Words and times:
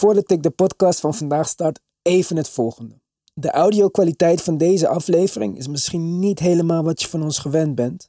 voordat 0.00 0.30
ik 0.30 0.42
de 0.42 0.50
podcast 0.50 1.00
van 1.00 1.14
vandaag 1.14 1.48
start, 1.48 1.80
even 2.02 2.36
het 2.36 2.48
volgende. 2.48 3.00
De 3.34 3.50
audio-kwaliteit 3.50 4.42
van 4.42 4.56
deze 4.56 4.88
aflevering 4.88 5.56
is 5.56 5.68
misschien 5.68 6.18
niet 6.18 6.38
helemaal 6.38 6.82
wat 6.82 7.02
je 7.02 7.08
van 7.08 7.22
ons 7.22 7.38
gewend 7.38 7.74
bent. 7.74 8.08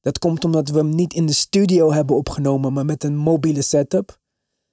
Dat 0.00 0.18
komt 0.18 0.44
omdat 0.44 0.68
we 0.68 0.78
hem 0.78 0.94
niet 0.94 1.12
in 1.12 1.26
de 1.26 1.32
studio 1.32 1.92
hebben 1.92 2.16
opgenomen, 2.16 2.72
maar 2.72 2.84
met 2.84 3.04
een 3.04 3.16
mobiele 3.16 3.62
setup. 3.62 4.18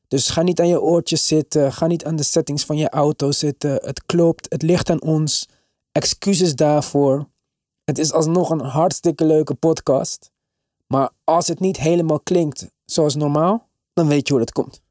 Dus 0.07 0.29
ga 0.29 0.41
niet 0.41 0.59
aan 0.59 0.67
je 0.67 0.81
oortjes 0.81 1.27
zitten, 1.27 1.73
ga 1.73 1.87
niet 1.87 2.05
aan 2.05 2.15
de 2.15 2.23
settings 2.23 2.65
van 2.65 2.77
je 2.77 2.89
auto 2.89 3.31
zitten. 3.31 3.71
Het 3.71 4.05
klopt, 4.05 4.45
het 4.49 4.61
ligt 4.61 4.89
aan 4.89 5.01
ons. 5.01 5.47
Excuses 5.91 6.55
daarvoor. 6.55 7.29
Het 7.83 7.97
is 7.97 8.13
alsnog 8.13 8.49
een 8.49 8.59
hartstikke 8.59 9.25
leuke 9.25 9.53
podcast. 9.53 10.31
Maar 10.87 11.09
als 11.23 11.47
het 11.47 11.59
niet 11.59 11.77
helemaal 11.77 12.19
klinkt 12.19 12.71
zoals 12.85 13.15
normaal, 13.15 13.69
dan 13.93 14.07
weet 14.07 14.27
je 14.27 14.33
hoe 14.33 14.43
dat 14.43 14.53
komt. 14.53 14.81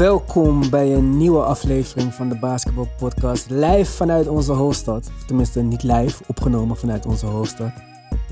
Welkom 0.00 0.70
bij 0.70 0.94
een 0.94 1.16
nieuwe 1.16 1.42
aflevering 1.42 2.14
van 2.14 2.28
de 2.28 2.38
Basketball 2.38 2.88
Podcast. 2.98 3.50
Live 3.50 3.92
vanuit 3.92 4.28
onze 4.28 4.52
hoofdstad. 4.52 5.10
Of 5.16 5.24
tenminste, 5.26 5.60
niet 5.60 5.82
live, 5.82 6.22
opgenomen 6.26 6.76
vanuit 6.76 7.06
onze 7.06 7.26
hoofdstad. 7.26 7.70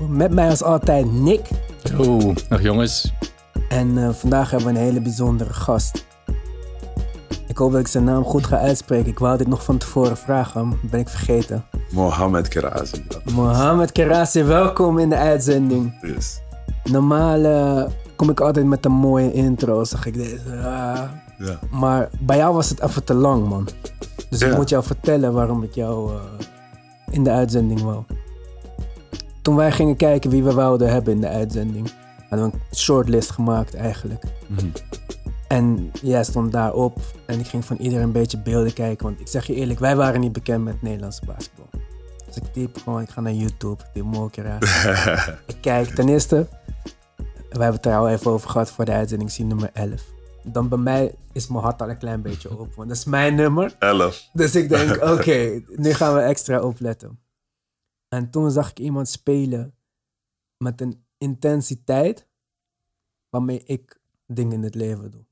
Met 0.07 0.33
mij 0.33 0.49
als 0.49 0.63
altijd 0.63 1.11
Nick. 1.13 1.47
Yo, 1.97 2.33
nog 2.49 2.61
jongens. 2.61 3.13
En 3.69 3.87
uh, 3.87 4.09
vandaag 4.09 4.51
hebben 4.51 4.73
we 4.73 4.79
een 4.79 4.85
hele 4.85 5.01
bijzondere 5.01 5.53
gast. 5.53 6.05
Ik 7.47 7.57
hoop 7.57 7.71
dat 7.71 7.79
ik 7.79 7.87
zijn 7.87 8.03
naam 8.03 8.23
goed 8.23 8.45
ga 8.45 8.57
uitspreken. 8.57 9.11
Ik 9.11 9.19
wou 9.19 9.37
dit 9.37 9.47
nog 9.47 9.63
van 9.63 9.77
tevoren 9.77 10.17
vragen, 10.17 10.67
maar 10.67 10.77
ben 10.81 10.99
ik 10.99 11.09
vergeten. 11.09 11.65
Mohamed 11.91 12.47
Kerazi. 12.47 13.05
Mohamed 13.33 13.91
Kerazi, 13.91 14.43
welkom 14.43 14.99
in 14.99 15.09
de 15.09 15.17
uitzending. 15.17 15.97
Yes. 16.01 16.41
Normaal 16.83 17.39
uh, 17.39 17.83
kom 18.15 18.29
ik 18.29 18.39
altijd 18.39 18.65
met 18.65 18.85
een 18.85 18.91
mooie 18.91 19.33
intro, 19.33 19.83
zeg 19.83 20.05
ik 20.05 20.13
deze. 20.13 20.41
Uh, 20.47 21.01
Ja. 21.39 21.59
Maar 21.71 22.09
bij 22.19 22.37
jou 22.37 22.53
was 22.53 22.69
het 22.69 22.81
even 22.81 23.03
te 23.03 23.13
lang, 23.13 23.47
man. 23.47 23.67
Dus 24.29 24.41
ik 24.41 24.55
moet 24.55 24.69
jou 24.69 24.83
vertellen 24.83 25.33
waarom 25.33 25.63
ik 25.63 25.73
jou 25.73 26.13
uh, 26.13 26.21
in 27.11 27.23
de 27.23 27.31
uitzending 27.31 27.81
wou. 27.81 28.03
Toen 29.41 29.55
wij 29.55 29.71
gingen 29.71 29.95
kijken 29.95 30.29
wie 30.29 30.43
we 30.43 30.53
wouden 30.53 30.89
hebben 30.91 31.13
in 31.13 31.21
de 31.21 31.27
uitzending, 31.27 31.91
hadden 32.29 32.49
we 32.49 32.55
een 32.55 32.75
shortlist 32.75 33.31
gemaakt 33.31 33.75
eigenlijk. 33.75 34.23
Mhm. 34.47 34.67
En 35.47 35.91
jij 36.01 36.23
stond 36.23 36.51
daarop 36.51 36.99
en 37.25 37.39
ik 37.39 37.47
ging 37.47 37.65
van 37.65 37.77
iedereen 37.77 38.03
een 38.03 38.11
beetje 38.11 38.41
beelden 38.41 38.73
kijken. 38.73 39.05
Want 39.05 39.19
ik 39.19 39.27
zeg 39.27 39.47
je 39.47 39.53
eerlijk, 39.53 39.79
wij 39.79 39.95
waren 39.95 40.19
niet 40.19 40.31
bekend 40.31 40.63
met 40.63 40.81
Nederlandse 40.81 41.25
basketbal. 41.25 41.69
Dus 42.25 42.35
ik 42.35 42.43
typ 42.53 42.77
gewoon, 42.83 43.01
ik 43.01 43.09
ga 43.09 43.21
naar 43.21 43.33
YouTube, 43.33 43.83
ik 43.83 43.89
typ 43.93 44.03
Mokera. 44.03 44.57
ik 45.47 45.57
kijk, 45.61 45.95
ten 45.95 46.09
eerste, 46.09 46.47
we 47.17 47.25
hebben 47.49 47.73
het 47.73 47.85
er 47.85 47.95
al 47.95 48.09
even 48.09 48.31
over 48.31 48.49
gehad 48.49 48.71
voor 48.71 48.85
de 48.85 48.91
uitzending, 48.91 49.31
zie 49.31 49.45
nummer 49.45 49.69
11. 49.73 50.01
Dan 50.43 50.69
bij 50.69 50.77
mij 50.77 51.15
is 51.31 51.47
mijn 51.47 51.63
hart 51.63 51.81
al 51.81 51.89
een 51.89 51.97
klein 51.97 52.21
beetje 52.21 52.49
op, 52.59 52.73
want 52.73 52.87
dat 52.87 52.97
is 52.97 53.05
mijn 53.05 53.35
nummer. 53.35 53.75
Elf. 53.79 54.29
Dus 54.33 54.55
ik 54.55 54.69
denk, 54.69 55.01
oké, 55.13 55.63
nu 55.75 55.93
gaan 55.93 56.13
we 56.13 56.19
extra 56.19 56.61
opletten. 56.61 57.19
En 58.07 58.29
toen 58.29 58.51
zag 58.51 58.69
ik 58.69 58.79
iemand 58.79 59.09
spelen 59.09 59.75
met 60.57 60.81
een 60.81 61.03
intensiteit 61.17 62.27
waarmee 63.29 63.63
ik 63.63 64.01
dingen 64.27 64.53
in 64.53 64.63
het 64.63 64.75
leven 64.75 65.11
doe. 65.11 65.25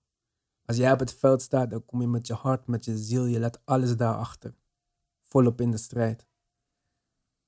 Als 0.65 0.77
jij 0.77 0.91
op 0.91 0.99
het 0.99 1.13
veld 1.13 1.41
staat, 1.41 1.69
dan 1.69 1.85
kom 1.85 2.01
je 2.01 2.07
met 2.07 2.27
je 2.27 2.33
hart, 2.33 2.67
met 2.67 2.85
je 2.85 2.97
ziel, 2.97 3.25
je 3.25 3.39
laat 3.39 3.59
alles 3.65 3.97
daarachter. 3.97 4.53
Volop 5.21 5.61
in 5.61 5.71
de 5.71 5.77
strijd. 5.77 6.25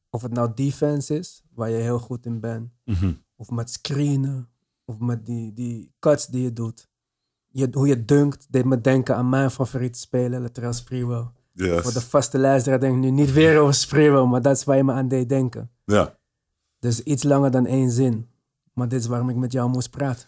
Of 0.10 0.22
het 0.22 0.34
nou 0.34 0.52
defense 0.54 1.16
is, 1.18 1.44
waar 1.54 1.70
je 1.70 1.78
heel 1.78 2.00
goed 2.00 2.26
in 2.26 2.40
bent, 2.40 2.72
Mhm. 2.86 3.14
of 3.36 3.50
met 3.50 3.70
screenen, 3.70 4.50
of 4.86 5.00
met 5.00 5.26
die, 5.26 5.54
die 5.54 5.94
cuts 6.00 6.28
die 6.28 6.42
je 6.42 6.54
doet. 6.54 6.89
Je, 7.52 7.68
hoe 7.72 7.88
je 7.88 8.06
dunkt, 8.06 8.48
deed 8.50 8.66
me 8.66 8.82
denken 8.82 9.16
aan 9.16 9.30
mijn 9.30 9.52
favoriete 9.52 10.00
speler, 10.00 10.42
Latrell 10.42 10.74
Sprewell. 10.74 11.28
Yes. 11.54 11.82
Voor 11.82 11.94
de 11.94 12.02
vaste 12.02 12.40
luisteraar 12.40 12.80
denk 12.80 12.96
ik 12.96 13.02
nu 13.02 13.12
niet 13.12 13.34
weer 13.34 13.60
over 13.60 13.74
Sprewell, 13.74 14.26
maar 14.26 14.42
dat 14.42 14.56
is 14.56 14.64
waar 14.64 14.78
je 14.78 14.84
me 14.84 14.94
aan 14.94 15.08
deed 15.08 15.30
denken. 15.30 15.72
Ja. 15.86 16.18
Dus 16.80 17.04
iets 17.04 17.24
langer 17.24 17.52
dan 17.52 17.66
één 17.66 17.92
zin. 17.92 18.28
Maar 18.74 18.88
dit 18.88 19.00
is 19.00 19.08
waarom 19.08 19.30
ik 19.30 19.36
met 19.36 19.52
jou 19.52 19.70
moest 19.70 19.90
praten. 19.90 20.28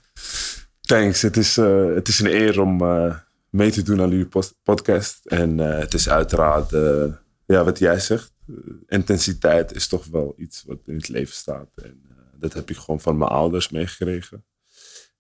Thanks. 0.82 1.22
Het 1.22 1.38
is, 1.38 1.58
eh, 1.58 1.94
het 1.94 2.08
is 2.08 2.20
een 2.20 2.34
eer 2.34 2.62
om 2.62 2.82
eh, 2.82 3.16
mee 3.50 3.72
te 3.72 3.82
doen 3.82 4.02
aan 4.02 4.12
uw 4.12 4.28
podcast. 4.64 5.26
En 5.26 5.60
eh, 5.60 5.80
het 5.80 5.94
is 5.94 6.10
uiteraard, 6.10 6.70
ja, 7.46 7.64
wat 7.64 7.80
jij 7.80 8.00
zegt, 8.00 8.34
intensiteit 8.88 9.76
is 9.76 9.88
toch 9.88 10.06
wel 10.06 10.34
iets 10.38 10.64
wat 10.68 10.78
in 10.86 10.96
het 10.96 11.08
leven 11.08 11.36
staat. 11.36 11.70
En 11.76 12.02
dat 12.38 12.54
heb 12.54 12.70
ik 12.70 12.78
gewoon 12.78 13.02
van 13.02 13.18
mijn 13.18 13.32
ouders 13.32 13.70
meegekregen. 13.70 14.46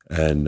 En 0.06 0.44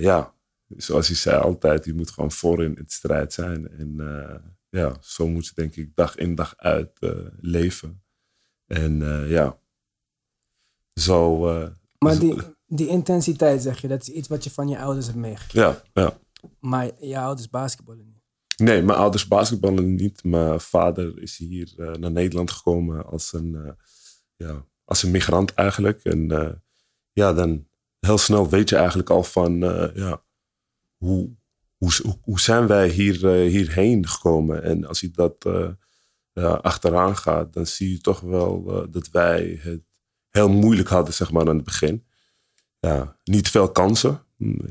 ja, 0.00 0.33
zoals 0.68 1.08
je 1.08 1.14
zei 1.14 1.40
altijd, 1.40 1.84
je 1.84 1.94
moet 1.94 2.10
gewoon 2.10 2.32
voor 2.32 2.64
in 2.64 2.74
het 2.78 2.92
strijd 2.92 3.32
zijn. 3.32 3.68
En 3.68 4.00
eh, 4.00 4.40
ja, 4.68 4.96
zo 5.00 5.28
moet 5.28 5.46
je 5.46 5.52
denk 5.54 5.76
ik 5.76 5.94
dag 5.94 6.16
in 6.16 6.34
dag 6.34 6.56
uit 6.56 6.98
eh, 6.98 7.10
leven. 7.40 8.02
En 8.66 9.02
eh, 9.02 9.30
ja, 9.30 9.58
zo... 10.94 11.38
Maar 11.98 12.18
die, 12.18 12.36
die 12.66 12.88
intensiteit, 12.88 13.62
zeg 13.62 13.80
je, 13.80 13.88
dat 13.88 14.02
is 14.02 14.08
iets 14.08 14.28
wat 14.28 14.44
je 14.44 14.50
van 14.50 14.68
je 14.68 14.78
ouders 14.78 15.06
hebt 15.06 15.18
meegekregen. 15.18 15.82
ja, 15.94 16.02
ja. 16.02 16.18
Maar 16.60 16.90
je 16.98 17.18
ouders 17.18 17.50
basketballen 17.50 18.06
niet. 18.06 18.22
Nee, 18.56 18.82
mijn 18.82 18.98
ouders 18.98 19.28
basketballen 19.28 19.94
niet. 19.94 20.24
Mijn 20.24 20.60
vader 20.60 21.22
is 21.22 21.36
hier 21.36 21.72
naar 21.76 22.10
Nederland 22.10 22.50
gekomen 22.50 23.06
als 23.06 23.32
een, 23.32 23.76
ja, 24.36 24.66
als 24.84 25.02
een 25.02 25.10
migrant 25.10 25.54
eigenlijk. 25.54 26.04
En 26.04 26.28
ja, 27.12 27.32
dan 27.32 27.68
heel 28.00 28.18
snel 28.18 28.48
weet 28.48 28.68
je 28.68 28.76
eigenlijk 28.76 29.10
al 29.10 29.22
van, 29.22 29.58
ja, 29.94 30.23
hoe, 31.04 31.30
hoe, 31.76 31.90
hoe- 32.22 32.40
zijn 32.40 32.66
wij 32.66 32.88
hier, 32.88 33.28
eh, 33.28 33.50
hierheen 33.50 34.08
gekomen? 34.08 34.62
En 34.62 34.84
als 34.84 35.00
je 35.00 35.10
dat 35.10 35.44
eh, 35.44 35.68
ja, 36.32 36.48
achteraan 36.52 37.16
gaat, 37.16 37.52
dan 37.52 37.66
zie 37.66 37.90
je 37.90 37.98
toch 38.00 38.20
wel 38.20 38.64
eh, 38.82 38.92
dat 38.92 39.10
wij 39.10 39.58
het 39.62 39.82
heel 40.28 40.48
moeilijk 40.50 40.88
hadden, 40.88 41.14
zeg 41.14 41.30
maar, 41.32 41.48
aan 41.48 41.56
het 41.56 41.64
begin. 41.64 42.04
Ja, 42.80 43.18
niet 43.24 43.48
veel 43.48 43.70
kansen. 43.72 44.22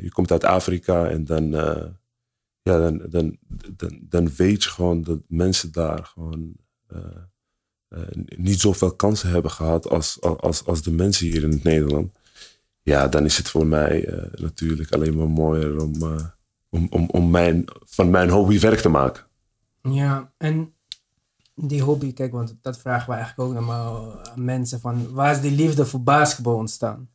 Je 0.02 0.10
komt 0.12 0.32
uit 0.32 0.44
Afrika 0.44 1.08
en 1.10 1.26
dan... 1.26 1.54
eh, 1.56 1.86
ja, 2.70 2.78
dan, 2.80 3.02
dan, 3.10 3.38
dan, 3.76 4.00
dan 4.02 4.36
weet 4.36 4.64
je 4.64 4.70
gewoon 4.70 5.04
dat 5.04 5.20
mensen 5.28 5.72
daar 5.72 6.06
gewoon 6.06 6.56
eh, 6.88 7.00
eh, 7.88 8.08
niet 8.38 8.60
zoveel 8.60 8.96
kansen 8.96 9.30
hebben 9.30 9.52
gehad 9.52 9.90
als, 9.90 10.22
als, 10.22 10.66
als 10.66 10.82
de 10.84 10.92
mensen 10.92 11.28
hier 11.28 11.44
in 11.44 11.52
het 11.52 11.64
Nederland. 11.64 12.12
Ja, 12.84 13.08
dan 13.08 13.26
is 13.26 13.38
het 13.38 13.50
voor 13.50 13.66
mij 13.66 14.06
eh, 14.06 14.42
natuurlijk 14.42 14.94
alleen 14.94 15.18
maar 15.18 15.30
mooier 15.30 15.82
om, 15.82 15.94
eh, 16.02 16.26
om, 16.70 16.88
om, 16.90 17.10
om 17.10 17.30
mijn, 17.30 17.66
van 17.86 18.10
mijn 18.10 18.30
hobby 18.30 18.60
werk 18.60 18.80
te 18.80 18.90
maken. 18.90 19.24
Ja, 19.82 20.32
en 20.38 20.74
die 21.56 21.82
hobby, 21.82 22.14
kijk, 22.14 22.32
want 22.32 22.56
dat 22.62 22.78
vragen 22.78 23.10
we 23.10 23.16
eigenlijk 23.16 23.50
ook 23.50 23.56
normaal 23.56 24.22
aan 24.24 24.46
mensen 24.46 24.80
van, 24.80 25.14
waar 25.14 25.32
is 25.32 25.42
die 25.42 25.52
liefde 25.52 25.86
voor 25.86 26.04
basketbal 26.04 26.56
ontstaan? 26.56 27.10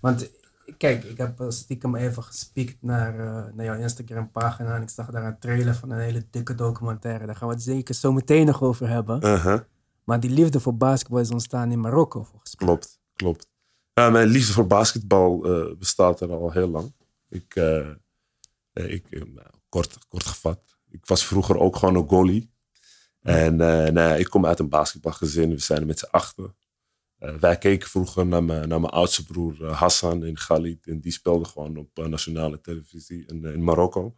Want 0.00 0.30
kijk, 0.76 1.04
ik 1.04 1.18
heb 1.18 1.44
stiekem 1.48 1.96
even 1.96 2.22
gespiekt 2.22 2.82
naar, 2.82 3.18
eh, 3.18 3.52
naar 3.54 3.64
jouw 3.64 3.78
Instagram 3.78 4.30
pagina 4.30 4.76
en 4.76 4.82
ik 4.82 4.90
zag 4.90 5.10
daar 5.10 5.24
een 5.24 5.38
trailer 5.38 5.74
van 5.74 5.90
een 5.90 6.00
hele 6.00 6.26
dikke 6.30 6.54
documentaire. 6.54 7.26
Daar 7.26 7.36
gaan 7.36 7.48
we 7.48 7.54
het 7.54 7.62
zeker 7.62 7.94
zo 7.94 8.12
meteen 8.12 8.46
nog 8.46 8.62
over 8.62 8.88
hebben. 8.88 9.24
Uh-huh. 9.24 9.60
Maar 10.04 10.20
die 10.20 10.30
liefde 10.30 10.60
voor 10.60 10.76
basketbal 10.76 11.20
is 11.20 11.30
ontstaan 11.30 11.72
in 11.72 11.80
Marokko 11.80 12.22
volgens 12.22 12.56
mij. 12.56 12.66
Klopt, 12.66 12.98
klopt. 13.14 13.49
Ja, 14.00 14.10
mijn 14.10 14.28
liefde 14.28 14.52
voor 14.52 14.66
basketbal 14.66 15.44
eh, 15.44 15.76
bestaat 15.76 16.20
er 16.20 16.30
al 16.32 16.50
heel 16.50 16.68
lang. 16.68 16.94
Ik, 17.28 17.54
eh, 17.54 17.88
eh, 18.72 18.92
ik, 18.92 19.10
eh, 19.10 19.22
nou, 19.22 19.48
kort, 19.68 19.98
kort 20.08 20.24
gevat, 20.24 20.60
ik 20.88 21.06
was 21.06 21.26
vroeger 21.26 21.58
ook 21.58 21.76
gewoon 21.76 21.96
een 21.96 22.08
goalie. 22.08 22.50
En 23.22 23.60
eh, 23.60 23.92
nou 23.92 24.18
ik 24.18 24.26
kom 24.26 24.46
uit 24.46 24.58
een 24.58 24.68
basketbalgezin, 24.68 25.50
we 25.50 25.58
zijn 25.58 25.86
met 25.86 25.98
z'n 25.98 26.08
achter. 26.10 26.54
Eh, 27.18 27.34
wij 27.34 27.58
keken 27.58 27.88
vroeger 27.88 28.26
naar 28.26 28.44
mijn, 28.44 28.72
oudste 28.72 29.24
broer 29.24 29.64
eh, 29.64 29.78
Hassan 29.78 30.24
in 30.24 30.38
Galit. 30.38 30.86
En 30.86 31.00
die 31.00 31.12
speelde 31.12 31.44
gewoon 31.44 31.76
op 31.76 31.98
eh, 31.98 32.04
nationale 32.04 32.60
televisie 32.60 33.26
in, 33.26 33.44
eh, 33.44 33.52
in 33.52 33.64
Marokko. 33.64 34.16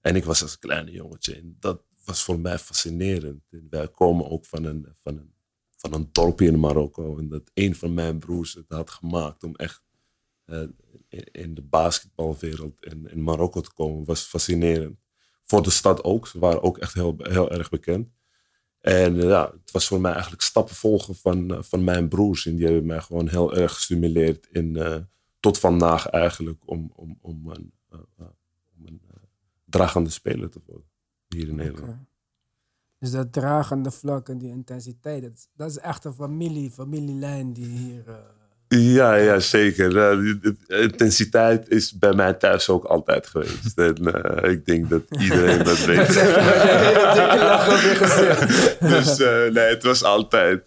En 0.00 0.16
ik 0.16 0.24
was 0.24 0.42
als 0.42 0.58
kleine 0.58 0.90
jongetje. 0.90 1.34
En 1.34 1.56
dat 1.58 1.82
was 2.04 2.22
voor 2.22 2.40
mij 2.40 2.58
fascinerend. 2.58 3.42
En 3.50 3.66
wij 3.70 3.88
komen 3.88 4.30
ook 4.30 4.46
van 4.46 4.64
een, 4.64 4.86
van 5.02 5.16
een 5.16 5.34
van 5.80 5.94
een 5.94 6.08
dorpje 6.12 6.46
in 6.46 6.60
Marokko. 6.60 7.18
En 7.18 7.28
dat 7.28 7.50
een 7.54 7.74
van 7.74 7.94
mijn 7.94 8.18
broers 8.18 8.54
het 8.54 8.68
had 8.68 8.90
gemaakt 8.90 9.44
om 9.44 9.56
echt 9.56 9.82
eh, 10.44 10.62
in, 11.32 11.54
de 11.54 11.62
basketbalwereld 11.62 12.84
in, 12.84 13.10
in 13.10 13.22
Marokko 13.22 13.60
te 13.60 13.72
komen, 13.72 14.04
was 14.04 14.22
fascinerend. 14.22 14.98
Voor 15.42 15.62
de 15.62 15.70
stad 15.70 16.04
ook. 16.04 16.26
Ze 16.26 16.38
waren 16.38 16.62
ook 16.62 16.78
echt 16.78 16.94
heel, 16.94 17.16
heel 17.18 17.50
erg 17.50 17.70
bekend. 17.70 18.08
En 18.80 19.20
eh, 19.20 19.28
ja, 19.28 19.50
het 19.50 19.70
was 19.70 19.86
voor 19.86 20.00
mij 20.00 20.12
eigenlijk 20.12 20.42
stappen 20.42 20.74
volgen 20.74 21.14
van, 21.14 21.54
eh, 21.54 21.62
van 21.62 21.84
mijn 21.84 22.08
broers. 22.08 22.46
En 22.46 22.56
die 22.56 22.64
hebben 22.64 22.86
mij 22.86 23.00
gewoon 23.00 23.28
heel 23.28 23.54
erg 23.54 23.74
gestimuleerd 23.74 24.46
in, 24.50 25.06
tot 25.40 25.58
vandaag 25.58 26.06
eigenlijk 26.06 26.62
om, 26.64 26.92
om, 26.94 27.18
om 27.20 27.50
een, 27.50 27.72
om 28.76 28.86
een 28.86 29.02
dragende 29.64 30.10
speler 30.10 30.50
te 30.50 30.60
worden 30.66 30.88
hier 31.28 31.48
in 31.48 31.54
Nederland. 31.54 32.09
Dus 33.00 33.10
dat 33.10 33.32
dragende 33.32 33.90
vlak 33.90 34.28
en 34.28 34.38
die 34.38 34.50
intensiteit, 34.50 35.22
dat 35.22 35.32
is, 35.34 35.46
dat 35.56 35.70
is 35.70 35.78
echt 35.78 36.04
een 36.04 36.14
familie, 36.14 36.70
familielijn 36.70 37.52
die 37.52 37.66
hier, 37.66 38.02
eh, 38.06 38.14
Ja, 38.94 39.14
ja 39.14 39.38
zeker. 39.38 39.86
Uh, 39.86 40.40
de, 40.40 40.56
intensiteit 40.82 41.68
is 41.68 41.98
bij 41.98 42.12
mij 42.12 42.34
thuis 42.34 42.68
ook 42.68 42.84
altijd 42.84 43.26
geweest. 43.26 43.78
En 43.78 43.96
uh, 44.00 44.50
ik 44.50 44.66
denk 44.66 44.90
dat 44.90 45.02
iedereen 45.18 45.64
dat 45.64 45.84
weet. 45.90 46.08
dus 48.94 49.18
uh, 49.18 49.52
nee, 49.52 49.68
het 49.68 49.82
was 49.82 50.04
altijd, 50.04 50.62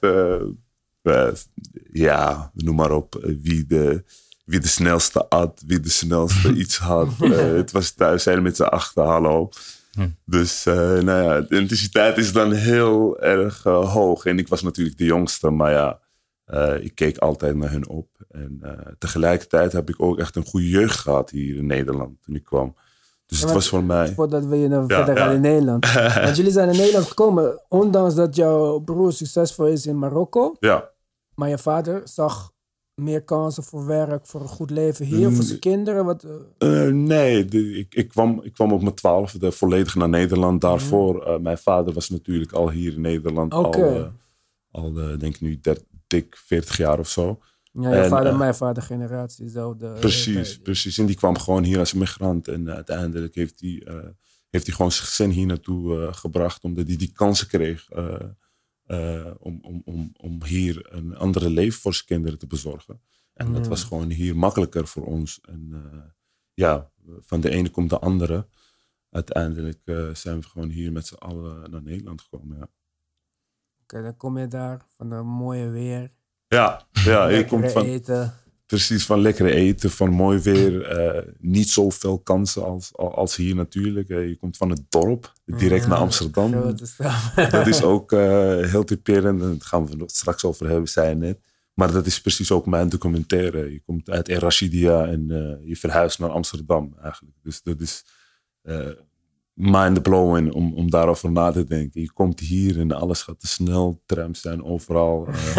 ja, 1.91 2.51
noem 2.53 2.75
maar 2.75 2.91
op, 2.91 3.15
wie 3.41 3.65
de, 3.65 4.03
wie 4.45 4.59
de 4.59 4.67
snelste 4.67 5.29
at, 5.29 5.63
wie 5.65 5.79
de 5.79 5.89
snelste 5.89 6.53
iets 6.63 6.77
had. 6.77 7.09
het 7.17 7.71
was 7.71 7.91
thuis 7.91 8.23
zijn 8.23 8.43
met 8.43 8.55
z'n 8.55 8.63
achter, 8.63 9.03
hallo. 9.03 9.49
Hm. 9.97 10.07
Dus 10.25 10.63
nou 10.63 11.23
ja, 11.23 11.41
de 11.41 11.59
intensiteit 11.59 12.17
is 12.17 12.33
dan 12.33 12.51
heel 12.51 13.19
erg 13.19 13.63
hoog. 13.63 14.25
En 14.25 14.37
ik 14.37 14.47
was 14.47 14.61
natuurlijk 14.61 14.97
de 14.97 15.05
jongste, 15.05 15.49
maar 15.49 15.71
ja 15.71 15.99
uh, 16.47 16.83
ik 16.83 16.95
keek 16.95 17.17
altijd 17.17 17.55
naar 17.55 17.71
hun 17.71 17.87
op. 17.87 18.07
En 18.29 18.61
tegelijkertijd 18.99 19.71
heb 19.71 19.89
ik 19.89 20.01
ook 20.01 20.19
echt 20.19 20.35
een 20.35 20.45
goede 20.45 20.69
jeugd 20.69 20.99
gehad 20.99 21.29
hier 21.29 21.55
in 21.55 21.65
Nederland 21.65 22.21
toen 22.21 22.35
ik 22.35 22.43
kwam. 22.43 22.75
Dus 23.25 23.41
het 23.41 23.51
was 23.51 23.69
voor 23.69 23.83
mij. 23.83 24.13
Voordat 24.13 24.45
we 24.45 24.57
je 24.57 24.69
ja, 24.69 24.85
verder 24.87 25.17
gaan 25.17 25.33
in 25.33 25.41
Nederland. 25.41 25.93
Want 26.23 26.35
jullie 26.35 26.51
zijn 26.51 26.69
in 26.69 26.77
Nederland 26.77 27.05
gekomen, 27.05 27.61
ondanks 27.69 28.15
dat 28.15 28.35
jouw 28.35 28.79
broer 28.79 29.13
succesvol 29.13 29.67
is 29.67 29.85
in 29.85 29.99
Marokko. 29.99 30.55
Ja. 30.59 30.89
Maar 31.35 31.49
je 31.49 31.57
vader 31.57 32.01
zag 32.03 32.51
meer 32.95 33.23
kansen 33.23 33.63
voor 33.63 33.85
werk, 33.85 34.27
voor 34.27 34.41
een 34.41 34.47
goed 34.47 34.69
leven 34.69 35.05
hier, 35.05 35.31
voor 35.31 35.43
zijn 35.43 35.59
kinderen? 35.59 36.05
Wat, 36.05 36.25
uh... 36.57 36.87
nee, 36.87 37.45
ik, 37.45 37.95
ik, 37.95 38.07
kwam, 38.07 38.41
ik 38.43 38.53
kwam 38.53 38.71
op 38.71 38.81
mijn 38.81 38.95
twaalfde 38.95 39.51
volledig 39.51 39.95
naar 39.95 40.09
Nederland. 40.09 40.61
Daarvoor, 40.61 41.27
mm. 41.27 41.41
mijn 41.41 41.57
vader 41.57 41.93
was 41.93 42.09
natuurlijk 42.09 42.51
al 42.51 42.69
hier 42.69 42.93
in 42.93 43.01
Nederland. 43.01 43.53
Okay. 43.53 43.99
Al, 43.99 44.11
al 44.71 44.93
denk 44.93 45.35
ik 45.35 45.41
nu 45.41 45.59
30, 45.59 45.83
dik 46.07 46.35
40 46.45 46.77
jaar 46.77 46.99
of 46.99 47.09
zo. 47.09 47.39
Ja, 47.71 48.03
je 48.03 48.09
vader 48.09 48.31
en 48.31 48.37
mijn 48.37 48.55
vader 48.55 48.83
generatie 48.83 49.49
zo. 49.49 49.75
De, 49.75 49.97
precies, 49.99 50.59
precies. 50.59 50.97
En 50.97 51.05
die 51.05 51.15
kwam 51.15 51.37
gewoon 51.37 51.63
hier 51.63 51.79
als 51.79 51.93
migrant. 51.93 52.47
En 52.47 52.71
uiteindelijk 52.71 53.35
heeft 53.35 53.59
hij, 53.59 53.83
heeft 54.49 54.65
hij 54.65 54.75
gewoon 54.75 54.91
zijn 54.91 55.07
gezin 55.07 55.29
hier 55.29 55.45
naartoe 55.45 56.09
gebracht. 56.11 56.63
Omdat 56.63 56.87
hij 56.87 56.95
die 56.95 57.11
kansen 57.11 57.47
kreeg 57.47 57.87
om, 59.39 59.59
om, 59.61 59.81
om, 59.85 60.11
om 60.17 60.43
hier 60.43 60.93
een 60.93 61.15
andere 61.15 61.49
leven 61.49 61.79
voor 61.79 61.93
zijn 61.93 62.05
kinderen 62.05 62.39
te 62.39 62.47
bezorgen. 62.47 63.01
En 63.33 63.47
mm. 63.47 63.53
dat 63.53 63.67
was 63.67 63.83
gewoon 63.83 64.09
hier 64.09 64.35
makkelijker 64.35 64.87
voor 64.87 65.05
ons. 65.05 65.41
En 65.41 65.71
ja, 66.53 66.91
van 67.19 67.41
de 67.41 67.49
ene 67.49 67.69
komt 67.69 67.89
de 67.89 67.99
andere. 67.99 68.47
Uiteindelijk 69.09 69.79
zijn 70.13 70.39
we 70.39 70.47
gewoon 70.47 70.69
hier 70.69 70.91
met 70.91 71.07
z'n 71.07 71.15
allen 71.15 71.71
naar 71.71 71.83
Nederland 71.83 72.21
gekomen. 72.21 72.57
Ja 72.57 72.69
dan 74.01 74.17
kom 74.17 74.37
je 74.37 74.47
daar 74.47 74.85
van 74.87 75.11
een 75.11 75.27
mooie 75.27 75.69
weer. 75.69 76.11
Ja, 76.47 76.87
ja 76.91 77.27
je 77.27 77.45
komt 77.45 77.71
van. 77.71 77.85
Eten. 77.85 78.33
Precies, 78.65 79.05
van 79.05 79.19
lekkere 79.19 79.53
eten, 79.53 79.91
van 79.91 80.09
mooi 80.09 80.39
weer. 80.39 80.99
Uh, 80.99 81.21
niet 81.39 81.69
zoveel 81.69 82.19
kansen 82.19 82.65
als, 82.65 82.95
als 82.95 83.35
hier 83.35 83.55
natuurlijk. 83.55 84.09
Uh, 84.09 84.27
je 84.27 84.35
komt 84.35 84.57
van 84.57 84.69
het 84.69 84.81
dorp, 84.89 85.33
direct 85.45 85.87
naar 85.87 85.97
Amsterdam. 85.97 86.51
Dat 87.49 87.67
is 87.67 87.83
ook 87.83 88.11
uh, 88.11 88.19
heel 88.69 88.83
typerend. 88.83 89.41
En 89.41 89.47
daar 89.47 89.67
gaan 89.67 89.87
we 89.87 89.97
het 89.97 90.15
straks 90.15 90.43
over 90.43 90.69
hebben, 90.69 90.89
zei 90.89 91.09
je 91.09 91.15
net. 91.15 91.39
Maar 91.73 91.91
dat 91.91 92.05
is 92.05 92.21
precies 92.21 92.51
ook 92.51 92.65
mijn 92.65 92.89
documentaire. 92.89 93.71
Je 93.71 93.81
komt 93.85 94.09
uit 94.09 94.27
Erashidia 94.27 95.05
en 95.05 95.27
je 95.65 95.75
verhuist 95.75 96.19
naar 96.19 96.29
Amsterdam 96.29 96.95
eigenlijk. 97.01 97.35
Dus 97.43 97.61
dat 97.61 97.79
is 97.79 98.05
mind-blowing 99.53 100.53
om, 100.53 100.73
om 100.73 100.89
daarover 100.89 101.31
na 101.31 101.51
te 101.51 101.63
denken. 101.63 102.01
Je 102.01 102.11
komt 102.11 102.39
hier 102.39 102.79
en 102.79 102.91
alles 102.91 103.21
gaat 103.21 103.39
te 103.39 103.47
snel. 103.47 104.01
Trams 104.05 104.41
zijn 104.41 104.63
overal. 104.63 105.27
Uh, 105.27 105.57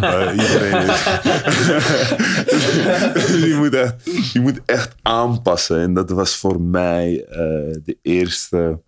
uh, 0.00 0.32
iedereen 0.40 0.86
is... 0.86 1.04
je, 3.48 3.54
moet 3.58 3.74
echt, 3.74 4.04
je 4.32 4.40
moet 4.40 4.60
echt 4.64 4.94
aanpassen. 5.02 5.80
En 5.80 5.94
dat 5.94 6.10
was 6.10 6.36
voor 6.36 6.60
mij 6.60 7.26
uh, 7.28 7.36
de 7.84 7.98
eerste... 8.02 8.82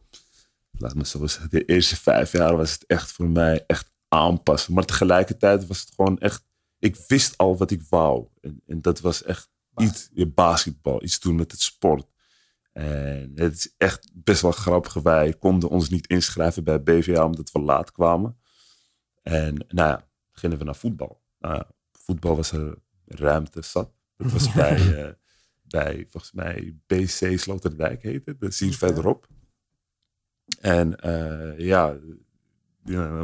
Laat 0.78 0.94
me 0.94 1.06
zo 1.06 1.26
zeggen. 1.26 1.50
De 1.50 1.64
eerste 1.64 1.96
vijf 1.96 2.32
jaar 2.32 2.56
was 2.56 2.72
het 2.72 2.84
echt 2.86 3.12
voor 3.12 3.28
mij 3.28 3.64
echt 3.66 3.92
aanpassen. 4.08 4.74
Maar 4.74 4.84
tegelijkertijd 4.84 5.66
was 5.66 5.80
het 5.80 5.92
gewoon 5.94 6.18
echt... 6.18 6.44
Ik 6.78 6.96
wist 7.06 7.36
al 7.36 7.56
wat 7.56 7.70
ik 7.70 7.82
wou. 7.88 8.26
En, 8.40 8.62
en 8.66 8.80
dat 8.80 9.00
was 9.00 9.22
echt 9.22 9.48
iets... 9.76 10.08
Je 10.12 10.26
basketbal. 10.26 11.02
Iets 11.02 11.20
doen 11.20 11.36
met 11.36 11.50
het 11.50 11.60
sport. 11.60 12.06
En 12.76 13.32
het 13.34 13.54
is 13.54 13.74
echt 13.76 14.10
best 14.14 14.42
wel 14.42 14.50
grappig. 14.50 14.94
Wij 14.94 15.32
konden 15.32 15.68
ons 15.68 15.88
niet 15.88 16.06
inschrijven 16.06 16.64
bij 16.64 16.82
BVA 16.82 17.24
omdat 17.24 17.52
we 17.52 17.60
laat 17.60 17.92
kwamen. 17.92 18.38
En 19.22 19.54
nou 19.68 19.88
ja, 19.88 20.08
beginnen 20.32 20.58
we 20.58 20.64
naar 20.64 20.76
voetbal. 20.76 21.22
Nou 21.38 21.54
ja, 21.54 21.70
voetbal 21.92 22.36
was 22.36 22.52
er 22.52 22.78
ruimte 23.04 23.62
zat. 23.62 23.92
Dat 24.16 24.32
was 24.32 24.52
bij, 24.62 25.06
uh, 25.06 25.12
bij 25.62 26.06
volgens 26.08 26.32
mij 26.32 26.78
BC 26.86 27.38
Sloterdijk 27.38 28.02
heette. 28.02 28.36
Dat 28.38 28.50
is 28.50 28.60
hier 28.60 28.74
verderop. 28.74 29.28
En 30.60 31.06
uh, 31.06 31.58
ja, 31.58 31.96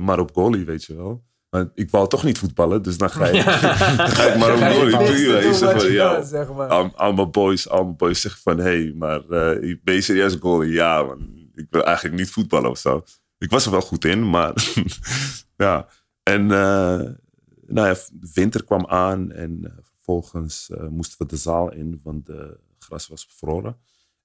maar 0.00 0.19
op 0.19 0.32
goalie, 0.32 0.64
weet 0.64 0.84
je 0.84 0.94
wel. 0.94 1.25
Maar 1.52 1.70
ik 1.75 1.90
wou 1.90 2.08
toch 2.08 2.25
niet 2.25 2.38
voetballen, 2.38 2.82
dus 2.82 2.99
dan 2.99 3.10
ga, 3.10 3.31
dan 3.96 4.08
ga 4.08 4.32
ik 4.32 4.38
maar 4.38 4.50
een 4.50 4.72
goalie 4.72 5.43
doen. 5.43 5.54
Van, 5.54 5.93
ja, 5.93 6.22
zeg 6.22 6.52
maar. 6.52 6.69
Allemaal 6.94 7.31
boys, 7.31 7.69
allemaal 7.69 7.94
boys 7.94 8.20
zeggen 8.20 8.40
van... 8.43 8.58
Hé, 8.58 8.64
hey, 8.64 8.93
maar 8.96 9.20
uh, 9.20 9.76
ben 9.82 9.94
je 9.94 10.00
serieus 10.00 10.37
goalie? 10.40 10.72
Ja, 10.72 11.02
man. 11.02 11.50
Ik 11.54 11.66
wil 11.70 11.84
eigenlijk 11.84 12.16
niet 12.16 12.31
voetballen 12.31 12.70
of 12.70 12.78
zo. 12.78 13.04
Ik 13.38 13.50
was 13.50 13.64
er 13.64 13.70
wel 13.70 13.81
goed 13.81 14.04
in, 14.04 14.31
maar... 14.31 14.52
ja. 15.56 15.87
En 16.22 16.43
uh, 16.43 17.00
nou 17.66 17.88
ja, 17.88 17.94
de 18.12 18.31
winter 18.34 18.64
kwam 18.64 18.87
aan 18.87 19.32
en 19.32 19.58
uh, 19.62 19.70
vervolgens 19.82 20.70
moesten 20.90 21.19
we 21.19 21.26
de 21.26 21.37
zaal 21.37 21.72
in, 21.72 22.00
want 22.02 22.26
de 22.26 22.58
gras 22.78 23.08
was 23.08 23.26
bevroren. 23.26 23.76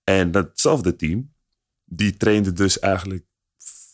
En 0.04 0.32
datzelfde 0.32 0.96
team, 0.96 1.34
die 1.86 2.18
trainde 2.18 2.54
dus 2.54 2.80
eigenlijk 2.80 3.26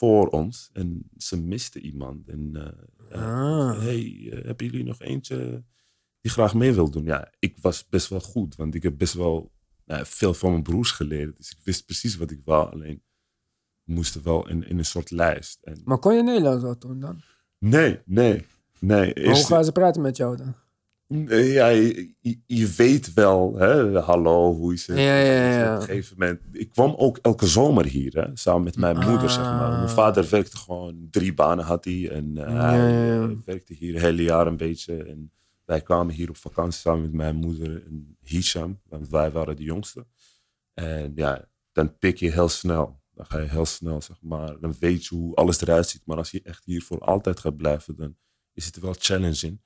voor 0.03 0.27
ons. 0.27 0.69
En 0.73 1.09
ze 1.17 1.41
misten 1.41 1.81
iemand. 1.81 2.27
En 2.27 2.73
ah. 3.11 3.79
hey, 3.79 4.03
uh, 4.03 4.45
hebben 4.45 4.65
jullie 4.65 4.83
nog 4.83 5.01
eentje 5.01 5.63
die 6.21 6.31
graag 6.31 6.53
mee 6.53 6.73
wil 6.73 6.89
doen? 6.91 7.03
Ja, 7.03 7.31
ik 7.39 7.57
was 7.61 7.87
best 7.87 8.07
wel 8.07 8.19
goed, 8.19 8.55
want 8.55 8.75
ik 8.75 8.83
heb 8.83 8.97
best 8.97 9.13
wel 9.13 9.51
nou, 9.85 10.05
veel 10.05 10.33
van 10.33 10.51
mijn 10.51 10.63
broers 10.63 10.91
geleerd. 10.91 11.37
Dus 11.37 11.51
ik 11.51 11.57
wist 11.63 11.85
precies 11.85 12.17
wat 12.17 12.31
ik 12.31 12.41
wou, 12.43 12.71
alleen 12.71 13.03
moesten 13.83 14.23
wel 14.23 14.49
in, 14.49 14.67
in 14.67 14.77
een 14.77 14.85
soort 14.85 15.11
lijst. 15.11 15.59
En... 15.61 15.81
Maar 15.85 15.99
kon 15.99 16.15
je 16.15 16.23
Nederlands 16.23 16.63
al 16.63 16.77
toen 16.77 16.99
dan? 16.99 17.21
Nee, 17.57 17.99
nee, 18.05 18.45
nee. 18.79 19.13
Hoe 19.25 19.45
gaan 19.45 19.65
ze 19.65 19.71
praten 19.71 20.01
met 20.01 20.17
jou 20.17 20.37
dan? 20.37 20.55
Ja, 21.27 21.67
je, 22.45 22.73
weet 22.77 23.13
wel, 23.13 23.55
hè, 23.57 23.99
hallo, 23.99 24.53
hoe 24.53 24.73
is 24.73 24.87
het? 24.87 24.97
Ja, 24.97 25.17
ja, 25.17 25.59
ja. 25.59 25.75
Op 25.75 25.81
een 25.81 25.87
gegeven 25.87 26.15
moment, 26.19 26.41
ik 26.51 26.69
kwam 26.69 26.93
ook 26.97 27.17
elke 27.17 27.47
zomer 27.47 27.85
hier, 27.85 28.13
hè, 28.13 28.27
samen 28.33 28.63
met 28.63 28.77
mijn 28.77 29.09
moeder, 29.09 29.29
zeg 29.29 29.43
maar. 29.43 29.69
Mijn 29.69 29.83
ah. 29.83 29.89
vader 29.89 30.29
werkte 30.29 30.57
gewoon, 30.57 31.07
drie 31.11 31.33
banen 31.33 31.65
had 31.65 31.85
hij. 31.85 32.09
En 32.09 32.35
uh, 32.37 32.59
hij 32.59 33.37
werkte 33.45 33.73
hier 33.73 33.93
het 33.93 34.01
hele 34.01 34.23
jaar 34.23 34.47
een 34.47 34.57
beetje. 34.57 35.03
En 35.03 35.31
wij 35.65 35.81
kwamen 35.81 36.13
hier 36.13 36.29
op 36.29 36.37
vakantie 36.37 36.79
samen 36.79 37.01
met 37.01 37.13
mijn 37.13 37.35
moeder 37.35 37.85
en 37.85 38.17
Hisham, 38.21 38.79
want 38.89 39.09
wij 39.09 39.31
waren 39.31 39.55
de 39.55 39.63
jongste. 39.63 40.05
En 40.73 41.11
ja, 41.15 41.45
dan 41.71 41.97
pik 41.97 42.17
je 42.17 42.31
heel 42.31 42.49
snel. 42.49 43.01
Dan 43.13 43.25
ga 43.25 43.39
je 43.39 43.49
heel 43.49 43.65
snel, 43.65 44.01
zeg 44.01 44.21
maar. 44.21 44.59
Dan 44.59 44.75
weet 44.79 45.05
je 45.05 45.15
hoe 45.15 45.35
alles 45.35 45.61
eruit 45.61 45.87
ziet. 45.87 46.01
Maar 46.05 46.17
als 46.17 46.31
je 46.31 46.41
echt 46.43 46.65
hier 46.65 46.81
voor 46.81 46.99
altijd 46.99 47.39
gaat 47.39 47.57
blijven, 47.57 47.95
dan 47.95 48.15
is 48.53 48.65
het 48.65 48.79
wel 48.79 48.95
challenging. 48.97 49.61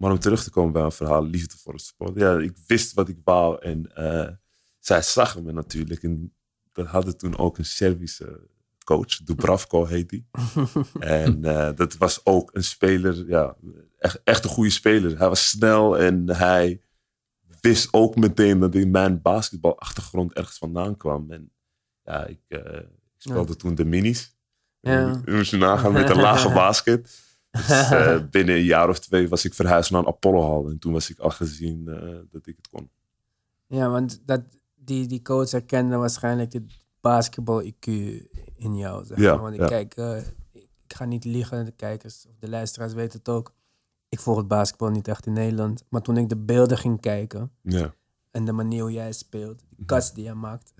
Maar 0.00 0.10
om 0.10 0.18
terug 0.18 0.42
te 0.42 0.50
komen 0.50 0.72
bij 0.72 0.82
een 0.82 0.92
verhaal, 0.92 1.24
liefde 1.24 1.56
voor 1.56 1.72
het 1.72 1.82
sport. 1.82 2.18
Ja, 2.18 2.38
ik 2.38 2.56
wist 2.66 2.94
wat 2.94 3.08
ik 3.08 3.18
wou 3.24 3.62
en 3.62 3.90
uh, 3.98 4.28
zij 4.78 5.02
zag 5.02 5.40
me 5.40 5.52
natuurlijk. 5.52 6.02
En 6.02 6.34
we 6.72 6.82
hadden 6.82 7.16
toen 7.16 7.38
ook 7.38 7.58
een 7.58 7.64
Servische 7.64 8.48
coach, 8.84 9.16
Dubravko 9.16 9.84
heet 9.84 10.10
hij. 10.10 10.24
en 11.24 11.38
uh, 11.44 11.70
dat 11.74 11.96
was 11.96 12.20
ook 12.24 12.50
een 12.52 12.64
speler, 12.64 13.28
ja, 13.28 13.56
echt, 13.98 14.20
echt 14.24 14.44
een 14.44 14.50
goede 14.50 14.70
speler. 14.70 15.18
Hij 15.18 15.28
was 15.28 15.48
snel 15.48 15.98
en 15.98 16.28
hij 16.36 16.80
wist 17.60 17.88
ook 17.92 18.16
meteen 18.16 18.58
dat 18.58 18.74
in 18.74 18.90
mijn 18.90 19.22
basketbalachtergrond 19.22 20.32
ergens 20.32 20.58
vandaan 20.58 20.96
kwam. 20.96 21.30
En 21.30 21.52
ja, 22.02 22.26
ik, 22.26 22.40
uh, 22.48 22.58
ik 22.76 22.88
speelde 23.18 23.56
toen 23.56 23.74
de 23.74 23.84
minis. 23.84 24.36
Ja. 24.80 25.20
Moest 25.24 25.50
je 25.50 25.56
nagaan 25.56 25.92
met 25.92 26.10
een 26.10 26.20
lage 26.20 26.52
basket. 26.62 27.28
Dus 27.50 27.90
uh, 27.90 28.20
binnen 28.30 28.54
een 28.54 28.64
jaar 28.64 28.88
of 28.88 28.98
twee 28.98 29.28
was 29.28 29.44
ik 29.44 29.54
verhuisd 29.54 29.90
naar 29.90 30.00
een 30.00 30.06
Apollo-hal. 30.06 30.68
En 30.68 30.78
toen 30.78 30.92
was 30.92 31.10
ik 31.10 31.18
al 31.18 31.30
gezien 31.30 31.84
uh, 31.86 32.18
dat 32.30 32.46
ik 32.46 32.56
het 32.56 32.68
kon. 32.68 32.90
Ja, 33.66 33.88
want 33.88 34.22
dat, 34.26 34.42
die, 34.74 35.06
die 35.06 35.22
coach 35.22 35.50
herkende 35.50 35.96
waarschijnlijk 35.96 36.52
het 36.52 36.62
basketbal-IQ 37.00 37.86
in 38.56 38.76
jou. 38.76 39.04
Zeg 39.04 39.18
ja, 39.18 39.32
maar. 39.32 39.42
Want 39.42 39.54
ik 39.54 39.66
kijk, 39.66 39.96
uh, 39.96 40.16
ik 40.52 40.94
ga 40.96 41.04
niet 41.04 41.24
liegen, 41.24 41.64
de 41.64 41.72
kijkers 41.72 42.26
of 42.28 42.34
de 42.38 42.48
luisteraars 42.48 42.92
weten 42.92 43.18
het 43.18 43.28
ook. 43.28 43.54
Ik 44.08 44.20
volg 44.20 44.36
het 44.36 44.48
basketbal 44.48 44.90
niet 44.90 45.08
echt 45.08 45.26
in 45.26 45.32
Nederland. 45.32 45.84
Maar 45.88 46.02
toen 46.02 46.16
ik 46.16 46.28
de 46.28 46.36
beelden 46.36 46.78
ging 46.78 47.00
kijken 47.00 47.52
ja. 47.62 47.94
en 48.30 48.44
de 48.44 48.52
manier 48.52 48.80
hoe 48.80 48.92
jij 48.92 49.12
speelt, 49.12 49.64
de 49.68 49.84
kast 49.84 50.14
die 50.14 50.24
jij 50.24 50.34
maakt. 50.34 50.72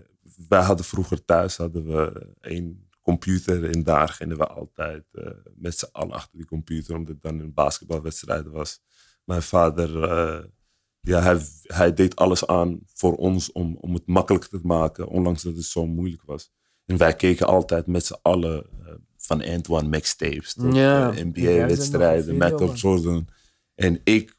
Wij 0.48 0.62
hadden 0.62 0.84
vroeger 0.84 1.24
thuis 1.24 1.56
hadden 1.56 1.84
we 1.84 2.32
één 2.40 2.88
computer 3.10 3.70
en 3.70 3.82
daar 3.82 4.08
gingen 4.08 4.36
we 4.36 4.46
altijd 4.46 5.04
uh, 5.12 5.26
met 5.54 5.78
z'n 5.78 5.88
allen 5.92 6.12
achter 6.12 6.38
die 6.38 6.46
computer, 6.46 6.94
omdat 6.96 7.14
het 7.14 7.22
dan 7.22 7.40
een 7.40 7.54
basketbalwedstrijd 7.54 8.46
was. 8.46 8.80
Mijn 9.24 9.42
vader 9.42 9.88
uh, 9.96 10.44
ja, 11.00 11.22
hij, 11.22 11.40
hij 11.62 11.94
deed 11.94 12.16
alles 12.16 12.46
aan 12.46 12.80
voor 12.94 13.16
ons 13.16 13.52
om, 13.52 13.76
om 13.80 13.94
het 13.94 14.06
makkelijk 14.06 14.44
te 14.44 14.60
maken, 14.62 15.08
ondanks 15.08 15.42
dat 15.42 15.56
het 15.56 15.64
zo 15.64 15.86
moeilijk 15.86 16.22
was. 16.24 16.50
En 16.86 16.96
wij 16.96 17.14
keken 17.14 17.46
altijd 17.46 17.86
met 17.86 18.06
z'n 18.06 18.18
allen 18.22 18.66
uh, 18.80 18.88
van 19.16 19.44
Antoine 19.44 19.88
mixtapes 19.88 20.54
tot 20.54 20.74
Ja. 20.74 21.10
uh, 21.10 21.16
Ja, 21.16 21.24
NBA-wedstrijden 21.24 22.24
video 22.42 22.72
Jordan. 22.74 23.28
En 23.74 24.00
ik 24.04 24.34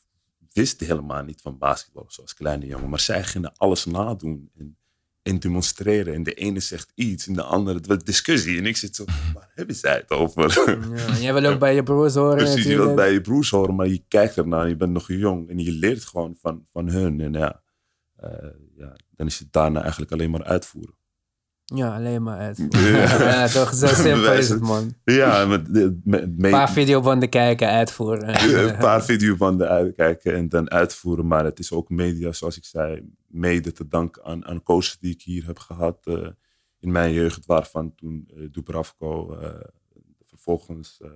wist 0.53 0.79
helemaal 0.79 1.23
niet 1.23 1.41
van 1.41 1.57
basketbal 1.57 2.05
zoals 2.07 2.33
kleine 2.33 2.65
jongen, 2.65 2.89
maar 2.89 2.99
zij 2.99 3.23
gingen 3.23 3.53
alles 3.57 3.85
nadoen 3.85 4.51
en, 4.57 4.77
en 5.23 5.39
demonstreren. 5.39 6.13
En 6.13 6.23
de 6.23 6.33
ene 6.33 6.59
zegt 6.59 6.91
iets 6.95 7.27
en 7.27 7.33
de 7.33 7.43
andere, 7.43 7.77
het 7.77 7.87
werd 7.87 8.05
discussie. 8.05 8.57
En 8.57 8.65
ik 8.65 8.77
zit 8.77 8.95
zo, 8.95 9.05
waar 9.33 9.51
hebben 9.55 9.75
zij 9.75 9.93
het 9.93 10.09
over? 10.09 10.59
Ja, 10.95 11.17
jij 11.17 11.33
wil 11.33 11.45
ook 11.45 11.59
bij 11.59 11.75
je 11.75 11.83
broers 11.83 12.13
horen 12.13 12.37
Precies, 12.37 12.65
je 12.65 12.75
wilt 12.75 12.95
bij 12.95 13.11
je 13.11 13.21
broers 13.21 13.49
horen, 13.49 13.75
maar 13.75 13.87
je 13.87 14.03
kijkt 14.07 14.37
ernaar, 14.37 14.67
je 14.67 14.75
bent 14.75 14.91
nog 14.91 15.07
jong 15.07 15.49
en 15.49 15.59
je 15.59 15.71
leert 15.71 16.05
gewoon 16.05 16.35
van, 16.41 16.65
van 16.71 16.89
hun. 16.89 17.21
En 17.21 17.33
ja, 17.33 17.61
eh, 18.15 18.29
ja, 18.77 18.95
dan 19.09 19.27
is 19.27 19.39
het 19.39 19.53
daarna 19.53 19.81
eigenlijk 19.81 20.11
alleen 20.11 20.31
maar 20.31 20.43
uitvoeren. 20.43 20.99
Ja, 21.73 21.95
alleen 21.95 22.23
maar 22.23 22.37
uit. 22.37 22.65
Ja. 22.69 23.47
Toch 23.59 23.73
zo 23.73 23.87
simpel 24.07 24.33
is 24.33 24.49
het, 24.49 24.61
man. 24.61 24.93
Ja, 25.03 25.45
met, 25.45 25.73
met, 25.73 26.05
met, 26.05 26.23
Een 26.23 26.49
paar 26.51 26.71
videobanden 26.71 27.29
kijken, 27.29 27.67
uitvoeren. 27.67 28.43
een 28.69 28.77
paar 28.77 29.03
videobanden 29.03 29.67
uitkijken 29.67 30.35
en 30.35 30.49
dan 30.49 30.71
uitvoeren. 30.71 31.27
Maar 31.27 31.45
het 31.45 31.59
is 31.59 31.71
ook 31.71 31.89
media, 31.89 32.31
zoals 32.31 32.57
ik 32.57 32.65
zei, 32.65 33.09
mede 33.27 33.71
te 33.71 33.87
danken 33.87 34.23
aan, 34.23 34.45
aan 34.45 34.63
coaches 34.63 34.97
die 34.99 35.13
ik 35.13 35.21
hier 35.21 35.45
heb 35.45 35.59
gehad 35.59 35.97
eh, 36.03 36.27
in 36.79 36.91
mijn 36.91 37.13
jeugd. 37.13 37.45
Waarvan 37.45 37.95
toen 37.95 38.29
eh, 38.35 38.43
Dubravko, 38.51 39.33
eh, 39.33 39.49
vervolgens 40.41 40.99
eh, 41.01 41.09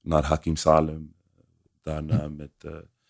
naar 0.00 0.24
Hakim 0.24 0.56
Salem. 0.56 1.14
daarna 1.82 2.28
met, 2.28 2.50
eh, 2.58 2.70
ja, 2.72 2.78
ik 2.78 3.01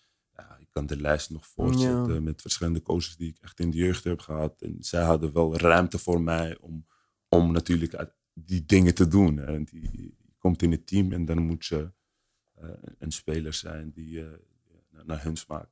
kan 0.73 0.85
de 0.85 0.97
lijst 1.01 1.29
nog 1.29 1.47
voortzetten, 1.47 2.13
Ja. 2.13 2.19
met 2.19 2.41
verschillende 2.41 2.81
coaches 2.81 3.15
die 3.15 3.29
ik 3.29 3.37
echt 3.41 3.59
in 3.59 3.69
de 3.69 3.77
jeugd 3.77 4.03
heb 4.03 4.19
gehad. 4.19 4.61
En 4.61 4.75
zij 4.79 5.03
hadden 5.03 5.33
wel 5.33 5.57
ruimte 5.57 5.97
voor 5.97 6.21
mij 6.21 6.57
om, 6.59 6.85
om 7.27 7.51
natuurlijk 7.51 8.13
die 8.33 8.65
dingen 8.65 8.95
te 8.95 9.07
doen. 9.07 9.39
En 9.39 9.63
die, 9.63 9.89
je 9.91 10.13
komt 10.37 10.61
in 10.61 10.71
het 10.71 10.87
team 10.87 11.11
en 11.11 11.25
dan 11.25 11.37
moet 11.45 11.65
je 11.65 11.91
eh, 12.53 12.69
een 12.99 13.11
speler 13.11 13.53
zijn 13.53 13.91
die 13.91 14.21
eh, 14.25 14.31
naar, 15.05 15.23
hun 15.23 15.35
smaak. 15.35 15.69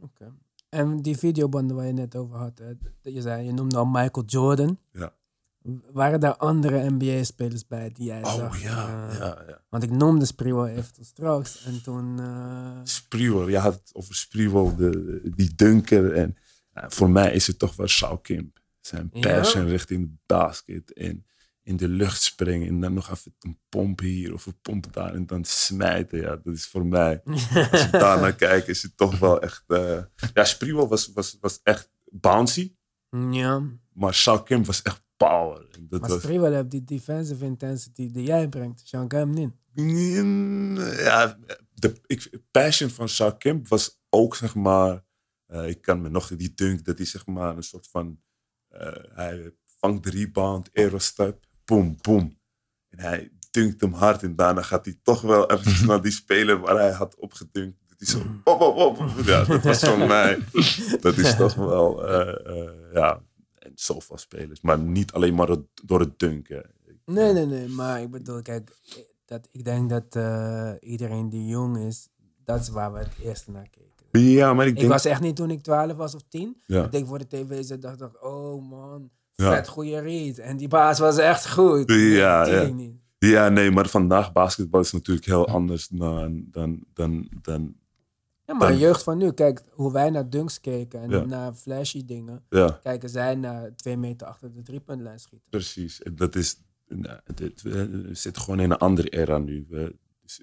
Oké. 0.00 0.34
En 0.68 1.02
die 1.02 1.16
videobanden 1.16 1.76
waar 1.76 1.86
je 1.86 1.92
net 1.92 2.16
over 2.16 2.36
had, 2.36 2.58
hè, 2.58 2.72
je 3.02 3.20
zei, 3.20 3.44
je 3.44 3.52
noemde 3.52 3.76
al 3.76 3.84
Michael 3.86 4.26
Jordan. 4.26 4.78
Ja. 4.92 5.14
Waren 5.92 6.20
daar 6.20 6.36
andere 6.36 6.90
NBA-spelers 6.90 7.66
bij 7.66 7.90
die 7.92 8.06
jij 8.06 8.22
Oh 8.24 8.34
zag? 8.34 8.62
ja, 8.62 9.08
eh, 9.10 9.18
ja, 9.18 9.44
ja. 9.48 9.62
Want 9.68 9.82
ik 9.82 9.90
noemde 9.90 10.24
Spriwell 10.24 10.76
even 10.76 10.92
tot 10.92 11.06
straks. 11.06 11.64
En 11.64 11.82
toen... 11.82 12.18
eh, 12.20 12.80
Spriewell, 12.82 13.50
je 13.50 13.58
had 13.58 13.74
het 13.74 13.90
over 13.92 14.14
Spriewell, 14.14 14.74
de, 14.76 15.20
die 15.34 15.54
dunker. 15.54 16.12
En 16.12 16.36
ja, 16.74 16.90
voor 16.90 17.10
mij 17.10 17.32
is 17.32 17.46
het 17.46 17.58
toch 17.58 17.76
wel 17.76 17.86
Shaw 17.86 18.20
Kemp. 18.22 18.58
Zijn 18.80 19.10
Ja? 19.12 19.20
passion 19.20 19.66
richting 19.66 20.06
de 20.08 20.16
basket 20.26 20.92
en 20.92 21.26
in 21.62 21.76
de 21.76 21.88
lucht 21.88 22.22
springen. 22.22 22.68
En 22.68 22.80
dan 22.80 22.94
nog 22.94 23.10
even 23.10 23.34
een 23.40 23.58
pomp 23.68 24.00
hier 24.00 24.32
of 24.34 24.46
een 24.46 24.60
pomp 24.62 24.92
daar 24.92 25.14
en 25.14 25.26
dan 25.26 25.44
smijten. 25.44 26.20
Ja, 26.20 26.36
dat 26.36 26.54
is 26.54 26.66
voor 26.66 26.86
mij, 26.86 27.22
als 27.70 27.84
ik 27.84 27.92
daar 27.92 28.20
naar 28.20 28.34
kijk, 28.46 28.66
is 28.66 28.82
het 28.82 28.96
toch 28.96 29.18
wel 29.18 29.42
echt... 29.42 29.64
eh, 29.66 30.02
ja, 30.34 30.44
Spriewell 30.44 30.86
was, 30.86 31.12
was, 31.12 31.36
was 31.40 31.60
echt 31.62 31.90
bouncy, 32.04 32.74
ja, 33.30 33.62
maar 33.92 34.14
Shaw 34.14 34.44
Kemp 34.44 34.66
was 34.66 34.82
echt 34.82 35.02
dat 35.88 36.00
maar 36.00 36.10
was, 36.10 36.22
heeft 36.22 36.70
die 36.70 36.84
defensive 36.84 37.44
intensity 37.44 38.10
die 38.12 38.24
jij 38.26 38.48
brengt. 38.48 38.80
Sean 38.84 39.08
Kemp 39.08 39.34
niet. 39.34 39.52
Mm, 39.74 40.78
Ja, 40.78 41.38
de 41.74 42.00
ik, 42.06 42.40
passion 42.50 42.90
van 42.90 43.08
Shaw 43.08 43.38
Kemp 43.38 43.68
was 43.68 44.00
ook, 44.10 44.36
zeg 44.36 44.54
maar... 44.54 45.04
eh, 45.46 45.68
ik 45.68 45.80
kan 45.80 46.00
me 46.00 46.08
nog 46.08 46.28
die 46.36 46.54
dunk, 46.54 46.84
dat 46.84 46.96
hij 46.98 47.06
zeg 47.06 47.26
maar 47.26 47.56
een 47.56 47.62
soort 47.62 47.88
van... 47.90 48.20
eh, 48.68 48.92
hij 49.14 49.54
vangt 49.78 50.02
de 50.04 50.10
rebound, 50.10 50.70
aerostep, 50.72 51.44
boom, 51.64 51.96
boom. 52.00 52.38
En 52.88 52.98
hij 52.98 53.32
dunkt 53.50 53.80
hem 53.80 53.92
hard 53.92 54.22
en 54.22 54.36
daarna 54.36 54.62
gaat 54.62 54.84
hij 54.84 54.98
toch 55.02 55.20
wel 55.20 55.50
even 55.50 55.86
naar 55.86 56.02
die 56.02 56.12
speler 56.12 56.58
waar 56.60 56.76
hij 56.78 56.92
had 56.92 57.16
opgedunkt. 57.16 57.78
Dat 57.88 57.98
hij 57.98 58.08
zo, 58.08 58.40
op, 58.44 58.60
op, 58.60 58.76
op. 58.98 59.24
Ja, 59.24 59.44
dat 59.44 59.62
was 59.62 59.78
van 59.78 60.06
mij. 60.06 60.38
Dat 61.00 61.16
is 61.16 61.36
toch 61.36 61.54
wel, 61.54 62.06
eh, 62.08 62.46
eh, 62.58 62.70
ja, 62.92 63.22
en 63.64 63.72
zoveel 63.74 64.18
spelers. 64.18 64.60
Maar 64.60 64.78
niet 64.78 65.12
alleen 65.12 65.34
maar 65.34 65.56
door 65.84 66.00
het 66.00 66.18
dunken. 66.18 66.70
Nee, 67.06 67.32
nee, 67.32 67.46
nee. 67.46 67.68
Maar 67.68 68.00
ik 68.02 68.10
bedoel, 68.10 68.42
kijk, 68.42 68.76
dat, 69.24 69.48
ik 69.52 69.64
denk 69.64 69.90
dat 69.90 70.04
eh, 70.16 70.72
iedereen 70.80 71.28
die 71.28 71.46
jong 71.46 71.78
is, 71.78 72.08
dat 72.44 72.60
is 72.60 72.68
waar 72.68 72.92
we 72.92 72.98
het 72.98 73.12
eerste 73.22 73.50
naar 73.50 73.68
keken. 73.70 74.20
Ja, 74.30 74.54
maar 74.54 74.66
ik 74.66 74.72
Ik 74.72 74.78
denk... 74.78 74.90
was 74.92 75.04
echt 75.04 75.20
niet 75.20 75.36
toen 75.36 75.50
ik 75.50 75.62
12 75.62 75.92
was 75.96 76.14
of 76.14 76.22
10. 76.28 76.56
Ja. 76.66 76.84
Ik 76.84 76.92
denk 76.92 77.06
voor 77.06 77.18
de 77.18 77.26
tv 77.26 77.62
zat, 77.64 77.82
dacht 77.82 78.00
ik, 78.00 78.24
oh 78.24 78.70
man, 78.70 79.10
Ja. 79.32 79.50
vet 79.54 79.68
goede 79.68 79.98
read. 80.00 80.38
En 80.38 80.56
die 80.56 80.68
baas 80.68 80.98
was 80.98 81.16
echt 81.18 81.50
goed. 81.52 81.90
Ja, 81.90 82.44
Nee, 82.44 82.52
ja. 82.66 82.66
niet. 82.74 82.96
Ja, 83.18 83.48
nee, 83.48 83.70
maar 83.70 83.88
vandaag 83.88 84.32
basketbal 84.32 84.80
is 84.80 84.92
natuurlijk 84.92 85.26
heel 85.26 85.46
anders 85.48 85.88
dan, 85.88 86.44
dan, 86.50 86.84
dan, 86.94 87.28
dan 87.42 87.74
Ja, 88.46 88.54
maar 88.54 88.68
Dan- 88.68 88.78
jeugd 88.78 89.02
van 89.02 89.18
nu, 89.18 89.32
kijk 89.32 89.62
hoe 89.70 89.92
wij 89.92 90.10
naar 90.10 90.30
dunks 90.30 90.60
keken 90.60 91.00
en 91.00 91.10
Ja. 91.10 91.24
naar 91.24 91.52
flashy 91.54 92.04
dingen. 92.04 92.44
ja, 92.48 92.80
Kijken 92.82 93.08
zij 93.08 93.34
naar 93.34 93.76
twee 93.76 93.96
meter 93.96 94.26
achter 94.26 94.52
de 94.54 94.62
driepuntlijn 94.62 95.18
schieten. 95.20 95.48
precies. 95.50 96.00
Dat 96.14 96.34
is, 96.34 96.56
nou, 96.88 97.18
we 97.62 98.08
zitten 98.12 98.42
gewoon 98.42 98.60
in 98.60 98.70
een 98.70 98.78
andere 98.78 99.08
era 99.08 99.38
nu. 99.38 99.66
We 99.68 99.96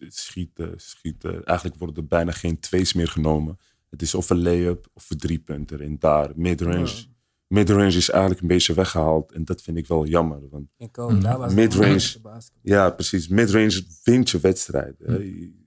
schieten, 0.07 0.73
schieten. 0.75 1.43
Eigenlijk 1.43 1.79
worden 1.79 1.95
er 1.95 2.07
bijna 2.07 2.31
geen 2.31 2.59
twees 2.59 2.93
meer 2.93 3.07
genomen. 3.07 3.57
Het 3.89 4.01
is 4.01 4.15
of 4.15 4.29
een 4.29 4.41
layup 4.41 4.87
of 4.93 5.09
een 5.09 5.17
driepunter. 5.17 5.81
En 5.81 5.99
daar, 5.99 6.31
midrange, 6.35 6.85
Ja. 6.85 7.03
midrange 7.47 7.95
is 7.95 8.09
eigenlijk 8.09 8.41
een 8.41 8.47
beetje 8.47 8.73
weggehaald. 8.73 9.31
En 9.31 9.45
dat 9.45 9.61
vind 9.61 9.77
ik 9.77 9.87
wel 9.87 10.05
jammer. 10.05 10.49
Want 10.49 10.67
Ik 10.77 10.97
ook, 10.97 11.21
daar 11.21 11.37
was 11.37 11.53
Midrange. 11.53 12.19
ja, 12.61 12.89
precies. 12.89 13.27
Midrange 13.27 13.83
wint 14.03 14.29
je 14.29 14.39
wedstrijden. 14.39 15.11
hè. 15.13 15.59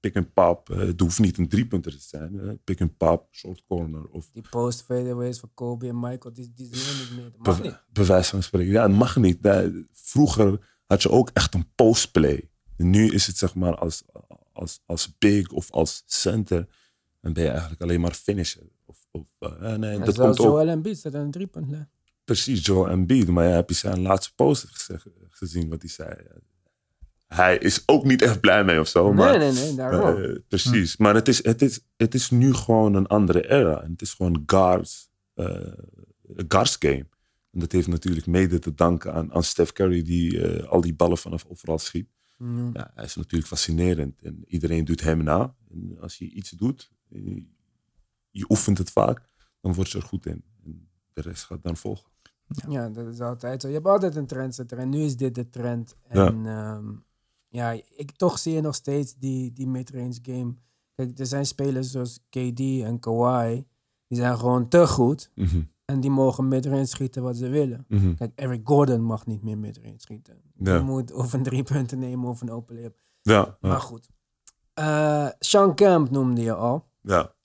Je- 0.00 0.10
Pick 0.10 0.16
and 0.16 0.34
pop, 0.34 0.70
eh, 0.70 0.78
het 0.78 1.00
hoeft 1.00 1.18
niet 1.18 1.38
een 1.38 1.48
driepunter 1.48 1.92
te 1.92 2.00
zijn. 2.08 2.34
hè. 2.34 2.54
Pick 2.54 2.80
and 2.80 2.96
pop, 2.96 3.28
short 3.30 3.62
corner 3.68 4.04
of 4.08 4.30
Die 4.32 4.42
post 4.50 4.82
fadeaways 4.82 5.38
van 5.38 5.50
Kobe 5.54 5.88
en 5.88 6.00
Michael, 6.00 6.34
die, 6.34 6.52
die 6.54 6.66
zien 6.76 6.96
we 6.96 7.02
niet 7.10 7.20
meer. 7.22 7.30
Dat 7.32 7.46
mag 7.46 7.56
Be- 7.60 7.66
niet. 7.66 7.82
bewijs 7.92 8.28
van 8.28 8.42
spreken. 8.42 8.72
Ja, 8.72 8.82
het 8.82 8.92
mag 8.96 9.16
niet. 9.16 9.38
Vroeger 9.92 10.76
had 10.86 11.02
je 11.02 11.10
ook 11.10 11.30
echt 11.32 11.54
een 11.54 11.70
postplay. 11.74 12.50
Nu 12.76 13.10
is 13.12 13.26
het 13.26 13.36
zeg 13.36 13.54
maar 13.54 13.76
als, 13.76 14.02
als, 14.52 14.80
als 14.86 15.18
big 15.18 15.50
of 15.50 15.70
als 15.70 16.02
center. 16.06 16.68
Dan 17.20 17.32
ben 17.32 17.42
je 17.42 17.48
eigenlijk 17.50 17.82
alleen 17.82 18.00
maar 18.00 18.12
finisher. 18.14 18.62
Of, 18.86 19.06
of, 19.10 19.22
eh, 19.38 19.74
nee, 19.76 19.90
En 19.98 20.04
dat 20.04 20.18
komt 20.18 20.38
ook 20.38 20.46
Joel 20.46 20.68
Embiid 20.68 20.98
staat 20.98 21.14
aan 21.14 21.20
een 21.20 21.30
driepuntlijn. 21.30 21.90
precies 22.24 22.66
Joel 22.66 22.88
Embiid. 22.88 23.28
Maar 23.28 23.44
ja, 23.48 23.54
heb 23.54 23.68
je 23.68 23.74
zijn 23.74 24.00
laatste 24.00 24.34
post 24.34 24.66
gezien 25.28 25.68
wat 25.68 25.82
hij 25.82 25.90
zei? 25.90 26.14
Hij 27.28 27.58
is 27.58 27.82
ook 27.86 28.04
niet 28.04 28.22
echt 28.22 28.40
blij 28.40 28.64
mee 28.64 28.80
of 28.80 28.88
zo. 28.88 29.12
maar, 29.12 29.38
Nee, 29.38 29.52
nee, 29.52 29.62
nee, 29.64 29.74
daarom. 29.74 30.22
eh, 30.22 30.36
precies. 30.48 30.96
Maar 30.96 31.14
het 31.14 31.28
is, 31.28 31.44
het, 31.44 31.62
is, 31.62 31.80
het 31.96 32.14
is 32.14 32.30
nu 32.30 32.54
gewoon 32.54 32.94
een 32.94 33.06
andere 33.06 33.50
era. 33.50 33.82
En 33.82 33.90
het 33.92 34.02
is 34.02 34.14
gewoon 34.14 34.42
guards, 34.46 35.10
eh 35.34 35.72
guards 36.48 36.76
game. 36.78 37.06
En 37.50 37.60
dat 37.60 37.72
heeft 37.72 37.88
natuurlijk 37.88 38.26
mede 38.26 38.58
te 38.58 38.74
danken 38.74 39.12
aan, 39.14 39.32
aan 39.32 39.42
Steph 39.42 39.72
Curry, 39.72 40.02
die 40.02 40.42
eh, 40.48 40.68
al 40.68 40.80
die 40.80 40.94
ballen 40.94 41.18
vanaf 41.18 41.44
overal 41.48 41.78
schiet. 41.78 42.08
Ja. 42.38 42.70
Ja, 42.72 42.90
hij 42.94 43.04
is 43.04 43.16
natuurlijk 43.16 43.48
fascinerend. 43.48 44.20
En 44.22 44.44
iedereen 44.46 44.84
doet 44.84 45.00
hem 45.00 45.22
na. 45.22 45.54
En 45.70 45.96
als 46.00 46.18
je 46.18 46.30
iets 46.30 46.50
doet, 46.50 46.90
je 48.30 48.44
oefent 48.48 48.78
het 48.78 48.90
vaak, 48.90 49.22
dan 49.60 49.74
word 49.74 49.90
je 49.90 49.98
er 49.98 50.04
goed 50.04 50.26
in. 50.26 50.44
En 50.64 50.88
de 51.12 51.20
rest 51.20 51.44
gaat 51.44 51.62
dan 51.62 51.76
volgen. 51.76 52.10
Ja, 52.68 52.88
dat 52.88 53.06
is 53.06 53.20
altijd 53.20 53.60
zo. 53.62 53.68
Je 53.68 53.74
hebt 53.74 53.86
altijd 53.86 54.16
een 54.16 54.26
trendsetter 54.26 54.78
en 54.78 54.88
nu 54.88 54.98
is 55.00 55.16
dit 55.16 55.34
de 55.34 55.48
trend. 55.48 55.96
En 56.06 56.42
ja, 56.44 56.82
ja 57.48 57.70
ik, 57.96 58.10
toch 58.16 58.38
zie 58.38 58.54
je 58.54 58.60
nog 58.60 58.74
steeds 58.74 59.14
die, 59.14 59.52
die 59.52 59.66
midrange 59.66 60.18
game. 60.22 60.54
Kijk, 60.94 61.18
er 61.18 61.26
zijn 61.26 61.46
spelers 61.46 61.90
zoals 61.90 62.18
KD 62.30 62.60
en 62.60 62.98
Kawhi, 63.00 63.64
die 64.08 64.18
zijn 64.18 64.38
gewoon 64.38 64.68
te 64.68 64.86
goed. 64.86 65.30
Mhm, 65.34 65.62
En 65.84 66.00
die 66.00 66.10
mogen 66.10 66.48
midrange 66.48 66.86
schieten 66.86 67.22
wat 67.22 67.36
ze 67.36 67.48
willen. 67.48 67.84
mhm. 67.88 68.14
Kijk, 68.14 68.32
Eric 68.34 68.60
Gordon 68.64 69.02
mag 69.02 69.26
niet 69.26 69.42
meer 69.42 69.58
midrange 69.58 69.98
schieten. 69.98 70.40
Ja. 70.54 70.74
Je 70.74 70.80
moet 70.82 71.12
of 71.12 71.32
een 71.32 71.42
drie 71.42 71.62
punten 71.62 71.98
nemen 71.98 72.28
of 72.28 72.40
een 72.40 72.50
open 72.50 72.74
layup. 72.74 72.96
Ja, 73.22 73.56
Maar 73.60 73.80
goed. 73.80 74.08
Eh 74.74 75.28
Sean 75.38 75.74
Kemp 75.74 76.10
noemde 76.10 76.40
je 76.42 76.54
al. 76.54 76.88
ja. 77.02 77.36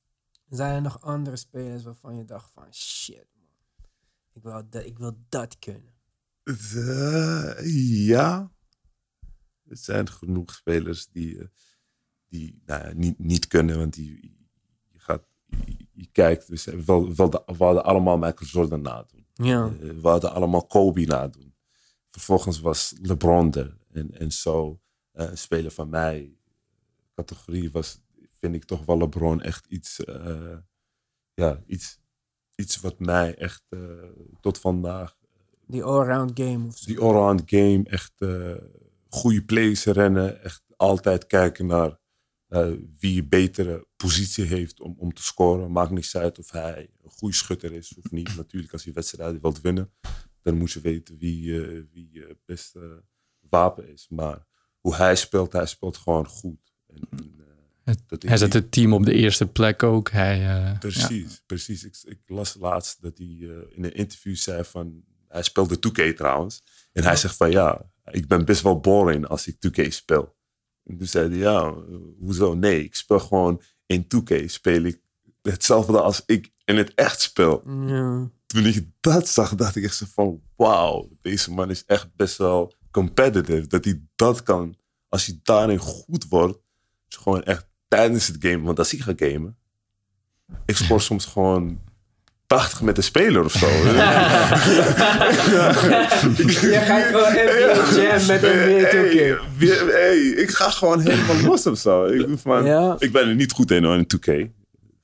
Zijn 0.47 0.75
er 0.75 0.81
nog 0.81 1.01
andere 1.01 1.35
spelers 1.35 1.83
waarvan 1.83 2.15
je 2.17 2.25
dacht 2.25 2.51
van 2.51 2.73
shit 2.73 3.27
man. 3.35 3.87
Ik 4.33 4.43
wil 4.43 4.61
dat, 4.69 4.85
ik 4.85 4.97
wil 4.97 5.17
dat 5.29 5.59
kunnen. 5.59 5.91
Ja. 8.05 8.51
Er 9.73 9.79
zijn 9.79 10.09
genoeg 10.09 10.53
spelers 10.53 11.07
die, 11.07 11.39
eh, 11.39 11.45
die 12.27 12.61
nou, 12.65 12.95
niet, 12.95 13.19
niet 13.19 13.47
kunnen, 13.47 13.77
want 13.77 13.93
die, 13.93 14.37
je, 14.91 14.99
gaat, 14.99 15.23
je, 15.65 15.87
je 15.91 16.07
kijkt, 16.11 16.47
we, 16.47 17.13
wel 17.15 17.29
de- 17.29 17.43
we 17.45 17.63
hadden 17.63 17.83
allemaal 17.85 18.17
Michael 18.17 18.49
Jordan 18.49 18.81
nadoen. 18.81 19.25
Ja. 19.33 19.65
Eh, 19.65 19.89
we 19.89 20.07
hadden 20.07 20.33
allemaal 20.33 20.65
Kobe 20.67 21.05
nadoen. 21.05 21.55
Vervolgens 22.09 22.59
was 22.59 22.93
LeBron 23.01 23.53
er. 23.53 23.77
En, 23.91 24.11
en 24.19 24.31
zo, 24.31 24.81
eh, 25.11 25.29
een 25.29 25.37
speler 25.37 25.71
van 25.71 25.89
mij, 25.89 26.37
categorie 27.15 27.71
was, 27.71 28.01
vind 28.31 28.55
ik 28.55 28.63
toch 28.63 28.85
wel 28.85 28.97
LeBron 28.97 29.41
echt 29.41 29.65
iets, 29.65 30.03
eh, 30.03 30.57
ja, 31.33 31.63
iets, 31.65 31.99
iets 32.55 32.79
wat 32.79 32.99
mij 32.99 33.35
echt 33.35 33.63
tot 34.41 34.59
vandaag, 34.59 35.17
Die 35.67 35.83
all-round 35.83 36.31
game 36.39 36.67
of 36.67 36.77
zo. 36.77 36.85
die 36.85 36.99
allround 36.99 37.41
game, 37.45 37.83
echt 37.83 38.13
goede 39.13 39.43
plays 39.43 39.85
rennen, 39.85 40.43
echt 40.43 40.63
altijd 40.75 41.27
kijken 41.27 41.65
naar 41.65 41.97
eh, 42.47 42.71
wie 42.99 43.21
een 43.21 43.29
betere 43.29 43.87
positie 43.95 44.43
heeft 44.45 44.79
om, 44.81 44.95
om 44.97 45.13
te 45.13 45.23
scoren. 45.23 45.71
Maakt 45.71 45.91
niet 45.91 46.11
uit 46.13 46.39
of 46.39 46.51
hij 46.51 46.89
een 47.03 47.09
goede 47.09 47.35
schutter 47.35 47.71
is 47.73 47.95
of 47.97 48.11
niet. 48.11 48.35
Natuurlijk, 48.37 48.73
als 48.73 48.83
hij 48.83 48.93
wedstrijden 48.93 49.41
wilt 49.41 49.61
winnen, 49.61 49.91
dan 50.41 50.57
moet 50.57 50.71
je 50.71 50.81
weten 50.81 51.17
wie, 51.17 51.61
eh, 51.65 51.81
wie 51.91 52.09
je 52.11 52.37
beste 52.45 53.03
wapen 53.49 53.87
is. 53.89 54.05
Maar 54.09 54.45
hoe 54.79 54.95
hij 54.95 55.15
speelt, 55.15 55.53
hij 55.53 55.65
speelt 55.65 55.97
gewoon 55.97 56.27
goed. 56.27 56.73
En, 56.87 57.01
en, 57.11 57.35
eh, 57.39 57.93
Het- 58.07 58.23
Hij 58.23 58.37
zet 58.37 58.53
het 58.53 58.71
team 58.71 58.93
op 58.93 59.05
de 59.05 59.13
eerste 59.13 59.47
plek 59.47 59.83
ook. 59.83 60.09
Hij, 60.11 60.33
eh, 60.33 60.45
ja. 60.45 60.75
Precies, 60.79 61.41
precies. 61.45 61.83
Ik, 61.83 61.97
ik 62.03 62.19
las 62.25 62.55
laatst 62.59 63.01
dat 63.01 63.17
hij 63.17 63.37
eh, 63.41 63.47
in 63.77 63.83
een 63.83 63.93
interview 63.93 64.35
zei 64.35 64.63
van... 64.63 65.03
Hij 65.27 65.43
speelde 65.43 65.75
2K 65.79 66.15
trouwens. 66.15 66.63
En 66.91 67.03
hij 67.03 67.15
zegt 67.15 67.35
van 67.35 67.51
ja, 67.51 67.91
ik 68.11 68.27
ben 68.27 68.45
best 68.45 68.61
wel 68.61 68.79
boring 68.79 69.27
als 69.27 69.47
ik 69.47 69.55
2K 69.55 69.87
speel. 69.87 70.35
En 70.83 70.97
toen 70.97 71.07
zei 71.07 71.29
hij 71.29 71.37
ja, 71.37 71.73
hoezo? 72.19 72.53
Nee, 72.53 72.83
ik 72.83 72.95
speel 72.95 73.19
gewoon 73.19 73.61
in 73.85 74.07
2K 74.15 74.45
speel 74.45 74.83
ik 74.83 75.01
hetzelfde 75.41 76.01
als 76.01 76.23
ik 76.25 76.51
in 76.65 76.77
het 76.77 76.93
echt 76.93 77.21
speel. 77.21 77.63
Ja. 77.87 78.31
Toen 78.45 78.65
ik 78.65 78.87
dat 78.99 79.27
zag, 79.27 79.55
dacht 79.55 79.75
ik 79.75 79.83
echt 79.83 79.95
zo 79.95 80.05
van 80.09 80.41
wauw, 80.55 81.09
deze 81.21 81.51
man 81.51 81.69
is 81.69 81.85
echt 81.85 82.15
best 82.15 82.37
wel 82.37 82.73
competitive. 82.91 83.67
Dat 83.67 83.85
hij 83.85 84.01
dat 84.15 84.43
kan, 84.43 84.75
als 85.09 85.25
hij 85.25 85.39
daarin 85.43 85.77
goed 85.77 86.27
wordt, 86.27 86.59
is 87.07 87.15
gewoon 87.15 87.43
echt 87.43 87.67
tijdens 87.87 88.27
het 88.27 88.37
game. 88.39 88.61
Want 88.61 88.79
als 88.79 88.93
ik 88.93 89.01
ga 89.01 89.13
gamen, 89.15 89.57
ik 90.65 90.75
scoor 90.75 91.01
soms 91.01 91.25
gewoon 91.25 91.81
80 92.47 92.81
met 92.81 92.95
de 92.95 93.01
speler 93.01 93.43
of 93.45 93.51
zo. 93.51 93.67
Je 96.71 96.79
gaat 96.85 97.03
gewoon 97.03 97.31
NBA 97.31 98.01
Jam 98.01 98.25
met 98.27 98.43
een 98.43 98.59
Hey, 98.59 99.35
2K. 99.35 99.39
wie- 99.57 99.91
hey, 99.91 100.17
ik 100.17 100.49
ga 100.49 100.69
gewoon 100.69 100.99
helemaal 101.01 101.41
los 101.41 101.65
of 101.67 101.77
zo. 101.77 102.05
Ik, 102.05 102.43
maar, 102.43 102.65
Ja. 102.65 102.95
ik 102.99 103.11
ben 103.11 103.27
er 103.27 103.35
niet 103.35 103.51
goed 103.51 103.71
in 103.71 103.83
hoor, 103.83 103.95
in 103.95 104.07
2K. 104.07 104.25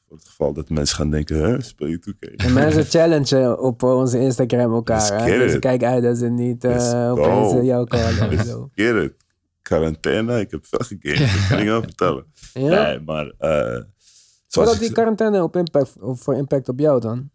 Voor 0.07 0.17
het 0.17 0.27
geval 0.27 0.53
dat 0.53 0.69
mensen 0.69 0.95
gaan 0.95 1.09
denken, 1.09 1.37
hè, 1.43 1.61
speel 1.61 1.87
je 1.87 1.99
2K? 1.99 2.35
En 2.35 2.53
mensen 2.53 2.85
challengen 2.85 3.59
op 3.59 3.83
onze 3.83 4.19
Instagram 4.19 4.73
elkaar. 4.73 5.11
Hè? 5.23 5.29
get 5.31 5.39
Dus 5.39 5.53
it. 5.53 5.59
kijk 5.59 5.83
uit 5.83 6.03
dat 6.03 6.17
ze 6.17 6.29
niet 6.29 6.63
Let's 6.63 6.85
uh, 6.93 7.11
go. 7.11 7.21
opeens 7.21 7.53
eh, 7.59 7.63
jou 7.65 7.87
callen 7.87 8.45
zo. 8.45 8.69
Get 8.75 8.95
it. 9.03 9.13
Quarantaine, 9.61 10.39
ik 10.39 10.51
heb 10.51 10.65
veel 10.65 10.79
gegamed. 10.99 11.31
Dat 11.31 11.47
kan 11.49 11.59
ik 11.59 11.65
wel 11.67 11.81
vertellen. 11.81 12.25
Ja? 12.53 12.83
Nee, 12.83 12.99
maar... 13.05 13.31
eh 13.37 13.81
Wat 14.49 14.67
had 14.67 14.79
die 14.79 14.91
quarantaine 14.91 15.43
op 15.43 15.55
impact, 15.55 15.95
voor 15.99 16.35
impact 16.35 16.69
op 16.69 16.79
jou 16.79 16.99
dan? 17.01 17.29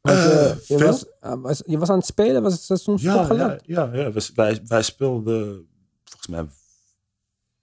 Want, 0.00 0.18
Eh, 0.18 0.50
eh, 0.50 0.56
je, 0.56 0.60
veel. 0.76 0.78
was, 0.86 1.04
uh, 1.24 1.34
was- 1.34 1.62
je 1.66 1.78
was 1.78 1.88
aan 1.88 1.96
het 1.98 2.06
spelen, 2.06 2.42
was 2.42 2.52
het 2.52 2.62
seizoen 2.62 2.96
ja, 3.00 3.32
ja, 3.34 3.58
ja, 3.66 3.94
ja. 3.94 4.12
Wij, 4.34 4.60
wij, 4.66 4.82
speelden 4.82 5.68
volgens 6.04 6.26
mij 6.28 6.46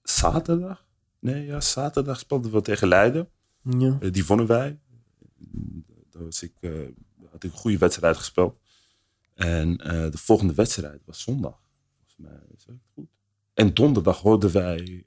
zaterdag. 0.03 0.85
Nee, 1.19 1.45
ja, 1.45 1.61
zaterdag 1.61 2.19
speelden 2.19 2.51
we 2.51 2.61
tegen 2.61 2.87
Leiden. 2.87 3.29
Ja. 3.61 3.97
Eh, 3.99 4.11
die 4.11 4.25
wonnen 4.25 4.47
wij. 4.47 4.79
Daar 6.09 6.23
was 6.23 6.43
ik, 6.43 6.53
had 7.31 7.43
ik 7.43 7.51
een 7.51 7.57
goede 7.57 7.77
wedstrijd 7.77 8.17
gespeeld. 8.17 8.59
En 9.33 9.77
de 9.77 10.17
volgende 10.17 10.53
wedstrijd 10.53 11.01
was 11.05 11.21
zondag. 11.21 11.59
Volgens 11.95 12.15
mij 12.17 12.55
is 12.55 12.65
dat 12.65 12.75
goed. 12.93 13.07
En 13.53 13.73
donderdag 13.73 14.19
hoorden 14.21 14.51
wij 14.51 15.05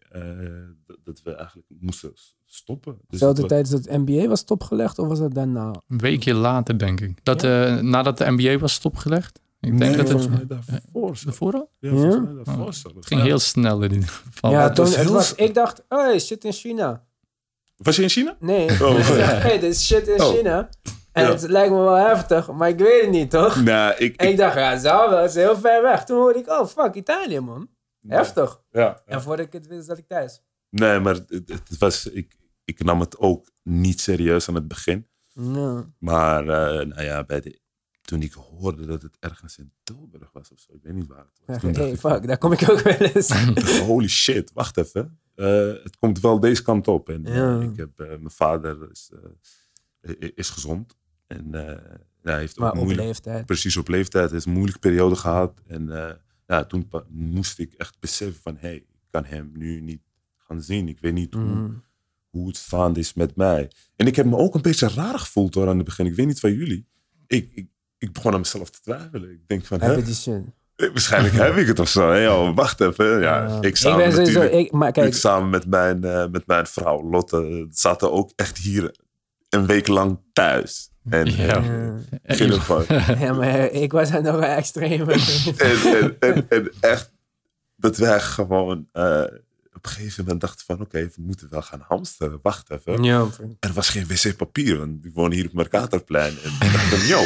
dat 1.04 1.22
we 1.22 1.34
eigenlijk 1.34 1.68
moesten 1.68 2.12
stoppen. 2.54 2.98
Dus 3.08 3.18
Zelfde 3.18 3.40
was- 3.40 3.50
tijdens 3.50 3.70
het 3.70 3.90
NBA 4.06 4.26
was 4.28 4.40
stopgelegd 4.40 4.98
of 4.98 5.08
was 5.08 5.18
het 5.18 5.34
daarna? 5.34 5.74
Een 5.88 5.98
weekje 5.98 6.34
later, 6.34 6.78
denk 6.78 7.00
ik. 7.00 7.18
Dat, 7.24 7.44
eh, 7.44 7.76
nadat 7.78 8.18
de 8.18 8.30
NBA 8.30 8.58
was 8.58 8.72
stopgelegd. 8.72 9.40
Ik 9.60 9.78
denk 9.78 9.96
Nee, 9.96 10.04
dat 10.04 10.08
het... 10.08 10.30
mij 10.30 10.46
daarvoor. 10.46 11.16
zo. 11.16 11.24
Daarvoor 11.24 11.52
al? 11.54 11.70
Ja, 11.78 11.90
volgens 11.90 12.14
Ja? 12.14 12.20
mij 12.20 12.34
daarvoor. 12.44 12.64
Oh. 12.90 12.96
Het 12.96 13.06
ging 13.06 13.22
heel 13.22 13.38
snel 13.38 13.82
in 13.82 13.92
ieder 13.92 14.08
geval. 14.08 14.50
ja, 14.50 14.70
toen, 14.70 14.84
was 15.12 15.28
het 15.30 15.40
ik 15.40 15.54
dacht, 15.54 15.84
oh, 15.88 15.98
hey, 16.02 16.18
shit 16.20 16.44
in 16.44 16.52
China. 16.52 17.04
Was 17.76 17.96
je 17.96 18.02
in 18.02 18.08
China? 18.08 18.36
Nee, 18.40 18.64
Oh. 18.82 18.98
ik 18.98 19.06
dacht, 19.06 19.42
hey, 19.42 19.58
dit 19.58 19.70
is 19.74 19.86
shit 19.86 20.08
in 20.08 20.20
Oh. 20.20 20.28
China. 20.34 20.68
En 21.12 21.24
Ja. 21.24 21.30
het 21.30 21.48
lijkt 21.48 21.70
me 21.72 21.76
wel 21.78 21.94
heftig, 21.94 22.50
maar 22.52 22.68
ik 22.68 22.78
weet 22.78 23.00
het 23.02 23.10
niet, 23.10 23.30
toch? 23.30 23.62
Nou, 23.62 23.94
ik... 23.96 24.16
En 24.16 24.28
ik 24.28 24.36
dacht, 24.36 24.54
ja, 24.54 24.78
zou 24.78 25.10
wel, 25.10 25.18
het 25.20 25.28
is 25.30 25.36
heel 25.36 25.56
ver 25.56 25.82
weg. 25.82 26.04
Toen 26.04 26.16
hoorde 26.16 26.38
ik, 26.38 26.48
oh, 26.48 26.66
fuck, 26.66 26.94
Italië, 26.94 27.40
man. 27.40 27.68
Heftig. 28.08 28.60
Ja, 28.70 28.80
ja. 28.80 29.00
En 29.06 29.22
voordat 29.22 29.46
ik 29.46 29.52
het 29.52 29.66
wist, 29.66 29.86
zat 29.86 29.98
ik 29.98 30.06
thuis. 30.08 30.42
Nee, 30.70 30.98
maar 31.00 31.14
het, 31.14 31.28
het 31.48 31.78
was... 31.78 32.06
Ik, 32.06 32.36
ik 32.78 32.84
nam 32.84 33.00
het 33.00 33.18
ook 33.18 33.50
niet 33.62 34.00
serieus 34.00 34.48
aan 34.48 34.54
het 34.54 34.68
begin. 34.68 35.06
Ja. 35.28 35.90
Maar 35.98 36.40
eh, 36.48 36.86
nou 36.86 37.02
ja, 37.02 37.24
bij 37.24 37.40
de, 37.40 37.60
toen 38.00 38.22
ik 38.22 38.32
hoorde 38.32 38.86
dat 38.86 39.02
het 39.02 39.16
ergens 39.20 39.58
in 39.58 39.72
Tilburg 39.82 40.32
was 40.32 40.50
of 40.52 40.58
zo, 40.60 40.72
ik 40.74 40.82
weet 40.82 40.94
niet 40.94 41.06
waar 41.06 41.24
het 41.24 41.40
was. 41.46 41.60
Toen 41.60 41.86
ik 41.88 41.98
fuck, 41.98 42.26
daar 42.26 42.38
kom 42.38 42.52
ik 42.52 42.68
ook 42.70 42.80
wel 42.80 42.94
eens. 42.94 43.28
Holy 43.86 44.08
shit, 44.08 44.52
wacht 44.52 44.76
even. 44.76 45.18
Eh, 45.34 45.72
het 45.82 45.96
komt 45.98 46.20
wel 46.20 46.40
deze 46.40 46.62
kant 46.62 46.88
op. 46.88 47.08
En 47.08 47.26
eh, 47.26 47.34
Ja. 47.34 47.60
ik 47.60 47.76
heb, 47.76 47.96
mijn 47.98 48.30
vader 48.30 48.90
is, 48.90 49.10
is 50.34 50.50
gezond. 50.50 50.96
En 51.26 51.52
hij 52.22 52.38
heeft 52.38 52.58
ook 52.58 52.68
op 52.70 52.74
moeilijk, 52.74 53.00
leeftijd. 53.00 53.46
precies 53.46 53.76
op 53.76 53.88
leeftijd, 53.88 54.24
hij 54.24 54.32
heeft 54.32 54.46
een 54.46 54.52
moeilijke 54.52 54.80
periode 54.80 55.16
gehad. 55.16 55.60
En 55.66 55.86
ja, 56.46 56.64
toen 56.64 56.90
moest 57.08 57.58
ik 57.58 57.72
echt 57.72 57.98
beseffen 58.00 58.42
van, 58.42 58.54
hé, 58.54 58.68
hey, 58.68 58.76
ik 58.76 58.86
kan 59.10 59.24
hem 59.24 59.50
nu 59.54 59.80
niet 59.80 60.02
gaan 60.36 60.62
zien. 60.62 60.88
Ik 60.88 61.00
weet 61.00 61.12
niet 61.12 61.34
hoe, 61.34 61.42
Mm. 61.42 61.56
hoe 61.58 61.82
het 62.30 62.56
staande 62.56 63.00
is 63.00 63.14
met 63.14 63.36
mij. 63.36 63.70
En 63.96 64.06
ik 64.06 64.16
heb 64.16 64.26
me 64.26 64.36
ook 64.36 64.54
een 64.54 64.62
beetje 64.62 64.88
raar 64.88 65.18
gevoeld 65.18 65.54
hoor 65.54 65.68
aan 65.68 65.76
het 65.76 65.84
begin. 65.84 66.06
Ik 66.06 66.14
weet 66.14 66.26
niet 66.26 66.40
van 66.40 66.52
jullie. 66.52 66.86
Ik, 67.26 67.50
ik, 67.54 67.66
ik 67.98 68.12
begon 68.12 68.32
aan 68.32 68.38
mezelf 68.40 68.70
te 68.70 68.80
twijfelen. 68.80 69.30
Ik 69.30 69.40
denk 69.48 69.64
van, 69.66 69.80
Heb 69.80 69.90
hè? 69.90 69.96
je 69.96 70.02
die 70.02 70.14
shit? 70.14 70.42
Eh, 70.76 70.88
Waarschijnlijk 70.88 71.34
heb 71.34 71.56
ik 71.56 71.66
het 71.66 71.78
of 71.78 71.88
zo. 71.88 72.08
Hey, 72.08 72.22
joh, 72.22 72.54
wacht 72.56 72.80
even. 72.80 73.20
Ja, 73.20 73.58
ik 73.60 73.76
samen 73.76 73.98
ben 73.98 74.12
sowieso, 74.12 74.42
ik, 74.42 74.72
maar 74.72 74.88
Ik 74.88 74.94
kijk, 74.94 75.14
samen 75.14 75.50
met 75.50 75.66
mijn, 75.66 76.04
eh, 76.04 76.26
met 76.30 76.46
mijn 76.46 76.66
vrouw 76.66 77.10
Lotte 77.10 77.66
zaten 77.70 78.12
ook 78.12 78.32
echt 78.36 78.58
hier 78.58 78.94
een 79.48 79.66
week 79.66 79.86
lang 79.86 80.18
thuis. 80.32 80.90
En, 81.08 81.26
Ja. 81.36 81.56
en, 81.56 82.04
eh, 82.22 83.20
ja, 83.20 83.32
maar 83.32 83.70
ik 83.70 83.92
was 83.92 84.10
er 84.10 84.22
nog 84.22 84.32
wel 84.38 84.42
extreem. 84.42 85.08
en, 85.10 85.20
en, 85.58 86.16
en, 86.20 86.46
en 86.48 86.70
echt 86.80 87.12
dat 87.76 87.96
wij 87.96 88.20
gewoon 88.20 88.88
eh, 88.92 89.22
op 89.80 89.86
een 89.86 89.92
gegeven 89.92 90.22
moment 90.24 90.40
dachten 90.40 90.64
van 90.66 90.80
oké, 90.80 91.04
we 91.04 91.22
moeten 91.22 91.50
wel 91.50 91.62
gaan 91.62 91.84
hamsteren. 91.88 92.38
Wacht 92.42 92.70
even. 92.70 93.02
ja. 93.02 93.28
Er 93.60 93.72
was 93.72 93.88
geen 93.88 94.06
wc-papier, 94.06 94.78
want 94.78 95.04
ik 95.04 95.10
woon 95.14 95.32
hier 95.32 95.46
op 95.46 95.52
Mercatorplein. 95.52 96.36
En 96.42 96.50
ik 96.66 96.72
dacht 96.72 96.84
van, 96.84 97.06
yo, 97.14 97.24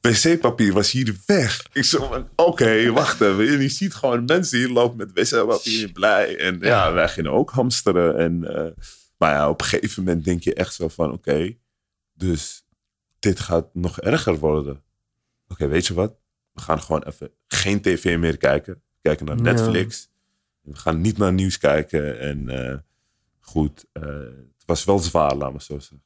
wc-papier 0.00 0.72
was 0.72 0.90
hier 0.90 1.16
weg. 1.26 1.66
Ik 1.72 1.84
zo 1.84 2.06
van, 2.06 2.28
oké, 2.36 2.90
wacht 2.90 3.20
even. 3.20 3.48
En 3.48 3.60
je 3.60 3.68
ziet 3.68 3.94
gewoon 3.94 4.24
mensen 4.24 4.58
hier 4.58 4.68
lopen 4.68 4.96
met 4.96 5.12
wc-papier 5.12 5.92
blij. 5.92 6.38
En 6.38 6.58
ja, 6.60 6.92
wij 6.92 7.08
gingen 7.08 7.32
ook 7.32 7.50
hamsteren. 7.50 8.16
En, 8.18 8.56
eh, 8.56 8.70
maar 9.18 9.32
ja, 9.34 9.48
op 9.48 9.60
een 9.60 9.66
gegeven 9.66 10.04
moment 10.04 10.24
denk 10.24 10.42
je 10.42 10.54
echt 10.54 10.74
zo 10.74 10.88
van, 10.88 11.12
oké, 11.12 11.56
dus 12.12 12.64
dit 13.18 13.40
gaat 13.40 13.74
nog 13.74 14.00
erger 14.00 14.38
worden. 14.38 14.82
Oké, 15.48 15.68
weet 15.68 15.86
je 15.86 15.94
wat? 15.94 16.14
We 16.52 16.60
gaan 16.60 16.82
gewoon 16.82 17.02
even 17.02 17.30
geen 17.46 17.80
tv 17.80 18.18
meer 18.18 18.36
kijken. 18.36 18.74
We 18.74 18.98
kijken 19.02 19.26
naar 19.26 19.56
Ja. 19.56 20.11
We 20.62 20.76
gaan 20.76 21.00
niet 21.00 21.18
naar 21.18 21.32
nieuws 21.32 21.58
kijken. 21.58 22.20
En 22.20 22.48
eh, 22.48 22.78
goed, 23.40 23.86
eh, 23.92 24.02
het 24.28 24.62
was 24.66 24.84
wel 24.84 24.98
zwaar, 24.98 25.34
laat 25.36 25.52
me 25.52 25.62
zo 25.62 25.78
zeggen. 25.78 26.02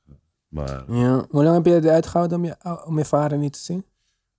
Maar 0.48 0.92
Ja. 0.92 1.26
Hoe 1.30 1.42
lang 1.44 1.54
heb 1.54 1.66
je 1.66 1.72
het 1.72 1.86
uitgehouden 1.86 2.38
om 2.38 2.44
je, 2.44 2.84
om 2.84 2.98
je 2.98 3.04
vader 3.04 3.38
niet 3.38 3.52
te 3.52 3.58
zien? 3.58 3.84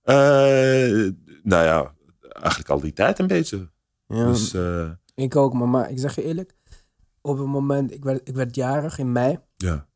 eh, 0.02 1.12
nou 1.42 1.64
ja, 1.64 1.94
eigenlijk 2.32 2.68
al 2.70 2.80
die 2.80 2.92
tijd 2.92 3.18
een 3.18 3.26
beetje. 3.26 3.70
Ja, 4.06 4.24
Dus 4.26 4.54
ik 5.14 5.36
ook, 5.36 5.52
maar, 5.54 5.68
maar 5.68 5.90
ik 5.90 5.98
zeg 5.98 6.14
je 6.14 6.22
eerlijk. 6.24 6.54
Op 7.20 7.38
het 7.38 7.46
moment, 7.46 7.92
ik 7.92 8.04
werd, 8.04 8.28
ik 8.28 8.34
werd 8.34 8.54
jarig 8.54 8.98
in 8.98 9.12
mei. 9.12 9.38
ja. 9.56 9.86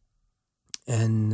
En 0.84 1.32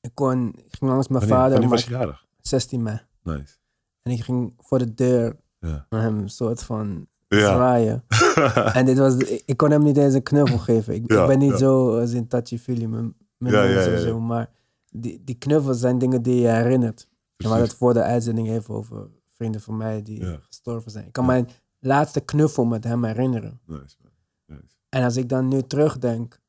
ik 0.00 0.10
kon, 0.14 0.48
ik 0.48 0.74
ging 0.74 0.90
langs 0.90 1.08
mijn 1.08 1.20
Wanneer, 1.20 1.38
vader, 1.38 1.50
wanneer 1.50 1.68
maar 1.68 1.78
was 1.78 1.84
je 1.86 1.90
jarig? 1.90 2.26
16 2.40 2.82
mei. 2.82 3.00
Nice. 3.22 3.56
En 4.02 4.10
ik 4.12 4.22
ging 4.22 4.54
voor 4.58 4.78
de 4.78 4.94
deur 4.94 5.36
Ja. 5.60 5.86
naar 5.90 6.02
hem 6.02 6.18
een 6.18 6.30
soort 6.30 6.62
van 6.62 7.08
Ja. 7.36 7.54
zwaaien. 7.54 8.04
En 8.78 8.84
dit 8.84 8.98
was, 8.98 9.14
ik 9.44 9.56
kon 9.56 9.70
hem 9.70 9.82
niet 9.82 9.96
eens 9.96 10.14
een 10.14 10.22
knuffel 10.22 10.58
geven. 10.58 10.94
Ik, 10.94 11.06
ben 11.06 11.38
niet 11.38 11.58
zo 11.58 11.98
als 12.00 12.12
in 12.12 12.26
met, 12.30 13.12
met 13.38 13.52
Ja, 13.52 13.98
zo. 13.98 14.20
Maar 14.20 14.50
die, 14.90 15.24
die 15.24 15.34
knuffels 15.34 15.80
zijn 15.80 15.98
dingen 15.98 16.22
die 16.22 16.40
je 16.40 16.48
herinnert. 16.48 17.00
En 17.00 17.08
we 17.36 17.46
hadden 17.48 17.66
het 17.66 17.76
voor 17.76 17.94
de 17.94 18.02
uitzending 18.02 18.48
even 18.50 18.74
over 18.74 19.08
vrienden 19.36 19.60
van 19.60 19.76
mij 19.76 20.02
die 20.02 20.20
Ja. 20.24 20.38
gestorven 20.46 20.90
zijn. 20.90 21.06
Ik 21.06 21.12
kan 21.12 21.24
Ja. 21.24 21.30
mijn 21.30 21.48
laatste 21.78 22.20
knuffel 22.20 22.64
met 22.64 22.84
hem 22.84 23.04
herinneren. 23.04 23.60
Nice, 23.66 23.96
man. 24.02 24.12
Nice. 24.46 24.74
En 24.88 25.04
als 25.04 25.16
ik 25.16 25.28
dan 25.28 25.48
nu 25.48 25.62
terugdenk 25.62 26.40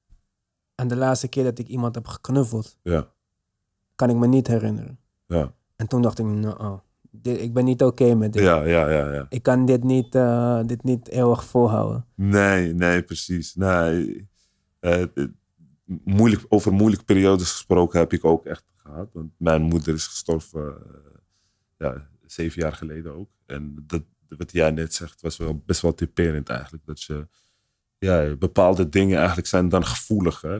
aan 0.76 0.88
de 0.88 0.96
laatste 0.96 1.28
keer 1.28 1.43
dat 1.43 1.60
ik 1.60 1.67
iemand 1.67 1.96
heb 1.96 2.08
geknuffeld, 2.08 2.78
Ja, 2.84 3.08
kan 3.96 4.10
ik 4.10 4.15
me 4.15 4.28
niet 4.28 4.48
herinneren. 4.48 5.00
ja. 5.28 5.54
En 5.76 5.88
toen 5.88 6.02
dacht 6.02 6.19
ik, 6.19 6.26
nou, 6.26 6.60
oh, 6.63 6.80
dit, 7.15 7.41
ik 7.41 7.54
ben 7.54 7.65
niet 7.65 7.84
oké 7.84 8.15
met 8.15 8.34
dit. 8.34 8.41
Ja, 8.43 8.63
ja, 8.63 8.89
ja, 8.89 9.13
ja. 9.13 9.26
Ik 9.30 9.43
kan 9.43 9.65
dit 9.65 9.84
niet, 9.84 10.15
eh, 10.15 10.62
dit 10.65 10.84
niet 10.84 11.10
eeuwig 11.10 11.45
volhouden. 11.45 12.06
Nee, 12.15 12.73
nee, 12.73 13.04
precies. 13.04 13.56
Nee. 13.56 14.30
Eh, 14.80 15.04
moeilijk, 16.04 16.45
over 16.49 16.71
moeilijke 16.73 17.06
periodes 17.06 17.52
gesproken 17.52 17.99
heb 17.99 18.13
ik 18.13 18.26
ook 18.26 18.45
echt 18.45 18.63
gehad. 18.76 19.10
Want 19.13 19.32
mijn 19.38 19.62
moeder 19.62 19.93
is 19.93 20.08
gestorven 20.08 20.67
eh, 20.78 21.19
ja, 21.78 22.08
zeven 22.26 22.62
jaar 22.62 22.73
geleden 22.73 23.15
ook. 23.15 23.30
En 23.45 23.84
dat, 23.88 24.04
wat 24.28 24.52
jij 24.52 24.71
net 24.71 24.93
zegt 24.93 25.21
was 25.21 25.38
wel 25.38 25.62
best 25.65 25.82
wel 25.82 25.93
typerend 25.93 26.49
eigenlijk. 26.49 26.86
Dat 26.86 27.02
je 27.02 27.28
ja, 27.97 28.36
bepaalde 28.36 28.89
dingen 28.89 29.17
eigenlijk 29.17 29.47
zijn 29.47 29.69
dan 29.69 29.86
gevoelig. 29.86 30.41
Hè? 30.41 30.54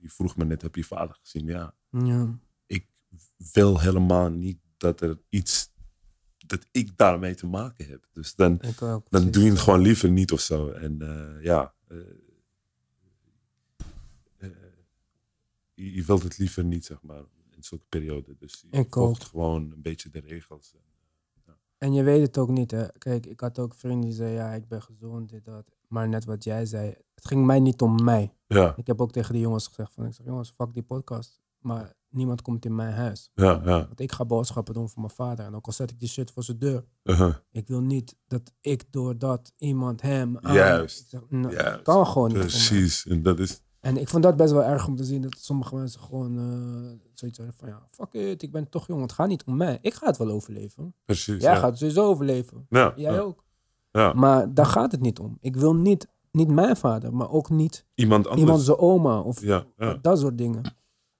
Je 0.00 0.08
vroeg 0.08 0.36
me 0.36 0.44
net, 0.44 0.62
heb 0.62 0.74
je 0.74 0.84
vader 0.84 1.16
gezien? 1.22 1.46
Ja, 1.46 1.74
Ja. 1.90 2.38
ik 2.66 2.86
wil 3.52 3.80
helemaal 3.80 4.30
niet 4.30 4.58
dat 4.76 5.00
er 5.00 5.18
iets, 5.28 5.69
dat 6.50 6.66
ik 6.70 6.96
daarmee 6.96 7.34
te 7.34 7.46
maken 7.46 7.86
heb. 7.86 8.08
Dus 8.12 8.34
dan, 8.34 8.52
ook. 8.62 8.80
dan 8.80 9.02
precies. 9.08 9.30
doe 9.30 9.42
je 9.42 9.50
het 9.50 9.58
gewoon 9.58 9.80
liever 9.80 10.10
niet 10.10 10.32
of 10.32 10.40
zo. 10.40 10.70
En 10.70 11.02
eh, 11.02 11.44
ja, 11.44 11.74
eh, 11.88 11.98
eh, 14.36 14.50
je, 15.74 15.94
je 15.94 16.04
wilt 16.04 16.22
het 16.22 16.38
liever 16.38 16.64
niet, 16.64 16.84
zeg 16.84 17.02
maar, 17.02 17.22
in 17.50 17.62
zulke 17.62 17.84
perioden. 17.88 18.36
Dus 18.38 18.64
je 18.70 18.86
ook. 18.90 19.22
gewoon 19.22 19.72
een 19.72 19.82
beetje 19.82 20.10
de 20.10 20.20
regels. 20.20 20.74
En 21.78 21.92
je 21.92 22.02
weet 22.02 22.22
het 22.22 22.38
ook 22.38 22.50
niet, 22.50 22.70
hè. 22.70 22.86
Kijk, 22.98 23.26
ik 23.26 23.40
had 23.40 23.58
ook 23.58 23.74
vrienden 23.74 24.00
die 24.00 24.12
zeiden, 24.14 24.38
ja, 24.38 24.52
ik 24.52 24.68
ben 24.68 24.82
gezond, 24.82 25.28
dit, 25.28 25.44
dat. 25.44 25.64
Maar 25.88 26.08
net 26.08 26.24
wat 26.24 26.44
jij 26.44 26.66
zei, 26.66 26.94
het 27.14 27.26
ging 27.26 27.46
mij 27.46 27.60
niet 27.60 27.80
om 27.80 28.04
mij. 28.04 28.34
Ja, 28.46 28.74
Ik 28.76 28.86
heb 28.86 29.00
ook 29.00 29.12
tegen 29.12 29.32
die 29.32 29.42
jongens 29.42 29.66
gezegd 29.66 29.92
van, 29.92 30.06
ik 30.06 30.14
zeg, 30.14 30.26
jongens, 30.26 30.50
fuck 30.50 30.72
die 30.72 30.82
podcast. 30.82 31.40
Maar 31.58 31.94
niemand 32.10 32.42
komt 32.42 32.64
in 32.64 32.74
mijn 32.74 32.92
huis. 32.94 33.30
ja, 33.34 33.60
ja. 33.64 33.86
Want 33.86 34.00
ik 34.00 34.12
ga 34.12 34.24
boodschappen 34.24 34.74
doen 34.74 34.88
voor 34.88 35.00
mijn 35.02 35.14
vader. 35.14 35.44
En 35.44 35.54
ook 35.54 35.66
al 35.66 35.72
zet 35.72 35.90
ik 35.90 35.98
die 36.00 36.08
shit 36.08 36.30
voor 36.30 36.42
zijn 36.42 36.58
deur. 36.58 36.84
uh-huh. 37.04 37.34
Ik 37.50 37.68
wil 37.68 37.80
niet 37.80 38.16
dat 38.26 38.52
ik 38.60 38.84
doordat 38.92 39.52
iemand 39.56 40.02
hem... 40.02 40.38
aan- 40.38 40.54
Juist. 40.54 41.08
Zeg, 41.08 41.20
nou, 41.28 41.54
Juist. 41.54 41.82
kan 41.82 42.06
gewoon 42.06 42.28
niet. 42.28 42.38
Precies. 42.38 43.06
En 43.06 43.22
dat 43.22 43.38
is, 43.38 43.62
En 43.80 43.96
ik 43.96 44.08
vond 44.08 44.22
dat 44.22 44.36
best 44.36 44.52
wel 44.52 44.64
erg 44.64 44.86
om 44.86 44.96
te 44.96 45.04
zien 45.04 45.22
dat 45.22 45.36
sommige 45.38 45.74
mensen 45.74 46.00
gewoon 46.00 46.38
eh, 46.38 46.98
zoiets 47.12 47.38
hebben 47.38 47.56
van 47.58 47.68
ja, 47.68 47.88
fuck 47.90 48.12
it, 48.12 48.42
ik 48.42 48.52
ben 48.52 48.68
toch 48.68 48.86
jong, 48.86 49.00
het 49.02 49.12
gaat 49.12 49.28
niet 49.28 49.44
om 49.44 49.56
mij. 49.56 49.78
Ik 49.82 49.94
ga 49.94 50.06
het 50.06 50.16
wel 50.16 50.30
overleven. 50.30 50.94
precies. 51.04 51.42
Jij 51.42 51.52
ja. 51.52 51.58
gaat 51.58 51.78
sowieso 51.78 52.04
overleven. 52.06 52.66
Ja, 52.68 52.92
Jij 52.96 53.12
ja, 53.12 53.18
ook. 53.18 53.44
ja. 53.90 54.12
Maar 54.12 54.54
daar 54.54 54.66
gaat 54.66 54.92
het 54.92 55.00
niet 55.00 55.18
om. 55.18 55.36
Ik 55.40 55.56
wil 55.56 55.74
niet, 55.76 56.08
niet 56.32 56.48
mijn 56.48 56.76
vader, 56.76 57.14
maar 57.14 57.30
ook 57.30 57.50
niet 57.50 57.86
Iemand 57.94 58.24
anders. 58.24 58.42
iemand 58.42 58.62
zijn 58.62 58.78
oma 58.78 59.20
of 59.20 59.40
Ja, 59.42 59.64
ja. 59.76 59.94
dat 60.02 60.18
soort 60.18 60.38
dingen. 60.38 60.74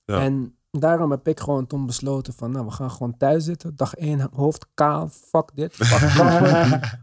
Ja. 0.05 0.21
En 0.21 0.55
daarom 0.71 1.11
heb 1.11 1.29
ik 1.29 1.41
gewoon 1.41 1.67
toen 1.67 1.87
besloten 1.87 2.33
van, 2.33 2.51
nou, 2.51 2.65
we 2.67 2.71
gaan 2.71 2.91
gewoon 2.91 3.17
thuis 3.17 3.45
zitten. 3.45 3.77
Dag 3.77 3.95
één, 3.95 4.29
hoofd 4.33 4.67
kaal, 4.75 5.09
fuck 5.09 5.51
dit, 5.55 5.75
fuck 5.75 6.11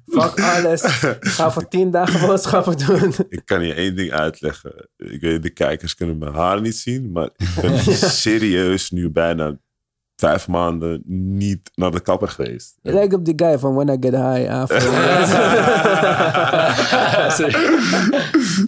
fuck 0.22 0.40
alles. 0.40 0.84
Ik 0.84 1.18
ga 1.20 1.52
voor 1.52 1.68
tien 1.68 1.92
dagen 1.92 2.28
boodschappen 2.28 2.78
doen. 2.78 3.14
Ik 3.30 3.42
kan 3.46 3.66
je 3.66 3.74
één 3.74 3.96
ding 3.96 4.12
uitleggen. 4.12 4.90
Ik 4.98 5.22
weet, 5.22 5.44
de 5.44 5.50
kijkers 5.50 5.96
kunnen 5.96 6.18
mijn 6.18 6.34
haar 6.34 6.62
niet 6.62 6.76
zien, 6.76 7.12
maar 7.12 7.30
ik 7.36 7.50
ben 7.62 7.80
serieus 8.26 8.92
nu 8.92 9.12
bijna 9.12 9.58
vijf 10.18 10.48
maanden 10.48 11.02
niet 11.06 11.72
naar 11.76 11.92
de 11.92 12.00
kapper 12.00 12.28
geweest. 12.28 12.78
Je 12.82 12.94
lijkt 12.94 13.14
op 13.14 13.26
die 13.26 13.34
guy 13.36 13.60
van 13.60 13.74
When 13.76 13.88
I 13.88 13.98
Get 14.00 14.14
High 14.16 14.50
after. 14.52 14.82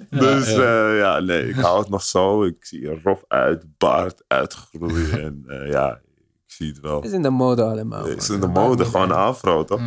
Dus 0.19 0.49
ja. 0.51 0.61
ja. 0.61 0.93
ja, 0.95 1.19
nee, 1.19 1.47
ik 1.49 1.55
hou 1.55 1.79
het 1.79 1.89
nog 1.89 2.03
zo. 2.03 2.43
Ik 2.43 2.65
zie 2.65 2.89
er 2.89 3.01
rof 3.03 3.23
uit, 3.27 3.65
baard 3.77 4.23
uitgroeien. 4.27 5.21
En 5.21 5.43
eh, 5.47 5.71
ja, 5.71 5.91
ik 6.45 6.51
zie 6.53 6.67
het 6.67 6.79
wel. 6.79 7.03
is 7.03 7.11
in 7.11 7.21
de 7.21 7.29
mode 7.29 7.63
allemaal. 7.63 8.05
Het 8.05 8.21
is 8.21 8.29
in 8.29 8.39
de 8.39 8.51
Dat 8.51 8.53
mode, 8.55 8.85
gewoon 8.85 9.11
afro, 9.11 9.63
toch? 9.63 9.81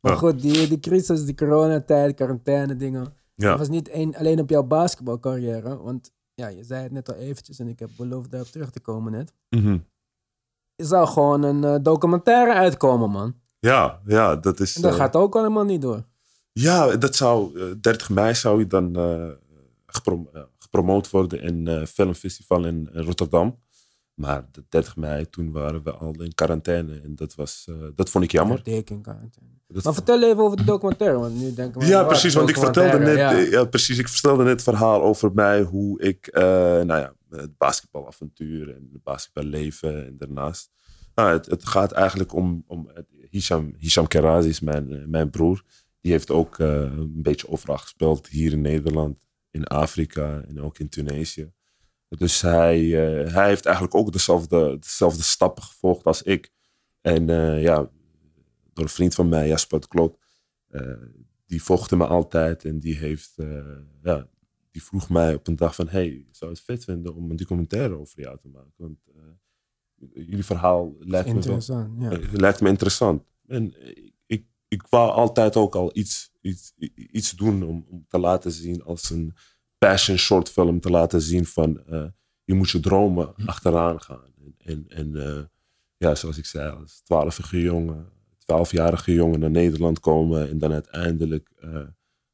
Maar 0.00 0.16
goed, 0.16 0.40
die, 0.42 0.68
die 0.68 0.80
crisis, 0.80 1.24
die 1.24 1.34
coronatijd, 1.34 2.14
quarantaine 2.14 2.76
dingen. 2.76 3.02
Dat 3.04 3.12
Ja, 3.34 3.56
was 3.58 3.68
niet 3.68 3.88
één, 3.88 4.16
alleen 4.16 4.40
op 4.40 4.50
jouw 4.50 4.62
basketbalcarrière. 4.62 5.76
Want 5.82 6.10
ja, 6.34 6.48
je 6.48 6.64
zei 6.64 6.82
het 6.82 6.92
net 6.92 7.08
al 7.08 7.14
eventjes 7.14 7.58
en 7.58 7.68
ik 7.68 7.78
heb 7.78 7.90
beloofd 7.96 8.30
daarop 8.30 8.48
terug 8.48 8.70
te 8.70 8.80
komen 8.80 9.12
net. 9.12 9.32
Mhm. 9.50 9.72
Er 9.72 9.80
zou 10.86 11.06
gewoon 11.08 11.42
een 11.42 11.64
eh, 11.64 11.76
documentaire 11.82 12.52
uitkomen, 12.52 13.10
man. 13.10 13.34
ja, 13.58 14.00
ja, 14.06 14.36
dat 14.36 14.60
is... 14.60 14.76
En 14.76 14.82
dat 14.82 14.92
eh, 14.92 14.96
gaat 14.98 15.16
ook 15.16 15.36
allemaal 15.36 15.64
niet 15.64 15.82
door. 15.82 16.04
Ja, 16.52 16.96
dat 16.96 17.16
zou, 17.16 17.60
eh, 17.60 17.66
30 17.80 18.10
mei 18.10 18.34
zou 18.34 18.58
je 18.58 18.66
dan 18.66 18.96
eh, 18.96 19.28
geprom- 19.86 20.28
eh, 20.32 20.42
gepromoot 20.58 21.10
worden 21.10 21.40
in 21.42 21.68
eh 21.68 21.86
filmfestival 21.86 22.64
in, 22.64 22.88
in 22.92 23.02
Rotterdam. 23.02 23.58
Maar 24.14 24.48
de 24.52 24.64
30 24.68 24.96
mei, 24.96 25.30
toen 25.30 25.52
waren 25.52 25.82
we 25.82 25.92
al 25.92 26.22
in 26.22 26.34
quarantaine. 26.34 27.00
En 27.00 27.14
dat, 27.14 27.34
was, 27.34 27.64
eh, 27.68 27.74
dat 27.94 28.10
vond 28.10 28.24
ik 28.24 28.32
jammer. 28.32 28.62
Dik 28.62 28.90
in 28.90 29.02
quarantaine. 29.02 29.50
Dat 29.74 29.84
Maar 29.84 29.94
vertel 29.94 30.22
even 30.22 30.38
over 30.38 30.56
de 30.56 30.64
documentaire, 30.64 31.18
want 31.18 31.34
nu 31.34 31.54
denken 31.54 31.80
we... 31.80 31.86
ja, 31.86 32.04
precies. 32.04 32.34
Want 32.34 32.48
ik 32.48 32.56
vertelde 32.56 32.88
net, 32.98 33.06
documentaire, 33.06 33.50
ja. 33.50 33.58
ja. 33.58 33.64
precies, 33.64 33.98
ik 33.98 34.08
vertelde 34.08 34.42
net 34.42 34.52
het 34.52 34.62
verhaal 34.62 35.02
over 35.02 35.32
mij, 35.34 35.62
hoe 35.62 36.00
ik, 36.00 36.26
eh, 36.26 36.42
nou 36.42 36.86
ja, 36.86 37.14
het 37.30 37.56
basketbalavontuur 37.56 38.68
en 38.68 38.88
het 38.92 39.02
basketballeven 39.02 40.06
en 40.06 40.16
daarnaast. 40.18 40.70
Nou, 41.14 41.32
het, 41.32 41.46
het 41.46 41.66
gaat 41.66 41.92
eigenlijk 41.92 42.34
om, 42.34 42.64
om 42.66 42.90
het- 42.94 43.06
Hisham, 43.30 43.74
Hisham 43.78 44.06
Kerazi 44.06 44.48
is 44.48 44.60
mijn, 44.60 44.92
eh, 44.92 45.04
mijn 45.06 45.30
broer. 45.30 45.62
Die 46.00 46.12
heeft 46.12 46.30
ook 46.30 46.58
eh, 46.58 46.68
een 46.80 47.22
beetje 47.22 47.48
overal 47.48 47.78
gespeeld 47.78 48.28
hier 48.28 48.52
in 48.52 48.60
Nederland, 48.60 49.26
in 49.50 49.64
Afrika 49.64 50.42
en 50.48 50.60
ook 50.60 50.78
in 50.78 50.88
Tunesië. 50.88 51.52
Dus 52.08 52.40
hij, 52.40 52.78
eh, 52.78 53.32
hij 53.34 53.48
heeft 53.48 53.64
eigenlijk 53.64 53.94
ook 53.94 54.12
dezelfde, 54.12 54.76
dezelfde 54.80 55.22
stappen 55.22 55.62
gevolgd 55.62 56.04
als 56.04 56.22
ik. 56.22 56.50
En 57.00 57.30
eh, 57.30 57.62
ja, 57.62 57.88
door 58.78 58.86
een 58.86 58.92
vriend 58.92 59.14
van 59.14 59.28
mij, 59.28 59.48
Jasper 59.48 59.80
de 59.80 59.88
Klok, 59.88 60.18
eh, 60.68 60.92
die 61.46 61.62
volgde 61.62 61.96
me 61.96 62.06
altijd 62.06 62.64
en 62.64 62.78
die 62.78 62.96
heeft, 62.96 63.32
eh, 63.36 63.78
ja, 64.02 64.28
die 64.70 64.82
vroeg 64.82 65.08
mij 65.08 65.34
op 65.34 65.46
een 65.46 65.56
dag 65.56 65.74
van, 65.74 65.88
hey, 65.88 66.26
zou 66.30 66.50
het 66.50 66.60
vet 66.60 66.84
vinden 66.84 67.14
om 67.14 67.30
een 67.30 67.36
documentaire 67.36 67.98
over 67.98 68.20
jou 68.20 68.38
te 68.38 68.48
maken? 68.48 68.72
Want 68.76 68.98
eh, 69.06 70.26
jullie 70.26 70.44
verhaal 70.44 70.94
lijkt 70.98 71.34
me, 71.34 71.40
wel, 71.40 71.90
ja. 71.98 72.18
lijkt 72.32 72.60
me 72.60 72.68
interessant. 72.68 73.22
En 73.46 73.74
ik, 74.26 74.44
ik, 74.68 74.82
wou 74.88 75.10
altijd 75.10 75.56
ook 75.56 75.74
al 75.74 75.90
iets, 75.92 76.32
iets, 76.40 76.72
iets 76.94 77.30
doen 77.30 77.62
om, 77.62 77.86
om 77.88 78.04
te 78.08 78.18
laten 78.18 78.50
zien 78.50 78.82
als 78.82 79.10
een 79.10 79.34
passion 79.78 80.16
short 80.16 80.50
film 80.50 80.80
te 80.80 80.90
laten 80.90 81.20
zien 81.20 81.46
van 81.46 81.82
je 82.44 82.54
moet 82.54 82.70
je 82.70 82.80
dromen 82.80 83.34
achteraan 83.46 84.00
gaan. 84.00 84.32
En, 84.58 84.84
en, 84.88 85.12
en 85.12 85.50
ja, 85.96 86.14
zoals 86.14 86.38
ik 86.38 86.46
zei, 86.46 86.70
als 86.70 87.00
twaalfjarige 87.00 87.60
jongen, 87.60 88.16
twaalfjarige 88.48 89.12
jongen 89.12 89.40
naar 89.40 89.50
Nederland 89.50 90.00
komen 90.00 90.48
en 90.48 90.58
dan 90.58 90.72
uiteindelijk 90.72 91.50
eh, 91.56 91.80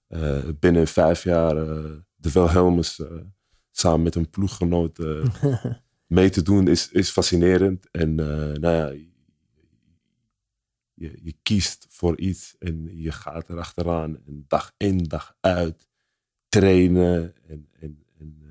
eh, 0.07 0.44
binnen 0.61 0.87
vijf 0.87 1.24
jaar 1.24 1.57
eh, 1.57 1.90
de 2.14 2.33
Wilhelmus 2.33 3.03
samen 3.70 4.03
met 4.03 4.14
een 4.14 4.31
ploeggenoot 4.31 4.98
mee 6.18 6.31
te 6.31 6.42
doen 6.42 6.68
is, 6.68 6.90
is 6.90 7.11
fascinerend. 7.11 7.90
En 7.90 8.14
nou 8.14 8.68
ja, 8.68 8.88
je, 10.94 11.18
je 11.22 11.35
kiest 11.42 11.87
voor 11.88 12.18
iets 12.18 12.57
en 12.59 12.88
je 12.92 13.12
gaat 13.12 13.50
erachteraan. 13.50 14.18
En 14.27 14.44
dag 14.48 14.74
in, 14.77 15.05
dag 15.05 15.37
uit 15.40 15.88
trainen 16.48 17.35
en, 17.48 17.68
en, 17.81 18.05
en 18.18 18.42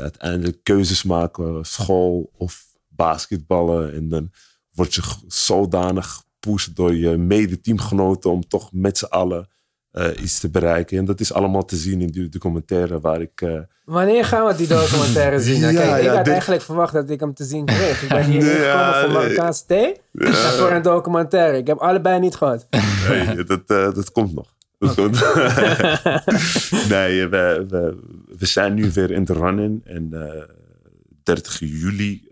uiteindelijk 0.00 0.62
keuzes 0.62 1.02
maken, 1.02 1.64
school 1.64 2.30
of 2.32 2.76
basketballen. 2.88 3.92
En 3.92 4.08
dan 4.08 4.30
word 4.70 4.94
je 4.94 5.02
zodanig 5.26 6.26
gepusht 6.48 6.76
door 6.76 6.94
je 6.94 7.16
mede-teamgenoten 7.16 8.30
om 8.30 8.48
toch 8.48 8.68
met 8.72 8.98
z'n 8.98 9.04
allen 9.04 9.48
eh, 9.90 10.06
iets 10.22 10.40
te 10.40 10.48
bereiken. 10.50 10.98
En 10.98 11.04
dat 11.04 11.20
is 11.20 11.32
allemaal 11.32 11.64
te 11.64 11.76
zien 11.76 12.00
in 12.00 12.10
die 12.10 12.28
documentaire 12.28 13.00
waar 13.00 13.20
ik... 13.20 13.40
eh, 13.40 13.58
Wanneer 13.84 14.24
gaan 14.24 14.46
we 14.46 14.54
die 14.54 14.66
documentaire 14.66 15.40
zien? 15.48 15.60
Nou, 15.60 15.72
Ja, 15.72 15.80
Kijk, 15.80 15.98
ik 15.98 16.04
ja, 16.04 16.14
had 16.14 16.24
dit- 16.24 16.32
eigenlijk 16.32 16.62
verwacht 16.62 16.92
dat 16.92 17.10
ik 17.10 17.20
hem 17.20 17.34
te 17.34 17.44
zien 17.44 17.64
kreeg. 17.64 18.02
Ik 18.02 18.08
ben 18.08 18.24
hier 18.24 18.42
gekomen 18.52 18.62
ja, 18.66 19.02
voor. 19.04 19.12
Marokkaanse 19.12 19.64
thee 19.66 19.94
en 20.12 20.32
voor 20.34 20.70
een 20.70 20.82
documentaire. 20.82 21.56
Ik 21.58 21.66
heb 21.66 21.78
allebei 21.78 22.20
niet 22.20 22.34
gehad. 22.36 22.66
Nee, 23.08 23.44
dat, 23.44 23.62
eh, 23.66 23.94
dat 23.94 24.12
komt 24.12 24.34
nog. 24.34 24.54
Dat 24.78 24.94
komt. 24.94 25.20
nee, 26.88 27.26
we, 27.26 27.64
we, 27.68 27.96
we 28.38 28.46
zijn 28.46 28.74
nu 28.74 28.90
weer 28.92 29.10
in 29.10 29.24
de 29.24 29.32
run-in. 29.32 29.80
En 29.84 30.08
eh 30.12 30.42
30 31.22 31.58
juli 31.58 32.28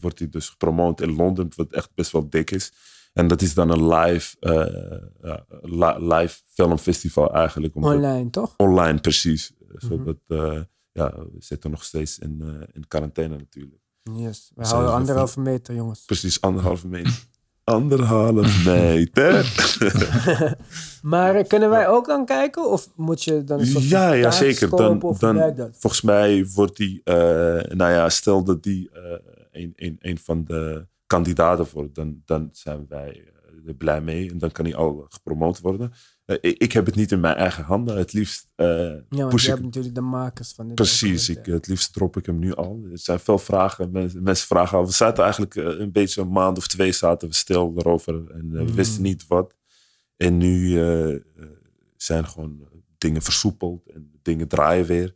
wordt 0.00 0.18
hij 0.18 0.28
dus 0.28 0.48
gepromoot 0.48 1.00
in 1.00 1.14
Londen, 1.16 1.48
wat 1.56 1.72
echt 1.72 1.90
best 1.94 2.10
wel 2.12 2.28
dik 2.30 2.50
is. 2.50 2.72
En 3.12 3.28
dat 3.28 3.42
is 3.42 3.54
dan 3.54 3.70
een 3.70 3.88
live, 3.88 4.36
eh, 4.40 5.96
live 5.98 6.40
filmfestival 6.46 7.34
eigenlijk. 7.34 7.74
omdat- 7.74 7.94
Online, 7.94 8.30
toch? 8.30 8.54
Online, 8.56 9.00
precies. 9.00 9.52
Zodat, 9.74 10.16
eh, 10.26 10.60
ja, 10.92 11.14
we 11.16 11.36
zitten 11.38 11.70
nog 11.70 11.84
steeds 11.84 12.18
in, 12.18 12.40
eh, 12.40 12.68
in 12.72 12.88
quarantaine 12.88 13.36
natuurlijk. 13.36 13.82
Yes. 14.16 14.52
We 14.54 14.66
houden 14.66 14.92
anderhalve 14.92 15.40
meter, 15.40 15.74
jongens. 15.74 16.04
Precies 16.04 16.40
anderhalve 16.40 16.88
meter. 16.88 17.12
Anderhalve 17.64 18.70
meter. 18.70 19.52
Maar 21.02 21.44
kunnen 21.44 21.70
wij 21.70 21.88
ook 21.88 22.06
dan 22.06 22.24
kijken? 22.24 22.70
Of 22.70 22.88
moet 22.96 23.22
je 23.24 23.44
dan 23.44 23.60
een 23.60 23.66
soort 23.66 23.88
Ja, 23.88 24.12
ja 24.12 24.30
zeker. 24.30 24.68
Dan, 24.70 24.98
dan, 25.18 25.36
volgens 25.78 26.02
mij 26.02 26.46
wordt 26.54 26.76
die, 26.76 27.00
nou 27.04 27.76
ja, 27.92 28.08
stel 28.08 28.44
dat 28.44 28.62
die 28.62 28.90
een, 29.52 29.72
een, 29.76 29.96
een 30.00 30.18
van 30.18 30.44
de 30.44 30.86
kandidaten 31.10 31.66
wordt, 31.72 31.94
dan, 31.94 32.22
dan 32.24 32.48
zijn 32.52 32.86
wij 32.88 33.24
eh, 33.24 33.68
er 33.68 33.74
blij 33.74 34.00
mee 34.00 34.30
en 34.30 34.38
dan 34.38 34.50
kan 34.52 34.64
hij 34.64 34.74
al 34.74 35.06
gepromoot 35.08 35.60
worden. 35.60 35.92
eh, 36.24 36.36
ik, 36.40 36.58
ik 36.58 36.72
heb 36.72 36.86
het 36.86 36.94
niet 36.94 37.12
in 37.12 37.20
mijn 37.20 37.36
eigen 37.36 37.64
handen. 37.64 37.96
Het 37.96 38.12
liefst 38.12 38.52
eh, 38.54 38.66
Ja, 39.08 39.26
push 39.28 39.42
je 39.42 39.48
ik 39.48 39.54
hebt 39.54 39.62
natuurlijk 39.62 39.94
de 39.94 40.00
makers 40.00 40.52
van 40.52 40.66
dit. 40.66 40.74
Precies, 40.74 41.28
ik, 41.28 41.46
het 41.46 41.66
liefst 41.66 41.92
drop 41.92 42.16
ik 42.16 42.26
hem 42.26 42.38
nu 42.38 42.54
al. 42.54 42.80
Er 42.92 42.98
zijn 42.98 43.20
veel 43.20 43.38
vragen. 43.38 43.90
Mensen, 43.90 44.22
mensen 44.22 44.46
vragen 44.46 44.78
al. 44.78 44.84
We 44.86 44.92
zaten 44.92 45.22
eigenlijk 45.22 45.54
een 45.54 45.92
beetje 45.92 46.20
een 46.20 46.32
maand 46.32 46.58
of 46.58 46.66
twee 46.68 46.92
zaten 46.92 47.28
we 47.28 47.34
stil 47.34 47.72
erover. 47.76 48.14
En 48.30 48.50
we 48.50 48.60
Mm. 48.62 48.74
wisten 48.74 49.02
niet 49.02 49.26
wat. 49.26 49.54
En 50.16 50.36
nu 50.38 50.74
zijn 51.96 52.26
gewoon 52.28 52.68
dingen 52.98 53.22
versoepeld. 53.22 53.86
En 53.88 54.10
dingen 54.22 54.48
draaien 54.48 54.86
weer. 54.86 55.14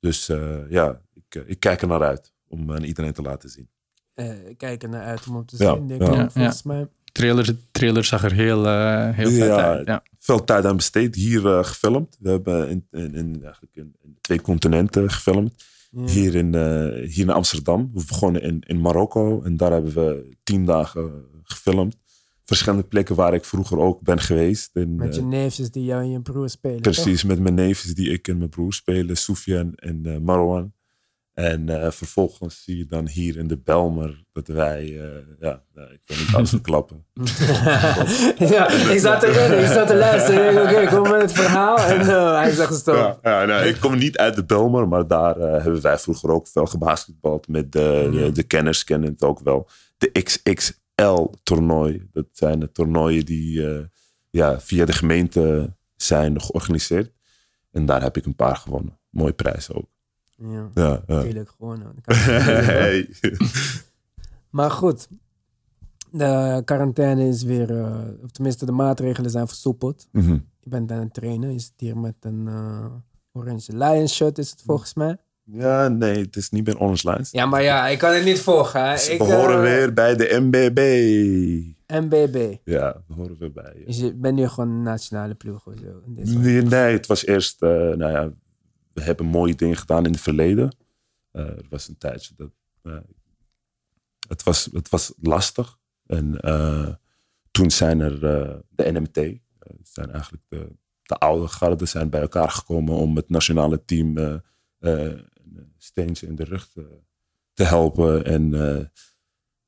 Dus 0.00 0.26
ja, 0.68 1.00
ik, 1.14 1.44
ik 1.46 1.60
kijk 1.60 1.82
er 1.82 1.88
naar 1.88 2.02
uit. 2.02 2.32
Om 2.48 2.72
aan 2.72 2.84
iedereen 2.84 3.12
te 3.12 3.22
laten 3.22 3.48
zien. 3.50 3.68
Eh, 4.16 4.48
ik 4.48 4.58
kijk 4.58 4.82
er 4.82 4.88
naar 4.88 5.02
uit 5.04 5.26
om 5.28 5.36
op 5.36 5.48
te 5.48 5.56
zien. 5.56 5.86
Denk, 5.86 6.02
Ja, 6.02 6.30
volgens 6.30 6.62
mij. 6.62 6.86
Trailer, 7.12 7.56
trailer 7.70 8.04
zag 8.04 8.24
er 8.24 8.32
heel, 8.32 8.66
eh 8.66 9.10
heel 9.10 9.30
vet 9.30 9.46
Ja. 9.46 9.56
uit. 9.64 9.86
Ja. 9.86 10.02
Veel 10.18 10.44
tijd 10.44 10.64
aan 10.64 10.76
besteed. 10.76 11.14
Hier 11.14 11.46
eh, 11.58 11.64
gefilmd. 11.64 12.16
We 12.20 12.30
hebben 12.30 12.68
in, 12.68 12.86
in, 12.90 13.14
in, 13.14 13.32
eigenlijk 13.42 13.74
in, 13.76 13.94
in 14.02 14.16
twee 14.20 14.40
continenten 14.40 15.10
gefilmd. 15.10 15.64
Ja. 15.90 16.04
Hier 16.06 16.34
in, 16.34 16.54
eh, 16.54 17.08
hier 17.08 17.18
in 17.24 17.30
Amsterdam. 17.30 17.90
We 17.94 18.04
begonnen 18.08 18.42
in, 18.42 18.60
in 18.66 18.80
Marokko. 18.80 19.42
En 19.42 19.56
daar 19.56 19.72
hebben 19.72 19.94
we 19.94 20.36
tien 20.42 20.64
dagen 20.64 21.24
gefilmd. 21.42 21.96
Verschillende 22.44 22.84
plekken 22.84 23.14
waar 23.14 23.34
ik 23.34 23.44
vroeger 23.44 23.78
ook 23.78 24.00
ben 24.00 24.20
geweest. 24.20 24.70
En, 24.72 24.94
Met 24.96 25.14
je 25.14 25.22
neefjes 25.22 25.70
die 25.70 25.84
jou 25.84 26.02
en 26.02 26.10
je 26.10 26.20
broer 26.20 26.50
spelen. 26.50 26.82
toch? 26.82 26.92
precies, 26.94 27.24
met 27.24 27.40
mijn 27.40 27.54
neefjes 27.54 27.94
die 27.94 28.10
ik 28.10 28.28
en 28.28 28.38
mijn 28.38 28.50
broer 28.50 28.72
spelen. 28.72 29.16
Soufiane 29.16 29.72
en 29.76 30.22
Marwan. 30.24 30.72
En 31.36 31.68
eh, 31.82 31.90
vervolgens 31.90 32.62
zie 32.64 32.76
je 32.76 32.86
dan 32.86 33.08
hier 33.08 33.36
in 33.36 33.46
de 33.46 33.56
Belmer 33.58 34.24
dat 34.32 34.46
wij... 34.46 34.82
eh, 34.82 35.08
ja, 35.38 35.62
nou, 35.74 35.92
ik 35.92 36.00
wil 36.04 36.16
niet 36.16 36.34
alles 36.34 36.50
verklappen. 36.50 37.06
ja, 38.54 38.68
ik 38.70 38.98
zat 38.98 39.22
erin, 39.22 39.58
ik 39.58 39.66
zat 39.66 39.86
te 39.86 39.96
luisteren. 39.96 40.62
Oké, 40.62 40.86
kom 40.96 41.02
met 41.10 41.20
het 41.20 41.32
verhaal. 41.32 41.78
En 41.78 42.00
eh, 42.00 42.36
hij 42.38 42.50
zegt 42.50 42.74
stop. 42.74 42.94
Ja, 42.94 43.18
ja, 43.22 43.44
nou, 43.44 43.66
ik 43.66 43.80
kom 43.80 43.98
niet 43.98 44.16
uit 44.18 44.34
de 44.34 44.44
Belmer, 44.44 44.88
maar 44.88 45.06
daar 45.06 45.36
eh, 45.36 45.62
hebben 45.62 45.82
wij 45.82 45.98
vroeger 45.98 46.30
ook 46.30 46.48
veel 46.48 46.66
gebasketbald. 46.66 47.48
Met 47.48 47.72
de, 47.72 48.08
de, 48.12 48.32
de 48.32 48.42
kenners 48.42 48.84
kennen 48.84 49.10
het 49.10 49.22
ook 49.22 49.40
wel. 49.40 49.68
De 49.96 50.10
XXL-toernooi. 50.22 52.08
Dat 52.12 52.26
zijn 52.32 52.60
de 52.60 52.72
toernooien 52.72 53.24
die 53.24 53.66
eh, 53.68 53.84
ja, 54.30 54.60
via 54.60 54.84
de 54.84 54.92
gemeente 54.92 55.74
zijn 55.96 56.40
georganiseerd. 56.40 57.12
En 57.72 57.86
daar 57.86 58.02
heb 58.02 58.16
ik 58.16 58.24
een 58.26 58.36
paar 58.36 58.56
gewonnen. 58.56 58.98
Mooie 59.10 59.32
prijs 59.32 59.72
ook. 59.72 59.94
Ja, 60.36 60.68
Ja, 60.74 61.02
ja. 61.06 61.44
gewoon. 61.56 61.82
kan. 62.02 62.16
Hey. 62.64 63.08
Maar 64.50 64.70
goed, 64.70 65.08
de 66.10 66.62
quarantaine 66.64 67.28
is 67.28 67.42
weer, 67.42 67.78
eh, 67.78 67.96
of 68.24 68.30
tenminste 68.30 68.66
de 68.66 68.72
maatregelen 68.72 69.30
zijn 69.30 69.46
versoepeld. 69.48 70.08
Mhm. 70.12 70.32
Je 70.60 70.68
bent 70.68 70.92
aan 70.92 70.98
het 70.98 71.14
trainen, 71.14 71.52
je 71.52 71.58
zit 71.58 71.72
hier 71.76 71.98
met 71.98 72.14
een 72.20 72.46
eh, 72.48 72.86
Orange 73.32 73.76
Lion 73.76 74.08
shirt 74.08 74.38
is 74.38 74.50
het 74.50 74.62
volgens 74.66 74.94
mij. 74.94 75.16
Ja, 75.44 75.88
nee, 75.88 76.18
het 76.24 76.36
is 76.36 76.50
niet 76.50 76.66
meer 76.66 76.80
Orange 76.80 77.10
Lines. 77.10 77.30
Ja, 77.30 77.46
maar 77.46 77.62
ja, 77.62 77.86
ik 77.88 77.98
kan 77.98 78.14
het 78.14 78.24
niet 78.24 78.40
volgen. 78.40 78.84
Hè. 78.84 78.92
Dus 78.92 79.08
Ik, 79.08 79.18
we 79.18 79.24
horen 79.24 79.54
eh, 79.56 79.60
weer 79.62 79.92
bij 79.92 80.16
de 80.16 80.36
MBB. 80.40 80.78
MBB. 82.04 82.56
Ja, 82.64 83.02
we 83.06 83.14
horen 83.14 83.36
weer 83.38 83.52
bij. 83.52 83.72
ja. 83.78 83.86
Dus 83.86 83.98
je 83.98 84.14
bent 84.14 84.36
nu 84.36 84.48
gewoon 84.48 84.70
een 84.70 84.82
nationale 84.82 85.34
ploeg 85.34 85.66
of 85.66 85.74
zo. 85.80 86.00
in 86.06 86.14
dit 86.14 86.38
Nee, 86.38 86.62
nee, 86.62 86.92
het 86.92 87.06
was 87.06 87.26
eerst, 87.26 87.60
nou 87.60 88.10
ja, 88.10 88.30
we 88.96 89.02
hebben 89.02 89.26
mooie 89.26 89.54
dingen 89.54 89.76
gedaan 89.76 90.04
in 90.04 90.12
het 90.12 90.20
verleden. 90.20 90.76
Eh, 91.30 91.44
er 91.44 91.66
was 91.68 91.88
een 91.88 91.98
tijdje 91.98 92.34
dat, 92.36 92.50
eh, 92.82 92.98
het, 94.28 94.42
was, 94.42 94.68
het 94.72 94.88
was 94.88 95.12
lastig. 95.20 95.78
En 96.06 96.40
eh, 96.40 96.94
toen 97.50 97.70
zijn 97.70 98.00
er 98.00 98.20
de 98.68 98.92
NMT, 98.92 99.38
zijn 99.82 100.10
eigenlijk 100.10 100.42
de, 100.48 100.72
de 101.02 101.14
oude 101.14 101.48
garden 101.48 101.88
zijn 101.88 102.10
bij 102.10 102.20
elkaar 102.20 102.50
gekomen 102.50 102.94
om 102.94 103.16
het 103.16 103.28
nationale 103.28 103.84
team 103.84 104.16
een 104.78 105.72
steentje 105.78 106.26
in 106.26 106.34
de 106.34 106.44
rug 106.44 106.68
te, 107.52 107.64
helpen. 107.64 108.24
En 108.24 108.90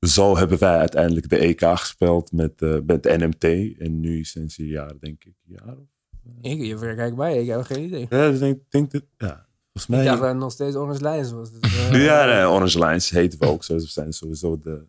zo 0.01 0.37
hebben 0.37 0.59
wij 0.59 0.79
uiteindelijk 0.79 1.29
de 1.29 1.39
EK 1.39 1.61
gespeeld 1.61 2.33
met, 2.33 2.61
met 2.87 3.03
de 3.03 3.17
NMT. 3.17 3.79
En 3.79 4.01
nu 4.01 4.25
sinds 4.25 4.59
een 4.59 4.67
jaar, 4.67 4.99
denk 5.01 5.25
ik, 5.25 5.35
een 5.47 5.59
jaar 5.65 5.77
of 5.77 5.98
Ik, 6.41 6.61
je 6.61 6.95
kijk 6.95 7.17
bij, 7.17 7.39
ik 7.43 7.49
heb 7.49 7.63
geen 7.63 7.85
idee. 7.85 8.07
ja, 8.11 8.25
ik 8.25 8.39
denk, 8.39 8.61
denk 8.69 8.91
dat, 8.91 9.03
ja, 9.19 9.47
volgens 9.65 9.87
mij. 9.87 9.99
Ik 9.99 10.05
dacht 10.07 10.21
dat 10.21 10.29
het 10.29 10.39
nog 10.39 10.53
steeds 10.53 10.77
Orange 10.77 11.09
Lions 11.11 11.31
was. 11.33 11.51
Dus, 11.53 11.61
eh, 11.91 12.05
ja, 12.05 12.25
nee, 12.25 12.49
Orange 12.49 12.79
Lines 12.79 13.11
heten 13.11 13.39
we 13.39 13.47
ook 13.47 13.65
zo. 13.65 13.75
We 13.75 13.81
zijn 13.81 14.13
sowieso 14.13 14.59
de, 14.59 14.85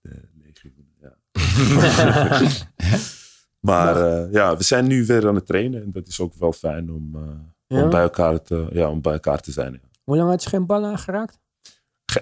de 0.00 0.20
legioen, 0.42 0.92
ja. 1.00 1.16
maar 3.68 3.96
eh, 3.96 4.32
ja, 4.32 4.56
we 4.56 4.62
zijn 4.62 4.86
nu 4.86 5.06
weer 5.06 5.28
aan 5.28 5.34
het 5.34 5.46
trainen. 5.46 5.82
En 5.82 5.90
dat 5.92 6.06
is 6.06 6.20
ook 6.20 6.34
wel 6.34 6.52
fijn 6.52 6.92
om, 6.92 7.14
eh, 7.14 7.22
Ja? 7.66 7.82
om, 7.82 7.90
bij, 7.90 8.02
elkaar 8.02 8.42
te, 8.42 8.66
ja, 8.72 8.90
om 8.90 9.00
bij 9.00 9.12
elkaar 9.12 9.40
te 9.40 9.52
zijn. 9.52 9.72
Ja. 9.72 9.78
Hoe 10.04 10.16
lang 10.16 10.28
had 10.30 10.42
je 10.42 10.48
geen 10.48 10.66
bal 10.66 10.84
aangeraakt? 10.84 11.38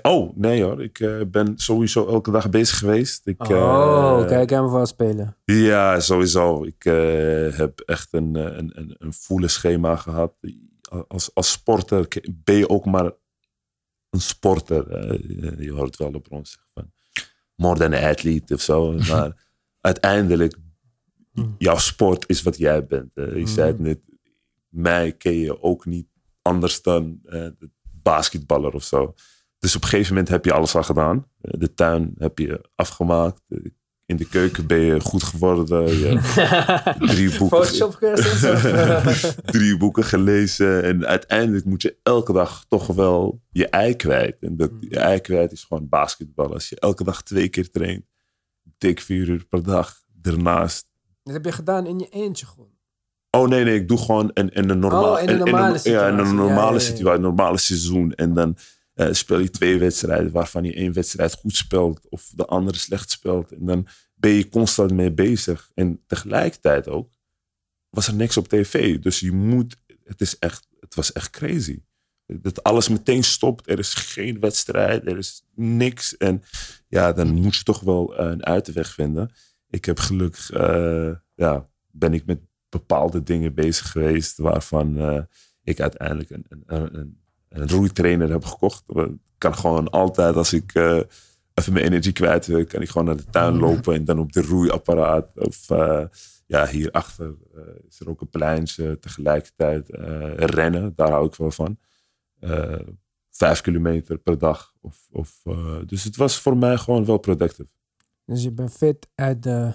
Oh, 0.02 0.36
nee 0.36 0.62
hoor. 0.62 0.82
Ik 0.82 1.00
eh, 1.00 1.20
ben 1.26 1.52
sowieso 1.56 2.06
elke 2.06 2.30
dag 2.30 2.50
bezig 2.50 2.78
geweest. 2.78 3.26
Ik, 3.26 3.42
oh, 3.42 4.18
eh, 4.20 4.26
kijk 4.26 4.50
hem 4.50 4.70
wel 4.70 4.86
spelen. 4.86 5.36
Ja, 5.44 6.00
sowieso. 6.00 6.64
Ik 6.64 6.84
eh, 6.84 7.58
heb 7.58 7.80
echt 7.80 8.08
een, 8.10 8.34
een, 8.34 8.72
een, 8.74 8.94
een 8.98 9.12
voele 9.12 9.48
schema 9.48 9.96
gehad. 9.96 10.34
Als, 11.08 11.30
als 11.34 11.50
sporter 11.50 12.08
ben 12.44 12.56
je 12.56 12.68
ook 12.68 12.84
maar 12.84 13.12
een 14.10 14.20
sporter. 14.20 15.12
je 15.62 15.72
hoort 15.72 15.96
wel 15.96 16.12
op 16.12 16.26
ons 16.30 16.50
zeggen 16.50 16.70
van 16.74 16.90
more 17.54 17.78
than 17.78 17.94
an 17.94 18.10
athlete 18.10 18.54
of 18.54 18.60
zo. 18.60 18.92
Maar 19.10 19.44
uiteindelijk, 19.80 20.56
jouw 21.58 21.78
sport 21.78 22.24
is 22.28 22.42
wat 22.42 22.56
jij 22.56 22.86
bent. 22.86 23.10
je 23.14 23.46
zei 23.46 23.66
het 23.66 23.78
net, 23.78 23.98
mij 24.68 25.12
ken 25.12 25.36
je 25.36 25.62
ook 25.62 25.84
niet 25.86 26.08
anders 26.42 26.82
dan 26.82 27.20
basketballer 28.02 28.74
of 28.74 28.82
zo. 28.82 29.14
Dus 29.66 29.76
op 29.76 29.82
een 29.82 29.88
gegeven 29.88 30.12
moment 30.12 30.28
heb 30.28 30.44
je 30.44 30.52
alles 30.52 30.74
al 30.74 30.82
gedaan. 30.82 31.26
Eh, 31.40 31.60
De 31.60 31.74
tuin 31.74 32.14
heb 32.18 32.38
je 32.38 32.60
afgemaakt. 32.74 33.42
Eh, 33.48 33.58
In 34.04 34.16
de 34.16 34.28
keuken 34.28 34.66
ben 34.66 34.78
je 34.78 35.00
goed 35.00 35.22
geworden. 35.22 35.86
Je 35.98 36.18
drie 37.14 37.38
boeken, 37.38 38.14
eh? 38.14 39.06
drie 39.56 39.76
boeken 39.76 40.04
gelezen. 40.04 40.82
En 40.82 41.06
uiteindelijk 41.06 41.64
moet 41.64 41.82
je 41.82 41.96
elke 42.02 42.32
dag 42.32 42.64
toch 42.68 42.86
wel 42.86 43.42
je 43.50 43.68
ei 43.68 43.94
kwijt. 43.96 44.36
En 44.40 44.56
dat, 44.56 44.70
je 44.80 44.98
ei 44.98 45.20
kwijt 45.20 45.52
is 45.52 45.64
gewoon 45.64 45.88
basketbal. 45.88 46.52
Als 46.52 46.68
je 46.68 46.80
elke 46.80 47.04
dag 47.04 47.22
twee 47.22 47.48
keer 47.48 47.70
traint, 47.70 48.04
dik 48.78 49.00
vier 49.00 49.28
uur 49.28 49.44
per 49.44 49.62
dag. 49.62 49.94
Daarnaast. 50.12 50.86
Dat 51.22 51.34
heb 51.34 51.44
je 51.44 51.52
gedaan 51.52 51.86
in 51.86 51.98
je 51.98 52.08
eentje 52.08 52.46
gewoon. 52.46 52.74
Oh 53.30 53.48
nee, 53.48 53.64
nee, 53.64 53.74
ik 53.74 53.88
doe 53.88 53.98
gewoon 53.98 54.30
in, 54.34 54.48
in 54.48 54.70
een 54.70 54.78
normale, 54.78 55.16
Oh, 55.16 55.22
in 55.22 55.28
een 55.28 55.38
normale 55.38 55.62
Ja, 55.62 55.68
in 55.68 55.72
een 55.74 55.78
situatie. 55.78 56.16
Ja, 56.24 56.32
normale 56.32 56.66
ja, 56.66 56.72
ja. 56.72 56.78
situatie, 56.78 57.16
een 57.16 57.20
normale 57.20 57.58
seizoen. 57.58 58.12
En 58.12 58.34
dan 58.34 58.56
eh, 58.96 59.12
speel 59.12 59.38
je 59.38 59.50
twee 59.50 59.78
wedstrijden 59.78 60.32
waarvan 60.32 60.64
je 60.64 60.74
één 60.74 60.92
wedstrijd 60.92 61.34
goed 61.34 61.56
speelt 61.56 62.08
of 62.08 62.32
de 62.34 62.44
andere 62.44 62.78
slecht 62.78 63.10
speelt. 63.10 63.52
En 63.52 63.66
dan 63.66 63.86
ben 64.14 64.30
je 64.30 64.48
constant 64.48 64.92
mee 64.92 65.12
bezig. 65.12 65.70
En 65.74 66.02
tegelijkertijd 66.06 66.88
ook 66.88 67.10
was 67.90 68.06
er 68.06 68.14
niks 68.14 68.36
op 68.36 68.48
tv. 68.48 68.98
Dus 68.98 69.20
je 69.20 69.32
moet, 69.32 69.76
het, 70.04 70.20
is 70.20 70.38
echt, 70.38 70.68
het 70.80 70.94
was 70.94 71.12
echt 71.12 71.30
crazy. 71.30 71.82
Dat 72.26 72.62
alles 72.62 72.88
meteen 72.88 73.24
stopt. 73.24 73.70
Er 73.70 73.78
is 73.78 73.94
geen 73.94 74.40
wedstrijd, 74.40 75.06
er 75.06 75.18
is 75.18 75.46
niks. 75.54 76.16
En 76.16 76.42
ja, 76.88 77.12
dan 77.12 77.34
moet 77.34 77.56
je 77.56 77.62
toch 77.62 77.80
wel 77.80 78.16
eh, 78.16 78.26
een 78.26 78.44
uitweg 78.44 78.92
vinden. 78.92 79.32
Ik 79.68 79.84
heb 79.84 79.98
gelukkig, 79.98 80.50
eh, 80.50 81.12
ja, 81.34 81.68
ben 81.90 82.14
ik 82.14 82.26
met 82.26 82.40
bepaalde 82.68 83.22
dingen 83.22 83.54
bezig 83.54 83.90
geweest 83.90 84.36
waarvan 84.36 85.26
ik 85.62 85.80
uiteindelijk 85.80 86.30
een, 86.30 86.46
een, 86.48 86.98
een, 86.98 87.24
een 87.48 87.68
roeitrainer 87.68 88.30
heb 88.30 88.44
gekocht. 88.44 88.84
Ik 88.86 89.12
kan 89.38 89.54
gewoon 89.54 89.90
altijd 89.90 90.36
als 90.36 90.52
ik 90.52 90.74
eh, 90.74 91.00
even 91.54 91.72
mijn 91.72 91.84
energie 91.84 92.12
kwijt 92.12 92.46
wil, 92.46 92.66
kan 92.66 92.82
ik 92.82 92.88
gewoon 92.88 93.06
naar 93.06 93.16
de 93.16 93.24
tuin 93.30 93.58
lopen 93.58 93.94
en 93.94 94.04
dan 94.04 94.18
op 94.18 94.32
de 94.32 94.42
roeiapparaat. 94.42 95.28
Of 95.34 95.70
uh, 95.70 96.04
ja, 96.46 96.66
hierachter 96.66 97.34
uh, 97.54 97.62
is 97.88 98.00
er 98.00 98.08
ook 98.08 98.20
een 98.20 98.30
pleintje 98.30 98.98
tegelijkertijd 98.98 99.88
rennen. 100.36 100.92
Daar 100.96 101.10
hou 101.10 101.26
ik 101.26 101.34
wel 101.34 101.50
van. 101.50 101.78
Vijf 103.30 103.60
kilometer 103.60 104.18
per 104.18 104.38
dag. 104.38 104.74
Of, 104.80 105.08
of, 105.10 105.42
dus 105.86 106.04
het 106.04 106.16
was 106.16 106.40
voor 106.40 106.56
mij 106.56 106.76
gewoon 106.78 107.04
wel 107.04 107.18
productief. 107.18 107.76
Dus 108.24 108.42
je 108.42 108.52
bent 108.52 108.72
fit 108.72 109.08
uit 109.14 109.42
de 109.42 109.72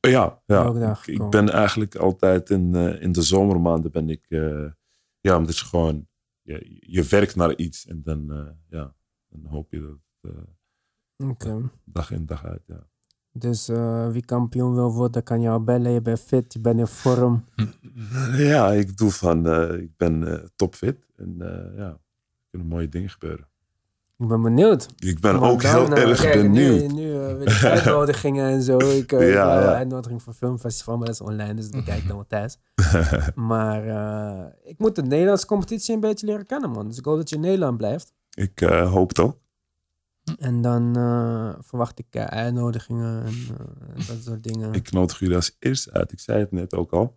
ja, 0.00 0.42
ja. 0.46 0.96
Ik, 1.06 1.06
ik, 1.06 1.30
ben 1.30 1.50
eigenlijk 1.50 1.94
altijd 1.94 2.50
in, 2.50 2.74
in 3.00 3.12
de 3.12 3.22
zomermaanden 3.22 3.90
ben 3.90 4.10
ik, 4.10 4.26
ja, 5.20 5.36
omdat 5.36 5.58
je 5.58 5.64
gewoon, 5.64 6.06
je, 6.46 6.76
je 6.80 7.02
werkt 7.02 7.36
naar 7.36 7.56
iets 7.56 7.86
en 7.86 8.02
dan, 8.02 8.32
uh, 8.32 8.48
ja, 8.68 8.94
dan 9.28 9.46
hoop 9.46 9.72
je 9.72 9.80
dat 9.80 10.32
okay. 11.30 11.62
dag 11.84 12.10
in 12.10 12.26
dag 12.26 12.44
uit, 12.44 12.62
ja. 12.66 12.86
Dus 13.32 13.66
wie 14.12 14.24
kampioen 14.24 14.74
wil 14.74 14.92
worden, 14.92 15.22
kan 15.22 15.40
jou 15.40 15.62
bellen. 15.62 15.90
Je 15.90 16.00
bent 16.00 16.20
fit, 16.20 16.52
je 16.52 16.60
bent 16.60 16.78
in 16.78 16.86
vorm. 16.86 17.44
Ja, 18.32 18.72
ik 18.72 18.86
bedoel 18.86 19.10
van, 19.10 19.46
ik 19.80 19.96
ben 19.96 20.50
topfit 20.56 21.06
en 21.16 21.34
ja, 21.76 21.88
er 21.88 22.00
kunnen 22.50 22.68
mooie 22.68 22.88
dingen 22.88 23.10
gebeuren. 23.10 23.48
Ik 24.18 24.28
ben 24.28 24.42
benieuwd. 24.42 24.88
Ik 24.98 25.20
ben 25.20 25.40
ook 25.40 25.62
heel 25.62 25.92
eh, 25.92 26.08
erg 26.08 26.20
kijk, 26.20 26.42
benieuwd. 26.42 26.92
Nu, 26.92 27.02
nu 27.02 27.20
eh, 27.20 27.36
weet 27.36 27.50
ik 27.50 27.64
uitnodigingen 27.64 28.50
en 28.50 28.62
zo. 28.62 28.78
Ik 29.02 29.12
uh, 29.12 29.32
Ja, 29.32 29.60
ja. 29.60 29.74
uitnodiging 29.74 30.22
voor 30.22 30.32
filmfestival, 30.32 30.96
maar 30.96 31.06
dat 31.06 31.14
is 31.14 31.20
online, 31.20 31.54
dus 31.54 31.70
dat 31.70 31.84
bekijk 31.84 32.02
ik 32.02 32.08
dan 32.08 32.16
wel 32.16 32.26
thuis. 32.26 32.58
maar 33.50 33.86
eh, 33.86 34.70
ik 34.70 34.78
moet 34.78 34.94
de 34.94 35.02
Nederlandse 35.02 35.46
competitie 35.46 35.94
een 35.94 36.00
beetje 36.00 36.26
leren 36.26 36.46
kennen, 36.46 36.70
man. 36.70 36.88
Dus 36.88 36.98
ik 36.98 37.04
hoop 37.04 37.16
dat 37.16 37.28
je 37.28 37.34
in 37.34 37.40
Nederland 37.40 37.76
blijft. 37.76 38.12
Ik 38.30 38.60
hoop 38.68 39.08
het 39.08 39.18
ook. 39.18 39.38
En 40.38 40.62
dan 40.62 40.94
verwacht 41.60 41.98
ik 41.98 42.16
uitnodigingen 42.16 43.24
en 43.24 43.34
dat 44.06 44.22
soort 44.24 44.42
dingen. 44.42 44.72
Ik 44.72 44.92
nodig 44.92 45.18
jullie 45.18 45.36
als 45.36 45.56
eerste 45.58 45.92
uit. 45.92 46.12
Ik 46.12 46.20
zei 46.20 46.38
het 46.38 46.52
net 46.52 46.74
ook 46.74 46.92
al. 46.92 47.16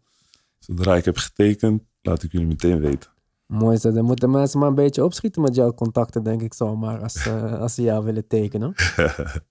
Zodra 0.59 0.95
ik 0.95 1.05
heb 1.05 1.17
getekend, 1.17 1.83
laat 2.01 2.23
ik 2.23 2.31
jullie 2.31 2.47
meteen 2.47 2.79
weten. 2.79 3.09
Mooi 3.53 3.77
dat. 3.81 3.93
Dan 3.93 4.05
moeten 4.05 4.29
mensen 4.29 4.59
maar 4.59 4.67
een 4.67 4.75
beetje 4.75 5.03
opschieten 5.03 5.41
met 5.41 5.55
jouw 5.55 5.73
contacten, 5.73 6.23
denk 6.23 6.41
ik 6.41 6.53
zomaar, 6.53 7.01
als, 7.01 7.25
eh, 7.25 7.59
als 7.61 7.73
ze 7.73 7.81
jou 7.81 8.05
willen 8.05 8.27
tekenen. 8.27 8.73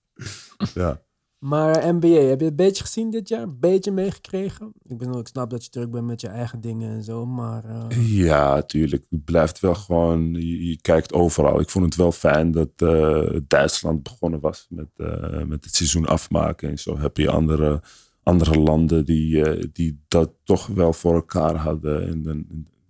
ja. 0.73 1.01
Maar 1.37 1.75
eh, 1.75 1.91
NBA, 1.91 2.07
heb 2.07 2.39
je 2.39 2.45
het 2.45 2.51
een 2.51 2.55
beetje 2.55 2.83
gezien 2.83 3.09
dit 3.09 3.29
jaar? 3.29 3.41
Een 3.41 3.59
beetje 3.59 3.91
meegekregen? 3.91 4.71
Ik, 4.83 4.97
bedoel, 4.97 5.19
ik 5.19 5.27
snap 5.27 5.49
dat 5.49 5.63
je 5.63 5.69
druk 5.69 5.91
bent 5.91 6.05
met 6.05 6.21
je 6.21 6.27
eigen 6.27 6.61
dingen 6.61 6.91
en 6.91 7.03
zo, 7.03 7.25
maar... 7.25 7.65
eh, 7.65 8.17
ja, 8.17 8.61
tuurlijk. 8.61 9.05
Het 9.09 9.23
blijft 9.23 9.59
wel 9.59 9.75
gewoon, 9.75 10.33
je, 10.33 10.67
je 10.67 10.81
kijkt 10.81 11.13
overal. 11.13 11.59
Ik 11.59 11.69
vond 11.69 11.85
het 11.85 11.95
wel 11.95 12.11
fijn 12.11 12.51
dat 12.51 12.69
Duitsland 13.47 14.03
begonnen 14.03 14.39
was 14.39 14.67
met, 14.69 14.89
met 15.47 15.63
het 15.63 15.75
seizoen 15.75 16.05
afmaken. 16.05 16.69
En 16.69 16.79
zo 16.79 16.97
heb 16.97 17.17
je 17.17 17.31
andere, 17.31 17.81
andere 18.23 18.59
landen 18.59 19.05
die, 19.05 19.71
die 19.71 20.03
dat 20.07 20.31
toch 20.43 20.67
wel 20.67 20.93
voor 20.93 21.13
elkaar 21.13 21.55
hadden. 21.55 22.07
En 22.07 22.23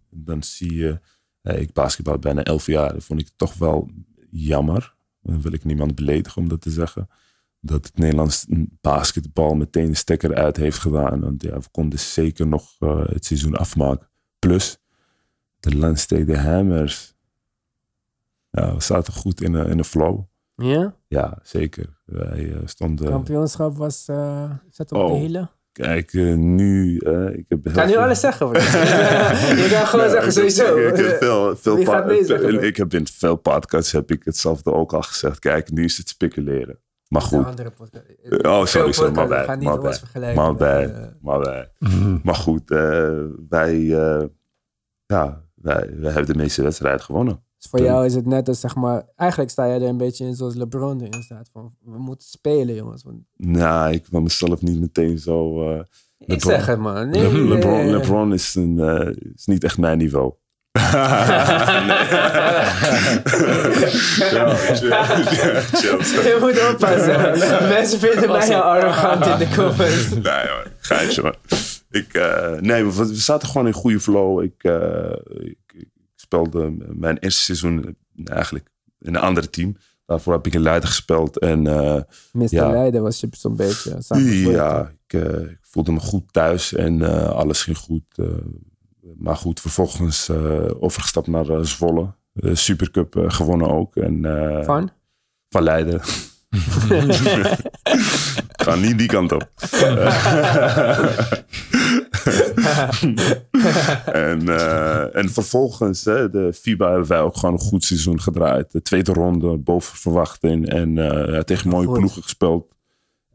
dan 0.10 0.43
zie 0.43 0.74
je, 0.74 1.00
eh, 1.41 1.62
ik 1.62 1.74
basketbal 1.74 2.19
bijna 2.19 2.43
elf 2.43 2.65
jaar, 2.65 2.93
dat 2.93 3.04
vond 3.04 3.19
ik 3.19 3.30
toch 3.36 3.54
wel 3.54 3.89
jammer. 4.30 4.95
Dan 5.22 5.41
wil 5.41 5.54
ik 5.54 5.63
niemand 5.63 5.95
beledigen 5.95 6.41
om 6.41 6.48
dat 6.50 6.62
te 6.62 6.72
zeggen. 6.72 7.10
Dat 7.60 7.86
het 7.86 7.98
Nederlands 7.98 8.45
basketbal 8.82 9.56
meteen 9.56 9.88
de 9.89 9.95
stekker 9.95 10.36
uit 10.36 10.58
heeft 10.58 10.78
gedaan. 10.78 11.19
Want 11.19 11.41
ja, 11.43 11.58
we 11.60 11.69
konden 11.72 12.00
zeker 12.00 12.48
nog 12.48 12.76
eh, 12.80 13.06
het 13.06 13.26
seizoen 13.26 13.56
afmaken. 13.56 14.08
Plus, 14.39 14.78
de 15.60 15.78
Landstede 15.78 16.38
Hammers. 16.38 17.13
Ja, 18.52 18.74
we 18.76 18.82
zaten 18.82 19.13
goed 19.13 19.41
in 19.41 19.52
de, 19.52 19.60
in 19.65 19.78
de 19.78 19.84
flow. 19.84 20.24
ja? 20.56 20.95
Ja, 21.08 21.39
zeker. 21.43 22.00
Wij 22.06 22.54
eh, 22.54 22.62
stonden... 22.65 23.10
Kampioenschap 23.10 23.78
was... 23.78 24.08
eh 24.08 24.52
zat 24.69 24.91
op 24.91 25.02
Oh. 25.02 25.12
de 25.12 25.17
hele... 25.17 25.50
Kijk, 25.72 26.14
eh, 26.14 26.34
nu... 26.36 26.98
eh, 26.98 27.38
ik 27.38 27.46
heb 27.48 27.60
ga 27.64 27.86
nu 27.86 27.96
alles 27.96 28.20
zeggen. 28.20 28.48
je 29.62 29.68
kan 29.72 29.88
gewoon 29.88 30.06
Ja, 30.06 30.12
zeggen, 30.12 30.32
sowieso. 30.32 30.78
Ik, 30.78 30.98
ik 30.98 31.06
heb 31.06 31.18
veel, 31.18 31.56
veel 31.56 31.78
zeggen? 32.26 32.64
ik 32.64 32.78
heb 32.78 32.94
in 32.94 33.08
veel 33.08 33.36
podcasts 33.36 33.92
heb 33.92 34.12
ik 34.12 34.24
hetzelfde 34.24 34.74
ook 34.74 34.94
al 34.94 35.02
gezegd. 35.02 35.40
Kijk, 35.40 35.72
nu 35.72 35.84
is 35.84 35.98
het 35.98 36.10
speculeren. 36.10 36.80
Maar 37.08 37.22
goed. 37.22 37.46
andere. 37.46 37.72
Oh, 38.42 38.66
sorry, 38.66 38.92
sorry, 38.92 39.12
maar 39.12 39.44
gaan 39.44 39.60
niet 39.60 39.68
maar 39.68 39.94
vergelijken. 39.94 40.36
maar 41.22 41.42
eh, 41.42 42.16
maar 42.24 42.36
goed, 42.36 42.72
eh, 42.72 43.24
wij, 43.50 43.76
eh, 43.76 44.26
ja, 45.06 45.44
wij, 45.56 45.90
wij 45.98 46.12
hebben 46.12 46.34
de 46.34 46.40
meeste 46.40 46.62
wedstrijden 46.64 47.02
gewonnen. 47.02 47.44
Dus 47.60 47.69
voor 47.69 47.82
jou 47.82 48.06
is 48.06 48.15
het 48.15 48.26
net 48.26 48.48
als 48.48 48.60
zeg 48.60 48.76
maar... 48.76 49.04
Eigenlijk 49.15 49.52
sta 49.52 49.67
jij 49.67 49.76
er 49.76 49.88
een 49.88 49.98
beetje 49.98 50.26
in 50.26 50.36
zoals 50.36 50.56
LeBron 50.56 51.02
erin 51.02 51.24
staat. 51.24 51.50
Van, 51.54 51.72
we 51.84 51.98
moeten 52.00 52.28
spelen, 52.28 52.76
jongens. 52.76 53.04
Want, 53.04 53.17
Nou, 53.38 53.93
ik 53.93 54.06
wil 54.10 54.22
mezelf 54.22 54.62
niet 54.62 54.80
meteen 54.80 55.17
zo... 55.17 55.69
eh, 55.74 55.80
ik 56.17 56.41
zeg 56.41 56.65
het, 56.65 56.80
man. 56.80 57.10
Nee, 57.10 57.22
Le- 57.22 57.32
nee, 57.32 57.48
LeBron, 57.48 57.72
nee. 57.86 57.91
LeBron 57.91 58.34
is, 58.34 58.56
een, 58.56 58.80
eh, 58.80 59.08
is 59.36 59.45
niet 59.45 59.63
echt 59.63 59.78
mijn 59.78 59.98
niveau. 59.98 60.34
Je 65.10 66.38
moet 66.39 66.69
oppassen. 66.74 67.69
Mensen 67.69 68.00
vinden 68.00 68.32
mij 68.32 68.45
heel 68.48 68.62
arrogant 68.62 69.26
in 69.26 69.38
de 69.38 69.56
comments. 69.56 70.10
Nee, 70.30 70.48
hoor. 70.48 70.72
Geintje, 70.80 71.22
man. 71.22 71.36
Ik, 71.91 72.13
eh, 72.13 72.52
nee, 72.60 72.84
we, 72.86 72.95
we 73.08 73.15
zaten 73.15 73.48
gewoon 73.48 73.67
in 73.67 73.74
goede 73.74 74.00
flow. 74.00 74.43
Ik, 74.43 74.54
eh, 74.63 75.12
ik, 75.28 75.58
ik 75.69 75.69
speelde 76.30 76.74
mijn 76.94 77.18
eerste 77.18 77.42
seizoen 77.42 77.86
eh, 77.86 77.92
eigenlijk 78.36 78.70
in 79.00 79.15
een 79.15 79.22
ander 79.22 79.50
team. 79.50 79.78
Daarvoor 80.06 80.34
heb 80.34 80.46
ik 80.48 80.54
in 80.54 80.62
Leiden 80.62 80.89
gespeeld. 80.89 81.39
En 81.39 81.68
eh, 81.68 82.02
Mr. 82.32 82.48
Ja. 82.50 82.70
Leiden 82.72 83.02
was 83.02 83.20
je 83.20 83.28
zo'n 83.32 83.56
beetje 83.56 83.96
samengevoerd. 84.00 84.56
ja, 84.56 84.92
ik, 85.08 85.13
eh, 85.22 85.39
ik 85.39 85.58
voelde 85.62 85.92
me 85.92 86.00
goed 86.00 86.34
thuis 86.34 86.74
en 86.74 87.02
eh, 87.02 87.30
alles 87.30 87.63
ging 87.63 87.78
goed. 87.78 88.04
eh. 88.15 88.26
maar 89.18 89.36
goed, 89.36 89.60
vervolgens 89.62 90.30
eh, 90.30 90.65
overgestapt 90.80 91.28
naar 91.28 91.50
eh, 91.50 91.60
Zwolle. 91.62 92.13
Supercup 92.54 93.15
eh, 93.15 93.30
gewonnen 93.30 93.70
ook. 93.70 93.96
En, 93.96 94.26
eh, 94.26 94.63
Van? 94.63 94.89
Van 95.50 95.63
Leiden. 95.63 96.02
Ik 98.60 98.65
ga 98.65 98.76
niet 98.76 98.98
die 98.98 99.08
kant 99.08 99.32
op. 99.32 99.50
en, 104.30 104.48
eh, 104.48 105.15
en 105.15 105.30
vervolgens, 105.30 106.06
hè, 106.06 106.30
de 106.30 106.54
FIBA 106.54 106.89
hebben 106.89 107.08
wij 107.08 107.22
ook 107.22 107.38
gewoon 107.38 107.56
een 107.56 107.62
goed 107.62 107.84
seizoen 107.84 108.22
gedraaid. 108.22 108.72
De 108.72 108.82
tweede 108.82 109.13
ronde 109.13 109.58
boven 109.58 109.98
verwachting. 109.98 110.70
En 110.70 110.94
ja, 110.96 111.44
tegen 111.44 111.70
mooie 111.70 111.92
ploegen 111.92 112.24
gespeeld. 112.24 112.78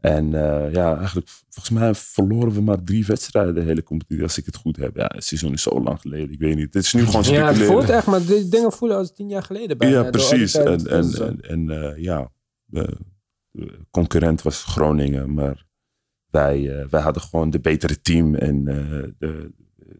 En 0.05 0.33
eh, 0.33 0.73
ja, 0.73 0.97
eigenlijk, 0.97 1.27
volgens 1.49 1.79
mij 1.79 1.95
verloren 1.95 2.51
we 2.51 2.61
maar 2.61 2.83
drie 2.83 3.05
wedstrijden 3.05 3.53
de 3.55 3.61
hele 3.61 3.83
competitie, 3.83 4.23
als 4.23 4.37
ik 4.37 4.45
het 4.45 4.55
goed 4.55 4.77
heb. 4.77 4.95
Ja, 4.95 5.11
het 5.15 5.23
seizoen 5.23 5.53
is 5.53 5.61
zo 5.61 5.81
lang 5.81 6.01
geleden, 6.01 6.31
ik 6.31 6.39
weet 6.39 6.55
niet. 6.55 6.73
Het 6.73 6.83
is 6.83 6.93
nu 6.93 7.05
gewoon 7.05 7.23
Ja, 7.23 7.29
het 7.29 7.55
speculeren. 7.55 7.73
voelt 7.73 7.89
echt, 7.89 8.05
maar 8.05 8.25
die 8.25 8.47
dingen 8.47 8.71
voelen 8.71 8.97
als 8.97 9.13
tien 9.13 9.29
jaar 9.29 9.43
geleden. 9.43 9.77
bijna, 9.77 10.03
Ja, 10.03 10.09
precies. 10.09 10.55
En, 10.55 10.87
en, 10.87 11.13
en, 11.13 11.41
en, 11.41 11.93
ja, 12.01 12.31
de, 12.65 12.97
de 13.51 13.79
concurrent 13.91 14.41
was 14.41 14.63
Groningen, 14.63 15.33
maar 15.33 15.65
wij, 16.35 16.79
eh, 16.79 16.87
wij 16.89 17.01
hadden 17.01 17.21
gewoon 17.23 17.49
de 17.49 17.59
betere 17.59 18.01
team 18.01 18.35
en 18.35 18.67
eh, 18.67 18.75
de, 19.17 19.51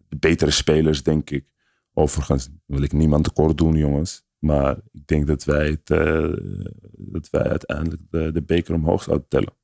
de 0.08 0.16
betere 0.18 0.50
spelers, 0.50 1.02
denk 1.02 1.30
ik. 1.30 1.52
Overigens 1.92 2.48
wil 2.66 2.82
ik 2.82 2.92
niemand 2.92 3.24
tekort 3.24 3.58
doen, 3.58 3.76
jongens. 3.76 4.24
Maar 4.38 4.76
ik 4.92 5.06
denk 5.06 5.26
dat 5.26 5.44
wij, 5.44 5.68
het, 5.70 5.90
eh, 5.90 6.32
dat 6.92 7.30
wij 7.30 7.42
uiteindelijk 7.42 8.02
de, 8.10 8.32
de 8.32 8.42
beker 8.42 8.74
omhoog 8.74 9.02
zouden 9.02 9.28
tellen. 9.28 9.54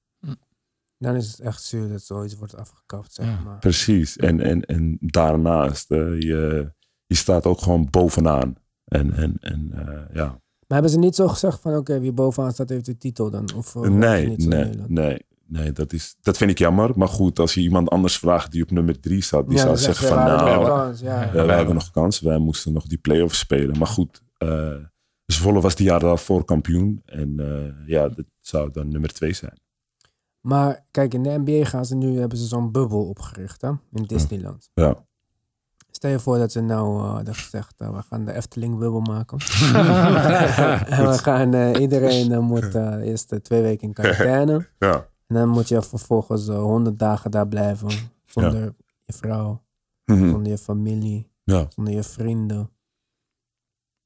Dan 0.98 1.14
is 1.14 1.30
het 1.30 1.40
echt 1.40 1.62
zuur 1.62 1.88
dat 1.88 2.02
zoiets 2.02 2.36
wordt 2.36 2.56
afgekapt, 2.56 3.12
zeg 3.12 3.26
Ja. 3.26 3.40
maar. 3.44 3.58
Precies. 3.58 4.16
En, 4.16 4.40
en, 4.40 4.64
en 4.64 4.96
daarnaast, 5.00 5.90
eh, 5.90 6.20
je, 6.20 6.72
je 7.06 7.14
staat 7.14 7.46
ook 7.46 7.60
gewoon 7.60 7.88
bovenaan. 7.90 8.54
En, 8.84 9.12
en, 9.12 9.36
en 9.40 9.70
eh, 9.72 10.14
ja, 10.14 10.26
Maar 10.26 10.40
hebben 10.80 10.90
ze 10.90 10.98
niet 10.98 11.14
zo 11.14 11.28
gezegd 11.28 11.60
van, 11.60 11.76
oké, 11.76 12.00
wie 12.00 12.12
bovenaan 12.12 12.52
staat 12.52 12.68
heeft 12.68 12.84
de 12.86 12.96
titel 12.96 13.30
dan? 13.30 13.48
Of, 13.56 13.74
Nee, 13.74 14.36
nee, 14.36 14.70
nee, 14.86 15.26
nee 15.52 15.72
dat, 15.72 15.92
is, 15.92 16.16
dat 16.20 16.36
vind 16.36 16.50
ik 16.50 16.58
jammer. 16.58 16.90
Maar 16.94 17.08
goed, 17.08 17.38
als 17.38 17.54
je 17.54 17.60
iemand 17.60 17.88
anders 17.90 18.18
vraagt 18.18 18.52
die 18.52 18.62
op 18.62 18.70
nummer 18.70 19.00
drie 19.00 19.22
staat, 19.22 19.48
die 19.48 19.56
Ja, 19.56 19.62
zou 19.62 19.76
zeggen 19.76 20.06
van 20.08 20.16
we 20.18 20.24
nou, 20.24 20.56
nog 20.58 20.68
kans, 20.68 21.00
ja. 21.00 21.22
ja, 21.34 21.46
wij 21.46 21.56
hebben 21.56 21.74
nog 21.74 21.90
kans. 21.90 22.20
Wij 22.20 22.38
moesten 22.38 22.72
nog 22.72 22.86
die 22.86 22.98
play-offs 22.98 23.38
spelen. 23.38 23.78
Maar 23.78 23.86
goed, 23.86 24.22
eh 24.38 24.74
Zwolle 25.26 25.60
was 25.60 25.74
die 25.74 25.86
jaar 25.86 26.00
daarvoor 26.00 26.44
kampioen. 26.44 27.02
En 27.04 27.34
eh, 27.38 27.88
ja, 27.88 28.08
dat 28.08 28.24
zou 28.40 28.70
dan 28.72 28.88
nummer 28.88 29.12
twee 29.12 29.32
zijn. 29.32 29.60
Maar 30.40 30.84
kijk, 30.90 31.14
in 31.14 31.22
de 31.22 31.38
NBA 31.44 31.64
gaan 31.64 31.84
ze 31.86 31.94
nu, 31.94 32.18
hebben 32.18 32.38
ze 32.38 32.46
zo'n 32.46 32.72
bubbel 32.72 33.08
opgericht, 33.08 33.60
hè? 33.60 33.68
In 33.92 34.02
Disneyland. 34.06 34.70
Ja. 34.74 35.04
Stel 35.90 36.10
je 36.10 36.18
voor 36.18 36.38
dat 36.38 36.52
ze 36.52 36.60
nou 36.60 36.98
eh, 37.02 37.12
hadden 37.14 37.34
gezegd, 37.34 37.74
eh, 37.78 37.90
we 37.96 38.02
gaan 38.02 38.24
de 38.24 38.32
Efteling 38.32 38.78
bubbel 38.78 39.00
maken. 39.00 39.38
en 40.86 41.06
we 41.10 41.18
gaan, 41.22 41.54
eh, 41.54 41.80
iedereen 41.80 42.32
eh, 42.32 42.38
moet 42.38 42.74
eh, 42.74 42.96
eerst 43.02 43.32
eh, 43.32 43.38
twee 43.38 43.62
weken 43.62 43.86
in 43.86 43.92
quarantaine. 43.94 44.66
Ja. 44.78 45.06
En 45.32 45.38
dan 45.38 45.48
moet 45.48 45.68
je 45.68 45.82
vervolgens 45.82 46.48
eh, 46.48 46.58
honderd 46.62 46.98
dagen 46.98 47.30
daar 47.30 47.48
blijven. 47.48 47.90
Zonder 48.24 48.74
je 49.04 49.12
vrouw, 49.12 49.62
Mhm. 50.04 50.28
zonder 50.30 50.52
je 50.52 50.58
familie, 50.58 51.30
ja. 51.44 51.66
zonder 51.68 51.94
je 51.94 52.02
vrienden. 52.02 52.70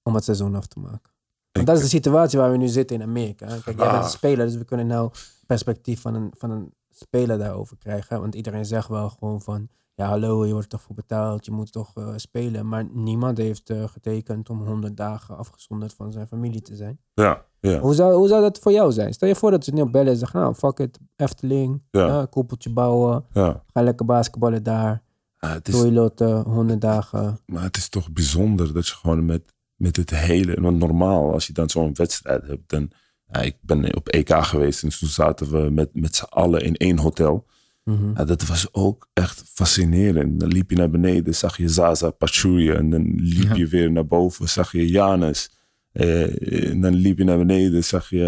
Om 0.03 0.15
het 0.15 0.25
seizoen 0.25 0.55
af 0.55 0.67
te 0.67 0.79
maken. 0.79 1.13
Want 1.53 1.67
dat 1.67 1.77
is 1.77 1.83
de 1.83 1.89
situatie 1.89 2.39
waar 2.39 2.51
we 2.51 2.57
nu 2.57 2.69
zitten 2.69 2.97
in 2.97 3.03
Amerika. 3.03 3.47
Kijk, 3.47 3.65
jij 3.65 3.75
bent 3.75 3.89
Ah. 3.91 4.03
een 4.03 4.09
speler, 4.11 4.47
dus 4.47 4.57
we 4.57 4.65
kunnen 4.65 4.87
nou 4.87 5.11
perspectief 5.47 6.01
van 6.01 6.15
een, 6.15 6.31
van 6.37 6.51
een 6.51 6.75
speler 6.91 7.39
daarover 7.39 7.77
krijgen. 7.77 8.21
Want 8.21 8.35
iedereen 8.35 8.65
zegt 8.67 8.89
wel 8.89 9.11
gewoon 9.11 9.41
van, 9.43 9.69
ja 9.97 10.07
hallo, 10.09 10.47
je 10.47 10.53
wordt 10.53 10.69
toch 10.69 10.83
voor 10.83 10.95
betaald, 10.95 11.45
je 11.45 11.51
moet 11.51 11.73
toch 11.73 11.93
eh, 11.95 12.13
spelen. 12.17 12.69
Maar 12.69 12.87
niemand 12.93 13.39
heeft 13.39 13.71
eh, 13.71 13.85
getekend 13.89 14.51
om 14.51 14.67
100 14.67 14.97
dagen 14.97 15.37
afgezonderd 15.37 15.95
van 15.95 16.13
zijn 16.13 16.27
familie 16.27 16.63
te 16.63 16.77
zijn. 16.77 16.99
Ja. 17.15 17.45
Ja. 17.61 17.79
Hoe 17.79 17.95
zou, 17.95 18.15
hoe 18.15 18.29
zou 18.29 18.43
dat 18.43 18.59
voor 18.59 18.73
jou 18.73 18.93
zijn? 18.93 19.15
Stel 19.15 19.29
je 19.29 19.35
voor 19.35 19.51
dat 19.51 19.65
ze 19.65 19.73
nu 19.73 19.85
bellen 19.85 20.13
en 20.13 20.19
zeggen, 20.19 20.41
nou 20.41 20.55
fuck 20.55 20.79
it, 20.79 20.99
Efteling, 21.17 21.83
Ja. 21.91 22.07
ja. 22.07 22.27
koepeltje 22.31 22.71
bouwen, 22.71 23.25
ja. 23.33 23.63
ga 23.73 23.83
lekker 23.83 24.07
basketballen 24.07 24.63
daar, 24.63 25.03
Ah, 25.39 25.53
het 25.53 25.69
is, 25.69 25.75
toiletten, 25.75 26.43
100 26.43 26.81
dagen. 26.81 27.39
Maar 27.47 27.63
het 27.63 27.77
is 27.77 27.89
toch 27.89 28.11
bijzonder 28.11 28.75
dat 28.75 28.87
je 28.87 28.95
gewoon 28.95 29.25
met, 29.25 29.43
met 29.75 29.97
het 29.97 30.11
hele... 30.11 30.61
Want 30.61 30.79
normaal, 30.79 31.33
als 31.33 31.47
je 31.47 31.53
dan 31.53 31.69
zo'n 31.69 31.95
wedstrijd 31.95 32.47
hebt... 32.47 32.69
Dan, 32.69 32.91
ja, 33.27 33.41
ik 33.41 33.57
ben 33.61 33.97
op 33.97 34.09
EK 34.09 34.35
geweest 34.35 34.83
en 34.83 34.89
toen 34.89 35.09
zaten 35.09 35.51
we 35.51 35.71
met, 35.71 35.89
met 35.93 36.17
z'n 36.17 36.25
allen 36.25 36.61
in 36.61 36.75
één 36.75 36.99
hotel. 36.99 37.47
Mhm. 37.91 38.11
Ja, 38.15 38.25
dat 38.25 38.47
was 38.47 38.69
ook 38.73 39.09
echt 39.13 39.43
fascinerend. 39.47 40.41
Dan 40.41 40.49
liep 40.49 40.71
je 40.71 40.77
naar 40.77 40.91
beneden, 40.91 41.35
zag 41.35 41.57
je 41.57 41.69
Zaza 41.69 42.11
Pachulia. 42.11 42.75
En 42.75 42.91
dan 42.91 43.15
liep 43.17 43.43
Ja. 43.49 43.55
je 43.55 43.67
weer 43.67 43.93
naar 43.93 44.07
boven, 44.07 44.49
zag 44.49 44.73
je 44.73 44.89
Janus. 44.89 45.51
Eh, 45.93 46.71
en 46.71 46.81
dan 46.81 46.95
liep 46.95 47.19
je 47.19 47.25
naar 47.25 47.39
beneden, 47.39 47.85
zag 47.85 48.11
je 48.11 48.25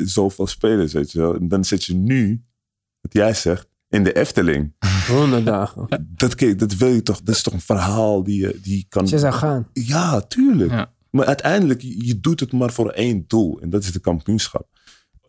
eh, 0.00 0.06
zoveel 0.06 0.46
spelers, 0.46 0.92
weet 0.92 1.12
je 1.12 1.18
wel. 1.18 1.34
En 1.34 1.48
dan 1.48 1.64
zit 1.64 1.84
je 1.84 1.94
nu, 1.94 2.44
wat 3.00 3.12
jij 3.12 3.34
zegt, 3.34 3.68
in 3.88 4.04
de 4.04 4.12
Efteling. 4.12 4.72
Honderd 5.08 5.44
dagen. 5.44 6.06
Dat, 6.16 6.34
kijk, 6.34 6.58
dat 6.58 6.74
wil 6.74 6.88
je 6.88 7.02
toch, 7.02 7.22
dat 7.22 7.34
is 7.34 7.42
toch 7.42 7.54
een 7.54 7.60
verhaal 7.60 8.22
die 8.22 8.40
je 8.40 8.58
die 8.62 8.86
kan... 8.88 9.06
Je 9.06 9.18
zou 9.18 9.32
gaan. 9.32 9.68
Ja, 9.72 10.20
tuurlijk. 10.20 10.70
Ja. 10.70 10.92
Maar 11.10 11.26
uiteindelijk, 11.26 11.80
je 11.82 12.20
doet 12.20 12.40
het 12.40 12.52
maar 12.52 12.72
voor 12.72 12.90
één 12.90 13.24
doel. 13.26 13.60
En 13.60 13.70
dat 13.70 13.82
is 13.82 13.92
de 13.92 13.98
kampioenschap. 14.00 14.68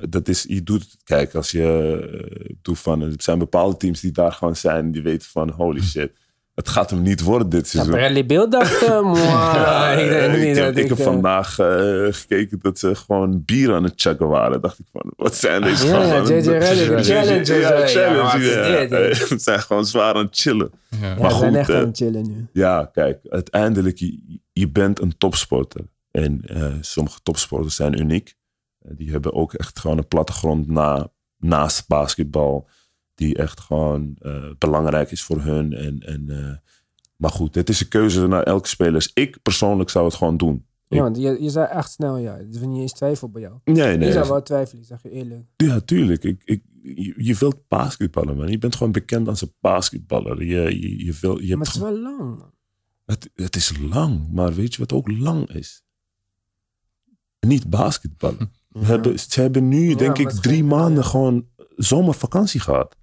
Dat 0.09 0.27
is, 0.27 0.45
je 0.47 0.63
doet 0.63 0.95
kijk, 1.03 1.35
als 1.35 1.51
je 1.51 1.99
eh, 2.47 2.55
doet 2.61 2.79
van, 2.79 3.01
er 3.01 3.13
zijn 3.17 3.39
bepaalde 3.39 3.77
teams 3.77 3.99
die 3.99 4.11
daar 4.11 4.31
gewoon 4.31 4.55
zijn, 4.55 4.91
die 4.91 5.01
weten 5.01 5.29
van, 5.29 5.49
holy 5.49 5.81
shit, 5.81 6.11
het 6.55 6.69
gaat 6.69 6.89
hem 6.89 7.01
niet 7.01 7.21
worden 7.21 7.49
dit 7.49 7.61
Ja, 7.61 7.67
seizoen. 7.67 7.93
Bradley 7.93 8.25
Beal 8.25 8.49
dacht, 8.49 8.81
eh, 8.81 9.11
Ja, 9.53 9.91
ik 9.91 10.09
denk 10.09 10.33
ik, 10.33 10.39
niet 10.43 10.55
heb, 10.55 10.65
dat 10.65 10.83
ik 10.83 10.89
heb 10.89 10.97
eh, 10.97 11.03
vandaag 11.03 11.59
eh, 11.59 12.07
gekeken 12.09 12.59
dat 12.61 12.79
ze 12.79 12.95
gewoon 12.95 13.43
bier 13.45 13.73
aan 13.73 13.83
het 13.83 13.93
chuggen 13.95 14.27
waren. 14.27 14.61
dacht 14.61 14.79
ik 14.79 14.85
van, 14.91 15.11
wat 15.15 15.35
zijn 15.35 15.61
deze 15.61 15.87
Ja, 15.87 16.01
ja, 16.03 16.17
gasten? 16.17 16.43
JJ 16.43 16.51
Ja, 16.51 16.61
challenge, 17.03 17.53
ja, 17.53 17.77
ja, 17.79 17.87
challenge, 17.87 18.45
ja. 18.45 18.87
hè? 18.97 19.13
Ze 19.13 19.37
zijn 19.39 19.59
gewoon 19.59 19.85
zwaar 19.85 20.13
aan 20.13 20.25
het 20.25 20.37
chillen. 20.37 20.71
Ja. 21.01 21.07
Ja, 21.07 21.15
Maar 21.21 21.31
goed, 21.31 21.55
echt 21.55 21.69
eh, 21.69 21.75
aan 21.75 21.85
het 21.85 21.97
chillen 21.97 22.27
nu. 22.27 22.47
Ja, 22.53 22.89
kijk, 22.93 23.19
uiteindelijk, 23.29 23.97
je, 23.97 24.39
je 24.53 24.69
bent 24.69 24.99
een 25.01 25.17
topsporter. 25.17 25.81
En 26.11 26.41
eh, 26.45 26.73
sommige 26.81 27.19
topsporters 27.23 27.75
zijn 27.75 27.99
uniek. 27.99 28.35
Die 28.89 29.11
hebben 29.11 29.33
ook 29.33 29.53
echt 29.53 29.79
gewoon 29.79 29.97
een 29.97 30.07
plattegrond 30.07 30.67
na, 30.67 31.11
naast 31.37 31.87
basketbal. 31.87 32.67
Die 33.15 33.35
echt 33.35 33.59
gewoon 33.59 34.15
eh, 34.19 34.51
belangrijk 34.57 35.11
is 35.11 35.23
voor 35.23 35.41
hun. 35.41 35.73
En, 35.73 35.99
en, 35.99 36.29
eh, 36.29 36.57
maar 37.15 37.31
goed, 37.31 37.55
het 37.55 37.69
is 37.69 37.81
een 37.81 37.87
keuze 37.87 38.27
naar 38.27 38.43
elke 38.43 38.67
speler. 38.67 39.11
Ik 39.13 39.41
persoonlijk 39.41 39.89
zou 39.89 40.05
het 40.05 40.15
gewoon 40.15 40.37
doen. 40.37 40.65
Ja, 40.87 41.01
want 41.01 41.17
je, 41.17 41.37
je 41.41 41.49
zei 41.49 41.67
echt 41.67 41.91
snel 41.91 42.17
ja. 42.17 42.37
Er 42.37 42.49
is 42.49 42.59
niet 42.59 42.81
eens 42.81 42.93
twijfel 42.93 43.29
bij 43.29 43.41
jou. 43.41 43.59
Nee, 43.63 43.93
Ik 43.93 43.99
nee. 43.99 44.11
zou 44.11 44.27
wel 44.27 44.41
twijfelen, 44.41 44.85
zeg 44.85 45.03
je 45.03 45.09
eerlijk. 45.09 45.45
Ja, 45.55 45.79
tuurlijk. 45.79 46.23
Ik, 46.23 46.41
ik, 46.45 46.63
je, 46.81 47.13
je 47.17 47.35
wilt 47.35 47.67
basketballen, 47.67 48.37
man. 48.37 48.47
Je 48.47 48.57
bent 48.57 48.75
gewoon 48.75 48.91
bekend 48.91 49.27
als 49.27 49.41
een 49.41 49.53
basketballer. 49.59 50.43
Je, 50.43 50.79
je, 50.79 51.05
je, 51.05 51.17
wil, 51.21 51.41
je 51.41 51.55
Maar 51.55 51.65
het 51.65 51.75
is 51.75 51.81
wel 51.81 51.99
lang, 51.99 52.17
man. 52.17 52.53
Het, 53.05 53.29
het 53.33 53.55
is 53.55 53.77
lang, 53.77 54.31
maar 54.31 54.53
weet 54.53 54.73
je 54.73 54.79
wat 54.79 54.93
ook 54.93 55.11
lang 55.11 55.49
is? 55.49 55.83
Niet 57.39 57.69
basketballen. 57.69 58.51
Hebben, 58.79 59.19
ze 59.19 59.41
hebben 59.41 59.67
nu, 59.67 59.95
denk 59.95 60.17
ik, 60.17 60.29
drie 60.29 60.63
maanden 60.63 61.03
gewoon 61.03 61.47
zomervakantie 61.75 62.59
gehad. 62.59 62.97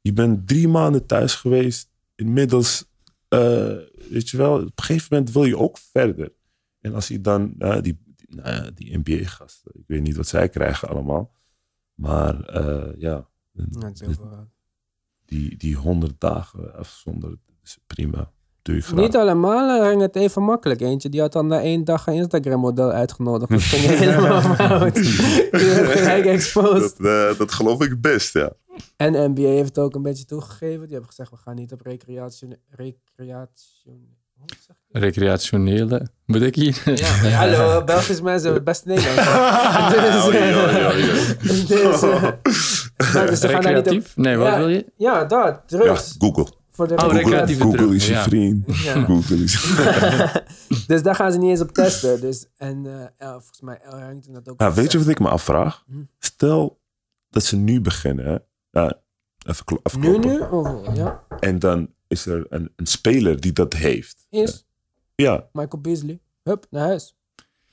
Je 0.00 0.12
bent 0.12 0.48
drie 0.48 0.68
maanden 0.68 1.06
thuis 1.06 1.34
geweest. 1.34 1.90
Inmiddels, 2.14 2.84
eh, 3.28 3.76
weet 4.10 4.30
je 4.30 4.36
wel, 4.36 4.54
op 4.54 4.62
een 4.62 4.84
gegeven 4.84 5.06
moment 5.10 5.32
wil 5.32 5.44
je 5.44 5.58
ook 5.58 5.78
verder. 5.78 6.32
En 6.80 6.94
als 6.94 7.08
je 7.08 7.20
dan, 7.20 7.54
eh, 7.58 7.82
die, 7.82 7.98
die, 8.16 8.34
nou 8.36 8.72
die 8.74 8.98
NBA-gasten, 8.98 9.70
ik 9.74 9.84
weet 9.86 10.02
niet 10.02 10.16
wat 10.16 10.26
zij 10.26 10.48
krijgen 10.48 10.88
allemaal. 10.88 11.34
Maar 11.94 12.40
eh, 12.40 13.00
ja, 13.00 13.28
veel. 13.92 14.48
die, 15.24 15.56
die 15.56 15.76
honderd 15.76 16.20
dagen 16.20 16.74
afzonderen, 16.74 17.40
is 17.62 17.78
prima. 17.86 18.32
Doe 18.64 18.74
je 18.74 18.80
graag. 18.82 19.00
Niet 19.00 19.16
allemaal 19.16 19.80
eh, 19.80 19.88
ging 19.88 20.00
het 20.00 20.16
even 20.16 20.42
makkelijk. 20.42 20.80
Eentje 20.80 21.08
die 21.08 21.20
had 21.20 21.32
dan 21.32 21.46
na 21.46 21.60
één 21.60 21.84
dag 21.84 22.06
een 22.06 22.14
Instagram-model 22.14 22.90
uitgenodigd. 22.90 23.50
Dat 23.50 23.60
ging 23.62 23.82
helemaal 23.98 24.40
fout. 24.40 24.94
Die 25.50 25.50
werd 25.50 25.90
gelijk 25.90 26.24
exposed. 26.24 26.94
Dat, 26.98 27.06
eh, 27.32 27.38
dat 27.38 27.52
geloof 27.52 27.82
ik 27.82 28.00
best, 28.00 28.32
ja. 28.32 28.52
En 28.96 29.30
NBA 29.30 29.40
heeft 29.42 29.68
het 29.68 29.78
ook 29.78 29.94
een 29.94 30.02
beetje 30.02 30.24
toegegeven. 30.24 30.80
Die 30.82 30.90
hebben 30.90 31.08
gezegd, 31.08 31.30
we 31.30 31.36
gaan 31.36 31.54
niet 31.54 31.72
op 31.72 31.80
recreatie... 31.80 32.48
recreatie? 32.68 34.12
Recreationele. 34.88 36.08
Moet 36.26 36.42
ik 36.42 36.54
hier? 36.54 36.82
Ja, 36.94 37.28
hallo, 37.28 37.84
Belgische 37.84 38.22
mensen 38.22 38.44
hebben 38.44 38.64
best 38.64 38.84
Nederlands. 38.84 39.22
dus, 39.94 41.66
dus, 41.66 42.02
eh, 42.02 42.30
dus 43.26 43.44
op... 43.96 44.04
Nee, 44.14 44.36
wat 44.36 44.46
Ja. 44.46 44.58
wil 44.58 44.68
je? 44.68 44.84
Ja, 44.96 45.24
dat, 45.24 45.62
Ja, 45.66 45.78
drugs. 45.78 46.14
Google. 46.18 46.46
Voor 46.74 46.88
de 46.88 46.94
Oh, 46.94 47.00
Google, 47.00 47.54
Google 47.54 47.94
is 47.94 48.08
je 48.08 48.16
vriend. 48.16 48.64
Ja. 48.84 49.04
Google 49.04 49.36
is 49.36 49.74
Dus 50.86 51.02
daar 51.02 51.14
gaan 51.14 51.32
ze 51.32 51.38
niet 51.38 51.50
eens 51.50 51.60
op 51.60 51.72
testen. 51.72 52.20
Dus, 52.20 52.46
en 52.56 52.86
eh, 52.86 53.26
El- 53.28 53.32
volgens 53.40 53.60
mij 53.60 53.78
El 53.82 53.98
Harrington 53.98 54.32
dat 54.32 54.48
ook 54.48 54.60
Ja, 54.60 54.72
weet 54.72 54.92
je 54.92 54.98
wat 54.98 55.08
ik 55.08 55.18
me 55.18 55.28
afvraag? 55.28 55.84
Hm. 55.86 55.96
Stel 56.18 56.80
dat 57.30 57.42
ze 57.44 57.56
nu 57.56 57.80
beginnen. 57.80 58.24
Hè? 58.72 58.86
Even, 59.46 60.00
Nu, 60.00 60.18
nu? 60.18 60.38
Of, 60.40 60.96
ja, 60.96 61.22
En 61.40 61.58
dan 61.58 61.88
is 62.06 62.26
er 62.26 62.46
een, 62.48 62.72
een 62.76 62.86
speler 62.86 63.40
die 63.40 63.52
dat 63.52 63.72
heeft. 63.72 64.26
is 64.30 64.66
Ja, 65.14 65.48
Michael 65.52 65.82
Beasley. 65.82 66.20
Hup, 66.42 66.66
naar 66.70 66.84
huis. 66.86 67.16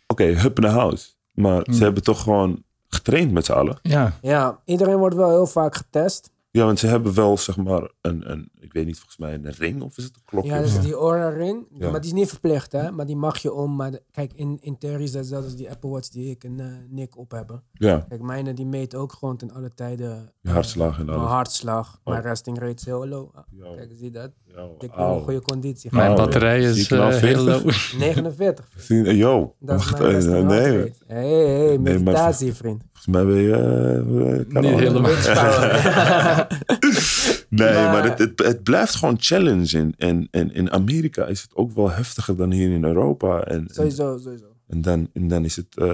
oké, 0.08 0.24
hup 0.24 0.60
naar 0.60 0.72
huis. 0.72 1.18
Maar 1.34 1.62
Hm. 1.62 1.74
ze 1.74 1.84
hebben 1.84 2.04
toch 2.04 2.22
gewoon 2.24 2.64
getraind 2.88 3.32
met 3.32 3.46
z'n 3.46 3.52
allen? 3.52 3.80
Ja. 3.82 4.18
Ja, 4.22 4.62
iedereen 4.66 4.98
wordt 4.98 5.16
wel 5.16 5.30
heel 5.30 5.48
vaak 5.48 5.76
getest. 5.76 6.32
Ja, 6.52 6.66
want 6.66 6.80
ze 6.80 6.88
hebben 6.88 7.14
wel, 7.14 7.38
zeg 7.38 7.58
maar, 7.58 7.92
een, 8.02 8.32
een 8.32 8.52
ik 8.62 8.74
weet 8.74 8.86
niet, 8.86 8.96
volgens 8.98 9.18
mij 9.18 9.34
een 9.34 9.52
ring 9.52 9.82
of 9.82 9.98
is 9.98 10.04
het 10.04 10.16
een 10.16 10.22
klokje? 10.26 10.50
Ja, 10.50 10.62
dus 10.62 10.80
die 10.80 10.94
Aura 10.94 11.30
Ring. 11.30 11.66
Ja. 11.74 11.90
Maar 11.92 12.00
die 12.02 12.10
is 12.10 12.16
niet 12.16 12.30
verplicht, 12.30 12.72
hè. 12.72 12.92
Maar 12.92 13.06
die 13.06 13.16
mag 13.16 13.38
je 13.38 13.54
om. 13.54 13.76
Maar 13.76 13.92
de- 13.92 14.02
kijk, 14.12 14.32
in, 14.36 14.58
in 14.62 14.78
theorie 14.78 15.04
is 15.04 15.12
dat 15.12 15.26
zelfs 15.26 15.46
als 15.46 15.56
die 15.56 15.70
Apple 15.70 15.90
Watch 15.90 16.10
die 16.10 16.30
ik 16.30 16.44
en 16.44 16.60
eh, 16.60 16.66
Nick 16.90 17.18
op 17.18 17.32
hebben. 17.32 17.64
Ja, 17.74 18.06
Kijk, 18.10 18.22
mijne 18.22 18.54
die 18.54 18.66
meet 18.66 18.96
ook 18.96 19.14
gewoon 19.14 19.38
ten 19.38 19.52
alle 19.52 19.72
tijden... 19.76 20.08
je 20.42 20.50
eh, 20.50 20.54
hartslag 20.54 21.00
en 21.00 21.06
Mijn 21.06 21.18
alles. 21.18 21.32
hartslag. 21.32 22.00
Oh. 22.04 22.14
Mijn 22.14 22.24
resting 22.26 22.60
rate 22.60 22.74
is 22.76 22.86
heel 22.86 23.08
low. 23.08 23.30
Ah, 23.36 23.44
Ja, 23.52 23.76
Kijk, 23.76 23.90
zie 24.00 24.12
dat? 24.12 24.32
ja, 24.56 24.68
Ik 24.80 24.92
auw. 24.92 25.16
een 25.18 25.24
goede 25.24 25.42
conditie. 25.42 25.90
Mijn 25.94 26.16
batterij 26.16 26.60
is 26.62 26.92
eh, 26.92 27.00
heel 27.00 27.12
40? 27.20 27.46
low. 27.46 27.72
49. 28.00 28.66
Zie 28.78 29.04
je- 29.04 29.18
Yo, 29.18 29.56
Dat 29.60 29.80
is 29.80 29.90
wacht, 29.90 30.02
nee, 30.04 30.78
rate. 30.78 30.94
Hey, 31.08 31.30
hey, 31.30 31.68
maar- 31.80 31.82
meditatie, 31.82 32.54
vriend. 32.54 32.82
volgens 32.94 33.08
mij 33.08 33.26
ben 33.26 33.42
je... 33.42 34.46
kan 34.54 34.64
Niet 34.64 34.74
al. 34.74 34.80
helemaal. 34.80 35.12
Nee, 37.52 37.74
Maar- 37.74 37.92
maar, 37.92 38.04
het, 38.10 38.20
het, 38.20 38.40
het 38.40 38.64
blijft 38.64 38.96
gewoon 38.96 39.16
challenge. 39.20 39.78
En, 39.78 39.94
en, 39.98 40.28
en 40.32 40.54
in 40.54 40.72
Amerika 40.72 41.26
is 41.26 41.42
het 41.42 41.56
ook 41.56 41.72
wel 41.72 41.90
heftiger 41.92 42.36
dan 42.36 42.52
hier 42.52 42.72
in 42.72 42.84
Europa. 42.84 43.44
En, 43.44 43.68
en, 43.68 43.74
sowieso, 43.74 44.18
sowieso. 44.18 44.56
en, 44.68 44.82
dan, 44.82 45.10
en 45.14 45.28
dan 45.28 45.46
is 45.46 45.56
het... 45.56 45.78
eh, 45.78 45.86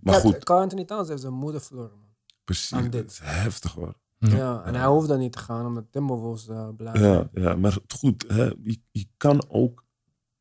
maar 0.00 0.14
Ja, 0.14 0.20
goed, 0.20 0.44
Carl 0.44 0.60
Anthony 0.60 0.84
Towns 0.84 1.08
heeft 1.08 1.20
zijn 1.20 1.32
moeder 1.34 1.60
verloren, 1.60 1.90
man. 1.90 2.08
precies. 2.44 2.72
aan 2.72 2.84
Het 2.90 3.10
is 3.10 3.20
heftig 3.22 3.72
hoor. 3.72 3.94
Ja. 4.18 4.36
Ja, 4.36 4.62
en 4.64 4.74
hij 4.74 4.86
hoeft 4.86 5.08
dan 5.08 5.18
niet 5.18 5.32
te 5.32 5.38
gaan 5.38 5.66
omdat 5.66 5.84
Timberwolves 5.90 6.48
uh, 6.48 6.68
blijven. 6.76 7.08
Ja, 7.08 7.28
ja, 7.34 7.56
maar 7.56 7.76
goed, 7.88 8.24
hè, 8.28 8.44
je, 8.44 8.78
je 8.90 9.06
kan 9.16 9.44
ook 9.48 9.84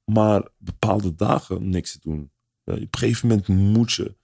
maar 0.06 0.48
bepaalde 0.58 1.16
dagen 1.16 1.70
niks 1.70 1.94
doen. 2.02 2.32
Ja, 2.64 2.74
op 2.74 2.80
een 2.80 2.88
gegeven 2.92 3.28
moment 3.28 3.48
moet 3.48 3.92
je... 3.94 4.16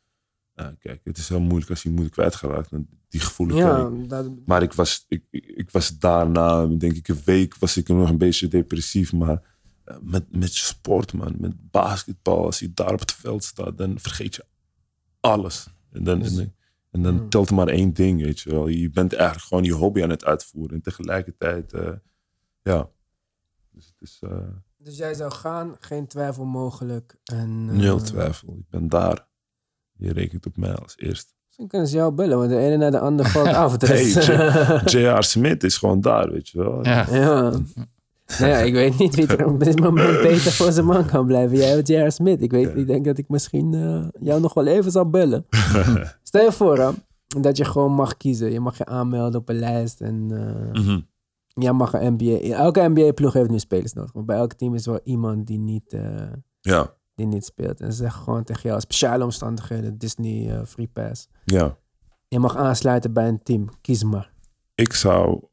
Ja, 0.55 0.75
kijk, 0.79 1.01
het 1.03 1.17
is 1.17 1.29
heel 1.29 1.39
moeilijk 1.39 1.69
als 1.69 1.83
je 1.83 1.89
moeder 1.89 2.11
kwijtgeraakt. 2.11 2.71
Die 3.09 3.19
gevoelens 3.19 3.59
Ja, 3.59 3.89
dat, 3.89 4.31
Maar 4.45 4.61
ik 4.63 4.73
was, 4.73 5.05
ik, 5.07 5.23
ik, 5.31 5.71
was 5.71 5.97
daarna, 5.97 6.65
denk 6.67 6.93
ik, 6.95 7.07
een 7.07 7.21
week 7.25 7.57
was 7.57 7.77
ik 7.77 7.87
nog 7.87 8.09
een 8.09 8.17
beetje 8.17 8.47
depressief. 8.47 9.13
Maar 9.13 9.57
eh, 9.83 9.97
met, 10.01 10.35
met 10.35 10.53
sport, 10.53 11.13
man, 11.13 11.35
met 11.39 11.71
basketbal, 11.71 12.45
als 12.45 12.59
je 12.59 12.73
daar 12.73 12.93
op 12.93 12.99
het 12.99 13.11
veld 13.11 13.43
staat, 13.43 13.77
dan 13.77 13.99
vergeet 13.99 14.35
je 14.35 14.45
alles. 15.19 15.67
En 15.91 16.03
dan, 16.03 16.19
Dus- 16.19 16.29
en, 16.29 16.35
dan- 16.37 16.53
en 16.91 17.01
dan 17.01 17.17
Hmm. 17.17 17.29
telt 17.29 17.49
er 17.49 17.55
maar 17.55 17.67
één 17.67 17.93
ding, 17.93 18.21
weet 18.21 18.39
je 18.39 18.49
wel. 18.49 18.67
Je 18.67 18.89
bent 18.89 19.13
eigenlijk 19.13 19.45
gewoon 19.47 19.63
je 19.63 19.73
hobby 19.73 20.03
aan 20.03 20.09
het 20.09 20.25
uitvoeren. 20.25 20.75
En 20.75 20.81
tegelijkertijd, 20.81 21.73
eh, 21.73 21.91
ja. 22.61 22.89
Dus 23.71 23.85
het 23.85 24.01
is 24.09 24.19
eh, 24.23 24.47
dus 24.77 24.97
jij 24.97 25.13
zou 25.13 25.31
gaan, 25.31 25.75
geen 25.79 26.07
twijfel 26.07 26.45
mogelijk. 26.45 27.15
En, 27.23 27.65
nul 27.65 27.99
twijfel. 28.01 28.55
Ik 28.59 28.69
ben 28.69 28.87
daar. 28.87 29.27
Je 29.97 30.13
rekent 30.13 30.45
op 30.45 30.57
mij 30.57 30.75
als 30.75 30.97
eerste. 30.97 31.33
Misschien 31.59 31.67
kunnen 31.67 31.87
ze 31.87 31.95
jou 31.95 32.11
bellen, 32.13 32.37
want 32.37 32.49
de 32.49 32.57
ene 32.57 32.77
naar 32.77 32.91
de 32.91 32.99
ander 32.99 33.25
valt 33.35 33.47
af. 33.47 33.77
Dus. 33.77 34.13
Hey, 34.27 34.81
J.R. 34.85 35.23
Smith 35.33 35.63
is 35.63 35.77
gewoon 35.77 36.01
daar, 36.01 36.31
weet 36.31 36.49
je 36.49 36.57
wel. 36.57 36.79
Ja. 36.85 37.05
ja. 37.11 37.51
Nou 38.39 38.51
ja, 38.51 38.57
ik 38.57 38.73
weet 38.73 38.97
niet 38.99 39.15
wie 39.15 39.27
er 39.27 39.45
op 39.45 39.63
dit 39.63 39.79
moment 39.79 40.21
beter 40.27 40.51
voor 40.51 40.71
zijn 40.71 40.85
man 40.85 41.05
kan 41.05 41.25
blijven. 41.25 41.57
Jij 41.57 41.69
hebt 41.69 41.87
J.R. 41.87 42.11
Smith. 42.11 42.41
Ik, 42.41 42.51
weet, 42.51 42.65
Ja. 42.67 42.73
ik 42.73 42.87
denk 42.87 43.05
dat 43.05 43.17
ik 43.17 43.29
misschien 43.29 43.73
eh, 43.73 44.07
jou 44.21 44.41
nog 44.41 44.53
wel 44.53 44.65
even 44.67 44.91
zal 44.91 45.09
bellen. 45.09 45.45
Stel 46.23 46.43
je 46.43 46.51
voor 46.51 46.77
hè, 46.77 46.89
dat 47.41 47.57
je 47.57 47.65
gewoon 47.65 47.91
mag 47.91 48.17
kiezen. 48.17 48.51
Je 48.51 48.59
mag 48.59 48.77
je 48.77 48.85
aanmelden 48.85 49.39
op 49.39 49.49
een 49.49 49.59
lijst 49.59 50.01
en 50.01 50.27
eh, 50.31 50.81
Mhm. 50.81 50.99
jij 51.53 51.71
mag 51.73 51.93
een 51.93 52.13
NBA... 52.19 52.55
Elke 52.55 52.87
NBA-ploeg 52.89 53.33
heeft 53.33 53.49
nu 53.49 53.59
spelers 53.59 53.93
nodig. 53.93 54.13
Maar 54.13 54.25
bij 54.25 54.37
elk 54.37 54.53
team 54.53 54.75
is 54.75 54.85
wel 54.85 54.99
iemand 55.03 55.47
die 55.47 55.59
niet, 55.59 55.93
eh, 55.93 56.01
Ja, 56.61 56.93
die 57.19 57.27
niet 57.27 57.45
speelt. 57.45 57.79
En 57.81 57.91
ze 57.91 57.97
zeggen 57.97 58.21
gewoon 58.23 58.43
tegen 58.43 58.69
jou, 58.69 58.81
speciale 58.81 59.23
omstandigheden, 59.23 59.97
Disney 59.97 60.51
eh, 60.57 60.65
Free 60.65 60.87
Pass. 60.93 61.27
ja. 61.45 61.77
Je 62.27 62.39
mag 62.39 62.55
aansluiten 62.55 63.13
bij 63.13 63.27
een 63.27 63.43
team. 63.43 63.69
Kies 63.81 64.03
maar. 64.03 64.31
ik 64.75 64.93
zou. 64.93 65.43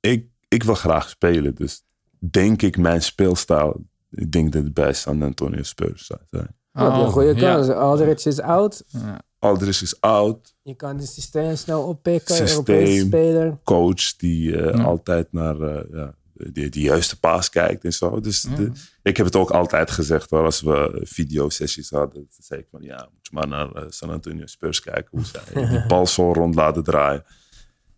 Ik, 0.00 0.28
ik 0.48 0.62
wil 0.62 0.74
graag 0.74 1.08
spelen, 1.08 1.54
dus 1.54 1.84
denk 2.18 2.62
ik 2.62 2.76
mijn 2.76 3.02
speelstijl. 3.02 3.84
Ik 4.10 4.32
denk 4.32 4.52
dat 4.52 4.62
het 4.64 4.74
bij 4.74 4.92
San 4.92 5.22
Antonio 5.22 5.62
Spurs 5.62 6.06
zou 6.06 6.20
zijn. 6.30 6.54
Oh, 6.72 6.82
heb 6.82 6.94
je 6.94 7.00
een 7.00 7.10
goede 7.10 7.34
ja. 7.34 7.54
kans. 7.54 7.68
Aldridge 7.68 8.28
is 8.28 8.40
oud. 8.40 8.84
Ja. 8.86 9.20
Aldridge 9.38 9.82
is 9.84 10.00
oud, 10.00 10.54
Je 10.62 10.74
kan 10.74 10.96
het 10.96 11.08
systeem 11.08 11.56
snel 11.56 11.82
oppikken. 11.82 12.34
Systeem. 12.34 12.76
Europese 12.76 13.06
speler. 13.06 13.58
coach 13.64 14.16
die 14.16 14.56
eh, 14.56 14.74
Ja. 14.76 14.82
altijd 14.84 15.32
naar. 15.32 15.60
eh, 15.60 15.92
ja, 15.92 16.14
de, 16.34 16.68
de 16.68 16.80
juiste 16.80 17.18
paas 17.18 17.48
kijkt 17.48 17.84
en 17.84 17.92
zo. 17.92 18.20
Dus 18.20 18.40
de- 18.42 18.72
ik 19.02 19.16
heb 19.16 19.26
het 19.26 19.36
ook 19.36 19.50
altijd 19.50 19.90
gezegd 19.90 20.30
hoor, 20.30 20.44
als 20.44 20.60
we 20.60 21.00
videosessies 21.04 21.90
hadden. 21.90 22.26
Zei 22.38 22.60
ik 22.60 22.66
van 22.70 22.82
ja, 22.82 23.08
moet 23.12 23.26
je 23.26 23.30
maar 23.32 23.48
naar 23.48 23.72
eh, 23.72 23.84
San 23.88 24.10
Antonio 24.10 24.46
Spurs 24.46 24.80
kijken. 24.80 25.08
Hoe 25.10 25.24
zij 25.24 25.42
die 25.68 25.86
bal 25.86 26.06
zo 26.06 26.32
rond 26.32 26.54
laten 26.54 26.84
draaien. 26.84 27.24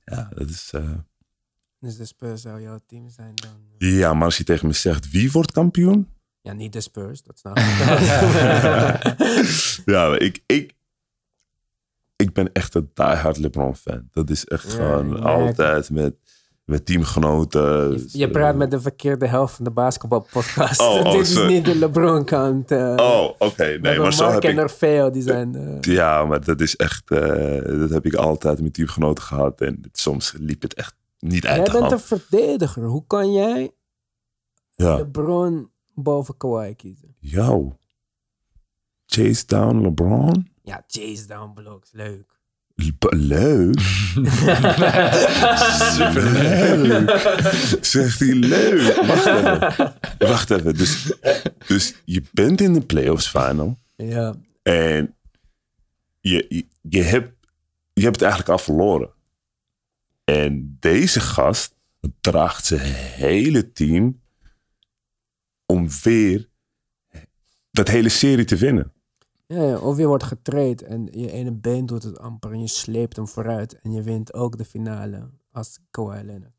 Ja, 0.04 0.28
dat 0.34 0.48
is... 0.48 0.70
eh, 0.74 0.90
Dus 1.80 1.96
de 1.96 2.04
Spurs 2.04 2.42
zou 2.42 2.60
jouw 2.62 2.80
team 2.86 3.08
zijn 3.08 3.34
dan. 3.34 3.60
eh, 3.78 3.98
ja, 3.98 4.14
maar 4.14 4.24
als 4.24 4.36
je 4.36 4.44
tegen 4.44 4.66
me 4.66 4.72
zegt 4.72 5.10
wie 5.10 5.32
wordt 5.32 5.52
kampioen? 5.52 6.08
Ja, 6.40 6.52
niet 6.52 6.72
de 6.72 6.80
Spurs, 6.80 7.22
dat 7.22 7.38
snap 7.38 7.58
ik. 7.58 7.64
ja, 9.94 10.18
ik, 10.18 10.42
ik, 10.46 10.74
ik 12.16 12.32
ben 12.32 12.52
echt 12.52 12.74
een 12.74 12.90
diehard 12.94 13.36
LeBron 13.38 13.76
fan. 13.76 14.08
Dat 14.12 14.30
is 14.30 14.44
echt 14.44 14.64
Ja, 14.64 14.70
gewoon 14.70 15.20
altijd 15.22 15.90
met, 15.90 16.14
met 16.66 16.86
teamgenoten. 16.86 17.90
Je, 17.92 18.08
je 18.18 18.30
praat 18.30 18.56
met 18.56 18.70
de 18.70 18.80
verkeerde 18.80 19.26
helft 19.26 19.54
van 19.54 19.64
de 19.64 19.70
basketbalpodcast. 19.70 20.80
Oh, 20.80 20.94
oh, 20.94 21.04
Dit 21.12 21.20
is 21.20 21.32
sorry. 21.32 21.52
niet 21.52 21.64
de 21.64 21.74
LeBron-kant. 21.78 22.70
eh. 22.70 22.94
Oh, 22.96 23.30
oké. 23.38 23.64
Nee, 23.82 23.98
maar 23.98 24.12
zo 24.12 24.22
Mark 24.24 24.42
heb 24.42 24.52
en 24.52 24.58
ik... 24.58 24.62
Orfeo, 24.64 25.10
die 25.10 25.22
zijn... 25.22 25.54
eh, 25.54 25.80
Ja, 25.94 26.24
maar 26.24 26.44
dat 26.44 26.60
is 26.60 26.76
echt... 26.76 27.10
eh, 27.10 27.78
dat 27.78 27.90
heb 27.90 28.06
ik 28.06 28.14
altijd 28.14 28.60
met 28.60 28.74
teamgenoten 28.74 29.24
gehad. 29.24 29.60
En 29.60 29.80
soms 29.92 30.34
liep 30.38 30.62
het 30.62 30.74
echt 30.74 30.94
niet 31.18 31.46
uit 31.46 31.66
Jij 31.70 31.80
bent 31.80 31.92
een 31.92 32.00
verdediger. 32.00 32.84
Hoe 32.84 33.04
kan 33.06 33.32
jij 33.32 33.70
Ja. 34.70 34.96
LeBron 34.96 35.70
boven 35.94 36.36
Kawhi 36.36 36.74
kiezen? 36.74 37.14
Yo. 37.18 37.78
Chase 39.06 39.46
down 39.46 39.80
LeBron? 39.80 40.48
Ja, 40.62 40.84
chase 40.86 41.26
down 41.26 41.52
blocks, 41.54 41.90
leuk. 41.92 42.35
Le- 42.76 43.16
Leuk. 43.16 43.80
Superleuk. 45.96 47.18
Zegt 47.80 48.18
hij 48.20 48.32
leuk. 48.34 48.96
Wacht 49.06 49.26
even. 49.26 49.94
Wacht 50.18 50.50
even. 50.50 50.74
Dus, 50.76 51.12
dus 51.66 51.94
je 52.04 52.22
bent 52.32 52.60
in 52.60 52.72
de 52.72 52.80
playoffs 52.80 53.28
final. 53.30 53.78
Ja, 53.96 54.34
En 54.62 55.14
je, 56.20 56.46
je, 56.48 56.66
je, 56.80 57.02
hebt, 57.02 57.32
je 57.92 58.02
hebt 58.02 58.14
het 58.20 58.28
eigenlijk 58.28 58.50
al 58.52 58.58
verloren. 58.58 59.10
En 60.24 60.76
deze 60.80 61.20
gast 61.20 61.74
draagt 62.20 62.64
zijn 62.66 62.92
hele 62.94 63.72
team 63.72 64.20
om 65.66 65.88
weer 66.02 66.48
dat 67.70 67.88
hele 67.88 68.08
serie 68.08 68.44
te 68.44 68.56
winnen. 68.56 68.92
Ja, 69.46 69.78
of 69.78 69.98
je 69.98 70.06
wordt 70.06 70.24
getraind 70.24 70.82
en 70.82 71.08
je 71.10 71.30
ene 71.30 71.52
been 71.52 71.86
doet 71.86 72.02
het 72.02 72.18
amper 72.18 72.50
en 72.52 72.60
je 72.60 72.68
sleept 72.68 73.16
hem 73.16 73.28
vooruit 73.28 73.80
en 73.82 73.92
je 73.92 74.02
wint 74.02 74.34
ook 74.34 74.58
de 74.58 74.64
finale 74.64 75.30
als 75.52 75.78
Kawhi 75.90 76.22
Leonard. 76.24 76.54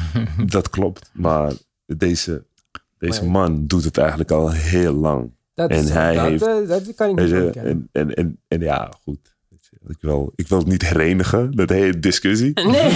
Dat 0.52 0.70
klopt. 0.70 1.10
Maar 1.14 1.52
deze, 1.86 2.44
deze 2.98 3.20
Maar- 3.22 3.30
man 3.30 3.66
doet 3.66 3.84
het 3.84 3.98
eigenlijk 3.98 4.30
al 4.30 4.50
heel 4.52 4.92
lang. 4.94 5.30
Dat, 5.54 5.70
En 5.70 5.78
is, 5.78 5.90
hij 5.90 6.14
dat, 6.14 6.24
heeft- 6.26 6.46
eh, 6.46 6.68
dat 6.68 6.94
kan 6.94 7.08
ik 7.08 7.16
niet 7.18 7.28
je, 7.28 7.50
en, 7.50 7.88
en, 7.92 8.14
en, 8.14 8.40
en 8.48 8.60
ja, 8.60 8.92
goed. 9.02 9.36
Ik 9.86 9.96
wil, 10.00 10.32
ik 10.34 10.48
wil 10.48 10.58
het 10.58 10.66
niet 10.66 10.82
herenigen, 10.88 11.50
dat 11.52 11.68
hele 11.68 11.98
discussie. 11.98 12.52
Nee. 12.70 12.90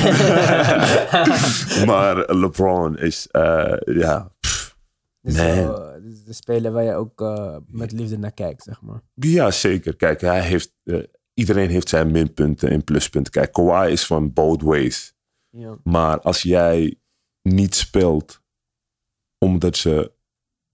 maar 1.86 2.34
LeBron 2.34 2.98
is, 2.98 3.28
eh, 3.30 3.72
ja, 3.84 4.30
pff, 4.40 4.76
Dus, 5.20 5.34
Nee. 5.34 5.66
Is 6.22 6.28
de 6.28 6.32
speler 6.42 6.72
waar 6.72 6.84
je 6.84 6.94
ook 6.94 7.20
eh, 7.20 7.56
met 7.66 7.92
liefde 7.92 8.18
naar 8.18 8.32
kijkt, 8.32 8.62
zeg 8.62 8.80
maar. 8.82 9.02
ja, 9.14 9.50
zeker. 9.50 9.96
Kijk, 9.96 10.20
hij 10.20 10.40
heeft, 10.42 10.74
eh, 10.84 10.98
iedereen 11.34 11.68
heeft 11.70 11.88
zijn 11.88 12.10
minpunten 12.10 12.70
en 12.70 12.84
pluspunten. 12.84 13.32
Kijk, 13.32 13.52
Kawhi 13.52 13.90
is 13.92 14.06
van 14.06 14.32
both 14.32 14.62
ways. 14.62 15.14
Ja. 15.50 15.76
Maar 15.84 16.20
als 16.20 16.42
jij 16.42 16.96
niet 17.42 17.74
speelt 17.74 18.40
omdat 19.38 19.78
je 19.78 20.12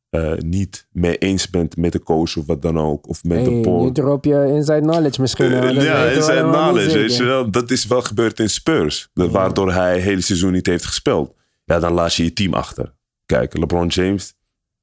eh, 0.09 0.33
niet 0.37 0.89
mee 0.93 1.19
eens 1.19 1.51
bent 1.51 1.77
met 1.77 1.93
de 1.93 2.03
coach 2.03 2.37
of 2.37 2.47
wat 2.47 2.63
dan 2.63 2.79
ook, 2.79 3.09
of 3.09 3.25
met 3.25 3.39
Hey, 3.47 3.55
de 3.55 3.61
poll. 3.61 3.85
nu 3.85 3.93
drop 3.93 4.25
je 4.25 4.47
inside 4.47 4.81
knowledge 4.81 5.21
misschien. 5.21 5.53
Eh, 5.53 5.53
ja, 5.53 5.63
weten 5.63 6.09
we 6.09 6.15
in 6.17 6.23
zijn 6.23 6.45
allemaal 6.45 6.75
niet 6.75 6.83
knowledge. 6.87 7.25
Wel, 7.25 7.51
dat 7.51 7.71
is 7.71 7.87
wel 7.87 8.03
gebeurd 8.03 8.41
in 8.41 8.51
Spurs. 8.51 9.09
De- 9.13 9.31
Waardoor 9.31 9.73
hij 9.73 9.95
het 9.95 10.03
hele 10.03 10.21
seizoen 10.21 10.53
niet 10.53 10.67
heeft 10.67 10.85
gespeeld. 10.87 11.35
Ja, 11.65 11.79
dan 11.79 11.93
laat 11.93 12.15
je 12.15 12.25
je 12.25 12.33
team 12.33 12.55
achter. 12.55 12.95
Kijk, 13.27 13.59
LeBron 13.59 13.87
James 13.87 14.35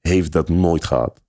heeft 0.07 0.31
dat 0.31 0.49
nooit 0.49 0.85
gehad. 0.85 1.21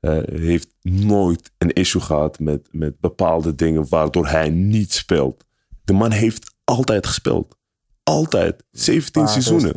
Eh, 0.00 0.18
heeft 0.24 0.74
nooit 0.82 1.52
een 1.58 1.72
issue 1.72 2.00
gehad 2.02 2.38
met, 2.38 2.68
met 2.72 3.00
bepaalde 3.00 3.54
dingen 3.54 3.88
waardoor 3.88 4.26
hij 4.26 4.50
niet 4.50 4.92
speelt. 4.92 5.44
De 5.84 5.92
man 5.92 6.10
heeft 6.10 6.54
altijd 6.64 7.06
gespeeld. 7.06 7.56
Altijd. 8.02 8.64
17 8.70 9.22
Paar 9.22 9.30
seizoenen. 9.32 9.72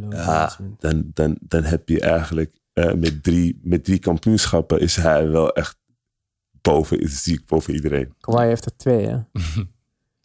low 0.00 0.12
Ja, 0.12 0.56
dan, 0.78 1.10
dan, 1.14 1.36
dan 1.40 1.62
heb 1.62 1.88
je 1.88 2.00
eigenlijk 2.00 2.56
eh, 2.72 2.92
met, 2.92 3.22
drie, 3.22 3.60
met 3.62 3.84
drie 3.84 3.98
kampioenschappen 3.98 4.80
is 4.80 4.96
hij 4.96 5.28
wel 5.28 5.52
echt 5.52 5.78
boven, 6.62 7.00
is 7.00 7.22
ziek 7.22 7.46
boven 7.46 7.74
iedereen. 7.74 8.14
Kawhi 8.20 8.46
heeft 8.46 8.64
er 8.64 8.76
twee, 8.76 9.06
hè? 9.06 9.16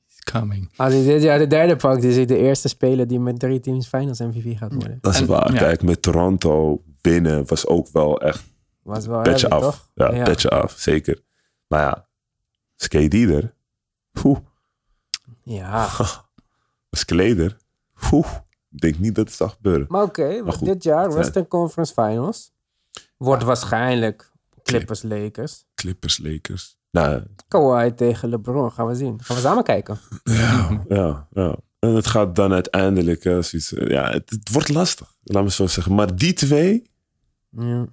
It's 0.07 0.31
coming. 0.31 0.69
Als 0.75 0.93
hij 0.93 1.03
dit 1.03 1.21
jaar 1.21 1.39
de 1.39 1.47
derde 1.47 1.75
pakt, 1.75 2.03
is 2.03 2.15
hij 2.15 2.25
de 2.25 2.37
eerste 2.37 2.67
speler 2.67 3.07
die 3.07 3.19
met 3.19 3.39
drie 3.39 3.59
teams 3.59 3.87
finals 3.87 4.19
MVP 4.19 4.57
gaat 4.57 4.73
worden. 4.73 4.97
Dat 5.01 5.13
is 5.13 5.19
En- 5.19 5.27
waar. 5.27 5.53
ja. 5.53 5.59
Kijk, 5.59 5.83
met 5.83 6.01
Toronto 6.01 6.83
winnen 7.01 7.45
was 7.47 7.65
ook 7.67 7.87
wel 7.91 8.21
echt 8.21 8.43
Was 8.83 9.05
wel 9.05 9.21
petje 9.21 9.47
heavy, 9.47 9.65
af. 9.65 9.73
toch? 9.75 9.89
Ja, 9.93 10.13
Ja. 10.15 10.23
petje 10.23 10.49
af, 10.49 10.73
zeker. 10.77 11.21
Maar 11.67 11.81
ja, 11.81 12.07
skate 12.75 13.33
er. 13.33 13.53
Ja. 15.43 15.87
Skleder. 16.91 17.57
Oeh, 18.11 18.27
ik 18.71 18.79
denk 18.81 18.97
niet 18.99 19.15
dat 19.15 19.25
het 19.27 19.35
zal 19.35 19.49
gebeuren. 19.49 19.85
Maar 19.89 20.03
oké, 20.03 20.43
dit 20.61 20.83
jaar 20.83 21.13
Western 21.13 21.47
Conference 21.47 21.93
Finals. 21.93 22.51
Wordt 23.17 23.43
waarschijnlijk 23.43 24.31
Clippers 24.63 25.01
Lakers. 25.03 25.65
Clippers, 25.75 26.17
Lakers. 26.17 26.77
Nou, 26.91 27.23
Kawhi 27.47 27.93
tegen 27.93 28.29
LeBron, 28.29 28.71
gaan 28.71 28.87
we 28.87 28.95
zien. 28.95 29.23
Gaan 29.23 29.35
we 29.35 29.41
samen 29.41 29.63
kijken. 29.63 29.99
ja, 30.23 30.83
ja, 30.87 31.27
ja. 31.31 31.55
En 31.79 31.89
het 31.95 32.07
gaat 32.07 32.35
dan 32.35 32.53
uiteindelijk, 32.53 33.25
eh, 33.25 33.31
zoiets, 33.41 33.73
eh, 33.73 33.87
ja, 33.87 34.09
het, 34.11 34.29
het 34.29 34.51
wordt 34.51 34.69
lastig. 34.69 35.15
Laat 35.23 35.43
me 35.43 35.51
zo 35.51 35.67
zeggen. 35.67 35.95
Maar 35.95 36.15
die 36.15 36.33
twee, 36.33 36.90
Ja. 37.51 37.87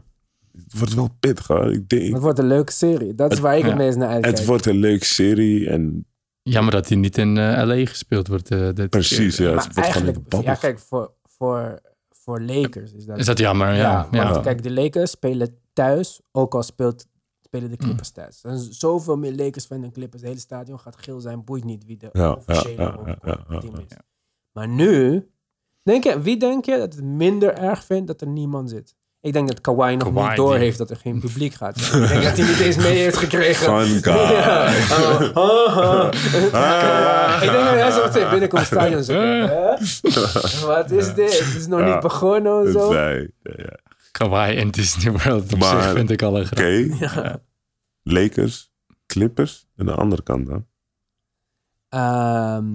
het 0.53 0.79
wordt 0.79 0.95
wel 0.95 1.09
pittig 1.21 1.47
hoor. 1.47 1.73
Ik 1.73 1.89
denk, 1.89 2.13
Het 2.13 2.23
wordt 2.23 2.39
een 2.39 2.47
leuke 2.47 2.73
serie. 2.73 3.15
Dat 3.15 3.31
is 3.31 3.37
Het- 3.37 3.47
waar 3.47 3.57
ik 3.57 3.63
het 3.63 3.71
ja. 3.73 3.77
meest 3.79 3.97
naar 3.97 4.09
uitkijk. 4.09 4.37
het 4.37 4.47
wordt 4.47 4.67
een 4.67 4.77
leuke 4.79 5.05
serie. 5.05 5.69
En 5.69 6.07
Jammer 6.43 6.73
dat 6.73 6.89
hij 6.89 6.97
niet 6.97 7.19
in 7.19 7.37
eh, 7.39 7.63
LA 7.67 7.85
gespeeld 7.87 8.29
wordt. 8.29 8.51
eh, 8.51 8.69
dit 8.73 8.91
precies, 8.91 9.37
keer. 9.37 9.47
ja. 9.49 9.55
maar 9.55 9.65
Het 9.65 9.75
wordt 9.75 9.89
gewoon 9.91 10.07
eigenlijk, 10.07 10.45
ja 10.47 10.55
kijk, 10.55 10.79
voor, 10.79 11.13
voor, 11.23 11.81
voor 12.11 12.41
Lakers 12.41 12.93
is 12.93 13.05
dat... 13.05 13.19
Is 13.19 13.27
dat 13.27 13.39
jammer? 13.39 13.67
Ja. 13.69 13.75
ja, 13.75 14.09
ja. 14.11 14.23
want 14.23 14.35
Ja. 14.37 14.41
kijk, 14.43 14.63
de 14.63 14.71
Lakers 14.71 15.11
spelen 15.11 15.59
thuis, 15.73 16.21
ook 16.33 16.55
al 16.55 16.63
speelt, 16.63 17.07
spelen 17.41 17.69
de 17.71 17.77
Mm. 17.79 17.85
Clippers 17.85 18.11
thuis. 18.11 18.45
Er 18.45 18.59
zijn 18.59 18.73
zoveel 18.73 19.17
meer 19.17 19.35
Lakers 19.35 19.67
van 19.67 19.81
de 19.81 19.91
Clippers. 19.91 20.21
Het 20.23 20.31
hele 20.31 20.43
stadion 20.43 20.81
gaat 20.81 20.97
geel 20.97 21.21
zijn, 21.21 21.45
boeit 21.45 21.65
niet 21.65 21.85
wie 21.85 21.97
de 21.97 22.09
Ja, 22.13 22.33
officiële 22.33 22.83
ja, 22.83 22.95
home 22.97 23.17
ja, 23.25 23.45
ja, 23.49 23.59
team 23.59 23.75
ja. 23.75 23.81
is. 23.81 23.97
Maar 24.53 24.69
nu, 24.69 25.27
denk 25.83 26.05
je, 26.05 26.21
wie 26.21 26.37
denk 26.37 26.65
je 26.65 26.77
dat 26.79 26.95
het 26.95 27.05
minder 27.05 27.55
erg 27.55 27.85
vindt 27.85 28.07
dat 28.07 28.21
er 28.21 28.29
niemand 28.29 28.71
zit? 28.71 28.97
Ik 29.21 29.33
denk 29.33 29.49
dat 29.49 29.61
Kawhi 29.61 29.95
nog 29.97 30.09
Kawhi, 30.13 30.27
niet 30.29 30.37
door 30.37 30.53
die- 30.53 30.59
heeft 30.63 30.79
dat 30.79 30.91
er 30.91 30.97
geen 30.97 31.21
publiek 31.21 31.55
gaat. 31.55 31.77
Ik 31.77 31.91
denk 31.93 32.23
dat 32.23 32.37
hij 32.37 32.47
niet 32.47 32.59
eens 32.61 32.77
mee 32.77 32.97
heeft 32.97 33.17
gekregen. 33.17 33.65
Fun 33.87 34.03
guy. 34.13 34.15
Ja. 34.39 34.73
Oh, 34.91 35.37
oh, 35.37 35.77
oh. 35.77 36.11
Ah. 36.53 37.41
Ik 37.43 37.51
denk 37.51 37.65
dat 37.65 37.75
hij 37.75 37.91
zo 37.91 38.05
meteen 38.07 38.31
binnenkomt 38.31 38.67
stadion 38.67 39.05
zo. 39.05 39.21
Hè? 39.21 40.67
Wat 40.67 40.91
is 40.91 41.15
dit? 41.15 41.39
Het 41.39 41.55
is 41.57 41.67
nog 41.67 41.81
Ja. 41.81 41.93
niet 41.93 42.01
begonnen 42.01 42.61
of 42.63 42.71
zo. 42.73 42.93
Nee. 42.93 43.35
Kawhi 44.13 44.57
en 44.57 44.71
Disney 44.71 45.13
World 45.13 45.53
op 45.53 45.59
Maar- 45.59 45.83
zich 45.83 45.93
vind 45.93 46.11
ik 46.11 46.23
al 46.23 46.39
een 46.39 46.47
Oké, 46.47 46.89
grap. 47.07 47.43
Lakers, 48.03 48.73
Clippers. 49.07 49.67
En 49.77 49.87
de 49.87 49.95
andere 49.95 50.23
kant 50.23 50.47
dan? 50.47 50.67
Ehm, 51.89 52.67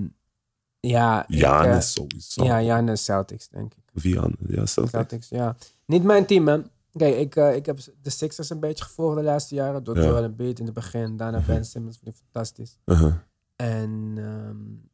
ja, 0.80 1.26
Giannis 1.28 1.74
eh, 1.76 1.80
sowieso. 2.04 2.44
ja, 2.44 2.60
Giannis 2.60 3.04
Celtics, 3.04 3.48
denk 3.50 3.74
ik. 3.74 3.84
Wie 4.04 4.20
anders? 4.20 4.42
Ja, 4.48 4.66
Celtics. 4.66 4.92
Celtics, 4.98 5.30
ja. 5.30 5.56
Niet 5.94 6.04
mijn 6.04 6.26
team, 6.26 6.44
man. 6.44 6.70
Kijk, 6.96 7.16
ik, 7.16 7.36
eh, 7.36 7.56
ik 7.56 7.66
heb 7.66 7.80
de 8.02 8.10
Sixers 8.10 8.50
een 8.50 8.60
beetje 8.60 8.84
gevolgd 8.84 9.16
de 9.16 9.24
laatste 9.24 9.56
jaren. 9.56 9.84
Door 9.84 9.98
Ja. 9.98 10.04
Joel 10.04 10.24
Embiid 10.24 10.60
in 10.60 10.66
het 10.66 10.74
begin. 10.74 11.18
Daarna 11.18 11.42
Ben 11.48 11.66
Simmons, 11.66 11.98
vond 11.98 12.16
ik 12.16 12.22
fantastisch. 12.24 12.78
Uh-huh. 12.86 13.14
En 13.56 14.16
um, 14.18 14.90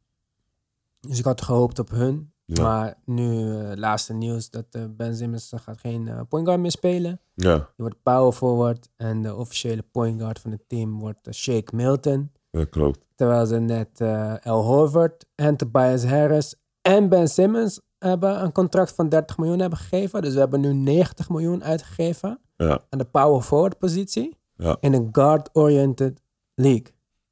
dus 1.00 1.18
ik 1.18 1.24
had 1.24 1.42
gehoopt 1.42 1.78
op 1.78 1.90
hun. 1.90 2.32
Ja. 2.44 2.62
Maar 2.62 2.94
nu, 3.04 3.56
eh, 3.58 3.76
laatste 3.76 4.12
nieuws, 4.12 4.50
dat 4.50 4.64
eh, 4.70 4.82
Ben 4.90 5.16
Simmons 5.16 5.52
gaat 5.54 5.80
geen 5.80 6.26
point 6.28 6.46
guard 6.46 6.60
meer 6.60 6.70
spelen. 6.70 7.20
Ja, 7.34 7.56
Die 7.56 7.64
wordt 7.76 8.02
power 8.02 8.32
forward. 8.32 8.88
En 8.96 9.22
de 9.22 9.34
officiële 9.34 9.82
point 9.92 10.20
guard 10.20 10.38
van 10.38 10.50
het 10.50 10.62
team 10.68 10.98
wordt 10.98 11.34
Shake 11.34 11.76
Milton. 11.76 12.32
dat 12.50 12.68
klopt. 12.68 12.98
Terwijl 13.14 13.46
ze 13.46 13.58
net 13.58 14.00
Al 14.44 14.62
Horford 14.62 15.26
en 15.34 15.56
Tobias 15.56 16.04
Harris 16.04 16.54
en 16.82 17.08
Ben 17.08 17.28
Simmons 17.28 17.80
hebben 18.08 18.42
een 18.42 18.52
contract 18.52 18.92
van 18.94 19.08
30 19.08 19.38
miljoen 19.38 19.58
hebben 19.58 19.78
gegeven. 19.78 20.22
Dus 20.22 20.32
we 20.32 20.38
hebben 20.38 20.60
nu 20.60 20.72
90 20.72 21.28
miljoen 21.28 21.64
uitgegeven 21.64 22.40
Ja, 22.56 22.80
aan 22.88 22.98
de 22.98 23.04
power 23.04 23.42
forward 23.42 23.78
positie. 23.78 24.36
Ja. 24.56 24.76
In 24.80 24.92
een 24.92 25.08
guard-oriented 25.12 26.22
league. 26.54 26.86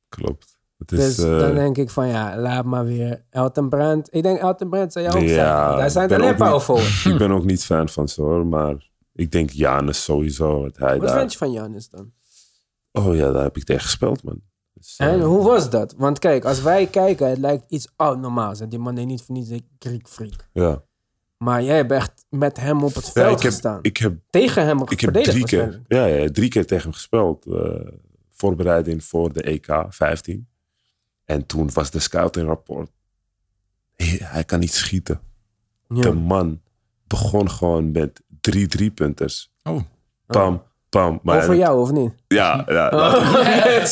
klopt. 0.09 0.57
Het 0.79 0.93
is, 0.93 1.17
Dus 1.17 1.25
eh, 1.27 1.39
dan 1.39 1.55
denk 1.55 1.77
ik 1.77 1.91
van 1.91 2.07
ja, 2.09 2.39
laat 2.39 2.65
maar 2.65 2.85
weer 2.85 3.25
Elton 3.31 3.69
Brand. 3.69 4.15
Ik 4.15 4.23
denk 4.23 4.39
Elton 4.41 4.69
Brand 4.69 4.93
zou 4.93 5.05
jou 5.05 5.19
ook 5.19 5.25
Ja, 5.29 5.77
Daar 5.77 5.91
zijn 5.91 6.13
alleen 6.13 6.37
power 6.37 6.61
forwards. 6.61 7.05
ik 7.13 7.19
ben 7.19 7.31
ook 7.31 7.45
niet 7.45 7.65
fan 7.65 7.89
van 7.89 8.09
ze 8.09 8.23
hoor, 8.23 8.47
maar 8.47 8.91
ik 9.13 9.31
denk 9.31 9.51
Janus 9.51 10.05
sowieso. 10.05 10.61
Wat 10.63 10.77
hij 10.77 10.99
Wat 10.99 11.09
daar... 11.09 11.19
vind 11.19 11.33
je 11.33 11.39
van 11.39 11.53
Janis 11.53 11.89
dan? 11.89 12.13
Oh 12.93 13.15
ja, 13.15 13.33
daar 13.33 13.43
heb 13.43 13.57
ik 13.57 13.65
tegen 13.65 13.83
gespeeld, 13.83 14.23
man. 14.23 14.41
Dus, 14.79 14.97
eh, 14.97 15.13
En 15.13 15.21
hoe 15.21 15.45
was 15.45 15.71
dat? 15.71 15.95
Want 15.97 16.19
kijk, 16.19 16.45
als 16.45 16.63
wij 16.63 16.87
kijken, 16.87 17.29
het 17.29 17.39
lijkt 17.39 17.65
iets 17.71 17.89
abnormaals. 17.97 18.59
Die 18.59 18.79
man 18.79 18.95
deed 18.95 19.07
niet 19.07 19.23
voor 19.23 19.35
niets 19.35 19.51
een 19.51 19.67
Greek 19.79 20.09
freak. 20.09 20.49
Ja, 20.53 20.83
Maar 21.37 21.63
jij 21.63 21.77
hebt 21.77 21.93
echt 21.93 22.25
met 22.29 22.57
hem 22.57 22.83
op 22.85 22.95
het 22.95 23.05
ja 23.07 23.11
veld 23.13 23.37
ik, 23.37 23.43
heb, 23.43 23.53
gestaan. 23.53 23.79
ik 23.83 23.97
heb 23.97 24.19
Tegen 24.31 24.65
hem 24.65 24.83
Ik 24.83 24.89
heb 24.89 24.99
verdedigd 24.99 25.31
drie 25.31 25.45
keer, 25.45 25.83
ja, 25.89 26.05
ja, 26.05 26.31
drie 26.31 26.49
keer 26.49 26.67
tegen 26.67 26.85
hem 26.85 26.93
gespeeld. 26.93 27.47
eh, 27.47 27.93
voorbereiding 28.31 29.05
voor 29.05 29.33
de 29.33 29.43
EK 29.43 29.85
15. 29.89 30.49
En 31.25 31.47
toen 31.47 31.71
was 31.73 31.91
de 31.91 31.99
scouting 31.99 32.47
rapport. 32.47 32.91
Hij, 33.97 34.19
hij 34.23 34.45
kan 34.45 34.61
niet 34.61 34.73
schieten. 34.75 35.21
De 35.89 36.13
man 36.13 36.61
begon 37.07 37.51
gewoon 37.51 37.91
met 37.91 38.23
drie 38.41 38.67
driepunters. 38.67 39.53
Oh, 39.63 39.81
Pam, 40.27 40.63
pam. 40.89 41.21
Maar 41.23 41.43
Over 41.43 41.57
jou, 41.57 41.81
of 41.81 41.91
niet? 41.93 42.13
Ja, 42.29 42.65
ja. 42.69 42.91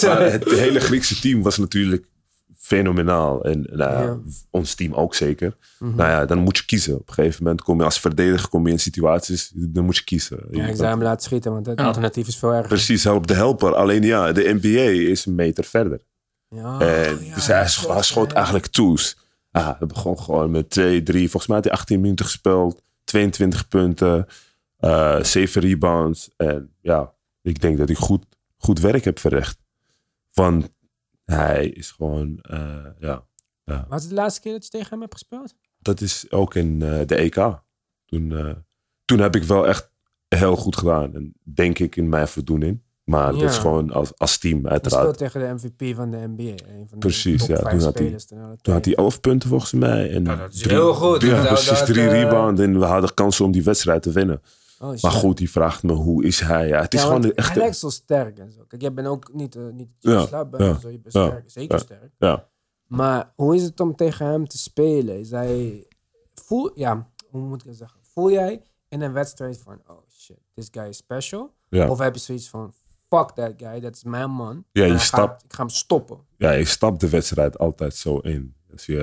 Maar 0.07 0.21
het 0.33 0.45
hele 0.51 0.81
Griekse 0.81 1.21
team 1.21 1.43
was 1.43 1.59
natuurlijk 1.59 2.07
fenomenaal. 2.59 3.45
En 3.45 3.67
nou 3.73 3.93
ja, 3.93 4.03
Ja. 4.03 4.17
ons 4.51 4.75
team 4.75 4.93
ook 4.95 5.15
zeker. 5.15 5.57
Mhm. 5.79 5.95
Nou 5.97 6.11
ja, 6.11 6.25
dan 6.27 6.39
moet 6.39 6.57
je 6.57 6.65
kiezen. 6.65 6.95
Op 6.95 7.09
een 7.09 7.15
gegeven 7.15 7.43
moment 7.43 7.63
kom 7.63 7.79
je 7.79 7.85
als 7.85 8.01
verdediger 8.01 8.49
kom 8.49 8.67
je 8.67 8.73
in 8.73 8.79
situaties, 8.81 9.51
dan 9.55 9.85
moet 9.85 9.97
je 9.97 10.05
kiezen. 10.05 10.37
Ja, 10.51 10.61
ik 10.61 10.67
bent- 10.67 10.77
zou 10.79 10.89
hem 10.91 11.03
laten 11.03 11.23
schieten, 11.23 11.53
want 11.53 11.67
het 11.67 11.79
Ja. 11.81 11.87
alternatief 11.87 12.27
is 12.27 12.37
veel 12.37 12.53
erger. 12.53 12.69
Precies, 12.69 13.05
help 13.05 13.27
de 13.27 13.35
helper. 13.35 13.75
Alleen 13.75 14.03
ja, 14.03 14.33
de 14.33 14.59
NBA 14.63 14.91
is 15.11 15.27
een 15.27 15.35
meter 15.35 15.65
verder. 15.65 16.01
Ja, 16.49 16.79
En 16.81 17.25
ja, 17.25 17.35
dus 17.35 17.47
hij, 17.47 17.69
schoot 18.01 18.31
ja. 18.31 18.37
eigenlijk 18.37 18.67
toes. 18.67 19.17
Ah, 19.51 19.71
hij 19.79 19.87
begon 19.87 20.19
gewoon 20.21 20.51
met 20.51 20.71
2, 20.71 21.03
3. 21.03 21.21
Volgens 21.31 21.47
mij 21.47 21.57
had 21.57 21.65
hij 21.65 21.75
18 21.75 22.01
minuten 22.01 22.25
gespeeld. 22.25 22.83
22 23.05 23.69
punten. 23.69 24.27
Eh 24.77 25.23
7 25.23 25.61
rebounds. 25.63 26.31
En 26.37 26.73
ja, 26.81 27.13
ik 27.43 27.61
denk 27.61 27.79
dat 27.79 27.91
ik 27.91 27.97
goed, 27.97 28.25
goed 28.57 28.81
werk 28.81 29.05
heb 29.05 29.19
verricht. 29.19 29.59
Want 30.33 30.69
hij 31.25 31.67
is 31.69 31.91
gewoon, 31.91 32.39
eh, 32.43 32.87
ja. 32.99 33.25
Was 33.89 34.01
het 34.01 34.09
de 34.11 34.15
laatste 34.17 34.41
keer 34.41 34.53
dat 34.53 34.65
je 34.65 34.71
tegen 34.71 34.91
hem 34.91 35.01
hebt 35.01 35.13
gespeeld? 35.13 35.55
Dat 35.79 36.01
is 36.01 36.31
ook 36.31 36.55
in 36.55 36.83
eh, 36.83 37.07
de 37.07 37.15
EK. 37.15 37.35
Toen, 38.05 38.37
eh, 38.37 38.51
toen 39.05 39.19
heb 39.19 39.37
ik 39.37 39.43
wel 39.43 39.67
echt 39.67 39.91
heel 40.29 40.57
goed 40.57 40.77
gedaan. 40.77 41.15
En 41.15 41.33
denk 41.43 41.79
ik 41.79 41.97
in 41.97 42.09
mijn 42.09 42.29
voldoening. 42.29 42.85
Maar 43.05 43.33
dat 43.33 43.43
is 43.43 43.55
Ja. 43.55 43.61
gewoon 43.61 43.91
als, 43.91 44.19
als 44.19 44.39
team 44.39 44.61
Je 44.63 44.69
uiteraard. 44.69 45.03
speelt 45.03 45.19
tegen 45.33 45.41
de 45.41 45.55
MVP 45.69 45.97
van 45.97 46.11
de 46.11 46.17
NBA. 46.17 46.43
Een 46.43 46.57
van 46.79 46.87
de 46.91 46.97
Precies, 46.99 47.47
ja, 47.47 47.57
toen 47.57 47.81
had 47.81 47.99
hij- 47.99 48.17
Toen 48.63 48.73
had 48.75 48.87
11 48.87 49.21
punten 49.21 49.49
volgens 49.49 49.73
mij. 49.73 50.11
En 50.11 50.23
Nou, 50.23 50.39
dat 50.39 50.53
is 50.55 50.61
drie- 50.61 50.73
heel 50.73 50.95
goed. 50.95 51.23
Ja, 51.23 51.45
precies. 51.47 51.79
dat, 51.79 51.87
drie 51.87 52.09
rebounds. 52.09 52.61
En 52.61 52.79
we 52.79 52.85
hadden 52.85 53.15
kans 53.15 53.41
om 53.41 53.53
die 53.53 53.63
wedstrijd 53.63 54.03
te 54.03 54.11
winnen. 54.13 54.43
Oh. 54.81 55.01
Maar 55.01 55.13
goed, 55.13 55.37
die 55.37 55.51
vraagt 55.51 55.83
me 55.83 55.93
hoe 55.93 56.25
is 56.25 56.41
hij. 56.41 56.67
Ja, 56.69 56.81
het 56.81 56.95
is 56.95 57.01
Ja, 57.01 57.07
gewoon. 57.07 57.33
Hij 57.35 57.57
lijkt 57.57 57.77
zo 57.77 57.89
sterk 57.91 58.39
en 58.39 58.53
zo. 58.53 58.65
Kijk, 58.69 58.81
jij 58.83 58.93
bent 58.95 59.07
ook 59.09 59.35
niet, 59.35 59.57
eh, 59.57 59.69
niet 59.73 59.89
Ja, 59.99 60.27
slap 60.27 60.59
ja, 60.59 60.79
zo. 60.79 60.89
Je 60.89 60.99
bent 60.99 61.15
sterk, 61.15 61.51
zeker 61.51 61.79
sterk. 61.79 62.11
Ja. 62.19 62.49
Maar 62.87 63.33
hoe 63.35 63.55
is 63.55 63.63
het 63.63 63.81
om 63.81 63.97
tegen 63.97 64.27
hem 64.27 64.47
te 64.49 64.59
spelen? 64.59 65.19
Is 65.21 65.31
hij... 65.31 65.87
Voel, 66.35 66.71
ja, 66.75 67.11
hoe 67.29 67.43
moet 67.43 67.61
ik 67.61 67.67
het 67.69 67.77
zeggen? 67.77 68.01
Voel 68.13 68.31
jij 68.31 68.63
in 68.89 69.01
een 69.01 69.13
wedstrijd 69.13 69.59
van, 69.59 69.81
oh 69.87 69.99
shit, 70.19 70.39
this 70.55 70.69
guy 70.71 70.85
is 70.89 70.97
special? 70.97 71.55
Of 71.71 71.99
heb 71.99 72.15
je 72.15 72.21
zoiets 72.21 72.49
van, 72.49 72.73
fuck 73.09 73.31
that 73.31 73.53
guy, 73.57 73.81
dat 73.81 73.95
is 73.97 74.05
mijn 74.05 74.31
man. 74.31 74.65
Ja, 74.73 74.85
je 74.85 74.99
stapt- 74.99 75.45
ik 75.45 75.53
ga 75.53 75.61
hem 75.63 75.69
stoppen. 75.71 76.19
ja, 76.37 76.51
je 76.51 76.65
stapt 76.65 77.01
de 77.01 77.09
wedstrijd 77.09 77.59
altijd 77.59 77.95
zo 77.95 78.19
in. 78.19 78.55
Dus 78.67 78.87
je, 78.87 79.01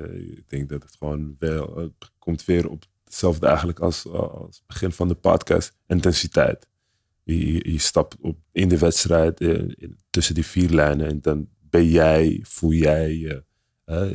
eh, 0.00 0.36
ik 0.38 0.48
denk 0.50 0.68
dat 0.68 0.82
het 0.82 0.96
gewoon 0.96 1.36
wel... 1.38 1.76
Het 1.76 1.92
komt 2.18 2.44
weer 2.44 2.68
op 2.68 2.84
hetzelfde 3.14 3.46
eigenlijk 3.46 3.78
als, 3.80 4.06
als 4.08 4.56
het 4.56 4.66
begin 4.66 4.92
van 4.92 5.08
de 5.08 5.14
podcast. 5.14 5.72
Intensiteit. 5.86 6.68
Je, 7.22 7.52
je, 7.52 7.72
je 7.72 7.78
stapt 7.78 8.16
op, 8.20 8.36
in 8.52 8.68
de 8.68 8.78
wedstrijd 8.78 9.40
eh, 9.40 9.48
in- 9.58 9.98
tussen 10.10 10.34
die 10.34 10.46
vier 10.46 10.70
lijnen. 10.70 11.06
En 11.08 11.20
dan 11.20 11.48
ben 11.60 11.86
jij, 11.88 12.40
voel 12.42 12.72
jij... 12.72 13.12
je, 13.16 13.44
eh, 13.84 14.10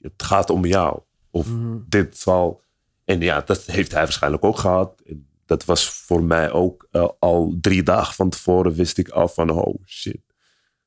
het 0.00 0.22
gaat 0.22 0.50
om 0.50 0.64
jou. 0.64 1.00
Of 1.30 1.48
Mhm. 1.48 1.78
dit 1.88 2.18
zal. 2.18 2.62
En 3.04 3.20
ja, 3.20 3.40
dat 3.40 3.64
heeft 3.64 3.92
hij 3.92 4.02
waarschijnlijk 4.02 4.44
ook 4.44 4.58
gehad. 4.58 5.00
En 5.06 5.26
dat 5.46 5.64
was 5.64 5.90
voor 5.90 6.22
mij 6.24 6.50
ook 6.50 6.88
eh, 6.90 7.08
al 7.18 7.56
drie 7.60 7.82
dagen 7.82 8.14
van 8.14 8.30
tevoren 8.30 8.72
wist 8.74 8.98
ik 8.98 9.08
al 9.08 9.28
van, 9.28 9.50
oh 9.50 9.74
shit, 9.86 10.20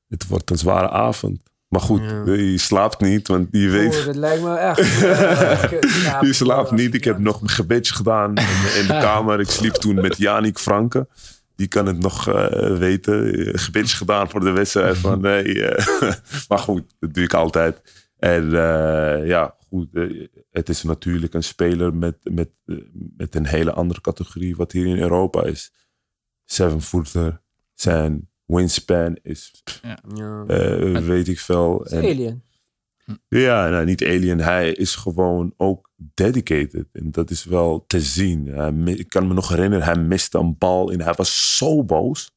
het 0.07 0.27
wordt 0.27 0.49
een 0.49 0.57
zware 0.57 0.89
avond. 0.89 1.43
Maar 1.67 1.81
goed, 1.81 2.01
Ja. 2.01 2.23
eh, 2.25 2.51
je 2.51 2.57
slaapt 2.57 2.99
niet, 3.01 3.27
want 3.27 3.47
je 3.51 3.69
weet, 3.69 3.95
Oeh, 3.95 4.05
dat 4.05 4.15
lijkt 4.15 4.43
me 4.43 4.55
echt... 4.55 4.79
eh, 5.03 6.21
je 6.21 6.33
slaapt 6.33 6.71
niet. 6.71 6.93
Ik 6.93 7.03
heb 7.03 7.19
nog 7.19 7.41
een 7.41 7.49
gebedje 7.49 7.93
gedaan 7.93 8.29
in 8.29 8.35
de, 8.35 8.77
in 8.81 8.87
de 8.87 8.99
kamer. 9.07 9.39
Ik 9.39 9.49
sliep 9.49 9.73
toen 9.73 9.95
met 9.95 10.17
Janik 10.17 10.57
Franke. 10.59 11.07
Die 11.55 11.67
kan 11.67 11.85
het 11.85 11.99
nog 11.99 12.27
eh, 12.29 12.77
weten. 12.77 13.47
Een 13.53 13.59
gebedje 13.59 13.97
gedaan 13.97 14.29
voor 14.29 14.39
de 14.39 14.51
wedstrijd. 14.51 14.97
Van, 14.97 15.21
nee, 15.31 15.65
eh, 15.67 16.13
maar 16.47 16.59
goed, 16.59 16.83
dat 16.99 17.13
doe 17.13 17.23
ik 17.23 17.33
altijd. 17.33 17.81
En 18.19 18.43
eh, 18.45 19.27
ja, 19.27 19.55
goed. 19.69 19.87
eh, 19.93 20.27
het 20.51 20.69
is 20.69 20.83
natuurlijk 20.83 21.33
een 21.33 21.43
speler 21.43 21.93
met, 21.93 22.17
met, 22.23 22.49
eh, 22.65 22.75
met 23.17 23.35
een 23.35 23.45
hele 23.47 23.71
andere 23.71 24.01
categorie. 24.01 24.55
Wat 24.55 24.71
hier 24.71 24.85
in 24.87 24.97
Europa 24.99 25.43
is. 25.43 25.73
Seven 26.45 26.81
footer. 26.81 27.41
Zijn 27.73 28.29
wingspan 28.45 29.17
is, 29.21 29.63
Ja. 30.13 30.43
eh, 30.47 30.97
weet 30.97 31.27
ik 31.27 31.39
veel. 31.39 31.85
En- 31.85 31.97
alien. 32.03 32.43
ja, 33.27 33.69
nou, 33.69 33.85
niet 33.85 34.03
alien. 34.05 34.39
Hij 34.39 34.71
is 34.71 34.95
gewoon 34.95 35.53
ook 35.57 35.89
dedicated. 35.97 36.85
En 36.91 37.11
dat 37.11 37.29
is 37.29 37.43
wel 37.43 37.83
te 37.87 38.01
zien. 38.01 38.47
Hij 38.47 38.71
mi- 38.71 38.95
ik 38.97 39.09
kan 39.09 39.27
me 39.27 39.33
nog 39.33 39.49
herinneren, 39.49 39.85
hij 39.85 39.95
miste 39.95 40.37
een 40.37 40.57
bal 40.57 40.91
en 40.91 41.01
hij 41.01 41.13
was 41.13 41.57
zo 41.57 41.83
boos. 41.83 42.33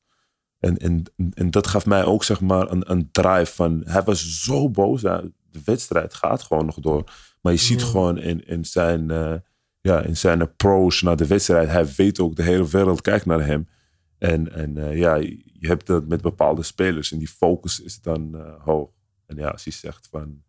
En, 0.58 0.76
en, 0.76 1.02
en 1.34 1.50
dat 1.50 1.66
gaf 1.66 1.86
mij 1.86 2.04
ook 2.04 2.24
zeg 2.24 2.40
maar 2.40 2.70
een, 2.70 2.90
een 2.90 3.08
drive 3.12 3.52
van... 3.54 3.82
Hij 3.84 4.02
was 4.02 4.42
zo 4.44 4.70
boos. 4.70 5.00
De 5.02 5.32
wedstrijd 5.64 6.14
gaat 6.14 6.42
gewoon 6.42 6.66
nog 6.66 6.74
door. 6.80 7.04
Maar 7.42 7.52
je 7.52 7.58
ziet 7.58 7.80
Ja. 7.80 7.86
gewoon 7.86 8.18
in, 8.18 8.46
in, 8.46 8.64
zijn, 8.64 9.10
eh, 9.10 9.34
ja, 9.80 10.02
in 10.02 10.16
zijn 10.16 10.42
approach 10.42 11.02
naar 11.02 11.16
de 11.16 11.26
wedstrijd... 11.26 11.68
Hij 11.68 11.86
weet 11.96 12.20
ook, 12.20 12.36
de 12.36 12.42
hele 12.42 12.68
wereld 12.68 13.00
kijkt 13.00 13.26
naar 13.26 13.46
hem. 13.46 13.68
En, 14.18 14.52
en 14.52 14.76
eh, 14.76 14.96
ja, 14.96 15.14
je 15.14 15.66
hebt 15.66 15.86
dat 15.86 16.08
met 16.08 16.22
bepaalde 16.22 16.62
spelers. 16.62 17.12
En 17.12 17.18
die 17.18 17.28
focus 17.28 17.80
is 17.80 18.00
dan 18.00 18.36
eh, 18.36 18.64
hoog. 18.64 18.90
En 19.26 19.36
ja, 19.36 19.48
als 19.48 19.64
je 19.64 19.70
zegt 19.70 20.08
van... 20.10 20.42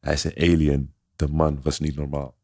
Hij 0.00 0.12
is 0.12 0.24
een 0.24 0.36
alien. 0.36 0.94
De 1.16 1.28
man 1.28 1.58
was 1.62 1.78
niet 1.78 1.96
normaal. 1.96 2.36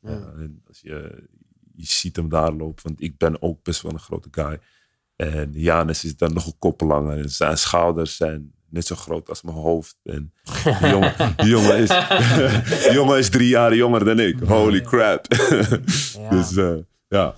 Ja. 0.00 0.32
En 0.36 0.62
als 0.68 0.80
je, 0.80 1.28
je 1.74 1.86
ziet 1.86 2.16
hem 2.16 2.28
daar 2.28 2.52
lopen, 2.52 2.82
want 2.82 3.02
ik 3.02 3.18
ben 3.18 3.42
ook 3.42 3.62
best 3.62 3.82
wel 3.82 3.92
een 3.92 3.98
grote 3.98 4.28
guy. 4.30 4.58
En 5.16 5.52
Janus 5.52 6.04
is 6.04 6.16
dan 6.16 6.32
nog 6.32 6.46
een 6.46 6.58
kop 6.58 6.80
langer. 6.80 7.18
En 7.18 7.30
zijn 7.30 7.58
schouders 7.58 8.16
zijn 8.16 8.54
net 8.68 8.86
zo 8.86 8.94
groot 8.94 9.28
als 9.28 9.42
mijn 9.42 9.56
hoofd. 9.56 9.96
En 10.02 10.32
die 10.80 10.88
jongen, 10.94 11.14
die 11.36 11.48
jongen, 11.48 11.76
is, 11.76 11.88
die 12.84 12.92
jongen 12.92 13.18
is 13.18 13.30
drie 13.30 13.48
jaar 13.48 13.74
jonger 13.74 14.04
dan 14.04 14.18
ik. 14.18 14.40
Holy 14.40 14.80
crap. 14.80 15.26
Ja. 16.18 16.30
Dus 16.30 16.56
eh, 16.56 16.74
ja. 17.08 17.34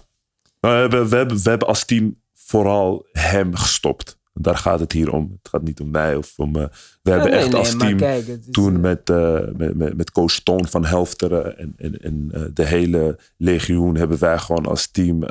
We, 0.61 0.69
hebben, 0.69 1.09
we, 1.09 1.17
hebben, 1.17 1.37
we 1.43 1.49
hebben 1.51 1.69
als 1.69 1.85
team 1.85 2.21
vooral 2.49 3.07
hem 3.13 3.55
gestopt. 3.55 4.19
Daar 4.33 4.57
gaat 4.57 4.81
het 4.81 4.93
hier 4.93 5.13
om. 5.13 5.39
Het 5.43 5.49
gaat 5.49 5.63
niet 5.63 5.81
om 5.81 5.91
mij 5.91 6.17
of 6.17 6.33
om... 6.37 6.57
eh, 6.57 6.65
we 7.03 7.11
hebben 7.11 7.31
nee, 7.31 7.39
echt 7.39 7.49
nee, 7.51 7.59
als 7.59 7.77
team 7.77 7.97
kijk, 7.97 8.27
het 8.27 8.41
is, 8.47 8.53
toen 8.53 8.75
eh, 8.75 8.81
met, 8.81 9.11
eh, 9.11 9.41
met, 9.57 9.77
met, 9.77 9.97
met 9.97 10.11
coach 10.11 10.33
Toon 10.33 10.69
van 10.69 10.85
Helfteren 10.85 11.59
en, 11.59 11.75
en, 11.77 12.01
en 12.01 12.31
de 12.55 12.65
hele 12.65 13.19
legioen 13.37 13.97
hebben 13.97 14.19
wij 14.19 14.39
gewoon 14.39 14.67
als 14.67 14.91
team, 14.91 15.25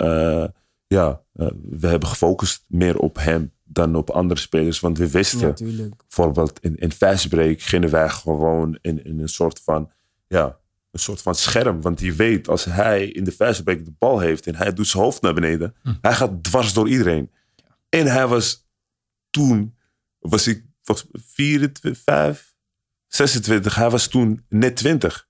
ja, 0.88 1.22
we 1.70 1.88
hebben 1.88 2.10
gefocust 2.10 2.66
meer 2.68 2.98
op 2.98 3.18
hem 3.20 3.52
dan 3.64 3.96
op 3.96 4.10
andere 4.10 4.40
spelers. 4.40 4.80
Want 4.80 4.98
we 4.98 5.10
wisten, 5.10 5.54
Ja, 5.58 5.90
bijvoorbeeld 6.08 6.60
in, 6.60 6.76
in 6.76 6.92
fastbreak 6.92 7.62
gingen 7.62 7.90
wij 7.90 8.10
gewoon 8.10 8.78
in, 8.82 9.06
in 9.06 9.20
een 9.20 9.30
soort 9.30 9.62
van, 9.64 9.92
ja, 10.28 10.58
een 10.92 11.00
soort 11.00 11.22
van 11.22 11.36
scherm. 11.36 11.82
Want 11.82 12.00
je 12.00 12.14
weet, 12.14 12.48
als 12.48 12.66
hij 12.66 13.08
in 13.08 13.24
de 13.24 13.32
fastbreak 13.32 13.86
de 13.86 13.94
bal 13.98 14.20
heeft 14.20 14.48
en 14.48 14.56
hij 14.56 14.74
doet 14.74 14.88
zijn 14.88 15.04
hoofd 15.04 15.22
naar 15.22 15.34
beneden, 15.34 15.76
hij 16.02 16.14
gaat 16.14 16.44
dwars 16.44 16.74
door 16.74 16.90
iedereen. 16.90 17.32
En 17.90 18.06
hij 18.08 18.28
was 18.28 18.68
toen, 19.30 19.76
was 20.20 20.48
ik 20.48 20.66
volgens 20.82 21.08
mij 21.12 21.22
24, 21.26 22.04
5, 22.04 22.56
26. 23.08 23.76
Hij 23.76 23.90
was 23.90 24.08
toen 24.08 24.46
net 24.50 24.76
20. 24.76 25.28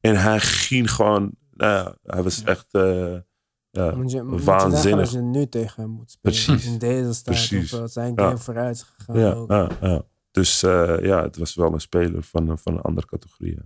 En 0.00 0.16
hij 0.20 0.40
ging 0.40 0.90
gewoon, 0.90 1.30
nou 1.50 1.72
ja, 1.72 1.96
hij 2.14 2.22
was 2.22 2.42
echt 2.42 2.66
eh, 2.74 3.16
ja, 3.70 3.90
Moet 3.94 4.10
je, 4.10 4.22
moet 4.22 4.44
waanzinnig. 4.44 5.00
als 5.00 5.10
je 5.10 5.20
nu 5.22 5.48
tegen 5.48 5.82
hem 5.82 5.90
moet 5.90 6.10
spelen. 6.10 6.44
Precies. 6.44 6.66
In 6.72 6.78
deze 6.78 7.12
staat. 7.14 7.24
Precies. 7.34 7.72
Of 7.72 7.90
zijn 7.90 8.12
Ja. 8.16 8.24
game 8.24 8.38
vooruit 8.38 8.74
is 8.76 8.82
gegaan. 8.82 9.18
Ja, 9.18 9.32
ook. 9.32 9.50
ja, 9.50 9.68
ja. 9.80 10.02
Dus 10.30 10.62
eh, 10.62 10.96
ja, 11.02 11.22
het 11.22 11.36
was 11.36 11.54
wel 11.54 11.72
een 11.72 11.80
speler 11.80 12.22
van, 12.22 12.58
van 12.58 12.72
een 12.74 12.80
andere 12.80 13.06
categorie. 13.06 13.58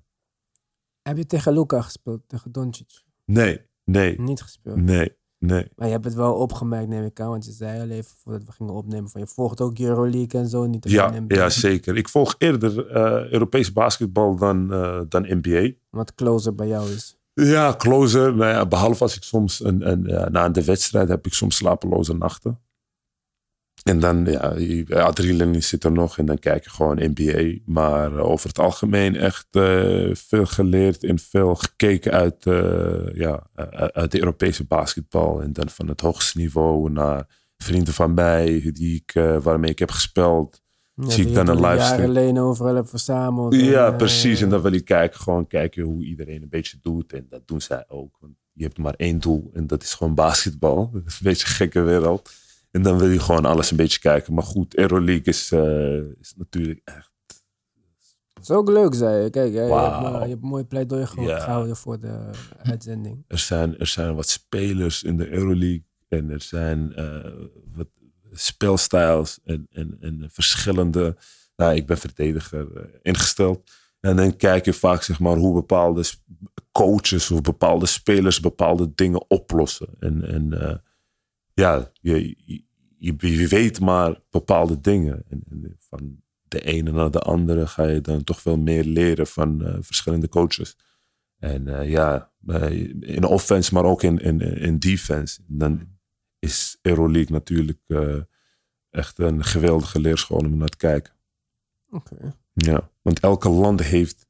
Heb 1.08 1.16
je 1.16 1.26
tegen 1.26 1.52
Luca 1.52 1.80
gespeeld? 1.80 2.20
Tegen 2.26 2.52
Doncic? 2.52 3.02
Nee, 3.24 3.60
nee, 3.84 4.20
Niet 4.20 4.42
gespeeld. 4.42 4.76
nee, 4.76 5.16
Nee. 5.38 5.66
Maar 5.76 5.86
je 5.86 5.92
hebt 5.92 6.04
het 6.04 6.14
wel 6.14 6.34
opgemerkt, 6.34 6.88
neem 6.88 7.04
ik 7.04 7.20
aan. 7.20 7.28
Want 7.28 7.44
je 7.44 7.52
zei 7.52 7.80
al 7.80 7.88
even 7.88 8.16
voordat 8.22 8.44
we 8.44 8.52
gingen 8.52 8.72
opnemen 8.74 9.10
van 9.10 9.20
je 9.20 9.26
volgt 9.26 9.60
ook 9.60 9.78
Euroleague 9.78 10.40
en 10.40 10.48
zo. 10.48 10.66
Niet 10.66 10.90
Ja, 10.90 11.10
NBA. 11.20 11.34
ja, 11.34 11.48
zeker. 11.48 11.96
Ik 11.96 12.08
volg 12.08 12.34
eerder 12.38 12.86
eh 12.90 13.32
Europees 13.32 13.72
basketbal 13.72 14.36
dan, 14.36 14.72
eh, 14.72 15.00
dan 15.08 15.26
NBA. 15.28 15.70
Wat 15.90 16.14
closer 16.14 16.54
bij 16.54 16.66
jou 16.66 16.90
is. 16.90 17.16
Ja, 17.34 17.74
closer. 17.76 18.34
Nou 18.36 18.50
ja, 18.50 18.66
behalve 18.66 19.02
als 19.02 19.16
ik 19.16 19.22
soms 19.22 19.64
een, 19.64 19.90
een, 19.90 20.04
ja, 20.04 20.28
na 20.28 20.48
de 20.48 20.64
wedstrijd 20.64 21.08
heb 21.08 21.26
ik 21.26 21.32
soms 21.34 21.56
slapeloze 21.56 22.14
nachten. 22.14 22.60
En 23.84 23.98
dan, 24.00 24.24
ja, 24.24 24.54
je- 24.58 25.02
adrenaline 25.02 25.60
zit 25.60 25.84
er 25.84 25.92
nog 25.92 26.18
en 26.18 26.26
dan 26.26 26.38
kijk 26.38 26.64
je 26.64 26.70
gewoon 26.70 26.98
NBA. 27.14 27.58
Maar 27.66 28.12
eh, 28.16 28.24
over 28.24 28.48
het 28.48 28.58
algemeen 28.58 29.16
echt 29.16 29.46
eh, 29.50 30.08
veel 30.14 30.46
geleerd 30.46 31.04
en 31.04 31.18
veel 31.18 31.54
gekeken 31.54 32.12
uit, 32.12 32.46
eh, 32.46 33.14
ja, 33.14 33.46
eh, 33.54 33.64
uit 33.92 34.10
de 34.12 34.18
Europese 34.18 34.64
basketbal. 34.64 35.42
En 35.42 35.52
dan 35.52 35.68
van 35.68 35.88
het 35.88 36.00
hoogste 36.00 36.38
niveau 36.38 36.90
naar 36.90 37.26
vrienden 37.56 37.94
van 37.94 38.14
mij 38.14 38.70
die 38.72 38.94
ik, 39.04 39.14
eh, 39.14 39.36
waarmee 39.42 39.70
ik 39.70 39.78
heb 39.78 39.90
gespeeld. 39.90 40.62
Ja, 40.94 41.10
Zie 41.10 41.26
ik 41.28 41.34
dan 41.34 41.48
een 41.48 41.54
livestream. 41.60 41.88
jaren 41.90 42.04
alleen 42.08 42.38
overal 42.38 42.74
hebt 42.74 42.90
verzameld. 42.90 43.54
Ja, 43.54 43.86
eh, 43.90 43.96
precies. 43.96 44.40
En 44.40 44.48
dan 44.48 44.60
wil 44.62 44.72
je 44.72 44.80
kijken, 44.80 45.20
gewoon 45.20 45.46
kijken 45.46 45.82
hoe 45.82 46.04
iedereen 46.04 46.42
een 46.42 46.48
beetje 46.48 46.78
doet. 46.82 47.12
En 47.12 47.26
dat 47.28 47.40
doen 47.46 47.60
zij 47.60 47.84
ook. 47.88 48.16
Want 48.20 48.32
je 48.52 48.64
hebt 48.64 48.78
maar 48.78 48.94
één 48.96 49.18
doel 49.20 49.50
en 49.54 49.66
dat 49.66 49.82
is 49.82 49.94
gewoon 49.94 50.14
basketbal. 50.14 50.90
Dat 50.92 51.02
is 51.06 51.12
een 51.18 51.18
beetje 51.22 51.46
een 51.46 51.52
gekke 51.52 51.80
wereld. 51.80 52.32
En 52.74 52.82
dan 52.82 52.98
wil 52.98 53.08
je 53.08 53.20
gewoon 53.20 53.44
alles 53.44 53.70
een 53.70 53.76
beetje 53.76 53.98
kijken. 53.98 54.34
Maar 54.34 54.42
goed, 54.42 54.76
Euroleague 54.76 55.24
is, 55.24 55.52
eh, 55.52 55.96
is 56.20 56.34
natuurlijk 56.36 56.80
echt... 56.84 57.12
Het 58.34 58.42
is 58.42 58.50
ook 58.50 58.68
leuk, 58.68 58.94
zei 58.94 59.22
je. 59.22 59.30
Kijk, 59.30 59.52
je, 59.52 59.52
je, 59.52 59.58
hebt, 59.60 60.22
je 60.22 60.28
hebt 60.28 60.42
een 60.42 60.48
mooi 60.48 60.64
pleidooi 60.64 61.06
gehouden 61.06 61.76
voor 61.76 61.98
de 61.98 62.30
uitzending. 62.62 63.24
Er 63.28 63.38
zijn, 63.38 63.78
er 63.78 63.86
zijn 63.86 64.14
wat 64.14 64.28
spelers 64.28 65.02
in 65.02 65.16
de 65.16 65.28
Euroleague. 65.28 65.84
En 66.08 66.30
er 66.30 66.40
zijn 66.40 66.94
eh, 66.94 67.30
wat 67.74 67.88
speelstijls 68.32 69.40
en, 69.44 69.66
en, 69.70 69.96
en 70.00 70.28
verschillende... 70.32 71.16
Nou, 71.56 71.74
ik 71.74 71.86
ben 71.86 71.98
verdediger 71.98 72.76
eh, 72.76 72.84
ingesteld. 73.02 73.70
En 74.00 74.16
dan 74.16 74.36
kijk 74.36 74.64
je 74.64 74.72
vaak 74.72 75.02
zeg 75.02 75.20
maar, 75.20 75.36
hoe 75.36 75.54
bepaalde 75.54 76.04
coaches 76.72 77.30
of 77.30 77.40
bepaalde 77.40 77.86
spelers 77.86 78.40
bepaalde 78.40 78.92
dingen 78.94 79.30
oplossen. 79.30 79.88
En, 79.98 80.24
en 80.24 80.82
ja, 81.54 81.90
je, 82.00 82.36
je, 82.98 83.14
je 83.18 83.48
weet 83.48 83.80
maar 83.80 84.20
bepaalde 84.30 84.80
dingen. 84.80 85.24
En, 85.28 85.42
en 85.50 85.76
van 85.78 86.22
de 86.48 86.60
ene 86.60 86.92
naar 86.92 87.10
de 87.10 87.18
andere 87.18 87.66
ga 87.66 87.84
je 87.84 88.00
dan 88.00 88.24
toch 88.24 88.40
veel 88.40 88.58
meer 88.58 88.84
leren 88.84 89.26
van 89.26 89.64
eh, 89.64 89.76
verschillende 89.80 90.28
coaches. 90.28 90.76
En 91.38 91.68
eh, 91.68 91.90
ja, 91.90 92.32
eh, 92.46 92.70
in 93.00 93.24
offense, 93.24 93.74
maar 93.74 93.84
ook 93.84 94.02
in, 94.02 94.18
in, 94.18 94.40
in 94.40 94.78
defense. 94.78 95.40
En 95.48 95.58
dan 95.58 95.88
is 96.38 96.78
Euroleague 96.82 97.32
natuurlijk 97.32 97.80
echt 98.90 99.18
een 99.18 99.44
geweldige 99.44 100.00
leerschool 100.00 100.38
om 100.38 100.56
naar 100.56 100.68
te 100.68 100.76
kijken. 100.76 101.12
Oké. 101.90 102.34
Ja, 102.52 102.90
want 103.02 103.20
elke 103.20 103.48
land 103.48 103.82
heeft 103.82 104.26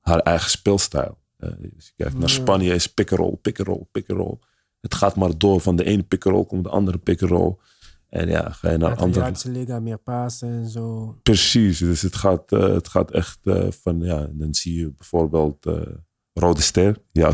haar 0.00 0.18
eigen 0.18 0.50
speelstijl. 0.50 1.18
Eh, 1.36 1.48
als 1.74 1.86
je 1.86 1.92
kijkt 1.96 2.18
naar. 2.18 2.28
Spanje 2.28 2.74
is 2.74 2.86
pick-and-roll, 2.86 3.36
pick-and-roll, 3.36 3.86
pick-and-roll. 3.92 4.38
Het 4.80 4.94
gaat 4.94 5.16
maar 5.16 5.38
door 5.38 5.60
van 5.60 5.76
de 5.76 5.84
ene 5.84 6.02
pick-and-roll 6.02 6.44
komt 6.46 6.64
de 6.64 6.70
andere 6.70 6.98
pick-and-roll. 6.98 7.56
En 8.08 8.28
ja, 8.28 8.50
ga 8.50 8.70
je 8.70 8.76
naar 8.76 8.90
andere... 8.90 9.08
Italiaanse 9.10 9.50
liga, 9.50 9.80
meer 9.80 9.98
pasen 9.98 10.48
en 10.48 10.68
zo. 10.68 11.16
Precies, 11.22 11.78
dus 11.78 12.02
het 12.02 12.16
gaat, 12.16 12.52
eh, 12.52 12.72
het 12.74 12.88
gaat 12.88 13.10
echt 13.10 13.38
eh, 13.44 13.66
van, 13.82 14.00
ja, 14.00 14.28
dan 14.32 14.54
zie 14.54 14.78
je 14.78 14.92
bijvoorbeeld 14.96 15.66
eh, 15.66 15.80
Rode 16.32 16.62
Ster. 16.62 16.96
Ja, 17.12 17.32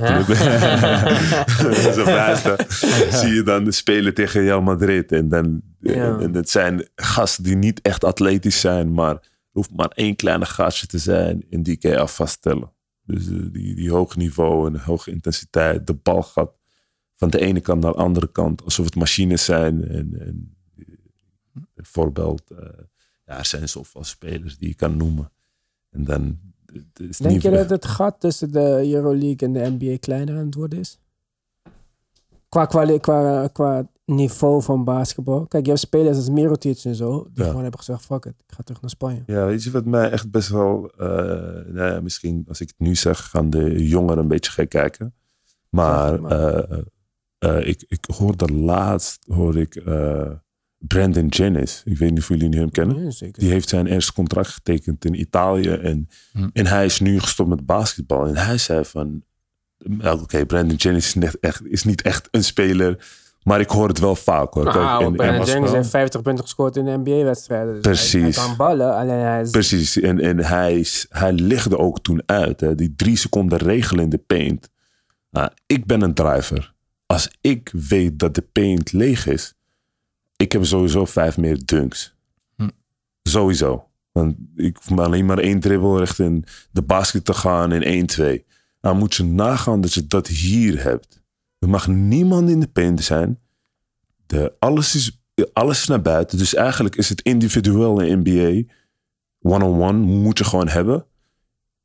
bijster. 2.04 2.66
zie 3.20 3.32
je 3.34 3.42
dan 3.44 3.72
spelen 3.72 4.14
tegen 4.14 4.40
Real 4.40 4.62
Madrid. 4.62 5.12
En, 5.12 5.28
dan, 5.28 5.62
Ja. 5.80 6.18
en 6.18 6.32
dat 6.32 6.48
zijn 6.48 6.88
gasten 6.94 7.44
die 7.44 7.56
niet 7.56 7.80
echt 7.80 8.04
atletisch 8.04 8.60
zijn, 8.60 8.92
maar 8.92 9.14
er 9.14 9.20
hoeft 9.52 9.76
maar 9.76 9.88
één 9.88 10.16
kleine 10.16 10.46
gastje 10.46 10.86
te 10.86 10.98
zijn 10.98 11.44
en 11.50 11.62
die 11.62 11.76
kan 11.76 11.90
je 11.90 11.98
af 11.98 12.14
vaststellen. 12.14 12.72
Dus 13.06 13.26
die, 13.26 13.74
die 13.74 13.90
hoog 13.90 14.16
niveau 14.16 14.66
en 14.66 14.80
hoge 14.80 15.10
intensiteit, 15.10 15.86
de 15.86 15.94
bal 15.94 16.22
gaat 16.22 16.50
van 17.14 17.30
de 17.30 17.40
ene 17.40 17.60
kant 17.60 17.82
naar 17.82 17.92
de 17.92 17.98
andere 17.98 18.32
kant, 18.32 18.64
alsof 18.64 18.84
het 18.84 18.94
machines 18.94 19.44
zijn. 19.44 19.88
En, 19.88 20.20
en 20.20 20.56
bijvoorbeeld, 21.74 22.50
eh, 22.50 22.58
ja, 23.24 23.38
er 23.38 23.44
zijn 23.46 23.68
zoveel 23.68 24.04
spelers 24.04 24.58
die 24.58 24.68
je 24.68 24.74
kan 24.74 24.96
noemen. 24.96 25.30
En 25.90 26.04
dan 26.04 26.38
is 26.94 27.16
Denk 27.18 27.34
niet 27.34 27.42
je 27.42 27.50
dat 27.50 27.70
het 27.70 27.84
gat 27.86 28.20
tussen 28.20 28.52
de 28.52 28.90
Euroleague 28.92 29.36
en 29.48 29.52
de 29.52 29.76
NBA 29.78 29.96
kleiner 30.00 30.36
aan 30.38 30.44
het 30.46 30.54
worden 30.54 30.78
is? 30.78 30.98
Qua, 32.48 32.66
kwali- 32.66 32.98
qua, 33.00 33.48
qua 33.48 33.88
niveau 34.04 34.62
van 34.62 34.84
basketbal. 34.84 35.46
Kijk, 35.46 35.62
je 35.64 35.68
hebt 35.70 35.82
spelers 35.82 36.16
als 36.16 36.28
Mirotic 36.30 36.84
en 36.84 36.94
zo. 36.94 37.22
Die 37.32 37.42
Ja. 37.42 37.44
gewoon 37.48 37.62
hebben 37.62 37.78
gezegd, 37.80 38.04
fuck 38.04 38.24
it, 38.24 38.34
ik 38.46 38.54
ga 38.54 38.62
terug 38.62 38.80
naar 38.80 38.90
Spanje. 38.90 39.22
Ja, 39.26 39.46
weet 39.46 39.62
je 39.62 39.70
wat 39.70 39.84
mij 39.84 40.10
echt 40.10 40.30
best 40.30 40.48
wel... 40.48 40.90
eh, 40.90 41.06
nou 41.66 41.92
ja, 41.92 42.00
misschien 42.00 42.44
als 42.48 42.60
ik 42.60 42.68
het 42.68 42.78
nu 42.86 42.94
zeg, 42.94 43.30
gaan 43.30 43.50
de 43.50 43.86
jongeren 43.88 44.18
een 44.18 44.28
beetje 44.28 44.50
gek 44.50 44.68
kijken. 44.68 45.14
Maar, 45.68 46.20
eh, 47.38 47.66
ik, 47.68 47.84
ik 47.88 48.04
hoorde 48.16 48.52
laatst, 48.52 49.24
hoorde 49.28 49.60
ik 49.60 49.74
eh, 49.76 50.30
Brandon 50.78 51.26
Jennings. 51.26 51.82
Ik 51.84 51.98
weet 51.98 52.10
niet 52.10 52.18
of 52.18 52.28
jullie 52.28 52.58
hem 52.58 52.70
kennen. 52.70 53.04
Ja, 53.04 53.10
zeker. 53.10 53.40
Die 53.42 53.50
heeft 53.50 53.68
zijn 53.68 53.86
eerste 53.86 54.12
contract 54.12 54.48
getekend 54.48 55.04
in 55.04 55.20
Italië. 55.20 55.68
En, 55.70 56.08
Hm. 56.32 56.48
en 56.52 56.66
hij 56.66 56.84
is 56.84 57.00
nu 57.00 57.20
gestopt 57.20 57.48
met 57.48 57.66
basketbal. 57.66 58.26
En 58.26 58.36
hij 58.36 58.58
zei 58.58 58.84
van... 58.84 59.22
Oké, 60.02 60.46
Brandon 60.46 60.76
Jennings 60.76 61.06
is, 61.06 61.14
net 61.14 61.38
echt, 61.40 61.66
is 61.66 61.84
niet 61.84 62.02
echt 62.02 62.28
een 62.30 62.44
speler. 62.44 63.06
Maar 63.42 63.60
ik 63.60 63.68
hoor 63.70 63.88
het 63.88 63.98
wel 63.98 64.14
vaak 64.16 64.54
hoor. 64.54 64.64
Nou, 64.64 65.00
en- 65.00 65.06
en 65.06 65.12
Brandon 65.16 65.38
als- 65.40 65.48
Jennings 65.50 65.72
heeft 65.74 65.90
50 65.90 66.22
punten 66.22 66.44
gescoord 66.44 66.76
in 66.76 66.84
de 66.84 66.96
NBA-wedstrijden. 66.98 67.72
Dus 67.72 67.82
Precies. 67.82 68.12
Hij, 68.12 68.22
hij 68.22 68.32
kan 68.32 68.56
ballen, 68.56 68.94
alleen 68.96 69.18
hij 69.18 69.40
is... 69.42 69.50
Precies, 69.50 70.00
en, 70.00 70.20
en 70.20 70.38
hij, 70.38 70.78
is- 70.78 71.06
hij 71.08 71.32
lichtte 71.32 71.78
ook 71.78 72.00
toen 72.02 72.22
uit. 72.26 72.60
Hè, 72.60 72.74
die 72.74 72.94
drie 72.96 73.16
seconden 73.16 73.58
regel 73.58 73.98
in 74.00 74.08
de 74.08 74.18
paint. 74.18 74.70
Nou, 75.30 75.50
ik 75.66 75.86
ben 75.86 76.02
een 76.02 76.14
driver. 76.14 76.73
Als 77.06 77.30
ik 77.40 77.70
weet 77.72 78.18
dat 78.18 78.34
de 78.34 78.42
paint 78.42 78.92
leeg 78.92 79.26
is, 79.26 79.54
ik 80.36 80.52
heb 80.52 80.64
sowieso 80.64 81.04
vijf 81.04 81.36
meer 81.36 81.64
dunks. 81.64 82.14
Hm. 82.56 82.68
Sowieso. 83.22 83.88
Want 84.12 84.36
ik 84.56 84.76
hoef 84.76 84.90
maar 84.90 85.04
alleen 85.04 85.26
maar 85.26 85.38
één 85.38 85.60
dribbel 85.60 85.98
richting 85.98 86.46
de 86.70 86.82
basket 86.82 87.24
te 87.24 87.34
gaan 87.34 87.72
in 87.72 88.08
1-2. 88.20 88.44
Nou 88.80 88.96
moet 88.96 89.14
je 89.14 89.24
nagaan 89.24 89.80
dat 89.80 89.92
je 89.92 90.06
dat 90.06 90.26
hier 90.26 90.82
hebt. 90.82 91.22
Er 91.58 91.68
mag 91.68 91.86
niemand 91.86 92.50
in 92.50 92.60
de 92.60 92.66
paint 92.66 93.02
zijn. 93.02 93.38
De, 94.26 94.52
alles, 94.58 94.94
is, 94.94 95.22
alles 95.52 95.80
is 95.80 95.86
naar 95.86 96.02
buiten. 96.02 96.38
Dus 96.38 96.54
eigenlijk 96.54 96.96
is 96.96 97.08
het 97.08 97.20
individueel 97.20 98.00
in 98.00 98.18
NBA 98.18 98.72
one-on-one 99.44 99.98
moet 99.98 100.38
je 100.38 100.44
gewoon 100.44 100.68
hebben. 100.68 101.06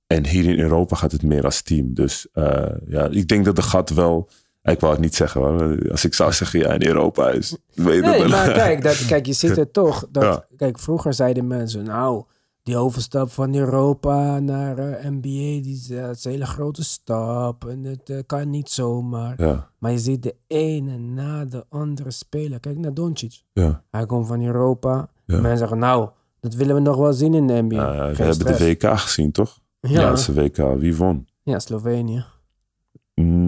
En 0.08 0.26
hier 0.26 0.46
in 0.46 0.60
Europa 0.60 0.96
gaat 0.96 1.12
het 1.12 1.24
meer 1.24 1.44
als 1.44 1.62
team. 1.62 1.94
Dus 1.94 2.28
eh, 2.34 2.72
ja, 2.88 3.08
ik 3.08 3.28
denk 3.28 3.46
dat 3.46 3.56
de 3.56 3.62
gat 3.62 3.90
wel. 3.90 4.30
Ik 4.70 4.80
wou 4.80 4.94
het 4.94 5.02
niet 5.02 5.16
zeggen 5.16 5.42
hoor. 5.42 5.90
Als 5.92 6.06
ik 6.06 6.14
zou 6.14 6.34
zeggen, 6.34 6.60
ja, 6.60 6.74
in 6.74 6.86
Europa 6.86 7.30
is. 7.30 7.56
Nee, 7.76 8.02
maar 8.28 8.52
kijk, 8.64 8.84
dat, 8.84 9.06
kijk, 9.06 9.26
je 9.26 9.34
ziet 9.34 9.56
het 9.56 9.74
toch. 9.74 10.06
Dat, 10.12 10.24
Ja. 10.24 10.46
Kijk, 10.58 10.80
vroeger 10.80 11.14
zeiden 11.14 11.48
mensen, 11.48 11.84
nou, 11.84 12.24
die 12.64 12.78
overstap 12.78 13.32
van 13.32 13.56
Europa 13.56 14.40
naar 14.40 14.78
eh, 14.78 15.10
NBA, 15.10 15.62
die 15.62 15.76
is, 15.76 15.90
eh, 15.90 16.02
dat 16.02 16.16
is 16.16 16.26
een 16.26 16.32
hele 16.32 16.46
grote 16.46 16.84
stap. 16.84 17.66
En 17.66 17.84
het 17.84 18.10
eh, 18.10 18.18
kan 18.26 18.50
niet 18.50 18.70
zomaar. 18.70 19.34
Ja, 19.38 19.70
Maar 19.78 19.92
je 19.92 20.00
ziet 20.00 20.24
de 20.24 20.36
ene 20.48 20.98
na 20.98 21.46
de 21.46 21.66
andere 21.70 22.12
spelen. 22.12 22.60
Kijk 22.60 22.78
naar 22.78 22.94
Doncic. 22.94 23.42
ja. 23.54 23.84
Hij 23.92 24.06
komt 24.06 24.28
van 24.28 24.44
Europa. 24.44 25.10
Mensen 25.26 25.58
zeggen, 25.58 25.80
nou, 25.80 26.10
dat 26.40 26.54
willen 26.54 26.76
we 26.76 26.82
nog 26.82 26.98
wel 26.98 27.14
zien 27.14 27.34
in 27.34 27.48
de 27.48 27.62
NBA. 27.62 28.12
We 28.12 28.24
hebben 28.24 28.46
de. 28.46 28.58
WK 28.58 29.00
gezien, 29.00 29.32
toch? 29.32 29.60
Ja, 29.80 30.02
Laatste 30.02 30.34
WK. 30.34 30.58
Wie 30.78 30.96
won? 30.96 31.28
ja, 31.44 31.60
Slovenië. 31.60 32.26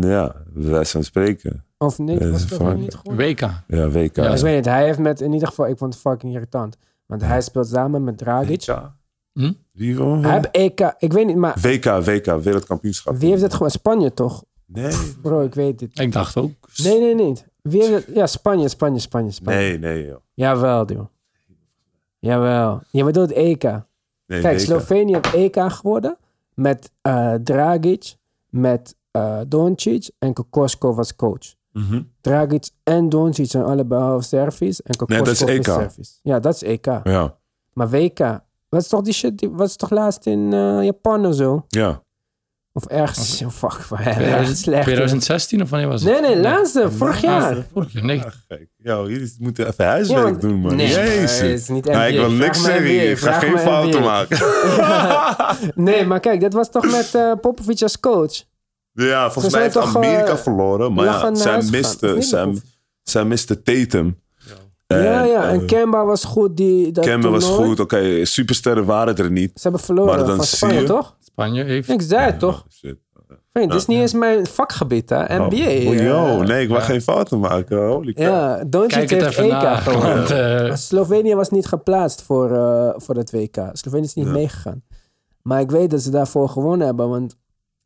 Ja, 0.01 0.35
wij 0.53 0.83
zijn 0.83 1.03
spreken. 1.03 1.65
Of 1.77 1.97
nee, 1.99 2.19
Ja, 2.19 2.29
was 2.29 2.41
dat 2.41 2.49
is 2.51 2.55
Slovenië 2.55 2.69
fijn. 2.71 2.79
niet 2.81 2.95
goed? 2.95 3.15
WK. 3.15 3.39
Ja, 3.67 3.89
WK. 3.89 4.15
Ja, 4.15 4.33
Ik 4.33 4.41
weet 4.41 4.55
niet, 4.55 4.65
hij 4.65 4.85
heeft 4.85 4.99
met, 4.99 5.21
in 5.21 5.33
ieder 5.33 5.47
geval, 5.47 5.67
ik 5.67 5.77
vond 5.77 5.93
het 5.93 6.01
fucking 6.01 6.33
irritant. 6.33 6.77
Want 7.05 7.21
hij 7.21 7.41
speelt 7.41 7.67
samen 7.67 8.03
met 8.03 8.17
Dragic. 8.17 8.65
WK. 8.65 8.91
Hm? 9.33 9.51
Wie 9.73 9.97
won? 9.97 10.23
Hij 10.23 10.33
heeft 10.33 10.49
EK, 10.51 10.93
ik 10.97 11.13
weet 11.13 11.25
niet, 11.25 11.35
maar 11.35 11.57
WK, 11.61 11.85
WK, 11.85 12.25
wereldkampioenschap. 12.25 13.15
wie 13.15 13.29
heeft 13.29 13.41
het 13.41 13.53
gewoon? 13.53 13.69
Spanje 13.71 14.13
toch? 14.13 14.43
Nee, 14.65 14.93
Bro, 15.21 15.41
ik 15.43 15.53
weet 15.53 15.79
het. 15.79 15.99
Ik 15.99 16.11
dacht 16.11 16.37
ook. 16.37 16.51
Nee, 16.83 16.99
nee, 16.99 17.15
niet. 17.15 17.47
Wie 17.61 17.81
heeft 17.83 18.05
het? 18.05 18.15
Ja, 18.15 18.27
Spanje, 18.27 18.67
Spanje, 18.69 18.99
Spanje, 18.99 19.31
Spanje. 19.31 19.59
nee, 19.59 19.79
nee, 19.79 20.05
joh. 20.05 20.17
Jawel, 20.33 20.85
joh. 20.91 21.05
Jawel. 22.19 22.81
Je 22.89 23.03
bedoelt 23.03 23.31
EK. 23.31 23.63
Nee, 23.63 24.41
Kijk, 24.41 24.57
WK. 24.57 24.59
Slovenië 24.59 25.13
heeft 25.13 25.33
EK 25.33 25.71
geworden 25.71 26.17
met 26.53 26.91
eh, 27.01 27.33
Dragic, 27.33 28.15
met 28.49 28.95
eh 29.11 29.39
Doncic 29.47 30.09
en 30.19 30.33
Kokoskov 30.33 30.97
als 30.97 31.15
coach. 31.15 31.53
Mhm. 31.71 32.01
Dragic 32.21 32.69
en 32.83 33.09
Doncic 33.09 33.49
zijn 33.49 33.63
allebei 33.63 34.01
half 34.01 34.23
Servisch 34.23 34.81
en 34.81 34.95
Kokoskov 34.95 35.25
dat 35.25 35.33
is 35.35 35.41
EK. 35.41 35.63
Servisch. 35.65 36.19
Ja, 36.23 36.39
dat 36.39 36.53
is 36.55 36.61
EK. 36.63 36.85
Ja, 37.03 37.35
Maar 37.73 37.89
WK, 37.89 38.19
wat 38.69 38.81
is 38.81 38.87
toch 38.87 39.01
die 39.01 39.13
shit, 39.13 39.37
die, 39.37 39.49
wat 39.49 39.67
is 39.67 39.75
toch 39.75 39.89
laatst 39.89 40.25
in 40.25 40.53
eh, 40.53 40.83
Japan 40.83 41.25
of 41.25 41.35
zo? 41.35 41.65
ja. 41.67 42.01
Of 42.73 42.85
ergens, 42.85 43.41
oh, 43.41 43.49
fuck, 43.69 43.71
2000 43.97 44.57
slecht. 44.57 44.83
2016 44.83 45.61
of 45.61 45.69
wanneer 45.69 45.87
was 45.87 46.03
het? 46.03 46.11
Nee, 46.11 46.21
nee, 46.21 46.41
laatste, 46.41 46.91
vorig 46.91 47.21
jaar. 47.21 47.55
Ah, 47.55 47.63
vorig 47.73 47.91
jaar. 47.93 48.03
Nee, 48.03 48.21
Ja, 48.77 49.01
jullie 49.03 49.35
moeten 49.39 49.67
even 49.67 49.85
huiswerk 49.85 50.33
Ja, 50.35 50.39
doen, 50.39 50.59
man. 50.59 50.75
Nee, 50.75 50.87
Jezus. 50.87 51.39
het 51.39 51.49
is 51.49 51.67
niet 51.67 51.85
Ja, 51.85 52.05
ik 52.05 52.15
wil 52.15 52.31
niks 52.31 52.63
zeggen. 52.63 53.09
Ik 53.09 53.17
ga 53.17 53.31
geen 53.31 53.57
fouten 53.57 54.01
maken. 54.01 54.37
Nee, 55.83 56.05
maar 56.05 56.19
kijk, 56.19 56.41
dat 56.41 56.53
was 56.53 56.69
toch 56.71 56.91
met 56.91 57.15
eh 57.15 57.31
Popovic 57.41 57.81
als 57.81 57.99
coach? 57.99 58.43
Ja, 58.93 59.21
volgens 59.31 59.45
Ze 59.45 59.51
mij 59.51 59.61
heeft 59.61 59.73
toch, 59.73 59.95
Amerika 59.95 60.31
eh, 60.31 60.35
verloren. 60.35 60.93
Maar 60.93 61.05
ja, 61.05 61.35
zij 61.35 61.63
miste, 61.71 62.15
Of- 62.17 62.59
zij 63.03 63.25
miste 63.25 63.61
Tatum. 63.61 64.19
ja, 64.87 65.23
ja, 65.23 65.43
eh, 65.43 65.51
en 65.51 65.65
Kemba 65.65 66.05
was 66.05 66.23
goed. 66.23 66.57
Die, 66.57 66.91
dat 66.91 67.05
Kemba 67.05 67.29
was 67.29 67.45
goed. 67.45 67.79
Oké, 67.79 68.25
supersterren 68.25 68.85
waren 68.85 69.15
er 69.15 69.31
niet. 69.31 69.51
Ze 69.55 69.61
hebben 69.61 69.81
verloren 69.81 70.15
Maar 70.15 70.25
dan 70.25 70.35
van 70.35 70.45
Spanje, 70.45 70.79
je- 70.79 70.85
toch? 70.85 71.15
Spanje 71.19 71.63
heeft... 71.63 71.89
Ik 71.89 72.01
zei 72.01 72.21
het 72.25 72.39
toch? 72.39 72.55
Oh, 72.65 72.71
shit. 72.71 72.95
Dit 73.53 73.73
is 73.73 73.85
niet 73.85 73.99
eens 73.99 74.13
mijn 74.13 74.47
vakgebied, 74.47 75.09
hè? 75.09 75.23
NBA. 75.23 75.45
Oh, 75.45 75.55
eh. 75.95 76.05
yo, 76.05 76.43
nee, 76.43 76.61
ik 76.63 76.69
wil 76.69 76.79
geen 76.81 77.01
fouten 77.01 77.39
maken. 77.39 77.87
Holy 77.87 78.13
crap. 78.13 78.27
Ja, 78.27 78.63
Doncic 78.67 78.89
Kijk 78.91 79.09
het 79.09 79.21
heeft 79.21 79.37
even 79.37 79.43
EK 79.43 79.61
na. 79.61 79.75
gewonnen. 79.75 80.67
Eh, 80.69 80.75
Slovenië 80.75 81.35
was 81.35 81.49
niet 81.49 81.65
geplaatst 81.65 82.21
voor, 82.21 82.51
eh 82.55 82.89
voor 82.95 83.15
het 83.15 83.31
WK. 83.31 83.57
Slovenië 83.73 84.03
is 84.05 84.13
niet 84.13 84.25
Ja. 84.25 84.31
meegegaan. 84.31 84.83
Maar 85.41 85.59
ik 85.59 85.71
weet 85.71 85.89
dat 85.89 86.01
ze 86.01 86.09
daarvoor 86.09 86.49
gewonnen 86.49 86.85
hebben. 86.87 87.09
Want 87.09 87.35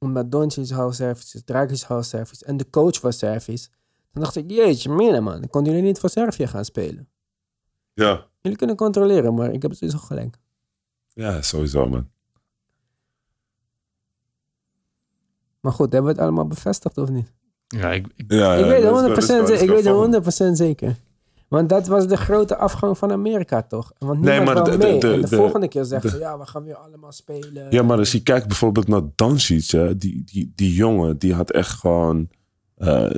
omdat 0.06 0.32
Doncic 0.32 0.70
house 0.70 0.95
service 1.03 1.38
is, 1.38 1.43
Dragic 1.43 1.82
house 1.82 2.10
service 2.10 2.45
en 2.45 2.58
de 2.58 2.70
coach 2.70 3.01
was 3.01 3.18
service. 3.18 3.68
Dan 4.12 4.24
dacht 4.24 4.36
ik, 4.36 4.51
jeetje, 4.51 4.89
mina 4.89 5.20
man. 5.20 5.39
Dan 5.39 5.49
konden 5.49 5.72
jullie 5.74 5.88
niet 5.88 5.99
voor 5.99 6.10
Servië 6.10 6.47
gaan 6.47 6.66
spelen. 6.66 7.10
Ja. 7.93 8.28
Jullie 8.41 8.58
kunnen 8.58 8.76
controleren, 8.76 9.34
maar 9.34 9.51
ik 9.53 9.62
heb 9.62 9.72
het 9.72 9.80
sowieso 9.80 9.99
gelijk. 10.06 10.38
ja, 11.14 11.41
sowieso, 11.41 11.88
man. 11.89 12.10
Maar 15.60 15.72
goed, 15.74 15.91
hebben 15.93 16.12
we 16.12 16.18
het 16.18 16.26
allemaal 16.28 16.47
bevestigd 16.47 16.97
of 16.97 17.10
niet? 17.10 17.34
ja, 17.68 17.91
ik, 17.91 18.08
ik- 18.16 18.32
Ja, 18.32 18.53
ik 18.53 18.60
ja, 18.66 18.68
weet 18.72 18.84
let's 18.84 18.99
go, 18.99 19.08
het 19.10 19.12
100%, 19.12 19.16
let's 19.16 19.28
go, 19.28 19.36
let's 19.47 19.62
ik 19.62 19.68
go. 19.70 19.74
weet 19.76 19.84
Volgende. 19.88 20.18
het 20.18 20.26
100% 20.51 20.58
zeker. 20.58 20.95
Want 21.56 21.70
dat 21.70 21.88
was 21.88 22.08
de 22.08 22.18
grote 22.18 22.58
afgang 22.58 22.97
van 22.97 23.12
Amerika, 23.12 23.62
toch? 23.62 23.91
Want 23.97 24.22
Nee, 24.22 24.38
niemand 24.38 24.58
maar 24.58 24.66
wou 24.68 24.78
de- 24.78 24.86
de- 24.86 24.91
mee. 24.91 24.99
de- 24.99 25.14
en 25.14 25.22
de, 25.22 25.30
de- 25.30 25.36
volgende 25.36 25.68
keer 25.68 25.84
zeggen 25.86 26.10
ze, 26.10 26.18
ja, 26.18 26.38
we 26.39 26.45
gaan 26.45 26.64
weer 26.64 26.76
allemaal 26.76 27.12
spelen. 27.12 27.68
Ja, 27.70 27.84
maar 27.84 27.97
als 27.97 28.12
je 28.12 28.24
kijkt 28.24 28.47
bijvoorbeeld 28.47 28.88
naar 28.88 29.01
Doncic, 29.16 29.70
hè, 29.70 29.97
die, 29.97 30.24
die, 30.26 30.51
die 30.56 30.74
jongen, 30.74 31.18
die 31.18 31.34
had 31.34 31.51
echt 31.51 31.70
gewoon 31.80 32.28
eh, 32.78 33.03
eh, 33.06 33.12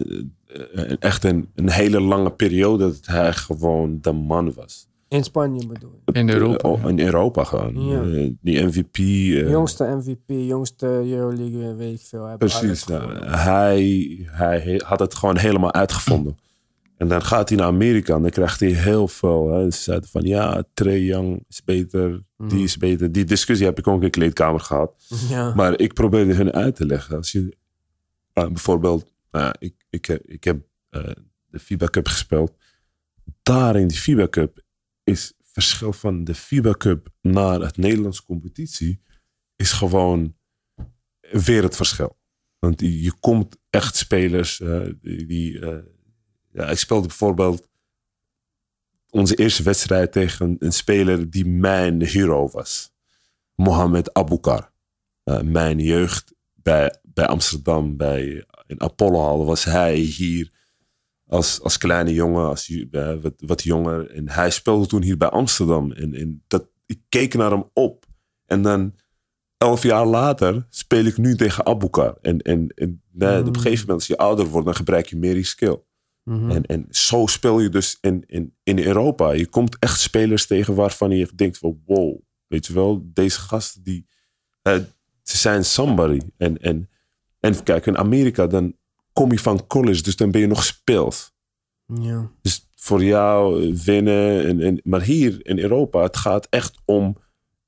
echt 1.00 1.24
een, 1.24 1.50
een 1.56 1.70
hele 1.70 2.02
lange 2.02 2.32
periode 2.32 2.84
dat 2.86 3.06
hij 3.06 3.34
gewoon 3.34 3.98
de 4.02 4.12
man 4.12 4.54
was. 4.54 4.88
In 5.10 5.24
Spanje 5.24 5.68
bedoel 5.68 6.02
ik. 6.06 6.16
in 6.16 6.30
Europa. 6.30 6.70
Oh, 6.70 6.90
in 6.90 7.00
Europa 7.00 7.44
gewoon. 7.44 7.88
Ja. 7.88 8.02
Eh, 8.02 8.32
die 8.42 8.64
MVP. 8.64 8.98
eh, 8.98 9.50
Jongste 9.50 9.84
MVP, 9.84 10.24
jongste 10.28 10.86
Euroleague, 10.86 11.74
weet 11.76 11.94
ik 12.00 12.06
veel. 12.06 12.36
precies. 12.38 12.86
Nou, 12.86 13.26
hij, 13.26 14.18
hij 14.32 14.82
had 14.86 15.00
het 15.00 15.16
gewoon 15.16 15.38
helemaal 15.38 15.74
uitgevonden. 15.74 16.38
En 16.98 17.08
dan 17.08 17.22
gaat 17.22 17.50
hij 17.50 17.58
naar 17.58 17.68
Amerika 17.68 18.16
en 18.16 18.22
dan 18.22 18.30
krijgt 18.32 18.60
hij 18.60 18.70
heel 18.70 19.08
veel. 19.08 19.52
Hè. 19.52 19.72
Ze 19.72 19.82
zeiden 19.82 20.10
van 20.10 20.22
ja, 20.22 20.64
Trey 20.74 21.02
Young 21.02 21.44
is 21.50 21.64
beter, 21.64 22.26
Mm. 22.38 22.50
die 22.50 22.64
is 22.64 22.78
beter. 22.78 23.12
Die 23.12 23.24
discussie 23.26 23.66
heb 23.66 23.78
ik 23.78 23.88
ook 23.88 23.96
in 23.96 24.00
de 24.02 24.10
kleedkamer 24.10 24.60
gehad. 24.60 25.06
ja. 25.30 25.54
Maar 25.56 25.80
ik 25.80 25.94
probeerde 25.94 26.34
hun 26.34 26.52
uit 26.52 26.76
te 26.76 26.86
leggen. 26.86 27.16
Als 27.18 27.32
je 27.32 27.40
uh, 28.34 28.48
bijvoorbeeld, 28.48 29.14
nou, 29.32 29.54
ik, 29.60 29.86
ik, 29.90 30.06
heb- 30.06 30.24
ik 30.26 30.44
heb 30.44 30.58
uh, 30.92 31.04
de 31.48 31.60
FIBA 31.60 31.86
Cup 31.88 32.08
gespeeld. 32.08 32.58
Daar 33.44 33.76
in 33.76 33.88
die 33.88 33.98
FIBA 33.98 34.28
Cup 34.28 34.62
is 35.04 35.34
verschil 35.42 35.94
van 35.94 36.24
de 36.24 36.36
FIBA 36.36 36.72
Cup 36.74 37.10
naar 37.22 37.60
het 37.62 37.78
Nederlandse 37.78 38.24
competitie 38.24 39.02
is 39.56 39.72
gewoon 39.72 40.36
weer 41.32 41.64
het 41.64 41.76
verschil. 41.76 42.18
Want 42.60 42.82
je, 42.82 43.14
komt 43.20 43.58
echt 43.70 43.96
spelers 43.96 44.60
uh, 44.60 44.88
die, 45.02 45.60
ja, 46.58 46.70
ik 46.70 46.78
speelde 46.78 47.08
bijvoorbeeld 47.08 47.68
onze 49.10 49.36
eerste 49.36 49.64
wedstrijd 49.64 50.12
tegen 50.12 50.56
een, 50.60 50.72
speler 50.72 51.30
die 51.30 51.46
mijn 51.46 52.02
hero 52.04 52.50
was. 52.50 52.94
Mohamed 53.56 54.14
Aboukar. 54.14 54.72
Uh, 55.24 55.42
mijn 55.42 55.80
jeugd 55.80 56.34
bij, 56.54 57.00
bij 57.04 57.26
Amsterdam, 57.26 57.98
bij, 57.98 58.46
in 58.66 58.82
Apollohal, 58.82 59.46
was 59.46 59.64
hij 59.64 59.96
hier 59.96 60.52
als, 61.28 61.62
als 61.62 61.78
kleine 61.78 62.14
jongen, 62.14 62.48
als, 62.48 62.70
uh, 62.70 63.22
wat, 63.22 63.34
wat 63.38 63.64
jonger. 63.64 64.10
En 64.10 64.30
hij 64.30 64.50
speelde 64.50 64.86
toen 64.86 65.02
hier 65.02 65.18
bij 65.18 65.30
Amsterdam. 65.30 65.92
En, 65.92 66.14
en 66.14 66.44
dat, 66.48 66.68
ik 66.86 67.02
keek 67.10 67.34
naar 67.34 67.52
hem 67.52 67.70
op. 67.74 68.06
En 68.46 68.62
dan 68.62 68.96
elf 69.58 69.84
jaar 69.84 70.06
later 70.06 70.68
speel 70.70 71.06
ik 71.06 71.18
nu 71.18 71.36
tegen 71.36 71.66
Aboukar. 71.66 72.18
En, 72.22 72.42
en, 72.42 72.68
en 72.76 73.02
nee, 73.12 73.42
mm. 73.42 73.48
op 73.48 73.56
een 73.56 73.62
gegeven 73.62 73.80
moment, 73.80 73.92
als 73.92 74.08
je 74.08 74.18
ouder 74.18 74.46
wordt, 74.46 74.66
dan 74.66 74.76
gebruik 74.76 75.08
je 75.08 75.18
meer 75.18 75.34
die 75.34 75.44
skill. 75.44 75.86
Mm-hmm. 76.28 76.52
En, 76.52 76.66
en 76.66 76.86
zo 76.90 77.26
speel 77.26 77.60
je 77.60 77.70
dus 77.70 77.98
in, 78.02 78.24
in, 78.26 78.54
in 78.64 78.80
Europa. 78.80 79.32
Je 79.32 79.48
komt 79.48 79.80
echt 79.80 80.00
spelers 80.00 80.48
tegen 80.48 80.76
waarvan 80.76 81.10
je 81.10 81.30
denkt 81.36 81.58
van 81.58 81.82
wow, 81.86 82.20
weet 82.48 82.66
je 82.66 82.74
wel, 82.74 83.02
deze 83.14 83.40
gasten 83.40 83.84
die, 83.84 84.08
uh, 84.64 84.74
ze 85.24 85.38
zijn 85.38 85.66
somebody. 85.66 86.20
En, 86.38 86.62
en, 86.62 86.90
en 87.40 87.64
kijk, 87.64 87.86
in 87.86 87.98
Amerika 87.98 88.48
dan 88.48 88.76
kom 89.14 89.32
je 89.32 89.40
van 89.40 89.68
college, 89.68 90.02
dus 90.02 90.16
dan 90.16 90.32
ben 90.32 90.42
je 90.42 90.48
nog 90.48 90.64
speels. 90.64 91.32
Ja. 91.86 92.32
Dus 92.42 92.70
voor 92.76 93.04
jou 93.04 93.74
winnen. 93.84 94.46
En, 94.46 94.62
en, 94.62 94.82
maar 94.84 95.02
hier 95.02 95.46
in 95.46 95.60
Europa, 95.60 96.02
het 96.02 96.18
gaat 96.18 96.48
echt 96.50 96.78
om 96.86 97.18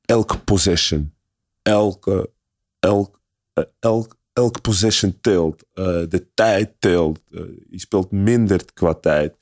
elke 0.06 0.40
possession. 0.40 1.14
Elke, 1.62 2.32
elk, 2.80 3.22
uh, 3.54 3.64
elk, 3.80 4.18
elk 4.40 4.62
possession 4.62 5.18
teelt. 5.22 5.64
Uh, 5.74 5.86
de 5.86 6.28
tijd 6.34 6.72
teelt. 6.80 7.20
Uh, 7.30 7.42
je 7.70 7.80
speelt 7.80 8.12
minder 8.12 8.62
qua 8.74 8.94
tijd. 8.94 9.36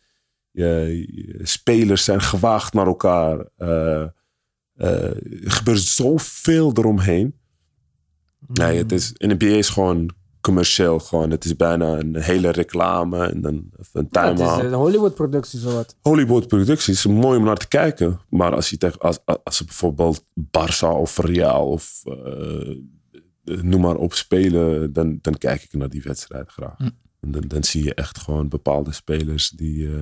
Je, 0.52 1.06
je, 1.12 1.40
spelers 1.44 2.04
zijn 2.04 2.22
gewaagd 2.22 2.74
naar 2.74 2.88
elkaar. 2.88 3.46
Uh, 3.58 4.08
er 4.76 5.52
gebeurt 5.52 5.82
zoveel 5.82 6.72
eromheen. 6.74 7.36
Mm. 8.40 8.48
Nee, 8.54 8.78
het 8.78 8.92
is, 8.92 9.14
NBA 9.18 9.46
is 9.46 9.70
gewoon 9.70 10.12
commercieel. 10.42 11.00
Gewoon. 11.00 11.32
Het 11.32 11.46
is 11.46 11.56
bijna 11.56 11.98
een 11.98 12.16
hele 12.16 12.50
reclame 12.50 13.26
en 13.26 13.42
dan 13.42 13.70
een 13.94 14.10
time 14.10 14.38
ja, 14.38 14.56
het 14.56 14.64
is 14.64 14.72
een 14.72 14.78
Hollywood-productie 14.78 15.60
zowat. 15.60 15.96
Hollywood-productie 16.02 16.94
is 16.94 17.06
mooi 17.06 17.38
om 17.38 17.44
naar 17.44 17.58
te 17.58 17.68
kijken. 17.68 18.20
Maar 18.30 18.54
als 18.54 18.70
je 18.70 18.92
als, 19.00 19.20
als 19.44 19.58
ze 19.58 19.66
bijvoorbeeld 19.66 20.24
Barça 20.40 20.88
of 20.88 21.18
Real 21.18 21.68
of 21.68 22.02
uh, 22.06 22.78
noem 23.62 23.82
maar 23.82 23.96
op 23.96 24.14
spelen, 24.14 24.94
dan, 24.94 25.20
dan 25.22 25.38
kijk 25.38 25.64
ik 25.64 25.74
naar 25.74 25.90
die 25.90 26.02
wedstrijd 26.02 26.52
graag. 26.52 26.78
Hm. 26.78 26.90
En 27.20 27.32
dan, 27.32 27.44
dan 27.48 27.64
zie 27.64 27.84
je 27.84 27.94
echt 27.94 28.18
gewoon 28.18 28.48
bepaalde 28.48 28.92
spelers 28.92 29.50
die. 29.50 29.78
Uh, 29.78 29.96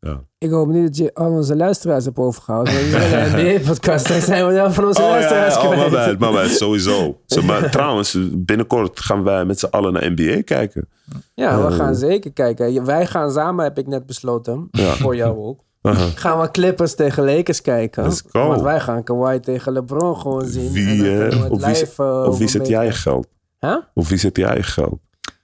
ja. 0.00 0.24
Ik 0.38 0.50
hoop 0.50 0.68
niet 0.68 0.82
dat 0.82 0.96
je 0.96 1.14
al 1.14 1.30
onze 1.30 1.56
luisteraars 1.56 2.04
hebt 2.04 2.18
overgehouden. 2.18 2.74
We 2.90 2.90
zijn 2.90 3.38
een 3.38 3.60
NBA-podcast. 3.60 4.08
Dan 4.08 4.20
zijn 4.20 4.46
we 4.46 4.54
dan 4.54 4.72
van 4.72 4.86
onze 4.86 5.02
oh, 5.02 5.08
luisteraars 5.08 5.54
ja. 5.54 5.68
Oh, 5.68 5.76
maar 5.76 5.90
bij, 5.90 6.16
maar 6.18 6.32
bij, 6.32 6.48
sowieso. 6.48 7.20
Zo, 7.26 7.42
maar 7.42 7.70
trouwens, 7.70 8.18
binnenkort 8.32 9.00
gaan 9.00 9.22
wij 9.22 9.44
met 9.44 9.58
z'n 9.58 9.66
allen 9.66 9.92
naar 9.92 10.12
NBA 10.12 10.42
kijken. 10.42 10.88
Ja, 11.34 11.62
we 11.62 11.70
uh, 11.70 11.76
gaan 11.76 11.94
zeker 11.94 12.32
kijken. 12.32 12.84
Wij 12.84 13.06
gaan 13.06 13.30
samen, 13.30 13.64
heb 13.64 13.78
ik 13.78 13.86
net 13.86 14.06
besloten. 14.06 14.68
Ja. 14.70 14.94
Voor 14.94 15.16
jou 15.16 15.38
ook. 15.38 15.66
Gaan 15.96 16.40
we 16.40 16.50
Clippers 16.50 16.94
tegen 16.94 17.24
Lakers 17.24 17.60
kijken. 17.60 18.02
Let's 18.02 18.22
go. 18.30 18.48
Want 18.48 18.62
wij 18.62 18.80
gaan 18.80 19.02
Kawhi 19.02 19.40
tegen 19.40 19.72
LeBron 19.72 20.16
gewoon 20.16 20.46
zien. 20.46 20.72
Wie, 20.72 20.96
uh, 20.96 21.50
op, 21.50 21.60
wie 21.62 21.74
zet, 21.74 21.98
op 21.98 22.38
wie 22.38 22.48
zet 22.48 22.66
jij 22.66 22.84
je 22.84 22.92
geld? 22.92 23.26
Huh? 23.60 23.76
Op 23.94 24.06
wie 24.06 24.18
zet 24.18 24.36
jij 24.36 24.56
je 24.56 24.62
geld? 24.62 24.98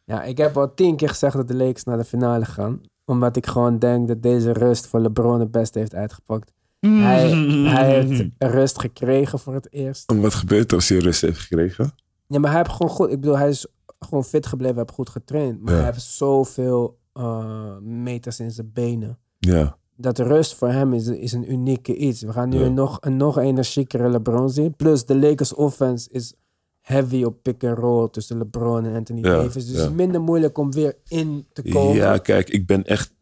Ja, 0.05 0.23
ik 0.23 0.39
heb 0.39 0.57
al 0.57 0.75
tien 0.75 0.97
keer 0.97 1.09
gezegd 1.09 1.37
dat 1.37 1.49
de 1.49 1.55
Lakers 1.55 1.85
naar 1.85 1.97
de 1.97 2.05
finale 2.05 2.45
gaan 2.45 2.81
omdat 3.05 3.37
ik 3.37 3.47
gewoon 3.47 3.79
denk 3.79 4.09
dat 4.09 4.23
deze 4.23 4.53
rust 4.53 4.87
voor 4.87 5.01
LeBron 5.01 5.41
het 5.41 5.51
beste 5.51 5.79
heeft 5.79 5.95
uitgepakt. 5.95 6.53
Mm. 6.81 7.03
Hij, 7.03 7.31
hij 7.71 7.91
heeft 7.91 8.25
rust 8.55 8.81
gekregen 8.81 9.39
voor 9.39 9.55
het 9.55 9.73
eerst. 9.73 10.11
En 10.11 10.21
wat 10.21 10.35
gebeurt 10.35 10.71
er 10.71 10.77
als 10.77 10.89
hij 10.89 10.99
rust 10.99 11.21
heeft 11.21 11.39
gekregen? 11.39 11.95
Ja, 12.27 12.39
maar 12.39 12.51
hij 12.51 12.59
heeft 12.59 12.73
gewoon 12.73 12.93
goed... 12.93 13.11
Ik 13.11 13.21
bedoel, 13.21 13.39
hij 13.39 13.49
is 13.49 13.67
gewoon 13.99 14.25
fit 14.25 14.47
gebleven. 14.47 14.77
Hij 14.77 14.85
heeft 14.85 14.97
goed 14.97 15.09
getraind. 15.09 15.61
Maar 15.61 15.73
ja. 15.73 15.79
hij 15.79 15.91
heeft 15.91 16.03
zoveel 16.03 16.99
uh, 17.15 17.79
meters 17.79 18.41
in 18.41 18.51
zijn 18.51 18.71
benen. 18.73 19.19
Ja. 19.39 19.77
Dat 19.97 20.19
rust 20.19 20.55
voor 20.55 20.69
hem 20.69 20.93
is, 20.93 21.07
is 21.07 21.33
een 21.33 21.53
unieke 21.53 21.97
iets. 21.97 22.23
We 22.23 22.33
gaan 22.33 22.49
nu 22.49 22.59
ja. 22.59 22.65
een, 22.65 22.75
nog, 22.75 22.99
een 23.01 23.17
nog 23.17 23.39
energiekere 23.39 24.09
LeBron 24.09 24.51
zien. 24.51 24.75
Plus 24.77 25.05
de 25.05 25.17
Lakers 25.17 25.55
offense 25.55 26.11
is 26.11 26.35
heavy 26.81 27.23
op 27.23 27.43
pick-and-roll 27.43 28.11
tussen 28.11 28.39
LeBron 28.39 28.85
en 28.85 28.95
Anthony 28.95 29.21
ja, 29.21 29.37
Davis. 29.37 29.67
Dus 29.67 29.83
ja. 29.83 29.91
minder 29.91 30.21
moeilijk 30.21 30.59
om 30.59 30.73
weer 30.73 30.97
in 31.09 31.47
te 31.53 31.63
komen. 31.63 31.95
Ja, 31.95 32.19
kijk, 32.19 32.51
ik 32.51 32.67
ben 32.67 32.85
echt, 32.85 33.13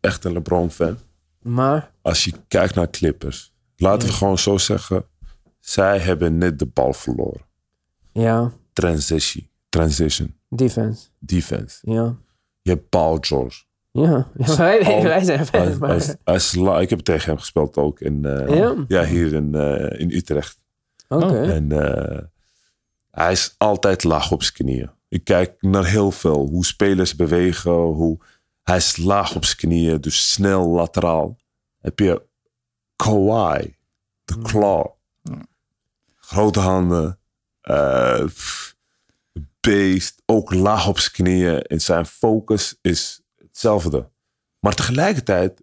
echt 0.00 0.24
een 0.24 0.32
LeBron-fan. 0.32 0.98
Maar? 1.42 1.92
Als 2.02 2.24
je 2.24 2.32
kijkt 2.48 2.74
naar 2.74 2.90
Clippers, 2.90 3.52
laten 3.76 4.08
we 4.08 4.14
gewoon 4.14 4.38
zo 4.38 4.58
zeggen. 4.58 5.04
Zij 5.58 5.98
hebben 5.98 6.38
net 6.38 6.58
de 6.58 6.66
bal 6.66 6.92
verloren. 6.92 7.44
Ja. 8.12 8.52
Transition. 8.72 9.48
Transition. 9.68 10.34
Defense. 10.48 11.08
Defense. 11.18 11.78
Ja. 11.82 12.16
Je 12.62 12.70
hebt 12.70 12.88
Paul 12.88 13.18
George. 13.20 13.64
Ja, 14.02 14.30
ja 14.36 14.56
wij, 14.56 14.84
Al, 14.84 15.02
wij 15.14 15.24
zijn 15.24 15.46
fans. 15.46 15.78
Maar... 15.78 15.90
Als, 15.90 16.14
als, 16.24 16.56
als, 16.56 16.82
ik 16.82 16.90
heb 16.90 16.98
tegen 17.00 17.28
hem 17.28 17.38
gespeeld 17.38 17.76
ook. 17.76 18.00
In, 18.00 18.22
uh, 18.26 18.56
ja? 18.56 18.74
ja? 18.88 19.04
hier 19.04 19.32
in, 19.32 19.52
uh, 19.54 20.00
in 20.00 20.10
Utrecht. 20.10 20.60
Oké. 21.08 21.24
Okay. 21.24 21.48
En... 21.50 21.70
Uh, 21.70 22.18
hij 23.16 23.32
is 23.32 23.54
altijd 23.58 24.04
laag 24.04 24.32
op 24.32 24.42
zijn 24.42 24.54
knieën. 24.54 24.90
Ik 25.08 25.24
kijk 25.24 25.56
naar 25.60 25.84
heel 25.84 26.10
veel. 26.10 26.48
Hoe 26.48 26.66
spelers 26.66 27.16
bewegen. 27.16 27.72
Hoe, 27.72 28.18
hij 28.62 28.76
is 28.76 28.96
laag 28.96 29.34
op 29.34 29.44
zijn 29.44 29.56
knieën. 29.56 30.00
Dus 30.00 30.32
snel 30.32 30.68
lateraal. 30.68 31.36
Heb 31.80 31.98
je 31.98 32.22
Kawhi. 32.96 33.74
De 34.24 34.38
claw. 34.38 34.86
Grote 36.16 36.60
handen. 36.60 37.18
eh, 37.60 38.24
beest. 39.60 40.22
Ook 40.26 40.54
laag 40.54 40.88
op 40.88 40.98
zijn 40.98 41.12
knieën. 41.12 41.62
En 41.62 41.80
zijn 41.80 42.06
focus 42.06 42.78
is 42.80 43.20
hetzelfde. 43.56 44.10
Maar 44.60 44.74
tegelijkertijd, 44.74 45.62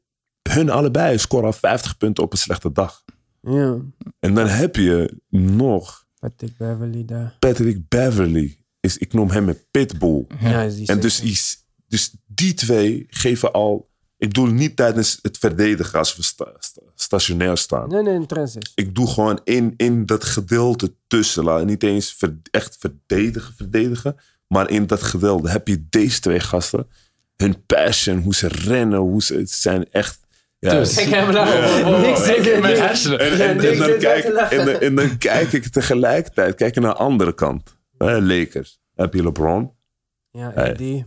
hun 0.50 0.70
allebei 0.70 1.18
scoren 1.18 1.46
al 1.46 1.54
50 1.54 1.98
punten 1.98 2.24
op 2.24 2.32
een 2.32 2.38
slechte 2.38 2.72
dag. 2.72 3.04
Ja, 3.42 3.78
En 4.20 4.34
dan 4.34 4.48
heb 4.48 4.76
je 4.76 5.20
nog 5.30 6.06
Patrick 6.20 6.58
Beverly 6.58 7.06
daar. 7.06 7.36
Patrick 7.40 7.88
Beverly. 7.90 8.58
Is, 8.80 8.98
ik 8.98 9.14
noem 9.14 9.30
hem 9.30 9.50
een 9.50 9.60
pitbull. 9.72 10.26
Ja, 10.40 10.62
is 10.62 10.76
die 10.76 10.88
En 10.88 11.00
dus, 11.00 11.22
is- 11.22 11.66
dus 11.88 12.16
die 12.26 12.54
twee 12.54 13.06
geven 13.10 13.52
al... 13.52 13.92
Ik 14.18 14.28
bedoel 14.28 14.46
niet 14.48 14.76
tijdens 14.76 15.20
het 15.22 15.38
verdedigen 15.38 16.00
als 16.00 16.16
we 16.16 16.24
sta- 16.24 16.54
sta- 16.60 16.82
stationair 16.96 17.58
staan. 17.58 17.90
Nee, 17.90 18.02
nee, 18.02 18.26
transit. 18.26 18.72
Ik 18.76 18.96
doe 18.96 19.08
gewoon 19.08 19.42
in, 19.44 19.74
in 19.78 20.06
dat 20.06 20.24
gedeelte 20.24 20.96
tussen. 21.08 21.44
laat- 21.44 21.66
Niet 21.66 21.84
eens 21.84 22.14
ver- 22.14 22.40
echt 22.52 22.78
verdedigen, 22.80 23.54
verdedigen. 23.56 24.16
Maar 24.48 24.70
in 24.70 24.88
dat 24.88 25.02
gedeelte 25.04 25.50
heb 25.50 25.68
je 25.68 25.86
deze 25.90 26.20
twee 26.20 26.40
gasten. 26.40 26.88
Hun 27.36 27.66
passion, 27.66 28.18
hoe 28.18 28.36
ze 28.36 28.48
rennen, 28.48 29.00
hoe 29.00 29.24
ze 29.24 29.36
het 29.36 29.52
zijn 29.52 29.92
echt... 29.92 30.20
Ja, 30.60 30.74
Dus-. 30.80 30.96
Niks 30.96 31.08
Ik 31.08 31.14
heb 31.14 31.28
er 31.28 31.34
mijn 32.62 32.74
niet. 32.74 32.82
hersenen. 32.84 33.20
En, 33.20 33.38
Ja, 33.38 33.50
en, 33.50 33.58
niks 34.66 34.80
en, 34.80 34.96
dan 34.96 35.18
kijk, 35.18 35.52
ik 35.54 35.68
tegelijkertijd 35.68 36.56
kijk 36.56 36.76
ik 36.76 36.82
naar 36.84 36.92
de 36.94 37.00
andere 37.00 37.34
kant. 37.34 37.76
Hè, 37.98 38.20
Lakers. 38.22 38.80
Dan 38.96 39.06
heb 39.06 39.14
je 39.14 39.24
LeBron. 39.24 39.72
Ja, 40.32 40.52
Hey. 40.56 40.74
die. 40.74 41.06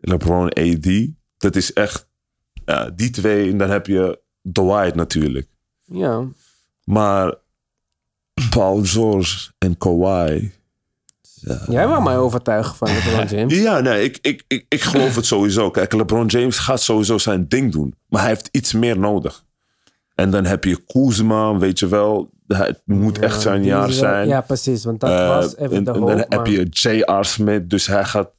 LeBron 0.00 0.48
AD. 0.52 1.08
Dat 1.36 1.56
is 1.56 1.72
echt... 1.72 2.08
Ja, 2.64 2.90
die 2.90 3.10
twee. 3.10 3.50
En 3.50 3.58
dan 3.58 3.70
heb 3.70 3.86
je 3.86 4.20
Dwight 4.52 4.94
natuurlijk. 4.94 5.48
Ja. 5.84 6.24
Maar 6.84 7.34
Paul 8.50 8.84
George 8.84 9.50
en 9.58 9.76
Kawhi. 9.78 10.50
Jij 11.68 11.88
wou 11.88 12.02
mij 12.02 12.16
overtuigen 12.18 12.74
van 12.74 12.88
LeBron 12.88 13.26
James. 13.38 13.54
Ja, 13.62 13.80
nee, 13.80 14.04
ik, 14.04 14.18
ik, 14.22 14.44
ik, 14.48 14.64
ik 14.68 14.80
geloof 14.80 15.14
het 15.16 15.26
sowieso. 15.26 15.70
Kijk, 15.70 15.92
LeBron 15.92 16.26
James 16.26 16.58
gaat 16.58 16.80
sowieso 16.80 17.18
zijn 17.18 17.48
ding 17.48 17.72
doen. 17.72 17.94
Maar 18.08 18.20
hij 18.20 18.30
heeft 18.30 18.48
iets 18.52 18.72
meer 18.72 18.98
nodig. 18.98 19.44
En 20.14 20.30
dan 20.30 20.44
heb 20.44 20.64
je 20.64 20.84
Kuzma, 20.84 21.56
weet 21.58 21.78
je 21.78 21.88
wel. 21.88 22.30
Het 22.46 22.82
moet 22.84 23.16
Ja, 23.16 23.22
echt 23.22 23.40
zijn 23.40 23.64
jaar 23.64 23.80
wel- 23.86 23.90
zijn. 23.96 24.28
Ja, 24.28 24.40
precies. 24.40 24.84
Want 24.84 25.00
dat 25.00 25.10
Eh, 25.10 25.28
was 25.28 25.56
even 25.56 25.76
en, 25.76 25.84
de 25.84 25.90
en 25.92 25.98
hoop. 25.98 26.08
dan 26.08 26.24
heb 26.28 26.46
je 26.46 26.66
J.R. 26.70 27.24
Smith. 27.24 27.70
Dus 27.70 27.86
hij 27.86 28.04
gaat 28.04 28.30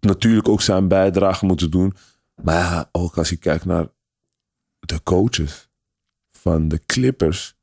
natuurlijk 0.00 0.48
ook 0.48 0.60
zijn 0.62 0.88
bijdrage 0.88 1.46
moeten 1.46 1.70
doen. 1.70 1.94
Maar 2.42 2.54
ja, 2.54 2.88
ook 2.92 3.18
als 3.18 3.28
je 3.28 3.36
kijkt 3.36 3.64
naar 3.64 3.86
de 4.80 5.02
coaches 5.02 5.68
van 6.30 6.68
de 6.68 6.80
Clippers 6.86 7.54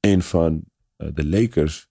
en 0.00 0.22
van 0.22 0.62
eh, 0.96 1.06
de 1.14 1.26
Lakers. 1.26 1.88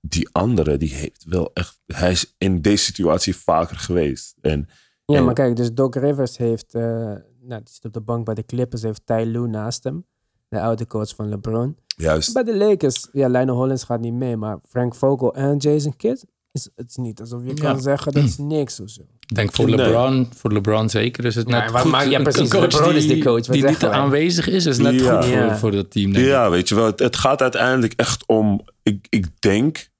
Die 0.00 0.28
andere, 0.32 0.76
die 0.76 0.94
heeft 0.94 1.24
wel 1.28 1.50
echt... 1.54 1.80
Hij 1.86 2.10
is 2.10 2.34
in 2.38 2.60
deze 2.60 2.84
situatie 2.84 3.36
vaker 3.36 3.76
geweest. 3.76 4.34
En 4.40 4.68
Ja, 5.04 5.16
en- 5.16 5.24
maar 5.24 5.34
kijk, 5.34 5.56
dus 5.56 5.72
Doc 5.72 5.94
Rivers 5.94 6.36
heeft, 6.36 6.74
eh, 6.74 6.82
nou, 6.82 7.62
die 7.62 7.72
zit 7.72 7.84
op 7.84 7.92
de 7.92 8.00
bank 8.00 8.24
bij 8.24 8.34
de 8.34 8.44
Clippers, 8.44 8.82
heeft 8.82 9.02
Ty 9.04 9.22
Lue 9.26 9.46
naast 9.46 9.84
hem. 9.84 10.04
De 10.48 10.60
oude 10.60 10.86
coach 10.86 11.14
van 11.14 11.28
LeBron. 11.28 11.76
juist... 11.96 12.32
Bij 12.32 12.42
de 12.44 12.56
Lakers, 12.56 13.08
ja, 13.12 13.28
Lionel 13.28 13.56
Hollins 13.56 13.84
gaat 13.84 14.00
niet 14.00 14.12
mee, 14.14 14.36
maar 14.36 14.58
Frank 14.68 14.94
Vogel 14.94 15.34
en 15.34 15.56
Jason 15.56 15.96
Kidd, 15.96 16.24
is, 16.52 16.68
het 16.74 16.88
is 16.88 16.96
niet 16.96 17.20
alsof 17.20 17.40
je 17.44 17.54
kan 17.54 17.74
Ja. 17.74 17.80
zeggen 17.80 18.12
dat 18.12 18.24
is 18.24 18.36
niks 18.38 18.80
of 18.80 18.90
zo. 18.90 19.02
Ik 19.26 19.34
denk 19.34 19.52
voor 19.54 19.66
Nee. 19.66 19.76
LeBron, 19.76 20.28
voor 20.36 20.52
LeBron 20.52 20.88
zeker 20.88 21.24
is 21.24 21.34
het 21.34 21.48
Ja, 21.48 21.60
net 21.62 21.72
maar- 21.72 21.80
goed. 21.82 21.90
maar- 21.90 22.08
ja, 22.08 22.16
Een- 22.16 22.22
precies. 22.22 22.40
Een 22.40 22.48
coach 22.60 22.72
LeBron 22.72 22.94
is 22.94 23.06
die, 23.06 23.16
de 23.16 23.22
coach, 23.24 23.46
wat 23.46 23.56
die 23.56 23.64
niet 23.66 23.84
aanwezig 23.84 24.48
is, 24.48 24.66
is 24.66 24.78
net 24.78 25.00
Ja. 25.00 25.14
goed 25.16 25.24
voor, 25.30 25.36
Ja. 25.38 25.56
voor 25.56 25.70
dat 25.70 25.90
team. 25.90 26.12
Denk 26.12 26.24
ik. 26.24 26.30
Ja, 26.30 26.50
weet 26.50 26.68
je 26.68 26.74
wel. 26.74 26.86
Het, 26.86 26.98
het 26.98 27.16
gaat 27.16 27.42
uiteindelijk 27.42 27.92
echt 27.96 28.26
om... 28.26 28.60
Ik, 29.10 29.40
denk 29.40 29.90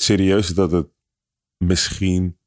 serieus 0.00 0.48
dat 0.48 0.72
het 0.72 0.88
misschien 1.64 2.37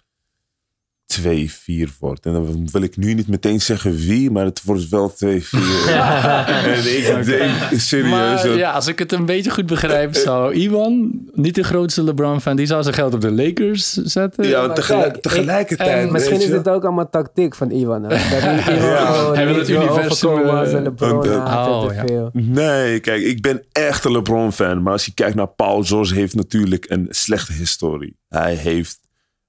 2-4 1.19 1.97
wordt. 1.99 2.25
En 2.25 2.33
dan 2.33 2.69
wil 2.71 2.81
ik 2.81 2.97
nu 2.97 3.13
niet 3.13 3.27
meteen 3.27 3.61
zeggen 3.61 3.95
wie, 3.95 4.31
maar 4.31 4.45
het 4.45 4.61
wordt 4.63 4.89
wel 4.89 5.11
2-4. 5.11 5.15
en 5.25 6.95
ik 6.95 7.25
denk 7.25 7.51
serieus 7.77 8.09
Maar 8.09 8.43
dat... 8.43 8.55
ja, 8.57 8.71
als 8.71 8.87
ik 8.87 8.99
het 8.99 9.11
een 9.11 9.25
beetje 9.25 9.51
goed 9.51 9.65
begrijp, 9.65 10.15
zou 10.15 10.53
Iwan, 10.53 11.11
niet 11.33 11.55
de 11.55 11.63
grootste 11.63 12.03
LeBron-fan, 12.03 12.55
die 12.55 12.65
zou 12.65 12.83
zijn 12.83 12.95
geld 12.95 13.13
op 13.13 13.21
de 13.21 13.31
Lakers 13.31 13.91
zetten. 13.93 14.47
Ja, 14.47 14.65
maar 14.65 14.75
tegelijk- 14.75 15.11
kijk, 15.11 15.21
tegelijkertijd. 15.21 16.05
en 16.05 16.11
Misschien 16.11 16.41
is 16.41 16.49
het 16.49 16.69
ook 16.69 16.83
allemaal 16.83 17.09
tactiek 17.09 17.55
van 17.55 17.71
Iwan. 17.71 18.01
Dat 18.01 18.11
hij 18.15 18.75
Iwan 18.77 18.89
Ja. 18.89 19.05
gewoon 19.13 19.35
Hij 19.35 19.45
wil 19.45 19.55
het 19.55 19.69
universum, 19.69 20.37
eh, 20.47 20.81
LeBron 20.83 21.25
en 21.25 21.35
oh, 21.37 21.87
te 21.87 21.93
ja. 21.93 22.05
veel. 22.07 22.29
Nee, 22.33 22.99
kijk, 22.99 23.21
ik 23.21 23.41
ben 23.41 23.63
echt 23.71 24.05
een 24.05 24.11
LeBron-fan. 24.11 24.81
Maar 24.81 24.93
als 24.93 25.05
je 25.05 25.13
kijkt 25.13 25.35
naar 25.35 25.47
Paul 25.47 25.83
George, 25.83 26.13
heeft 26.13 26.35
natuurlijk 26.35 26.85
een 26.89 27.07
slechte 27.09 27.53
historie. 27.53 28.15
Hij 28.29 28.53
heeft... 28.55 28.99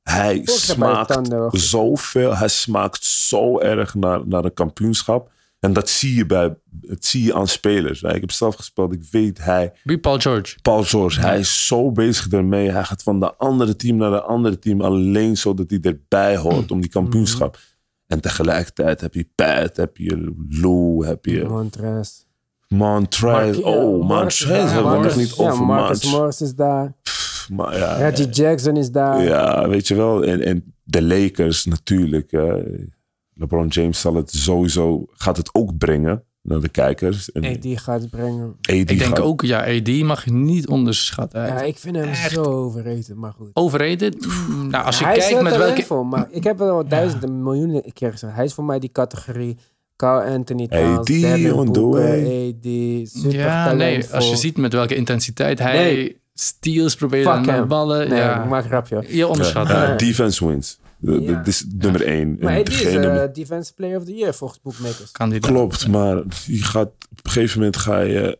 Hij 0.02 0.40
smaakt 0.44 1.28
zoveel. 1.50 2.36
Hij 2.36 2.48
smaakt 2.48 3.04
zo 3.04 3.58
erg 3.58 3.94
naar, 3.94 4.26
naar 4.26 4.44
een 4.44 4.54
kampioenschap. 4.54 5.30
En 5.60 5.72
dat 5.72 5.88
zie 5.88 6.14
je, 6.14 6.26
bij, 6.26 6.54
dat 6.64 7.04
zie 7.04 7.24
je 7.24 7.34
aan 7.34 7.48
spelers. 7.48 8.02
Ik 8.02 8.20
heb 8.20 8.30
zelf 8.30 8.54
gespeeld. 8.54 8.92
Ik 8.92 9.04
weet, 9.10 9.44
hij... 9.44 9.72
Wie 9.84 9.98
Paul 9.98 10.18
George? 10.18 10.56
Paul 10.62 10.82
George, 10.82 11.20
hij 11.20 11.38
is 11.38 11.66
zo 11.66 11.92
bezig 11.92 12.28
ermee. 12.28 12.70
Hij 12.70 12.84
gaat 12.84 13.02
van 13.02 13.20
de 13.20 13.34
andere 13.34 13.76
team 13.76 13.96
naar 13.96 14.10
de 14.10 14.22
andere 14.22 14.58
team. 14.58 14.80
Alleen 14.80 15.36
zodat 15.36 15.70
hij 15.70 15.78
erbij 15.82 16.36
hoort 16.36 16.70
om 16.70 16.80
die 16.80 16.90
kampioenschap. 16.90 17.58
En 18.06 18.20
tegelijkertijd 18.20 19.00
heb 19.00 19.14
je 19.14 19.28
Pat, 19.34 19.76
heb 19.76 19.96
je 19.96 20.34
Lou, 20.48 21.06
heb 21.06 21.24
je 21.24 21.44
Montrez. 21.44 22.24
Montrez. 22.68 23.56
Oh, 23.56 23.98
ja, 23.98 24.06
Montrez 24.06 24.72
hebben 24.72 24.92
we 24.92 25.04
nog 25.04 25.16
niet 25.16 25.36
ja, 25.36 25.44
over 25.44 25.64
Marcus. 25.64 26.10
Morris 26.10 26.40
is 26.40 26.54
daar. 26.54 26.94
Maar 27.52 27.76
ja, 27.78 27.94
Reggie 27.96 28.28
Jackson 28.28 28.76
is 28.76 28.90
daar. 28.90 29.22
ja, 29.22 29.68
weet 29.68 29.88
je 29.88 29.94
wel. 29.94 30.24
En, 30.24 30.44
en 30.44 30.74
de 30.82 31.02
Lakers 31.02 31.64
natuurlijk. 31.64 32.30
hè. 32.30 32.62
LeBron 33.34 33.66
James 33.66 34.00
zal 34.00 34.14
het 34.14 34.30
sowieso, 34.30 35.04
gaat 35.12 35.36
het 35.36 35.50
ook 35.54 35.78
brengen 35.78 36.24
naar 36.42 36.60
de 36.60 36.68
kijkers. 36.68 37.32
En 37.32 37.44
AD 37.44 37.66
gaat 37.80 38.00
het 38.00 38.10
brengen. 38.10 38.48
AD 38.60 38.70
Ik 38.70 38.86
denk 38.88 39.00
gaat- 39.00 39.20
ook, 39.20 39.42
ja, 39.42 39.64
AD 39.76 39.88
mag 40.02 40.24
je 40.24 40.32
niet 40.32 40.68
onderschatten. 40.68 41.42
Ja, 41.46 41.60
ik 41.62 41.78
vind 41.78 41.96
hem 41.96 42.08
echt- 42.08 42.32
zo 42.32 42.42
overrated, 42.42 43.14
maar 43.14 43.32
goed. 43.32 43.50
Overrated? 43.52 44.26
Nou, 44.70 44.84
als 44.84 44.98
je 44.98 45.04
hij 45.04 45.18
kijkt 45.18 45.42
met 45.42 45.56
welke... 45.56 45.82
voor, 45.82 46.06
maar 46.06 46.26
ik 46.30 46.44
heb 46.44 46.58
het 46.58 46.68
al 46.68 46.88
duizenden 46.88 47.42
miljoenen 47.42 47.92
keer 47.92 48.10
gezegd. 48.12 48.34
Hij 48.34 48.44
is 48.44 48.54
voor 48.54 48.64
mij 48.64 48.78
die 48.78 48.92
categorie. 48.92 49.56
Carl 49.96 50.32
Anthony 50.34 50.68
Towns, 50.68 50.98
AD 50.98 51.06
Devin 51.06 51.52
on 51.52 51.72
the 51.72 51.80
Booker, 51.80 52.00
way. 52.00 52.48
AD, 52.58 53.08
super 53.08 53.34
Ja, 53.38 53.72
nee, 53.72 54.04
als 54.12 54.30
je 54.30 54.36
ziet 54.36 54.56
met 54.56 54.72
welke 54.72 54.94
intensiteit 54.94 55.58
hij 55.58 55.82
Nee. 55.82 56.20
Steals 56.46 56.94
probeert 56.94 57.26
Fuck 57.26 57.34
en 57.36 57.42
naar 57.46 57.56
hem. 57.56 57.68
ballen. 57.68 58.08
Nee, 58.08 58.18
ja. 58.18 58.42
ik 58.42 58.48
maak 58.48 58.62
een 58.62 58.68
grapje. 58.68 59.16
Je 59.16 59.26
onderschat 59.26 59.68
Ja, 59.68 59.96
defense 59.96 60.46
wins. 60.46 60.80
Ja. 61.00 61.18
dat 61.34 61.46
is 61.46 61.64
nummer 61.68 62.02
één. 62.06 62.36
Maar 62.40 62.58
AD 62.60 62.68
is 62.68 62.78
degene 62.82 63.06
eh, 63.20 63.32
Defensive 63.32 63.74
Player 63.74 63.96
of 63.98 64.04
the 64.04 64.14
Year 64.14 64.34
volgens 64.34 64.60
bookmakers. 64.60 65.10
Kandidaat. 65.10 65.50
Klopt, 65.50 65.88
maar 65.88 66.16
je 66.46 66.62
gaat, 66.62 66.88
op 66.88 67.18
een 67.24 67.30
gegeven 67.30 67.58
moment 67.58 67.76
ga 67.76 68.00
je, 68.00 68.38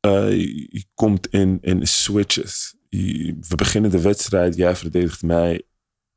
eh, 0.00 0.30
je, 0.30 0.66
je 0.70 0.84
komt 0.94 1.26
in, 1.26 1.58
in 1.60 1.86
switches. 1.86 2.74
Je- 2.88 3.36
we 3.48 3.54
beginnen 3.56 3.90
de 3.90 4.00
wedstrijd, 4.00 4.56
jij 4.56 4.76
verdedigt 4.76 5.22
mij, 5.22 5.62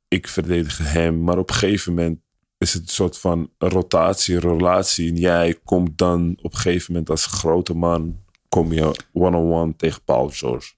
ik 0.07 0.27
verdedig 0.27 0.77
hem. 0.93 1.23
Maar 1.23 1.37
op 1.37 1.49
een 1.49 1.55
gegeven 1.55 1.93
moment 1.93 2.19
is 2.57 2.73
het 2.73 2.81
een 2.81 2.87
soort 2.89 3.17
van 3.17 3.49
rotatie, 3.57 4.39
relatie. 4.39 5.09
En 5.09 5.15
jij 5.17 5.59
komt 5.63 5.97
dan 5.97 6.37
op 6.41 6.53
een 6.53 6.59
gegeven 6.59 6.91
moment 6.91 7.09
als 7.09 7.25
grote 7.25 7.73
man, 7.73 8.19
kom 8.49 8.73
je 8.73 8.95
one-on-one 9.13 9.73
tegen 9.77 10.01
Paul 10.03 10.29
George. 10.29 10.73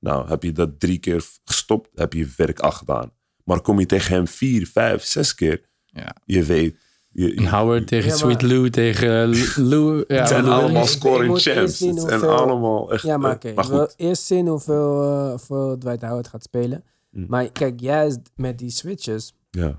Nou, 0.00 0.28
heb 0.28 0.42
je 0.42 0.52
dat 0.52 0.80
drie 0.80 0.98
keer 0.98 1.24
gestopt, 1.44 1.88
heb 1.94 2.12
je 2.12 2.28
werk 2.36 2.60
al 2.60 2.70
gedaan. 2.72 3.10
Maar 3.44 3.60
kom 3.60 3.78
je 3.80 3.86
tegen 3.86 4.14
hem 4.14 4.26
vier, 4.28 4.66
vijf, 4.66 5.04
zes 5.04 5.34
keer, 5.34 5.64
Ja. 5.84 6.14
je 6.24 6.42
weet... 6.42 6.76
Je, 7.12 7.48
Howard 7.48 7.86
tegen 7.86 8.10
Ja, 8.10 8.16
Sweet 8.16 8.40
maar- 8.42 8.50
Lou 8.50 8.70
tegen 8.70 9.28
Lou. 9.70 10.04
Ja, 10.08 10.16
Het 10.16 10.28
zijn 10.28 10.44
Lou 10.44 10.62
allemaal 10.62 10.86
scoring 10.86 11.38
champs. 11.40 11.78
Het 11.80 12.00
zijn 12.00 12.22
allemaal 12.22 12.92
echt... 12.92 13.02
Ja, 13.02 13.16
maar 13.16 13.30
eh, 13.30 13.36
oké. 13.36 13.52
maar 13.54 13.64
ik 13.64 13.70
wil 13.70 13.80
goed. 13.80 13.94
eerst 13.96 14.22
zien 14.22 14.46
hoeveel, 14.46 15.02
uh, 15.24 15.28
hoeveel 15.30 15.78
Dwight 15.78 16.02
Howard 16.02 16.28
gaat 16.28 16.42
spelen. 16.42 16.84
Mm. 17.10 17.26
Maar 17.28 17.52
kijk, 17.52 17.80
juist 17.80 18.18
met 18.34 18.58
die 18.58 18.70
switches. 18.70 19.34
Ja, 19.50 19.78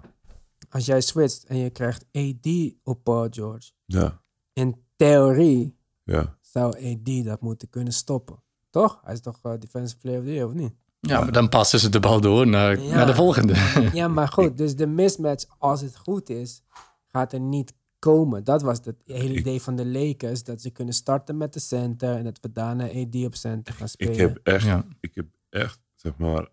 Als 0.70 0.86
jij 0.86 1.02
switcht 1.02 1.44
en 1.46 1.58
je 1.58 1.70
krijgt 1.70 2.06
AD 2.12 2.74
op 2.84 3.04
Paul 3.04 3.28
George. 3.30 3.72
ja, 3.86 4.22
In 4.54 4.76
theorie 4.96 5.76
ja. 6.04 6.38
zou 6.42 6.92
AD 6.94 7.26
dat 7.26 7.42
moeten 7.42 7.70
kunnen 7.70 7.94
stoppen. 7.94 8.44
Toch? 8.80 9.00
Hij 9.04 9.14
is 9.14 9.20
toch 9.22 9.40
eh, 9.44 9.54
Defensive 9.60 10.00
Player 10.00 10.20
of 10.20 10.26
the 10.26 10.32
Year, 10.34 10.48
of 10.48 10.54
niet? 10.54 10.74
Ja, 11.00 11.20
maar 11.22 11.32
dan 11.32 11.50
passen 11.50 11.80
ze 11.80 11.90
de 11.90 12.00
bal 12.00 12.22
door 12.22 12.48
naar, 12.48 12.80
Ja. 12.82 12.96
naar 12.96 13.06
de 13.06 13.16
volgende. 13.16 13.54
Ja, 13.94 14.08
maar 14.08 14.28
goed. 14.28 14.58
Dus 14.58 14.76
de 14.76 14.88
mismatch, 14.88 15.46
als 15.58 15.82
het 15.82 15.98
goed 15.98 16.30
is, 16.30 16.62
gaat 17.08 17.34
er 17.34 17.40
niet 17.40 17.74
komen. 18.00 18.44
Dat 18.44 18.62
was 18.62 18.80
het 18.84 18.96
hele 19.06 19.34
idee 19.38 19.62
van 19.62 19.76
de 19.76 19.86
Lakers. 19.86 20.44
Dat 20.44 20.62
ze 20.62 20.70
kunnen 20.70 20.94
starten 20.94 21.38
met 21.38 21.54
de 21.54 21.60
center. 21.60 22.16
En 22.16 22.24
dat 22.24 22.40
we 22.42 22.52
daarna 22.52 22.84
AD 22.84 23.16
op 23.26 23.36
center 23.36 23.74
gaan 23.74 23.90
spelen. 23.90 24.14
Ik 24.14 24.20
heb 24.20 24.40
echt, 24.44 24.66
Ja. 24.66 24.86
ik 25.00 25.16
heb 25.16 25.26
echt, 25.50 25.80
zeg 25.96 26.18
maar... 26.18 26.48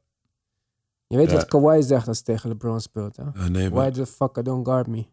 Je 1.06 1.16
weet 1.16 1.30
Ja. 1.30 1.36
wat 1.36 1.46
Kawhi 1.46 1.82
zegt 1.82 2.08
als 2.08 2.22
tegen 2.22 2.48
LeBron 2.48 2.80
speelt, 2.80 3.16
hè? 3.16 3.24
Eh, 3.34 3.46
nee, 3.46 3.68
Why 3.68 3.76
maar, 3.78 3.92
the 3.92 4.06
fuck 4.06 4.36
I 4.36 4.42
don't 4.42 4.66
guard 4.66 4.86
me? 4.86 5.06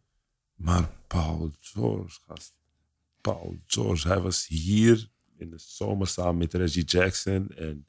maar 0.56 0.90
Paul 1.08 1.50
George, 1.60 2.20
gast. 2.28 2.58
Paul 3.22 3.56
George, 3.66 4.08
hij 4.08 4.20
was 4.22 4.48
hier 4.48 5.12
in 5.44 5.50
de 5.50 5.60
zomer 5.60 6.08
samen 6.08 6.38
met 6.38 6.54
Reggie 6.54 6.84
Jackson. 6.84 7.50
En 7.50 7.88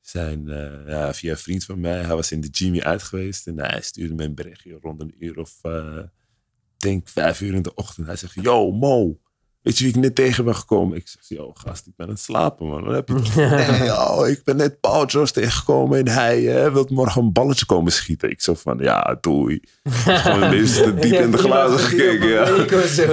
zijn, 0.00 0.48
eh, 0.48 0.88
ja, 0.88 1.14
via 1.14 1.30
een 1.30 1.38
vriend 1.38 1.64
van 1.64 1.80
mij, 1.80 2.02
hij 2.02 2.14
was 2.14 2.32
in 2.32 2.40
de 2.40 2.48
Jimmy 2.48 2.80
uit 2.80 3.02
geweest. 3.02 3.46
En 3.46 3.58
hij 3.58 3.80
stuurde 3.80 4.14
me 4.14 4.24
een 4.24 4.34
berichtje 4.34 4.78
rond 4.80 5.00
een 5.00 5.14
uur 5.18 5.38
of, 5.38 5.60
ik 5.64 6.82
denk 6.82 7.08
vijf 7.08 7.40
uur 7.40 7.54
in 7.54 7.62
de 7.62 7.74
ochtend. 7.74 8.06
Hij 8.06 8.16
zegt, 8.16 8.34
yo 8.34 8.70
Mo, 8.70 9.20
weet 9.66 9.78
je 9.78 9.84
wie 9.84 9.94
ik 9.94 10.00
net 10.00 10.14
tegen 10.14 10.44
ben 10.44 10.54
gekomen? 10.54 10.96
Ik 10.96 11.08
zeg, 11.08 11.38
yo 11.38 11.52
gast, 11.54 11.86
ik 11.86 11.92
ben 11.96 12.06
aan 12.06 12.12
het 12.12 12.22
slapen 12.22 12.66
man. 12.66 12.84
Wat 12.84 12.94
heb 12.94 13.08
je? 13.08 13.14
Nee, 13.36 13.86
yo, 13.88 14.24
ik 14.24 14.44
ben 14.44 14.56
net 14.56 14.80
Paul 14.80 15.06
George 15.06 15.32
tegengekomen 15.32 15.98
en 15.98 16.08
hij 16.08 16.64
eh, 16.64 16.72
wil 16.72 16.88
morgen 16.90 17.22
een 17.22 17.32
balletje 17.32 17.66
komen 17.66 17.92
schieten. 17.92 18.30
Ik 18.30 18.40
zo 18.40 18.54
van, 18.54 18.78
ja 18.78 19.18
doei. 19.20 19.60
Gewoon 19.92 20.42
een 20.42 20.50
beetje 20.50 20.82
te 20.82 20.94
diep 20.94 21.12
in 21.12 21.30
de 21.30 21.38
glazen 21.38 21.78
gekeken. 21.78 22.28
Ja. 22.28 22.44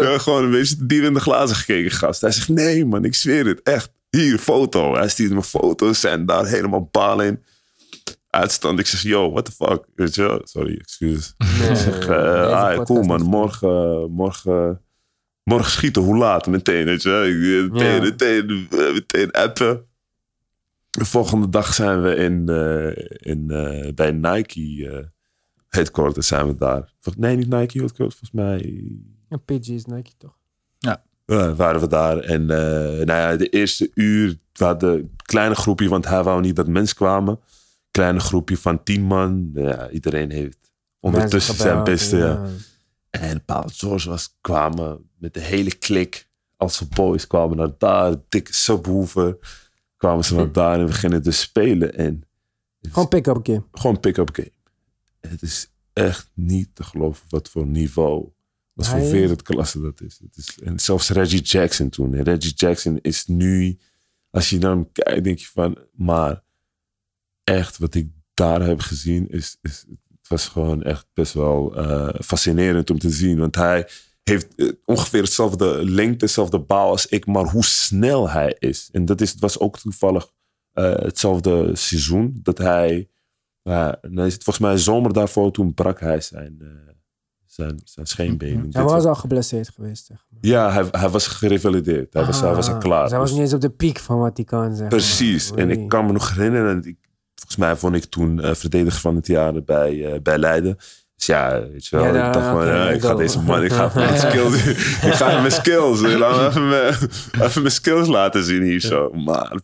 Ja, 0.01 0.17
gewoon 0.17 0.43
een 0.43 0.51
beetje 0.51 0.75
te 0.75 0.85
diep 0.85 1.03
in 1.03 1.13
de 1.13 1.19
glazen 1.19 1.55
gekeken, 1.55 1.91
gast. 1.91 2.21
Hij 2.21 2.31
zegt, 2.31 2.49
nee 2.49 2.85
man, 2.85 3.05
ik 3.05 3.15
zweer 3.15 3.45
het, 3.45 3.61
echt. 3.61 3.91
Hier, 4.09 4.37
foto. 4.37 4.95
Hij 4.95 5.09
stuurde 5.09 5.35
me 5.35 5.43
foto's 5.43 6.03
en 6.03 6.25
daar 6.25 6.45
helemaal 6.47 6.89
balen 6.91 7.25
in. 7.25 7.43
Uitstand. 8.29 8.79
Ik 8.79 8.87
zeg, 8.87 9.01
yo, 9.01 9.31
what 9.31 9.45
the 9.45 9.51
fuck? 9.51 9.85
Weet 9.95 10.15
je 10.15 10.21
wel? 10.21 10.41
Sorry, 10.43 10.77
excuses. 10.77 11.33
Ik 11.37 11.77
zeg, 11.77 12.09
ah, 12.09 12.83
cool 12.83 13.03
man, 13.03 13.21
morgen, 13.21 14.11
morgen, 14.11 14.81
morgen 15.43 15.71
schieten. 15.71 16.01
Hoe 16.01 16.17
laat? 16.17 16.47
Meteen, 16.47 16.85
weet 16.85 17.01
je 17.01 17.09
wel? 17.09 17.23
Eh, 17.23 17.71
Meteen, 17.71 17.95
Ja. 17.95 18.01
meteen, 18.01 18.67
eh, 18.71 18.93
meteen 18.93 19.31
appen. 19.31 19.85
De 20.89 21.05
volgende 21.05 21.49
dag 21.49 21.73
zijn 21.73 22.01
we 22.01 22.15
in, 22.15 22.49
eh, 22.49 23.05
in, 23.33 23.51
eh, 23.51 23.93
bij 23.93 24.11
Nike 24.11 24.89
eh, 24.91 25.05
headquarters 25.69 26.27
zijn 26.27 26.47
we 26.47 26.55
daar. 26.57 26.93
Nee, 27.17 27.35
niet 27.35 27.49
Nike 27.49 27.77
headquarters, 27.79 28.19
volgens 28.19 28.31
mij 28.31 28.83
Een 29.29 29.43
PG 29.45 29.67
is 29.69 29.85
Nike 29.85 30.11
toch? 30.17 30.37
ja, 30.79 31.03
waren 31.55 31.81
we 31.81 31.87
daar. 31.87 32.17
En 32.19 32.41
eh, 32.49 33.05
nou 33.05 33.05
ja, 33.19 33.35
de 33.35 33.49
eerste 33.49 33.91
uur, 33.93 34.37
we 34.53 34.63
hadden 34.65 34.93
een 34.93 35.11
kleine 35.25 35.55
groepje, 35.55 35.89
want 35.89 36.07
hij 36.07 36.23
wou 36.23 36.41
niet 36.41 36.55
dat 36.55 36.67
mensen 36.67 36.95
kwamen. 36.95 37.39
Kleine 37.91 38.19
groepje 38.19 38.57
van 38.57 38.83
tien 38.83 39.01
man. 39.03 39.49
Ja, 39.53 39.89
iedereen 39.89 40.31
heeft 40.31 40.57
ondertussen 40.99 41.55
zijn 41.55 41.83
beste. 41.83 42.17
Ja. 42.17 42.45
En 43.19 43.45
Paul 43.45 43.69
George 43.73 44.09
was, 44.09 44.35
kwamen 44.41 45.09
met 45.17 45.33
de 45.33 45.39
hele 45.39 45.75
klik. 45.75 46.29
Als 46.57 46.79
we 46.79 46.85
boys 46.85 47.27
kwamen 47.27 47.57
naar 47.57 47.77
daar, 47.77 48.15
dikke 48.29 48.53
subwoofer. 48.53 49.37
Kwamen 49.97 50.23
ze 50.23 50.35
naar 50.35 50.51
daar 50.61 50.79
en 50.79 50.85
beginnen 50.85 51.21
te 51.21 51.31
spelen. 51.31 51.93
En 51.95 52.23
Gewoon 52.81 53.07
pick-up 53.07 53.39
game. 53.43 53.63
gewoon 53.71 53.99
pick-up 53.99 54.29
game. 54.33 54.51
Het 55.19 55.41
is 55.41 55.69
echt 55.93 56.29
niet 56.33 56.75
te 56.75 56.83
geloven 56.83 57.25
wat 57.29 57.49
voor 57.49 57.65
niveau, 57.65 58.29
wat 58.73 58.87
voor 58.87 58.99
wereldklasse 58.99 59.81
dat 59.81 60.01
is. 60.01 60.19
Het 60.23 60.37
is. 60.37 60.59
En 60.59 60.79
zelfs 60.79 61.09
Reggie 61.09 61.41
Jackson 61.41 61.89
toen. 61.89 62.13
En 62.13 62.23
Reggie 62.23 62.53
Jackson 62.53 62.99
is 63.01 63.25
nu, 63.25 63.77
als 64.29 64.49
je 64.49 64.57
naar 64.57 64.71
hem 64.71 64.91
kijkt, 64.91 65.23
denk 65.23 65.39
je 65.39 65.47
van, 65.47 65.77
maar 65.91 66.43
echt 67.43 67.77
wat 67.77 67.95
ik 67.95 68.07
daar 68.33 68.61
heb 68.61 68.79
gezien, 68.79 69.29
is, 69.29 69.57
is, 69.61 69.85
het 70.23 70.31
was 70.31 70.47
gewoon 70.47 70.83
echt 70.83 71.05
best 71.13 71.33
wel 71.33 71.75
eh, 71.75 72.09
fascinerend 72.19 72.89
om 72.89 72.99
te 72.99 73.09
zien. 73.09 73.39
Want 73.39 73.55
hij 73.55 73.87
heeft 74.23 74.55
eh, 74.55 74.69
ongeveer 74.85 75.21
hetzelfde 75.21 75.85
lengte, 75.89 76.25
hetzelfde 76.25 76.59
bouw 76.59 76.89
als 76.89 77.05
ik, 77.07 77.25
maar 77.25 77.45
hoe 77.45 77.63
snel 77.65 78.29
hij 78.29 78.55
is. 78.59 78.89
En 78.91 79.05
dat 79.05 79.21
is, 79.21 79.31
het 79.31 79.39
was 79.39 79.59
ook 79.59 79.79
toevallig 79.79 80.31
eh, 80.73 80.91
hetzelfde 80.93 81.75
seizoen 81.75 82.39
dat 82.43 82.57
hij, 82.57 83.09
uh, 83.63 83.91
volgens 84.03 84.59
mij 84.59 84.77
zomer 84.77 85.13
daarvoor, 85.13 85.51
toen 85.51 85.73
brak 85.73 85.99
hij 85.99 86.21
zijn, 86.21 86.55
eh, 86.61 86.67
zijn, 87.45 87.81
zijn 87.83 88.05
scheenbeen. 88.05 88.53
Hij 88.55 88.63
Dit 88.63 88.73
was 88.73 88.91
was- 88.91 89.05
al 89.05 89.15
geblesseerd 89.15 89.69
geweest, 89.69 90.05
zeg 90.05 90.25
maar. 90.29 90.39
ja, 90.41 90.71
hij, 90.71 90.85
hij 90.91 91.09
was 91.09 91.27
gerevalideerd. 91.27 92.13
Hij 92.13 92.25
was, 92.25 92.41
hij 92.41 92.55
was 92.55 92.67
al 92.67 92.73
Ah, 92.73 92.79
klaar. 92.79 93.01
dus 93.01 93.09
hij 93.11 93.19
was 93.19 93.29
Dus- 93.29 93.37
niet 93.37 93.45
eens 93.47 93.55
op 93.55 93.61
de 93.61 93.69
piek 93.69 93.99
van 93.99 94.19
wat 94.19 94.37
hij 94.37 94.45
kan, 94.45 94.69
zeg 94.71 94.79
maar. 94.79 94.87
Precies. 94.89 95.51
En 95.51 95.69
ik 95.69 95.87
kan 95.89 96.05
me 96.05 96.11
nog 96.11 96.33
herinneren, 96.35 96.83
ik, 96.83 96.97
volgens 97.43 97.55
mij 97.57 97.75
vond 97.75 97.95
ik 97.95 98.05
toen 98.05 98.41
eh, 98.41 98.53
verdediger 98.53 98.99
van 99.01 99.15
het 99.15 99.27
jaar 99.27 99.63
bij, 99.63 100.13
eh, 100.13 100.21
bij 100.21 100.37
Leiden. 100.37 100.75
Dus 101.15 101.25
ja, 101.25 101.67
weet 101.71 101.85
je 101.85 101.95
wel, 101.95 102.05
Ja, 102.15 102.27
ik 102.27 102.33
dacht 102.33 102.67
ja, 102.67 102.89
ik 102.89 103.01
ga 103.01 103.15
deze 103.15 103.41
man, 103.41 103.63
ik 103.63 103.71
ga 103.73 103.85
even 103.85 104.01
mijn 104.01 104.19
skills, 104.29 104.65
ik 105.03 105.13
ga 105.13 105.39
mijn 105.39 105.51
skills, 105.51 106.01
laat 106.01 106.35
me 106.35 106.47
even 106.47 106.67
mijn, 106.67 106.93
even 107.47 107.61
mijn 107.61 107.73
skills 107.73 108.07
laten 108.07 108.43
zien 108.43 108.63
hier 108.63 108.79
zo. 108.79 109.09
Maar, 109.11 109.59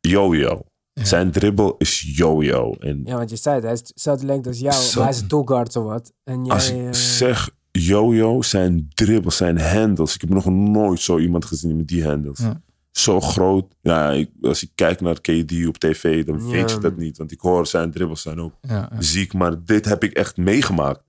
yo-yo. 0.00 0.62
Zijn 0.92 1.30
dribbel 1.30 1.74
is 1.78 2.12
yo-yo. 2.16 2.74
En 2.78 3.02
Ja, 3.04 3.16
want 3.16 3.30
je 3.30 3.36
zei 3.36 3.54
het, 3.54 3.64
hij 3.64 3.72
is 3.72 3.82
dezelfde 3.82 4.26
lengte 4.26 4.48
als 4.48 4.58
jou, 4.58 4.74
Zo. 4.82 4.94
maar 4.94 5.08
hij 5.08 5.16
is 5.16 5.22
een 5.22 5.28
toolguard 5.28 5.72
zo 5.72 5.82
wat. 5.82 6.12
En 6.24 6.44
jij, 6.44 6.54
als 6.54 6.70
eh, 6.70 6.86
ik 6.86 6.94
zeg 6.94 7.50
yo-yo, 7.70 8.42
zijn 8.42 8.90
dribbels, 8.94 9.36
zijn 9.36 9.60
handles. 9.60 10.14
Ik 10.14 10.20
heb 10.20 10.30
nog 10.30 10.44
nooit 10.44 11.00
zo 11.00 11.18
iemand 11.18 11.44
gezien 11.44 11.76
met 11.76 11.88
die 11.88 12.04
handles. 12.04 12.38
Ja. 12.38 12.60
Zo 12.96 13.20
groot. 13.20 13.74
Ja, 13.82 14.10
ik, 14.10 14.30
als 14.42 14.62
ik 14.62 14.70
kijk 14.74 15.00
naar 15.00 15.20
KD 15.20 15.66
op 15.66 15.78
tv, 15.78 16.24
dan 16.24 16.38
Ja. 16.44 16.50
weet 16.50 16.70
je 16.70 16.78
dat 16.78 16.96
niet. 16.96 17.18
Want 17.18 17.32
ik 17.32 17.40
hoor 17.40 17.66
zijn 17.66 17.90
dribbles 17.90 18.22
zijn 18.22 18.40
ook 18.40 18.54
Ja, 18.60 18.90
ziek. 18.98 19.32
Maar 19.32 19.64
dit 19.64 19.84
heb 19.84 20.02
ik 20.04 20.12
echt 20.12 20.36
meegemaakt. 20.36 21.02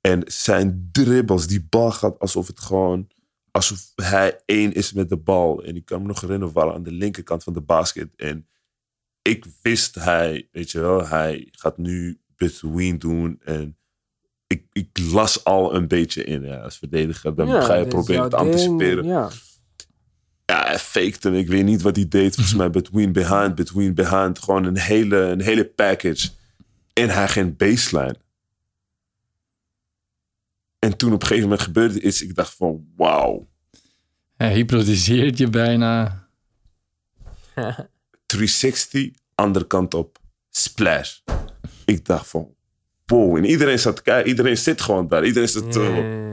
En 0.00 0.22
zijn 0.26 0.88
dribbles, 0.92 1.46
die 1.46 1.66
bal 1.70 1.90
gaat 1.90 2.18
alsof 2.18 2.46
het 2.46 2.60
gewoon... 2.60 3.08
Alsof 3.50 3.92
hij 3.94 4.40
één 4.44 4.72
is 4.72 4.92
met 4.92 5.08
de 5.08 5.16
bal. 5.16 5.62
En 5.64 5.76
ik 5.76 5.84
kan 5.84 6.00
me 6.02 6.06
nog 6.06 6.20
herinneren, 6.20 6.54
we 6.54 6.60
waren 6.60 6.74
aan 6.74 6.82
de 6.82 6.92
linkerkant 6.92 7.42
van 7.42 7.52
de 7.52 7.60
basket. 7.60 8.08
En 8.16 8.48
ik 9.22 9.46
wist 9.62 9.94
hij, 9.94 10.48
weet 10.52 10.70
je 10.70 10.80
wel, 10.80 11.06
hij 11.06 11.48
gaat 11.50 11.78
nu 11.78 12.20
between 12.36 12.98
doen. 12.98 13.40
En 13.44 13.76
ik, 14.46 14.66
ik 14.72 14.98
las 15.12 15.44
al 15.44 15.74
een 15.74 15.88
beetje 15.88 16.24
in. 16.24 16.42
Ja, 16.42 16.56
als 16.60 16.78
verdediger, 16.78 17.34
dan 17.34 17.62
ga 17.62 17.74
je 17.74 17.86
proberen 17.86 18.30
te 18.30 18.36
anticiperen. 18.36 19.02
ding, 19.02 19.14
Ja. 19.14 19.30
Ja, 20.56 20.66
hij 20.66 20.78
fakte. 20.78 21.30
Ik 21.30 21.48
weet 21.48 21.64
niet 21.64 21.82
wat 21.82 21.96
hij 21.96 22.08
deed. 22.08 22.34
Volgens 22.34 22.56
mij 22.56 22.70
between 22.70 23.12
behind, 23.12 23.54
between 23.54 23.94
behind. 23.94 24.38
Gewoon 24.38 24.64
een 24.64 24.78
hele, 24.78 25.16
een 25.16 25.40
hele 25.40 25.64
package. 25.64 26.28
En 26.92 27.08
hij 27.08 27.28
ging 27.28 27.56
baseline. 27.56 28.16
En 30.78 30.96
toen 30.96 31.12
op 31.12 31.20
een 31.20 31.26
gegeven 31.26 31.48
moment 31.48 31.66
gebeurde 31.66 32.00
iets. 32.00 32.22
Ik 32.22 32.34
dacht 32.34 32.54
van, 32.54 32.86
wauw. 32.96 33.48
Hij 34.36 34.54
hypnotiseert 34.54 35.38
je 35.38 35.50
bijna. 35.50 36.24
360, 38.26 39.10
andere 39.34 39.66
kant 39.66 39.94
op. 39.94 40.18
Splash. 40.50 41.18
Ik 41.84 42.04
dacht 42.04 42.28
van, 42.28 42.54
wow. 43.06 43.36
En 43.36 43.44
iedereen 43.44 43.78
zat 43.78 43.96
te 43.96 44.02
kijken. 44.02 44.28
Iedereen 44.28 44.56
zit 44.56 44.80
gewoon 44.80 45.08
daar. 45.08 45.24
Iedereen 45.24 45.48
zit 45.48 45.72
te... 45.72 46.24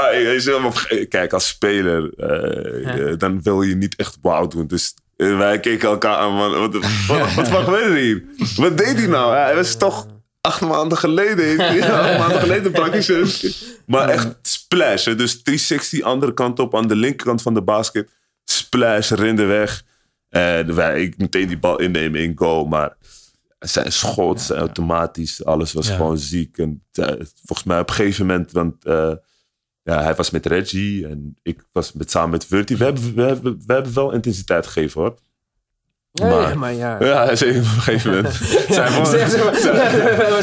Ah, 0.00 0.14
ik- 0.34 0.60
maar, 0.60 1.06
Kijk, 1.08 1.32
als 1.32 1.48
speler, 1.48 2.12
eh, 2.16 3.10
eh, 3.10 3.18
dan 3.18 3.42
wil 3.42 3.62
je 3.62 3.74
niet 3.76 3.96
echt 3.96 4.18
wauw 4.20 4.46
doen. 4.48 4.66
Dus 4.66 4.94
eh, 5.16 5.38
wij 5.38 5.60
keken 5.60 5.88
elkaar 5.88 6.16
aan. 6.16 6.34
man, 6.34 6.50
Wat, 6.58 6.72
wat, 7.06 7.34
wat, 7.34 7.48
wat 7.66 7.68
er 7.80 7.94
hier? 7.94 8.24
Wat 8.56 8.78
deed 8.78 8.96
hij 8.98 9.06
nou? 9.06 9.34
Hij 9.34 9.54
was 9.54 9.76
toch 9.76 10.06
acht 10.40 10.60
maanden 10.60 10.98
geleden. 10.98 11.58
Acht 11.82 12.18
maanden 12.18 12.40
geleden 12.40 12.72
praktisch. 12.72 13.64
Maar 13.86 14.08
echt 14.08 14.28
splash. 14.42 15.04
hè. 15.04 15.14
Dus 15.14 15.42
360, 15.42 16.00
andere 16.02 16.34
kant 16.34 16.58
op, 16.58 16.76
aan 16.76 16.88
de 16.88 16.96
linkerkant 16.96 17.42
van 17.42 17.54
de 17.54 17.62
basket. 17.62 18.10
Splash, 18.44 19.10
rende 19.10 19.44
weg. 19.44 19.82
En 20.28 20.74
wij, 20.74 21.02
ik 21.02 21.18
meteen 21.18 21.46
die 21.48 21.58
bal 21.58 21.80
innemen 21.80 22.20
in 22.20 22.32
goal. 22.36 22.64
Maar 22.64 22.96
zijn 23.58 23.92
schot, 23.92 24.40
zijn 24.40 24.58
automatisch, 24.58 25.44
alles 25.44 25.72
was 25.72 25.88
Ja. 25.88 25.96
gewoon 25.96 26.18
ziek. 26.18 26.58
En 26.58 26.82
eh, 26.92 27.06
volgens 27.44 27.64
mij 27.64 27.80
op 27.80 27.88
een 27.88 27.94
gegeven 27.94 28.26
moment, 28.26 28.52
want 28.52 28.84
eh, 28.84 29.12
ja, 29.86 30.02
hij 30.02 30.14
was 30.14 30.30
met 30.30 30.46
Reggie 30.46 31.06
en 31.06 31.36
ik 31.42 31.64
was 31.72 31.92
met, 31.92 32.10
samen 32.10 32.30
met 32.30 32.46
Verti. 32.46 32.76
We 32.76 32.84
hebben, 32.84 33.14
we, 33.14 33.22
hebben, 33.22 33.62
we 33.66 33.72
hebben 33.72 33.94
wel 33.94 34.12
intensiteit 34.12 34.66
gegeven 34.66 35.00
hoor. 35.00 35.14
Maar- 36.12 36.48
ja, 36.48 36.54
maar 36.54 36.72
ja. 36.72 36.96
Ja, 37.04 37.34
zeker 37.36 37.56
op 37.60 37.64
een 37.64 37.70
gegeven 37.70 38.10
moment. 38.14 38.34
Zijn 38.68 39.00
we 39.02 39.06
Zeg, 39.06 39.30
zeg 39.30 39.44
maar. 39.44 39.54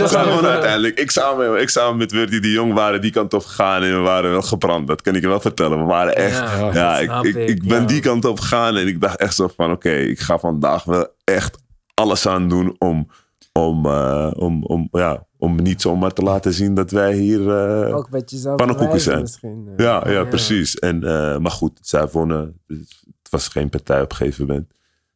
zijn- 0.07 0.25
we 0.35 0.41
we- 0.41 0.47
uiteindelijk. 0.47 0.99
Ik 0.99 1.11
samen, 1.11 1.61
ik 1.61 1.69
samen 1.69 1.97
met 1.97 2.11
Verti 2.11 2.39
die 2.39 2.51
jong 2.51 2.73
waren 2.73 3.01
die 3.01 3.11
kant 3.11 3.33
op 3.33 3.43
gegaan 3.45 3.83
en 3.83 3.91
we 3.91 3.97
waren 3.99 4.31
wel 4.31 4.41
gebrand. 4.41 4.87
Dat 4.87 5.01
kan 5.01 5.15
ik 5.15 5.21
je 5.21 5.27
wel 5.27 5.39
vertellen. 5.39 5.77
We 5.79 5.85
waren 5.85 6.15
echt. 6.15 6.37
Ja, 6.73 6.99
ik, 6.99 7.11
ik, 7.11 7.35
ik, 7.35 7.49
ik 7.49 7.67
ben 7.67 7.81
ja. 7.81 7.87
die 7.87 8.01
kant 8.01 8.25
op 8.25 8.39
gegaan 8.39 8.75
en 8.75 8.87
ik 8.87 9.01
dacht 9.01 9.17
echt 9.19 9.35
zo 9.35 9.47
van: 9.55 9.71
oké, 9.71 9.91
ik 9.91 10.19
ga 10.19 10.37
vandaag 10.39 10.83
wel 10.83 11.07
echt 11.23 11.57
alles 11.93 12.27
aan 12.27 12.49
doen 12.49 12.75
om, 12.79 13.09
om, 13.59 13.85
eh, 13.85 14.31
om, 14.35 14.63
om, 14.63 14.87
ja, 14.91 15.25
om 15.37 15.55
niet 15.61 15.81
zomaar 15.81 16.11
te 16.13 16.21
laten 16.21 16.53
zien 16.53 16.73
dat 16.73 16.91
wij 16.91 17.13
hier. 17.15 17.49
eh, 17.87 17.95
Ook 17.95 18.09
met 18.09 18.31
jezelf 18.31 18.55
Pannenkoeken 18.55 18.99
zijn. 19.01 19.21
misschien. 19.21 19.67
eh. 19.75 19.85
ja, 19.85 20.09
ja, 20.09 20.23
precies. 20.23 20.79
En, 20.79 21.03
eh, 21.03 21.37
maar 21.37 21.51
goed, 21.51 21.79
zij 21.81 22.07
wonnen. 22.07 22.59
Het 22.67 23.29
was 23.29 23.47
geen 23.47 23.69
partij 23.69 24.01
op 24.01 24.09
een 24.11 24.17
gegeven 24.17 24.45
moment. 24.47 24.71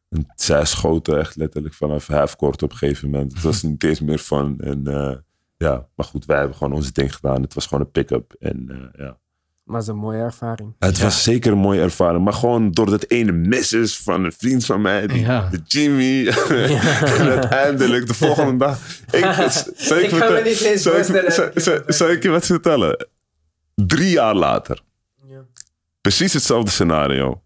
En 0.08 0.26
zij 0.36 0.64
schoten 0.64 1.18
echt 1.18 1.36
letterlijk 1.36 1.74
vanaf 1.74 2.06
halfcourt 2.06 2.62
op 2.62 2.70
een 2.70 2.76
gegeven 2.76 3.10
moment. 3.10 3.32
Het 3.32 3.42
was 3.42 3.62
niet 3.62 3.84
eens 3.84 4.00
meer 4.00 4.18
van. 4.18 4.58
En, 4.58 4.86
eh, 4.86 5.16
ja, 5.56 5.88
maar 5.94 6.06
goed, 6.06 6.24
wij 6.24 6.38
hebben 6.38 6.56
gewoon 6.56 6.72
onze 6.72 6.92
ding 6.92 7.14
gedaan. 7.14 7.42
Het 7.42 7.54
was 7.54 7.66
gewoon 7.66 7.84
een 7.84 7.90
pick-up. 7.90 8.34
En 8.38 8.68
eh, 8.68 9.04
ja. 9.06 9.18
Maar 9.68 9.76
het 9.78 9.86
is 9.88 9.94
een 9.94 10.00
mooie 10.00 10.18
ervaring. 10.18 10.74
Het 10.78 10.96
Ja. 10.96 11.02
was 11.02 11.22
zeker 11.22 11.52
een 11.52 11.58
mooie 11.58 11.80
ervaring. 11.80 12.24
Maar 12.24 12.32
gewoon 12.32 12.70
door 12.70 12.90
dat 12.90 13.04
ene 13.10 13.32
misses 13.32 13.98
van 13.98 14.24
een 14.24 14.32
vriend 14.32 14.64
van 14.64 14.80
mij, 14.80 15.06
die, 15.06 15.20
Ja. 15.20 15.48
de 15.50 15.60
Jimmy. 15.66 16.26
en 17.18 17.28
uiteindelijk 17.28 18.06
de 18.06 18.14
volgende 18.14 18.56
dag. 18.56 18.78
Ik, 19.10 19.24
zou 19.76 20.00
Ik 20.00 20.08
kan 20.08 20.18
me 20.18 20.24
vertel- 20.26 20.42
niet 20.42 20.60
eens 20.60 20.82
zou 20.82 20.96
ik- 20.96 21.30
zou- 21.32 21.50
zou- 21.54 21.82
Zou 21.86 22.12
ik 22.12 22.22
je 22.22 22.28
wat 22.28 22.46
vertellen? 22.46 23.06
Drie 23.74 24.10
jaar 24.10 24.34
later. 24.34 24.80
Ja. 25.28 25.40
Precies 26.00 26.32
hetzelfde 26.32 26.70
scenario. 26.70 27.42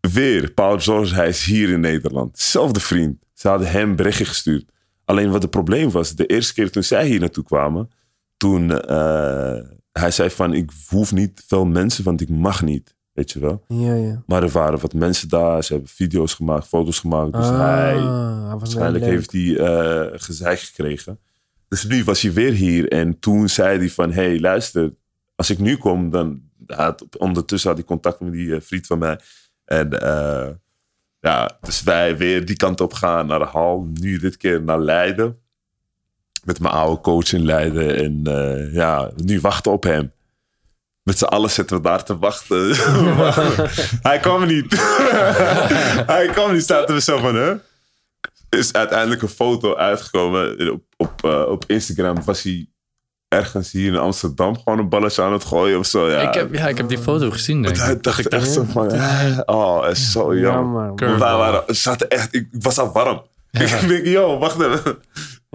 Weer, 0.00 0.50
Paul 0.50 0.78
George, 0.80 1.14
hij 1.14 1.28
is 1.28 1.44
hier 1.44 1.68
in 1.68 1.80
Nederland. 1.80 2.38
Zelfde 2.38 2.80
vriend. 2.80 3.16
Ze 3.34 3.48
hadden 3.48 3.70
hem 3.70 3.96
berichtje 3.96 4.24
gestuurd. 4.24 4.64
Alleen 5.04 5.30
wat 5.30 5.42
het 5.42 5.50
probleem 5.50 5.90
was, 5.90 6.14
de 6.14 6.26
eerste 6.26 6.54
keer 6.54 6.70
toen 6.70 6.82
zij 6.82 7.06
hier 7.06 7.20
naartoe 7.20 7.44
kwamen, 7.44 7.90
toen 8.36 8.80
eh, 8.80 9.58
hij 9.92 10.10
zei 10.10 10.30
van 10.30 10.54
ik 10.54 10.70
hoef 10.88 11.12
niet 11.12 11.42
veel 11.46 11.64
mensen, 11.64 12.04
want 12.04 12.20
ik 12.20 12.28
mag 12.28 12.62
niet. 12.62 12.96
Weet 13.12 13.30
je 13.30 13.38
wel? 13.38 13.64
Ja, 13.68 13.94
ja. 13.94 14.22
Maar 14.26 14.42
er 14.42 14.48
waren 14.48 14.80
wat 14.80 14.92
mensen 14.94 15.28
daar, 15.28 15.64
ze 15.64 15.72
hebben 15.72 15.90
video's 15.90 16.34
gemaakt, 16.34 16.66
foto's 16.66 16.98
gemaakt. 16.98 17.32
Dus 17.32 17.46
Ah, 17.46 17.58
hij, 17.58 17.94
waarschijnlijk 18.58 19.04
heeft 19.04 19.32
hij 19.32 19.56
eh 19.56 20.20
gezeik 20.20 20.58
gekregen. 20.60 21.18
Dus 21.68 21.84
nu 21.84 22.04
was 22.04 22.22
hij 22.22 22.32
weer 22.32 22.52
hier 22.52 22.88
en 22.88 23.18
toen 23.18 23.48
zei 23.48 23.78
hij 23.78 23.90
van, 23.90 24.12
hé 24.12 24.22
hey, 24.22 24.40
luister, 24.40 24.94
als 25.34 25.50
ik 25.50 25.58
nu 25.58 25.76
kom, 25.76 26.10
dan 26.10 26.42
had, 26.66 27.16
ondertussen 27.18 27.68
had 27.68 27.78
hij 27.78 27.86
contact 27.88 28.20
met 28.20 28.32
die 28.32 28.54
eh, 28.54 28.60
vriend 28.60 28.86
van 28.86 28.98
mij. 28.98 29.18
En 29.64 30.00
eh, 30.00 30.48
ja, 31.18 31.58
dus 31.60 31.82
wij 31.82 32.16
weer 32.16 32.44
die 32.46 32.56
kant 32.56 32.80
op 32.80 32.92
gaan 32.92 33.26
naar 33.26 33.38
de 33.38 33.44
hal. 33.44 33.88
Nu 33.92 34.18
dit 34.18 34.36
keer 34.36 34.62
naar 34.62 34.80
Leiden. 34.80 35.38
Met 36.44 36.60
mijn 36.60 36.74
oude 36.74 37.00
coach 37.00 37.32
in 37.32 37.44
Leiden. 37.44 37.96
En 37.96 38.22
eh, 38.24 38.74
ja, 38.74 39.10
nu 39.16 39.40
wachten 39.40 39.72
op 39.72 39.82
hem. 39.82 40.12
Met 41.02 41.18
z'n 41.18 41.24
allen 41.24 41.50
zitten 41.50 41.76
we 41.76 41.82
daar 41.82 42.04
te 42.04 42.18
wachten. 42.18 42.74
Hij 44.08 44.18
kwam 44.20 44.46
niet. 44.46 44.74
Hij 46.06 46.28
kwam 46.32 46.52
niet. 46.52 46.64
Zaten 46.64 46.94
we 46.94 47.00
zo 47.00 47.18
van, 47.18 47.34
hè? 47.34 47.54
Is 48.48 48.72
uiteindelijk 48.72 49.22
een 49.22 49.28
foto 49.28 49.76
uitgekomen. 49.76 50.70
Op, 50.72 50.82
op, 50.96 51.24
eh, 51.24 51.42
op 51.48 51.64
Instagram 51.66 52.24
was 52.24 52.42
hij 52.42 52.66
ergens 53.28 53.72
hier 53.72 53.92
in 53.92 53.98
Amsterdam 53.98 54.58
gewoon 54.58 54.78
een 54.78 54.88
balletje 54.88 55.22
aan 55.22 55.32
het 55.32 55.44
gooien 55.44 55.78
of 55.78 55.86
zo. 55.86 56.10
Ja, 56.10 56.20
Ik, 56.20 56.34
heb, 56.34 56.54
ja, 56.54 56.68
ik 56.68 56.76
heb 56.76 56.88
die 56.88 56.98
foto 56.98 57.30
gezien, 57.30 57.62
denk 57.62 57.76
ik. 57.76 58.02
dacht 58.02 58.18
ik 58.18 58.32
echt 58.32 58.52
zo 58.52 58.64
van, 58.68 58.92
oh, 59.46 59.86
is 59.90 60.12
zo 60.12 60.36
jammer. 60.36 60.94
We 60.94 61.16
waren, 61.16 61.76
zaten 61.76 62.08
echt, 62.08 62.34
ik 62.34 62.48
was 62.50 62.78
al 62.78 62.92
warm. 62.92 63.22
Ik 63.50 63.88
denk, 63.88 64.06
yo, 64.06 64.38
wacht 64.38 64.60
even. 64.60 64.98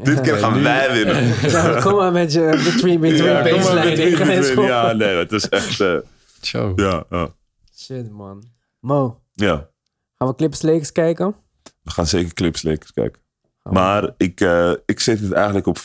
Dit 0.03 0.22
keer 0.22 0.38
gaan 0.38 0.64
wij 0.64 0.91
winnen. 0.91 1.34
Kom 1.84 1.95
maar 1.95 2.11
met 2.11 2.34
je 2.34 2.61
between 2.74 2.99
between 2.99 3.24
Ja, 3.24 3.41
kom 3.41 3.60
maar 3.60 3.74
baseline. 3.74 4.61
Ja, 4.61 4.91
nee, 4.94 5.15
het 5.15 5.32
is 5.32 5.49
echt, 5.49 5.80
eh, 5.80 5.98
Show. 6.44 6.80
ja, 6.80 7.03
ja. 7.10 7.36
Shit, 7.76 8.11
man. 8.11 8.44
Mo, 8.80 9.22
ja. 9.34 9.69
gaan 10.15 10.28
we 10.28 10.36
Clippers 10.36 10.61
Lakers 10.61 10.91
kijken? 10.91 11.36
We 11.82 11.91
gaan 11.91 12.07
zeker 12.07 12.34
clips 12.34 12.61
Lakers 12.64 12.91
kijken. 12.94 13.22
Maar 13.64 14.14
ik, 14.18 14.41
eh, 14.41 14.74
ik 14.86 14.99
zet 14.99 15.19
het 15.19 15.32
eigenlijk 15.32 15.65
op 15.68 15.78
50-50. 15.78 15.82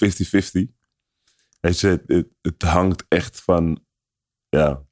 Weet 1.60 1.80
je, 1.80 1.88
het, 1.88 2.02
het, 2.06 2.26
het 2.42 2.62
hangt 2.62 3.04
echt 3.08 3.40
van, 3.40 3.84
ja, 4.48 4.82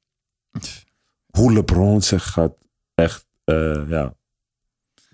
hoe 1.37 1.53
LeBron 1.53 2.01
zich 2.01 2.31
gaat 2.31 2.53
echt, 2.95 3.25
eh, 3.43 3.89
ja, 3.89 4.13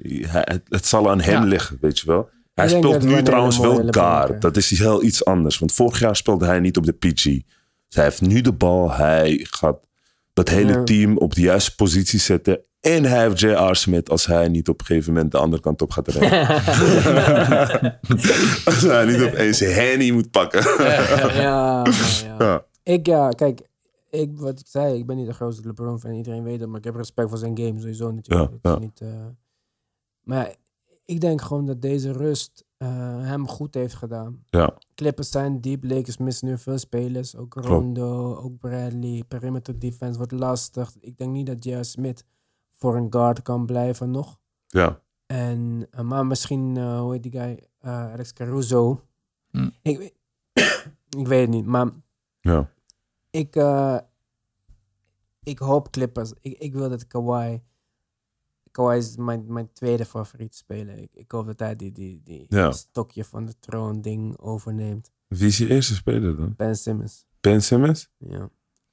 hij, 0.04 0.46
het, 0.48 0.62
het 0.70 0.86
zal 0.86 1.10
aan 1.10 1.22
hem 1.22 1.42
Ja. 1.42 1.48
liggen, 1.48 1.78
weet 1.82 2.00
je 2.00 2.08
wel. 2.08 2.30
Hij 2.58 2.68
speelt 2.70 3.04
nu 3.04 3.24
trouwens 3.24 3.58
wel 3.60 3.86
krijgen. 3.90 4.40
Dat 4.40 4.58
is 4.58 4.80
heel 4.80 5.04
iets 5.04 5.26
anders. 5.26 5.60
Want 5.60 5.72
vorig 5.74 6.00
jaar 6.00 6.16
speelde 6.16 6.46
hij 6.46 6.60
niet 6.60 6.78
op 6.78 6.86
de 6.86 6.92
PG. 6.94 7.24
Dus 7.24 7.44
hij 7.90 8.04
heeft 8.04 8.22
nu 8.22 8.42
de 8.42 8.54
bal. 8.54 8.92
Hij 8.92 9.46
gaat 9.50 9.78
dat 10.34 10.50
hele 10.50 10.72
Ja. 10.72 10.84
team 10.84 11.18
op 11.18 11.36
de 11.36 11.42
juiste 11.42 11.76
positie 11.76 12.20
zetten. 12.20 12.62
En 12.80 13.04
hij 13.04 13.22
heeft 13.22 13.40
J.R. 13.40 13.76
Smith 13.76 14.10
als 14.10 14.26
hij 14.26 14.48
niet 14.48 14.70
op 14.70 14.80
een 14.80 14.86
gegeven 14.86 15.14
moment 15.14 15.32
de 15.32 15.38
andere 15.38 15.62
kant 15.62 15.82
op 15.82 15.92
gaat 15.92 16.08
rennen. 16.08 16.48
als 18.66 18.82
hij 18.82 19.06
niet 19.06 19.22
opeens 19.22 19.60
Henny 19.60 20.12
moet 20.12 20.32
pakken. 20.32 20.84
ja, 21.34 21.84
ja. 22.40 22.66
Ik, 22.84 23.06
ja, 23.06 23.30
kijk, 23.30 23.62
ik, 24.10 24.30
wat 24.34 24.60
ik 24.60 24.66
zei, 24.70 24.98
ik 24.98 25.06
ben 25.06 25.16
niet 25.18 25.28
de 25.28 25.34
grootste 25.34 25.68
LeBron 25.68 26.00
fan. 26.00 26.12
Iedereen 26.12 26.44
weet 26.44 26.60
dat, 26.60 26.68
maar 26.68 26.78
ik 26.78 26.84
heb 26.84 26.96
respect 26.96 27.30
voor 27.30 27.38
zijn 27.38 27.58
game 27.58 27.80
sowieso 27.80 28.12
natuurlijk. 28.12 28.52
Ja, 28.62 28.80
Niet, 28.80 29.02
eh, 29.02 29.08
maar 30.24 30.54
ik 31.08 31.20
denk 31.22 31.42
gewoon 31.42 31.66
dat 31.66 31.82
deze 31.82 32.12
rust 32.12 32.66
eh, 32.78 32.88
hem 33.22 33.48
goed 33.48 33.74
heeft 33.74 33.94
gedaan. 33.94 34.44
Ja. 34.46 34.78
Clippers 34.96 35.30
zijn 35.30 35.62
diep, 35.62 35.84
Lakers 35.84 36.18
missen 36.18 36.48
nu 36.48 36.58
veel 36.58 36.78
spelers. 36.78 37.36
Ook 37.36 37.54
Rondo, 37.54 38.36
ook 38.36 38.58
Bradley. 38.58 39.24
Perimeter 39.28 39.80
defense 39.80 40.18
wordt 40.18 40.32
lastig. 40.32 40.96
Ik 41.00 41.18
denk 41.18 41.32
niet 41.32 41.46
dat 41.48 41.64
J.R. 41.64 41.84
Smith 41.84 42.24
voor 42.72 42.96
een 42.96 43.08
guard 43.14 43.42
kan 43.42 43.66
blijven 43.66 44.12
nog. 44.12 44.40
ja. 44.68 45.02
En, 45.26 45.88
eh, 45.92 46.02
maar 46.02 46.26
misschien, 46.26 46.78
eh, 46.78 47.00
hoe 47.00 47.12
heet 47.14 47.24
die 47.24 47.32
guy? 47.32 47.60
Eh, 47.80 48.12
Alex 48.12 48.34
Caruso. 48.34 49.04
Hm. 49.50 49.70
Ik, 49.82 49.98
weet- 49.98 50.16
ik 51.22 51.28
weet 51.28 51.42
het 51.42 51.50
niet, 51.50 51.66
maar 51.66 51.90
Ja. 52.40 52.70
ik, 53.30 53.56
eh, 53.56 53.98
ik 55.44 55.60
hoop 55.60 55.92
Clippers. 55.92 56.34
Ik, 56.42 56.58
ik 56.60 56.74
wil 56.74 56.90
dat 56.90 57.08
Kawhi... 57.08 57.62
Kawhi 58.78 58.98
is 58.98 59.16
mijn, 59.16 59.44
mijn 59.48 59.70
tweede 59.74 60.06
favoriete 60.06 60.58
speler. 60.58 60.98
Ik, 60.98 61.10
ik 61.14 61.32
hoop 61.32 61.46
dat 61.46 61.60
hij 61.60 61.76
die, 61.76 61.92
die, 61.92 62.22
die 62.24 62.46
Ja. 62.50 62.72
stokje 62.72 63.24
van 63.24 63.46
de 63.46 63.54
troon 63.60 64.02
ding 64.02 64.38
overneemt. 64.38 65.12
Wie 65.28 65.48
is 65.48 65.58
je 65.58 65.68
eerste 65.70 65.96
speler 65.96 66.36
dan? 66.36 66.54
Ben 66.58 66.76
Simmons. 66.78 67.26
Ben 67.42 67.62
Simmons? 67.62 68.10
Ja. 68.18 68.50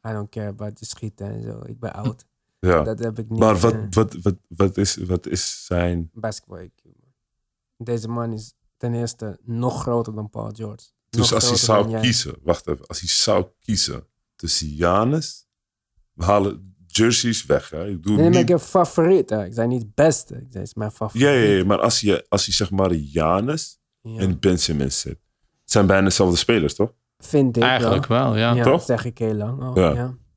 I 0.07 0.13
don't 0.13 0.29
care 0.29 0.49
about 0.49 0.79
de 0.79 0.85
schieten 0.85 1.27
en 1.27 1.43
zo. 1.43 1.63
Ik 1.67 1.79
ben 1.81 1.93
oud. 1.93 2.25
Ja. 2.59 2.83
Dat 2.83 2.99
heb 2.99 3.19
ik 3.19 3.29
niet. 3.31 3.39
maar 3.39 3.59
wat, 3.59 3.73
eh, 3.73 3.87
wat, 3.91 4.17
wat, 4.23 4.37
wat, 4.49 4.77
is, 4.77 4.97
wat 4.97 5.27
is 5.27 5.65
zijn... 5.67 6.11
basketball 6.13 6.69
IQ. 6.71 6.91
Deze 7.77 8.09
man 8.09 8.33
is 8.33 8.55
ten 8.77 8.95
eerste 8.95 9.39
nog 9.43 9.81
groter 9.83 10.15
dan 10.15 10.31
Paul 10.31 10.51
George. 10.53 10.87
Dus 11.11 11.21
Nog 11.21 11.33
als 11.33 11.49
hij 11.49 11.57
zou 11.57 12.01
kiezen, 12.01 12.37
wacht 12.43 12.67
even, 12.67 12.87
als 12.87 13.01
hij 13.01 13.09
zou 13.09 13.47
kiezen 13.61 14.07
tussen 14.37 14.69
Janus, 14.69 15.47
we 16.13 16.25
halen 16.25 16.74
jerseys 16.97 17.47
weg. 17.47 17.71
Hè? 17.71 17.87
Ik 17.89 18.03
doe 18.03 18.13
Nee, 18.13 18.23
maar 18.23 18.31
niet, 18.31 18.41
ik 18.41 18.49
heb 18.49 18.59
favoriet. 18.61 19.31
hè. 19.31 19.45
Ik 19.45 19.53
zei 19.55 19.69
niet 19.69 19.95
beste. 19.95 20.35
Ik 20.35 20.47
zei, 20.51 20.65
is 20.65 20.75
mijn 20.75 20.91
favoriet. 20.91 21.23
ja, 21.27 21.33
ja, 21.33 21.51
ja, 21.57 21.65
maar 21.65 21.81
als 21.81 22.01
je, 22.01 22.27
als 22.29 22.47
je 22.47 22.53
zeg 22.53 22.71
maar 22.71 22.95
Janus 22.95 23.79
Ja. 24.01 24.19
en 24.19 24.39
Ben 24.41 24.59
Simmons 24.59 25.01
zit, 25.01 25.19
het 25.63 25.71
zijn 25.73 25.87
bijna 25.87 26.05
dezelfde 26.05 26.37
spelers, 26.37 26.75
toch? 26.75 26.93
Vind 27.19 27.57
ik 27.57 27.63
Eigenlijk 27.63 28.07
wel. 28.07 28.23
wel, 28.25 28.37
ja. 28.37 28.55
Ja, 28.55 28.63
Toch? 28.63 28.73
dat 28.73 28.85
zeg 28.87 29.05
ik 29.05 29.19
heel 29.19 29.35
lang 29.35 29.63
al. 29.63 29.79
Ja. 29.79 29.93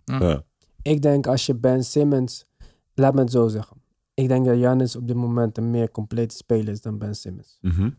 Ja. 0.05 0.19
Ja. 0.19 0.43
Ik 0.81 1.01
denk 1.01 1.27
als 1.27 1.45
je 1.45 1.55
Ben 1.55 1.83
Simmons... 1.83 2.45
Laat 2.93 3.13
me 3.13 3.19
het 3.21 3.31
zo 3.31 3.47
zeggen. 3.47 3.77
Ik 4.13 4.27
denk 4.27 4.45
dat 4.45 4.55
Giannis 4.55 4.95
op 4.95 5.07
dit 5.07 5.15
moment 5.15 5.57
een 5.57 5.71
meer 5.71 5.91
complete 5.91 6.35
speler 6.35 6.67
is 6.73 6.81
dan 6.81 6.97
Ben 6.97 7.15
Simmons. 7.15 7.57
Mhm. 7.61 7.89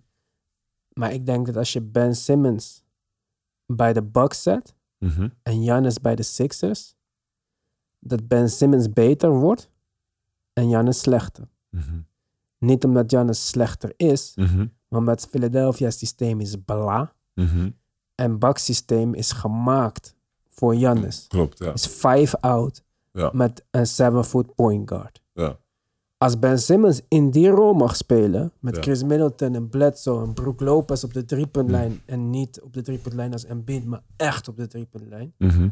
Maar 0.93 1.13
ik 1.13 1.27
denk 1.27 1.47
dat 1.47 1.57
als 1.57 1.73
je 1.73 1.81
Ben 1.83 2.17
Simmons 2.17 2.85
bij 3.67 3.93
de 3.93 4.03
Bucks 4.03 4.43
zet... 4.43 4.75
Mhm. 4.99 5.29
en 5.43 5.63
Giannis 5.63 6.01
bij 6.01 6.15
de 6.15 6.23
Sixers... 6.23 6.97
dat 8.09 8.29
Ben 8.29 8.51
Simmons 8.51 8.93
beter 8.93 9.31
wordt 9.31 9.71
en 10.53 10.69
Giannis 10.69 11.01
slechter. 11.01 11.49
Mhm. 11.71 12.01
Niet 12.59 12.85
omdat 12.85 13.05
Giannis 13.11 13.49
slechter 13.49 13.93
is, 13.97 14.33
Mhm. 14.37 14.67
maar 14.89 14.99
omdat 15.01 15.27
Philadelphia 15.31 15.91
systeem 15.91 16.41
is 16.41 16.57
bla. 16.65 17.13
Mhm. 17.35 17.71
En 18.15 18.39
Bucks 18.39 18.65
systeem 18.65 19.15
is 19.15 19.33
gemaakt 19.33 20.15
voor 20.49 20.75
Giannis. 20.75 21.25
Klopt, 21.29 21.59
ja. 21.59 21.73
Is 21.73 21.87
five 21.87 22.41
out 22.41 22.85
Ja. 23.13 23.31
met 23.35 23.65
een 23.71 23.87
seven 23.87 24.25
foot 24.25 24.55
point 24.55 24.89
guard. 24.91 25.23
ja. 25.33 25.59
Als 26.19 26.39
Ben 26.39 26.59
Simmons 26.59 27.01
in 27.09 27.31
die 27.31 27.49
rol 27.49 27.73
mag 27.75 27.97
spelen, 27.97 28.53
met 28.61 28.77
Ja. 28.77 28.83
Chris 28.83 29.03
Middleton 29.03 29.55
en 29.55 29.69
Bledsoe 29.69 30.23
en 30.23 30.33
Brook 30.35 30.61
Lopez 30.61 31.05
op 31.05 31.13
de 31.13 31.25
driepuntlijn 31.25 32.01
en 32.07 32.31
niet 32.31 32.61
op 32.61 32.73
de 32.73 32.83
driepuntlijn 32.83 33.33
als 33.33 33.45
Embiid, 33.45 33.85
maar 33.85 34.03
echt 34.17 34.49
op 34.49 34.57
de 34.57 34.67
driepuntlijn, 34.67 35.33
Mhm. 35.39 35.69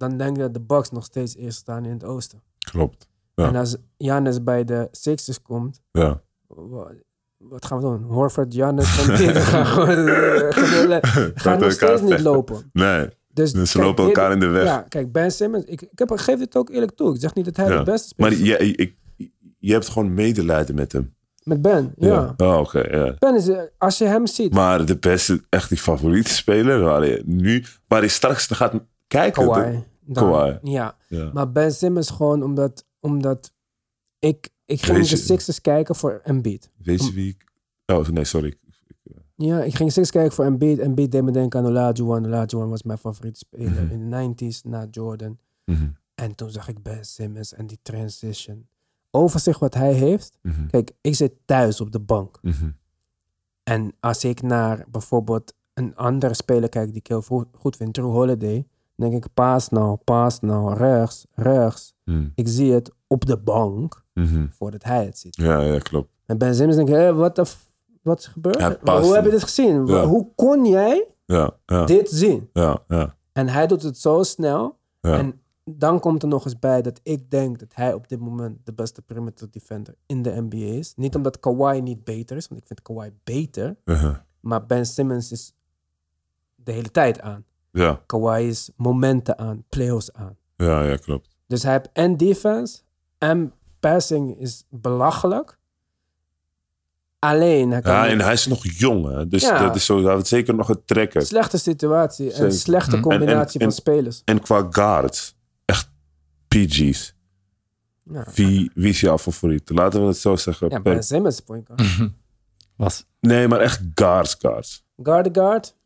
Dan 0.00 0.16
denk 0.16 0.36
ik 0.36 0.42
dat 0.42 0.54
de 0.54 0.60
Bucks 0.60 0.90
nog 0.90 1.04
steeds 1.04 1.36
eerst 1.36 1.58
staan 1.58 1.84
in 1.84 1.90
het 1.90 2.04
oosten. 2.04 2.42
Klopt. 2.58 3.08
Ja. 3.34 3.46
En 3.46 3.56
als 3.56 3.76
Giannis 3.98 4.42
bij 4.42 4.64
de 4.64 4.88
Sixers 4.90 5.42
komt, 5.42 5.80
Ja. 5.92 6.20
wa- 6.46 6.92
wat 7.36 7.64
gaan 7.64 7.78
we 7.78 7.84
doen? 7.84 8.02
Horford, 8.02 8.56
en 8.58 8.74
Pitt 8.76 9.36
gaan 9.36 9.66
gewoon 9.66 9.88
eh, 10.08 10.48
gaan, 11.34 11.60
nog 11.60 11.72
steeds 11.72 12.02
niet 12.02 12.20
lopen. 12.20 12.70
Nee, 12.72 13.08
Dus, 13.28 13.52
dus 13.52 13.70
ze 13.70 13.76
kijk, 13.76 13.88
lopen 13.88 14.04
elkaar 14.04 14.32
in 14.32 14.40
de 14.40 14.46
weg. 14.46 14.64
Ja, 14.64 14.84
kijk, 14.88 15.12
Ben 15.12 15.30
Simmons, 15.32 15.64
ik, 15.64 15.82
ik, 15.82 15.98
heb, 15.98 16.10
ik 16.12 16.18
geef 16.20 16.38
dit 16.38 16.56
ook 16.56 16.70
eerlijk 16.70 16.92
toe. 16.96 17.14
Ik 17.14 17.20
zeg 17.20 17.34
niet 17.34 17.44
dat 17.44 17.56
hij 17.56 17.68
Ja. 17.68 17.78
de 17.78 17.90
beste 17.90 18.14
Maar 18.16 18.32
speler 18.32 18.60
is. 18.60 18.68
je, 18.68 18.74
ik, 18.76 18.94
je 19.58 19.72
hebt 19.72 19.88
gewoon 19.88 20.14
medelijden 20.14 20.74
met 20.74 20.92
hem. 20.92 21.14
Met 21.42 21.62
Ben, 21.62 21.92
ja. 21.96 22.34
Oh, 22.36 22.58
oké, 22.58 22.78
ja. 22.80 23.14
Ben 23.18 23.34
is, 23.36 23.48
eh, 23.48 23.60
als 23.78 23.98
je 23.98 24.04
hem 24.04 24.26
ziet, 24.26 24.54
Maar 24.54 24.84
de 24.84 24.96
beste, 24.98 25.42
echt 25.48 25.68
die 25.68 25.78
favoriete 25.78 26.30
speler, 26.30 26.80
waar 26.80 27.06
je 27.06 27.22
nu, 27.26 27.64
waar 27.88 28.02
je 28.02 28.08
straks 28.08 28.46
gaat 28.46 28.72
kijken. 29.10 29.44
Kawhi. 29.46 29.72
dan- 30.00 30.30
Kawhi. 30.30 30.58
Ja, 30.70 30.96
Ja. 31.08 31.30
maar 31.32 31.52
Ben 31.52 31.72
Simmons 31.72 32.10
gewoon 32.10 32.42
omdat, 32.42 32.84
omdat 33.00 33.52
ik, 34.18 34.48
ik 34.64 34.82
ging 34.82 35.06
de 35.08 35.16
Sixers 35.16 35.60
kijken 35.60 35.94
voor 35.94 36.20
Embiid. 36.24 36.70
Weet 36.76 37.04
je 37.06 37.12
wie 37.12 37.28
ik... 37.28 37.44
Oh, 37.86 38.08
nee, 38.08 38.24
sorry. 38.24 38.54
Ja, 39.36 39.62
ik 39.62 39.74
ging 39.74 39.92
Sixers 39.92 40.10
kijken 40.10 40.32
voor 40.32 40.44
Embiid. 40.44 40.78
Embiid 40.78 41.12
deed 41.12 41.22
me 41.22 41.30
denken 41.30 41.60
aan 41.60 41.66
Olajuwon. 41.66 42.26
Olajuwon 42.26 42.68
was 42.68 42.82
mijn 42.82 42.98
favoriete 42.98 43.38
speler 43.38 43.82
Mhm. 43.84 43.92
in 43.92 44.10
de 44.10 44.16
90s 44.16 44.62
na 44.64 44.86
Jordan. 44.90 45.38
Mhm. 45.64 45.88
En 46.14 46.34
toen 46.34 46.50
zag 46.50 46.68
ik 46.68 46.82
Ben 46.82 47.04
Simmons 47.04 47.52
en 47.54 47.66
die 47.66 47.78
transition. 47.82 48.66
Overzicht 49.10 49.60
wat 49.60 49.74
hij 49.74 49.92
heeft. 49.92 50.38
Mhm. 50.42 50.66
Kijk, 50.66 50.90
ik 51.00 51.14
zit 51.14 51.32
thuis 51.44 51.80
op 51.80 51.92
de 51.92 52.00
bank. 52.00 52.40
En 53.62 53.92
als 54.00 54.24
ik 54.24 54.42
naar 54.42 54.84
bijvoorbeeld 54.90 55.54
een 55.74 55.96
andere 55.96 56.34
speler 56.34 56.68
kijk 56.68 56.86
die 56.88 56.96
ik 56.98 57.06
heel 57.06 57.22
goed 57.58 57.76
vind, 57.76 57.94
Drew 57.94 58.10
Holiday, 58.10 58.66
denk 59.00 59.24
ik 59.24 59.26
paas 59.34 59.68
nou, 59.68 59.96
paas 59.96 60.40
nou, 60.40 60.74
rechts, 60.76 61.26
rechts. 61.34 61.94
Mhm. 62.04 62.28
Ik 62.34 62.48
zie 62.48 62.72
het 62.72 62.90
op 63.06 63.26
de 63.26 63.36
bank 63.38 64.04
Mhm. 64.14 64.46
voordat 64.50 64.82
hij 64.84 65.04
het 65.04 65.18
ziet. 65.18 65.36
Ja, 65.36 65.60
ja, 65.60 65.78
klopt. 65.78 66.08
En 66.26 66.38
Ben 66.38 66.54
Simmons 66.54 66.76
denk 66.76 66.88
ik, 66.88 66.94
hé, 66.94 67.14
wat 67.14 67.36
de 67.36 67.44
f- 67.46 67.66
wat 68.02 68.18
is 68.18 68.26
gebeurd? 68.26 68.62
Hoe 68.82 69.14
heb 69.14 69.24
je 69.24 69.30
dit 69.30 69.42
gezien? 69.42 69.86
Ja. 69.86 70.04
Hoe 70.06 70.28
kon 70.34 70.64
jij 70.66 71.06
Ja, 71.26 71.50
ja, 71.66 71.84
dit 71.84 72.10
zien? 72.10 72.48
ja, 72.52 72.78
ja. 72.88 73.16
En 73.32 73.48
hij 73.48 73.66
doet 73.66 73.82
het 73.82 73.98
zo 73.98 74.22
snel. 74.22 74.78
En 75.00 75.40
dan 75.64 76.00
komt 76.00 76.22
er 76.22 76.28
nog 76.28 76.44
eens 76.44 76.58
bij 76.58 76.82
dat 76.82 77.00
ik 77.02 77.30
denk 77.30 77.58
dat 77.58 77.74
hij 77.74 77.94
op 77.94 78.08
dit 78.08 78.20
moment 78.20 78.58
de 78.64 78.72
beste 78.72 79.02
perimeter 79.02 79.50
defender 79.50 79.94
in 80.06 80.22
de 80.22 80.40
NBA 80.48 80.56
is. 80.56 80.92
Niet 80.96 81.14
omdat 81.14 81.40
Kawhi 81.40 81.80
niet 81.80 82.04
beter 82.04 82.36
is, 82.36 82.48
want 82.48 82.60
ik 82.60 82.66
vind 82.66 82.82
Kawhi 82.82 83.10
beter. 83.24 83.76
Uh-huh. 83.84 84.16
Maar 84.40 84.66
Ben 84.66 84.86
Simmons 84.86 85.32
is 85.32 85.54
de 86.54 86.72
hele 86.72 86.90
tijd 86.90 87.20
aan. 87.20 87.44
Ja, 87.72 88.00
Kawhi 88.06 88.48
is 88.48 88.70
momenten 88.76 89.38
aan, 89.38 89.64
playoffs 89.68 90.12
aan. 90.12 90.36
ja, 90.56 90.82
ja, 90.84 90.96
klopt. 90.96 91.28
Dus 91.46 91.62
hij 91.62 91.72
heeft 91.72 91.88
en 91.92 92.16
defense 92.16 92.78
en 93.18 93.52
passing 93.80 94.38
is 94.38 94.64
belachelijk. 94.70 95.58
Alleen, 97.18 97.70
hij 97.70 97.80
kan 97.80 97.92
Ja, 97.94 98.02
niet- 98.02 98.10
en 98.12 98.20
hij 98.20 98.32
is 98.32 98.46
nog 98.46 98.64
jong, 98.64 99.06
hè? 99.06 99.28
dus 99.28 99.42
Ja. 99.42 99.58
dat 99.58 99.76
is 99.76 99.84
zo, 99.84 100.02
hij 100.04 100.14
heeft 100.14 100.26
zeker 100.26 100.54
nog 100.54 100.68
een 100.68 100.84
trekker. 100.84 101.22
slechte 101.26 101.58
situatie 101.58 102.30
en 102.30 102.36
Zeker. 102.36 102.52
slechte 102.52 102.96
Hm. 102.96 103.02
combinatie 103.02 103.60
En- 103.60 103.66
en- 103.66 103.72
van 103.72 103.82
spelers. 103.82 104.22
En 104.24 104.40
qua 104.40 104.66
guards, 104.70 105.36
echt 105.64 105.90
PG's. 106.48 107.14
Ja, 108.04 108.26
Wie, 108.34 108.70
wie 108.74 108.88
is 108.88 109.00
jouw 109.00 109.18
favoriet? 109.18 109.70
Laten 109.70 110.00
we 110.00 110.06
het 110.06 110.16
zo 110.16 110.36
zeggen. 110.36 110.68
ja 110.70 110.80
Per- 110.80 110.92
Ben 110.94 111.02
Simmons 111.04 111.34
is 111.34 111.40
point 111.40 111.66
guard. 111.74 112.10
Was. 112.76 113.06
nee, 113.20 113.48
maar 113.48 113.60
echt 113.60 113.82
guards, 113.94 114.36
guards. 114.38 114.84
Guard 115.02 115.28
guard. 115.32 115.76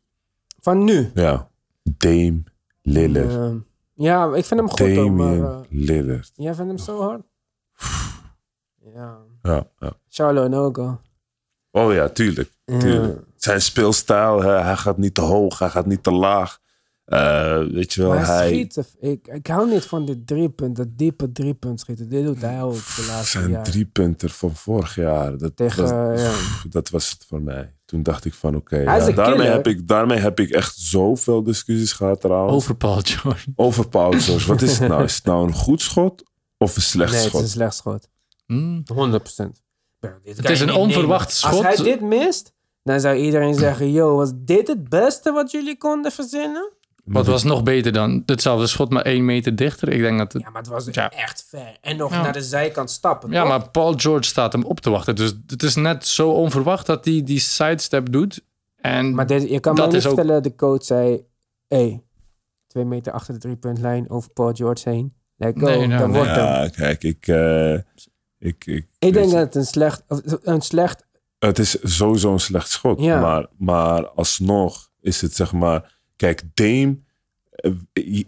Van 0.59 0.83
nu. 0.83 1.11
Ja. 1.13 1.49
Dame 1.97 2.43
Lillard. 2.81 3.61
Ja, 3.93 4.33
ik 4.35 4.45
vind 4.45 4.59
hem 4.59 4.69
goed 4.69 4.79
hoor, 4.79 5.11
maar 5.11 5.27
Damian 5.35 5.53
eh, 5.53 5.59
Lillard. 5.69 6.31
jij 6.35 6.53
vindt 6.53 6.69
hem 6.69 6.77
zo 6.77 7.01
hard? 7.01 7.21
Ja. 8.93 9.17
Ja, 9.41 9.67
ja. 9.79 9.93
Charlo 10.09 10.43
en 10.43 10.53
Ogo. 10.53 10.99
Oh 11.71 11.93
ja, 11.93 12.09
tuurlijk. 12.09 12.51
Ja. 12.65 12.79
tuurlijk. 12.79 13.21
Zijn 13.35 13.61
speelstijl, 13.61 14.41
hè, 14.41 14.51
hij 14.51 14.75
gaat 14.77 14.97
niet 14.97 15.13
te 15.13 15.21
hoog, 15.21 15.59
hij 15.59 15.69
gaat 15.69 15.85
niet 15.85 16.03
te 16.03 16.11
laag. 16.11 16.59
Eh, 17.05 17.57
weet 17.67 17.93
je 17.93 18.01
wel, 18.01 18.09
Maar 18.09 18.25
hij 18.25 18.47
schiet, 18.47 18.95
ik, 18.99 19.27
ik 19.27 19.47
hou 19.47 19.69
niet 19.69 19.83
van 19.85 20.05
dit 20.05 20.27
driepunt, 20.27 20.75
dat 20.75 20.87
diepe 20.97 21.31
driepunt 21.31 21.79
schieten. 21.79 22.09
Dit 22.09 22.25
doet 22.25 22.41
hij 22.41 22.61
ook 22.61 22.73
de 22.73 23.05
laatste 23.07 23.37
Zijn 23.37 23.49
jaren. 23.49 23.71
driepunter 23.71 24.29
van 24.29 24.55
vorig 24.55 24.95
jaar. 24.95 25.37
Dat, 25.37 25.55
Tegen, 25.55 25.83
was, 25.83 26.21
ja. 26.21 26.33
dat 26.69 26.89
was 26.89 27.09
het 27.09 27.25
voor 27.25 27.41
mij. 27.41 27.75
Toen 27.95 28.03
dacht 28.03 28.25
ik 28.25 28.33
van 28.33 28.55
oké. 28.55 28.77
Ja, 28.77 29.11
daarmee, 29.11 29.47
heb 29.47 29.67
ik, 29.67 29.87
daarmee 29.87 30.17
heb 30.17 30.39
ik 30.39 30.49
echt 30.49 30.77
zoveel 30.77 31.43
discussies 31.43 31.91
gehad 31.91 32.21
trouwens. 32.21 32.53
Over, 32.55 32.75
Paul 32.75 32.99
George. 33.03 33.51
over 33.55 33.87
Paul 33.89 34.11
George. 34.11 34.47
Wat 34.47 34.61
is 34.61 34.79
het 34.79 34.89
nou? 34.89 35.03
Is 35.03 35.15
het 35.15 35.25
nou 35.25 35.47
een 35.47 35.53
goed 35.53 35.81
schot 35.81 36.23
of 36.57 36.75
een 36.75 36.81
slecht 36.81 37.11
Nee, 37.11 37.17
het 37.19 37.25
is 37.25 37.31
schot? 37.31 37.41
een 37.41 37.49
slecht 37.49 37.75
schot. 37.75 38.09
Hmm. 38.45 38.83
100%. 38.93 40.05
Het 40.23 40.49
is 40.49 40.59
een 40.59 40.73
onverwacht 40.73 41.27
Als 41.27 41.37
schot. 41.37 41.63
hij 41.63 41.75
dit 41.75 42.01
mist, 42.01 42.53
dan 42.83 42.99
zou 42.99 43.15
iedereen 43.15 43.55
zeggen... 43.55 43.91
Yo, 43.91 44.15
was 44.15 44.31
dit 44.35 44.67
het 44.67 44.89
beste 44.89 45.31
wat 45.31 45.51
jullie 45.51 45.77
konden 45.77 46.11
verzinnen? 46.11 46.71
Wat 47.05 47.25
was 47.25 47.43
nog 47.43 47.63
beter 47.63 47.91
dan? 47.91 48.23
Hetzelfde 48.25 48.67
schot, 48.67 48.89
maar 48.89 49.01
één 49.03 49.25
meter 49.25 49.55
dichter. 49.55 49.89
Ik 49.89 50.01
denk 50.01 50.17
dat 50.17 50.33
het... 50.33 50.41
Ja, 50.41 50.49
maar 50.49 50.61
het 50.61 50.71
was 50.71 50.87
Ja. 50.91 51.09
echt 51.11 51.45
ver. 51.49 51.77
En 51.81 51.97
nog 51.97 52.11
Ja. 52.11 52.21
naar 52.21 52.33
de 52.33 52.41
zijkant 52.41 52.91
stappen. 52.91 53.31
Ja, 53.31 53.39
toch? 53.39 53.49
maar 53.49 53.69
Paul 53.69 53.93
George 53.97 54.23
staat 54.23 54.53
hem 54.53 54.63
op 54.63 54.79
te 54.79 54.89
wachten. 54.89 55.15
Dus 55.15 55.33
het 55.47 55.63
is 55.63 55.75
net 55.75 56.07
zo 56.07 56.29
onverwacht 56.31 56.85
dat 56.85 57.05
hij 57.05 57.21
die 57.23 57.39
sidestep 57.39 58.11
doet. 58.11 58.41
En 58.75 59.15
Maar 59.15 59.27
dit, 59.27 59.49
je 59.49 59.59
kan 59.59 59.75
Dat 59.75 59.85
me 59.85 59.91
niet 59.91 60.01
is 60.01 60.07
ook- 60.09 60.15
vertellen, 60.15 60.43
de 60.43 60.55
coach 60.55 60.83
zei... 60.83 61.25
Hey, 61.67 62.03
twee 62.67 62.85
meter 62.85 63.13
achter 63.13 63.33
de 63.33 63.39
driepuntlijn 63.39 64.09
over 64.09 64.29
Paul 64.29 64.53
George 64.53 64.89
heen. 64.89 65.13
Let 65.37 65.59
go, 65.59 65.65
Nee, 65.65 65.87
nou, 65.87 65.99
dat 65.99 66.07
nee. 66.07 66.17
wordt 66.17 66.35
hem. 66.35 66.45
Ja, 66.45 66.67
kijk, 66.69 67.03
ik... 67.03 67.27
eh, 67.27 67.73
ik, 68.39 68.65
ik, 68.65 68.87
Ik 68.99 69.13
denk 69.13 69.31
dat 69.31 69.39
het 69.39 69.55
een 69.55 69.65
slecht, 69.65 70.03
een 70.43 70.61
slecht 70.61 71.05
Het 71.39 71.59
is 71.59 71.77
sowieso 71.81 72.31
een 72.33 72.39
slecht 72.39 72.69
schot. 72.69 73.01
Ja. 73.01 73.19
Maar, 73.21 73.47
maar 73.57 74.07
alsnog 74.07 74.89
is 75.01 75.21
het 75.21 75.35
zeg 75.35 75.51
maar... 75.53 75.93
Kijk, 76.15 76.41
Dame... 76.53 76.97
eh, 77.51 78.21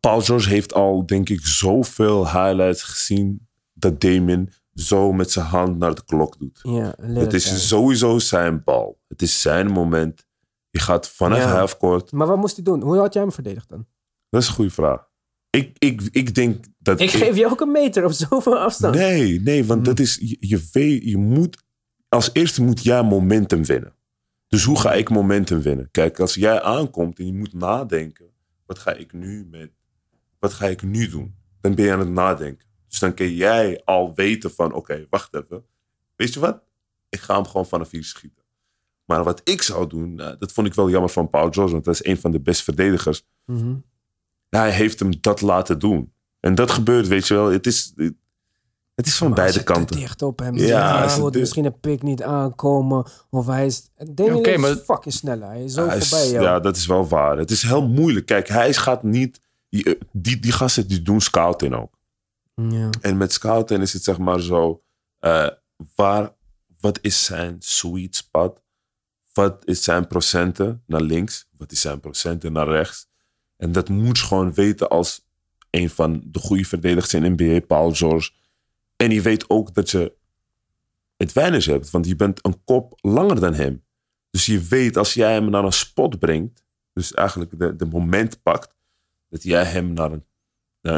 Paul 0.00 0.20
George 0.20 0.48
heeft 0.48 0.74
al, 0.74 1.06
denk 1.06 1.28
ik, 1.28 1.46
zoveel 1.46 2.24
highlights 2.24 2.82
gezien... 2.82 3.48
dat 3.74 4.00
Damien 4.00 4.52
zo 4.74 5.12
met 5.12 5.30
zijn 5.30 5.46
hand 5.46 5.78
naar 5.78 5.94
de 5.94 6.04
klok 6.04 6.38
doet. 6.38 6.60
Ja, 6.62 6.94
Het 7.00 7.32
is 7.32 7.68
sowieso 7.68 8.18
zijn 8.18 8.64
bal. 8.64 8.98
Het 9.08 9.22
is 9.22 9.40
zijn 9.40 9.66
moment. 9.66 10.26
Je 10.70 10.78
gaat 10.78 11.08
vanaf 11.08 11.38
Ja. 11.38 11.56
halfcourt. 11.56 12.12
Maar 12.12 12.26
wat 12.26 12.36
moest 12.36 12.54
hij 12.56 12.64
doen? 12.64 12.82
Hoe 12.82 12.96
had 12.96 13.12
jij 13.12 13.22
hem 13.22 13.32
verdedigd 13.32 13.68
dan? 13.68 13.86
Dat 14.28 14.42
is 14.42 14.48
een 14.48 14.54
goede 14.54 14.70
vraag. 14.70 15.08
Ik, 15.50 15.76
ik, 15.78 16.02
ik 16.10 16.34
denk 16.34 16.64
dat... 16.78 17.00
Ik 17.00 17.10
geef 17.10 17.36
je 17.36 17.46
ook 17.46 17.60
een 17.60 17.70
meter 17.72 18.04
op 18.04 18.12
zoveel 18.12 18.58
afstand. 18.58 18.94
Nee, 18.94 19.40
nee, 19.40 19.64
want 19.64 19.80
Hmm. 19.80 19.88
dat 19.88 19.98
is... 19.98 20.16
Je, 20.20 20.36
je, 20.40 20.68
weet, 20.72 21.04
je 21.04 21.16
moet... 21.16 21.56
Als 22.08 22.30
eerste 22.32 22.62
moet 22.62 22.82
jij 22.82 23.02
momentum 23.02 23.64
winnen. 23.64 23.92
Dus 24.50 24.64
hoe 24.64 24.80
ga 24.80 24.92
ik 24.92 25.10
momentum 25.10 25.62
winnen? 25.62 25.90
Kijk, 25.90 26.20
als 26.20 26.34
jij 26.34 26.62
aankomt 26.62 27.18
en 27.18 27.26
je 27.26 27.32
moet 27.32 27.52
nadenken... 27.52 28.26
Wat 28.66 28.78
ga 28.78 28.92
ik 28.92 29.12
nu 29.12 29.46
met... 29.50 29.70
Wat 30.38 30.52
ga 30.52 30.66
ik 30.66 30.82
nu 30.82 31.08
doen? 31.08 31.34
Dan 31.60 31.74
ben 31.74 31.84
je 31.84 31.92
aan 31.92 31.98
het 31.98 32.08
nadenken. 32.08 32.66
Dus 32.88 32.98
dan 32.98 33.14
kun 33.14 33.34
jij 33.34 33.82
al 33.84 34.14
weten 34.14 34.50
van... 34.50 34.72
Oké, 34.72 35.06
wacht 35.10 35.34
even. 35.34 35.64
Weet 36.16 36.34
je 36.34 36.40
wat? 36.40 36.62
Ik 37.08 37.20
ga 37.20 37.34
hem 37.34 37.46
gewoon 37.46 37.66
vanaf 37.66 37.90
hier 37.90 38.04
schieten. 38.04 38.44
Maar 39.04 39.24
wat 39.24 39.40
ik 39.44 39.62
zou 39.62 39.86
doen... 39.86 40.14
nou, 40.14 40.36
dat 40.38 40.52
vond 40.52 40.66
ik 40.66 40.74
wel 40.74 40.90
jammer 40.90 41.10
van 41.10 41.30
Paul 41.30 41.52
George. 41.52 41.72
Want 41.72 41.84
dat 41.84 41.94
is 41.94 42.04
een 42.04 42.18
van 42.18 42.30
de 42.30 42.40
beste 42.40 42.64
verdedigers. 42.64 43.26
Mhm. 43.46 43.74
hij 44.48 44.72
heeft 44.72 44.98
hem 44.98 45.20
dat 45.20 45.40
laten 45.40 45.78
doen. 45.78 46.12
En 46.40 46.54
dat 46.54 46.70
gebeurt, 46.70 47.08
weet 47.08 47.26
je 47.26 47.34
wel. 47.34 47.50
Het 47.50 47.66
is, 47.66 47.94
het 49.00 49.08
is 49.08 49.16
van 49.16 49.28
Maar 49.30 49.40
als 49.40 49.50
beide 49.52 49.72
kanten. 49.72 49.96
dicht 49.96 50.22
op 50.22 50.38
hem 50.38 50.56
Ja, 50.56 51.06
hij 51.08 51.30
dit- 51.30 51.40
misschien 51.40 51.64
een 51.64 51.80
pik 51.80 52.02
niet 52.02 52.22
aankomen. 52.22 53.06
Of 53.30 53.46
hij 53.46 53.66
is... 53.66 53.90
Daniel 54.10 54.38
Oké, 54.38 54.50
is 54.50 54.58
maar- 54.60 54.76
fucking 54.76 55.14
sneller. 55.14 55.48
Hij 55.48 55.64
is 55.64 55.72
zo 55.74 55.86
Hij 55.86 55.96
is- 55.96 56.08
voorbij 56.08 56.30
jou. 56.30 56.44
ja, 56.44 56.60
dat 56.60 56.76
is 56.76 56.86
wel 56.86 57.08
waar. 57.08 57.38
Het 57.38 57.50
is 57.50 57.62
heel 57.62 57.88
moeilijk. 57.88 58.26
Kijk, 58.26 58.48
hij 58.48 58.72
gaat 58.74 59.02
niet... 59.02 59.40
Die, 59.68 59.98
die, 60.12 60.38
die 60.38 60.52
gasten 60.52 60.88
die 60.88 61.02
doen 61.02 61.20
scouting 61.20 61.74
ook. 61.74 61.98
Ja. 62.54 62.88
En 63.00 63.16
met 63.16 63.32
scouting 63.32 63.82
is 63.82 63.92
het 63.92 64.04
zeg 64.04 64.18
maar 64.18 64.40
zo... 64.40 64.82
eh, 65.18 65.48
waar, 65.94 66.34
wat 66.80 66.98
is 67.02 67.24
zijn 67.24 67.56
sweet 67.58 68.16
spot? 68.16 68.62
Wat 69.32 69.62
is 69.64 69.82
zijn 69.82 70.06
procenten 70.06 70.82
naar 70.86 71.00
links? 71.00 71.48
Wat 71.56 71.72
is 71.72 71.80
zijn 71.80 72.00
procenten 72.00 72.52
naar 72.52 72.68
rechts? 72.68 73.08
En 73.56 73.72
dat 73.72 73.88
moet 73.88 74.18
je 74.18 74.24
gewoon 74.24 74.54
weten 74.54 74.88
als 74.88 75.28
een 75.70 75.90
van 75.90 76.22
de 76.24 76.38
goede 76.38 76.64
verdedigers 76.64 77.14
in 77.14 77.32
NBA, 77.36 77.60
Paul 77.66 77.92
George. 77.92 78.30
En 79.00 79.10
je 79.10 79.22
weet 79.22 79.50
ook 79.50 79.74
dat 79.74 79.90
je 79.90 80.16
advantage 81.16 81.70
hebt, 81.70 81.90
want 81.90 82.06
je 82.06 82.16
bent 82.16 82.44
een 82.46 82.64
kop 82.64 82.98
langer 83.00 83.40
dan 83.40 83.54
hem. 83.54 83.84
Dus 84.30 84.46
je 84.46 84.60
weet 84.60 84.96
als 84.96 85.14
jij 85.14 85.32
hem 85.32 85.50
naar 85.50 85.64
een 85.64 85.72
spot 85.72 86.18
brengt, 86.18 86.64
dus 86.92 87.14
eigenlijk 87.14 87.58
de, 87.58 87.76
de 87.76 87.84
moment 87.84 88.42
pakt, 88.42 88.74
dat 89.28 89.42
jij 89.42 89.64
hem 89.64 89.92
naar 89.92 90.12
een. 90.12 90.24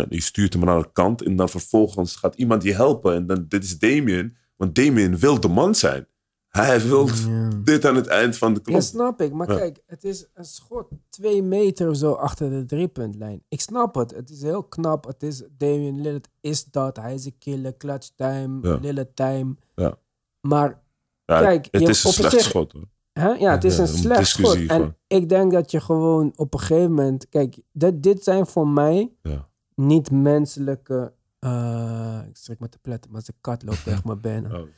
je 0.08 0.20
stuurt 0.20 0.52
hem 0.52 0.64
naar 0.64 0.76
een 0.76 0.92
kant 0.92 1.22
en 1.22 1.36
dan 1.36 1.48
vervolgens 1.48 2.16
gaat 2.16 2.34
iemand 2.34 2.62
je 2.62 2.74
helpen. 2.74 3.14
En 3.14 3.26
dan, 3.26 3.44
dit 3.48 3.64
is 3.64 3.78
Damien, 3.78 4.36
want 4.56 4.74
Damien 4.74 5.18
wil 5.18 5.40
de 5.40 5.48
man 5.48 5.74
zijn. 5.74 6.06
Hij 6.52 6.80
wil 6.80 7.06
Ja. 7.28 7.48
dit 7.64 7.84
aan 7.86 7.96
het 7.96 8.06
eind 8.06 8.36
van 8.38 8.52
de 8.54 8.60
Ja, 8.64 8.70
klok. 8.70 8.82
snap 8.82 9.20
ik. 9.20 9.32
Maar 9.32 9.50
Ja. 9.50 9.56
kijk, 9.58 9.82
het 9.86 10.04
is 10.04 10.26
een 10.34 10.44
schot 10.44 10.86
twee 11.08 11.42
meter 11.42 11.88
of 11.88 11.96
zo 11.96 12.12
achter 12.12 12.50
de 12.50 12.64
driepuntlijn. 12.64 13.42
Ik 13.48 13.60
snap 13.60 13.94
het. 13.94 14.10
Het 14.10 14.30
is 14.30 14.42
heel 14.42 14.62
knap. 14.62 15.04
Het 15.06 15.22
is 15.22 15.42
Damian 15.56 16.00
Lillard 16.00 16.28
is 16.40 16.64
dat. 16.64 16.96
Hij 16.96 17.14
is 17.14 17.24
een 17.24 17.38
killer. 17.38 17.76
Clutch 17.76 18.08
time. 18.16 18.58
Ja. 18.68 18.78
Lillard 18.80 19.16
time. 19.16 19.54
Ja. 19.74 19.98
Maar 20.40 20.80
Ja, 21.24 21.40
kijk, 21.40 21.68
het 21.70 21.82
je- 21.82 21.88
is 21.88 22.04
een 22.04 22.12
slecht 22.12 22.32
zich- 22.32 22.40
schot 22.42 22.72
hoor. 22.72 22.84
hè? 23.12 23.28
ja, 23.28 23.50
het 23.52 23.64
is 23.64 23.76
Ja, 23.76 23.82
een 23.82 23.88
slecht 23.88 24.26
schot. 24.26 24.54
En 24.56 24.66
van- 24.68 24.94
ik 25.06 25.28
denk 25.28 25.52
dat 25.52 25.70
je 25.70 25.80
gewoon 25.80 26.32
op 26.36 26.54
een 26.54 26.60
gegeven 26.60 26.88
moment... 26.92 27.28
Kijk, 27.28 27.62
dit, 27.72 28.02
dit 28.02 28.24
zijn 28.24 28.46
voor 28.46 28.68
mij 28.68 29.12
Ja. 29.22 29.48
niet 29.74 30.10
menselijke... 30.10 31.12
eh, 31.42 32.20
ik 32.28 32.36
strik 32.36 32.58
met 32.58 32.72
de 32.72 32.78
pletten, 32.82 33.10
maar 33.10 33.22
zijn 33.22 33.36
kat 33.40 33.62
loopt 33.62 33.84
weg 33.84 34.04
maar 34.04 34.18
bijna. 34.18 34.48
Oh. 34.60 34.68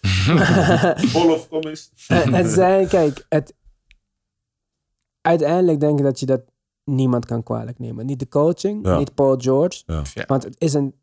Wolof, 1.13 1.49
kom 1.49 1.61
eens. 1.63 1.91
het, 2.07 2.51
zijn, 2.51 2.89
kijk, 2.89 3.27
het, 3.29 3.55
uiteindelijk 5.21 5.81
denk 5.81 5.99
ik 5.99 6.05
dat 6.05 6.21
je 6.21 6.27
dat 6.27 6.41
niemand 6.85 7.27
kan 7.27 7.43
kwalijk 7.43 7.79
nemen. 7.79 8.07
Niet 8.07 8.19
de 8.19 8.29
coaching, 8.29 8.87
Ja. 8.87 8.99
niet 8.99 9.15
Paul 9.15 9.37
George, 9.39 9.83
Ja. 9.87 10.03
Want 10.27 10.43
het 10.43 10.55
is 10.59 10.75
een 10.75 10.95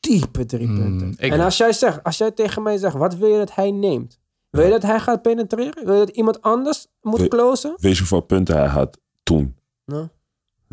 diepe 0.00 0.44
driepunten. 0.46 1.06
Mm, 1.06 1.14
ik- 1.16 1.32
en 1.32 1.40
als 1.40 1.56
jij, 1.56 1.72
zegt, 1.72 2.02
als 2.02 2.18
jij 2.18 2.30
tegen 2.30 2.62
mij 2.62 2.76
zegt, 2.76 2.94
wat 2.96 3.14
wil 3.16 3.28
je 3.28 3.38
dat 3.38 3.54
hij 3.54 3.70
neemt? 3.70 4.18
Wil 4.50 4.64
je 4.64 4.70
dat 4.70 4.82
hij 4.82 5.00
gaat 5.00 5.22
penetreren? 5.22 5.84
Wil 5.84 5.94
je 5.98 6.06
dat 6.06 6.16
iemand 6.16 6.42
anders 6.42 6.86
moet 7.00 7.20
We- 7.20 7.28
closen? 7.28 7.74
Weet 7.76 7.92
je 7.92 7.98
hoeveel 7.98 8.20
punten 8.20 8.56
hij 8.56 8.66
had 8.68 9.00
toen? 9.22 9.56
Nou, 9.84 10.08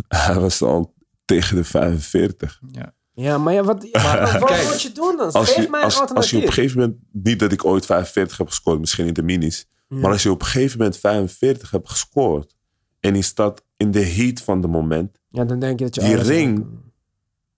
Hij 0.07 0.39
was 0.39 0.61
al 0.61 0.93
tegen 1.25 1.55
de 1.55 1.63
45. 1.63 2.61
Ja. 2.71 2.95
Ja, 3.21 3.37
maar 3.37 3.53
ja, 3.53 3.63
wat, 3.63 3.87
maar 3.91 4.39
wat 4.39 4.63
moet 4.63 4.81
je 4.81 4.91
doen 4.91 5.17
dan? 5.17 5.31
Als 5.31 5.53
Geef 5.53 5.63
je, 5.63 5.69
mij 5.69 5.79
een 5.79 5.85
als, 5.85 6.13
als 6.13 6.29
je 6.29 6.37
op 6.37 6.43
een 6.43 6.51
gegeven 6.51 6.79
moment, 6.79 6.97
niet 7.11 7.39
dat 7.39 7.51
ik 7.51 7.65
ooit 7.65 7.85
45 7.85 8.37
heb 8.37 8.47
gescoord, 8.47 8.79
misschien 8.79 9.07
in 9.07 9.13
de 9.13 9.23
minis. 9.23 9.65
Maar 9.87 10.11
als 10.11 10.23
je 10.23 10.31
op 10.31 10.41
een 10.41 10.47
gegeven 10.47 10.77
moment 10.77 10.97
45 10.97 11.71
hebt 11.71 11.89
gescoord. 11.89 12.55
En 12.99 13.15
je 13.15 13.21
staat 13.21 13.63
in 13.77 13.91
de 13.91 14.03
heat 14.03 14.41
van 14.41 14.61
het 14.61 14.71
moment. 14.71 15.19
Ja, 15.29 15.45
dan 15.45 15.59
denk 15.59 15.79
je 15.79 15.85
dat 15.85 15.95
je 15.95 16.01
Die 16.01 16.15
ring-. 16.15 16.65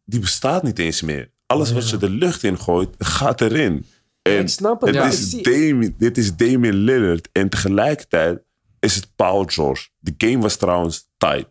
Die 0.06 0.20
bestaat 0.20 0.64
niet 0.64 0.80
eens 0.80 1.02
meer. 1.02 1.32
Alles 1.46 1.72
wat 1.72 1.90
je 1.90 1.98
de 1.98 2.10
lucht 2.10 2.44
in 2.44 2.60
gooit, 2.60 2.96
gaat 2.98 3.42
erin. 3.42 3.86
En 4.22 4.40
ik 4.40 4.50
snap 4.50 4.82
het. 4.82 4.96
het 4.96 5.14
is 5.14 5.30
dit 5.98 6.18
is 6.18 6.36
Damian 6.36 6.76
Lillard. 6.76 7.30
En 7.32 7.50
tegelijkertijd 7.50 8.42
is 8.80 8.96
het 8.96 9.16
Paul 9.16 9.44
George. 9.44 9.90
De 10.00 10.14
game 10.18 10.40
was 10.40 10.56
trouwens 10.56 11.10
tight. 11.18 11.50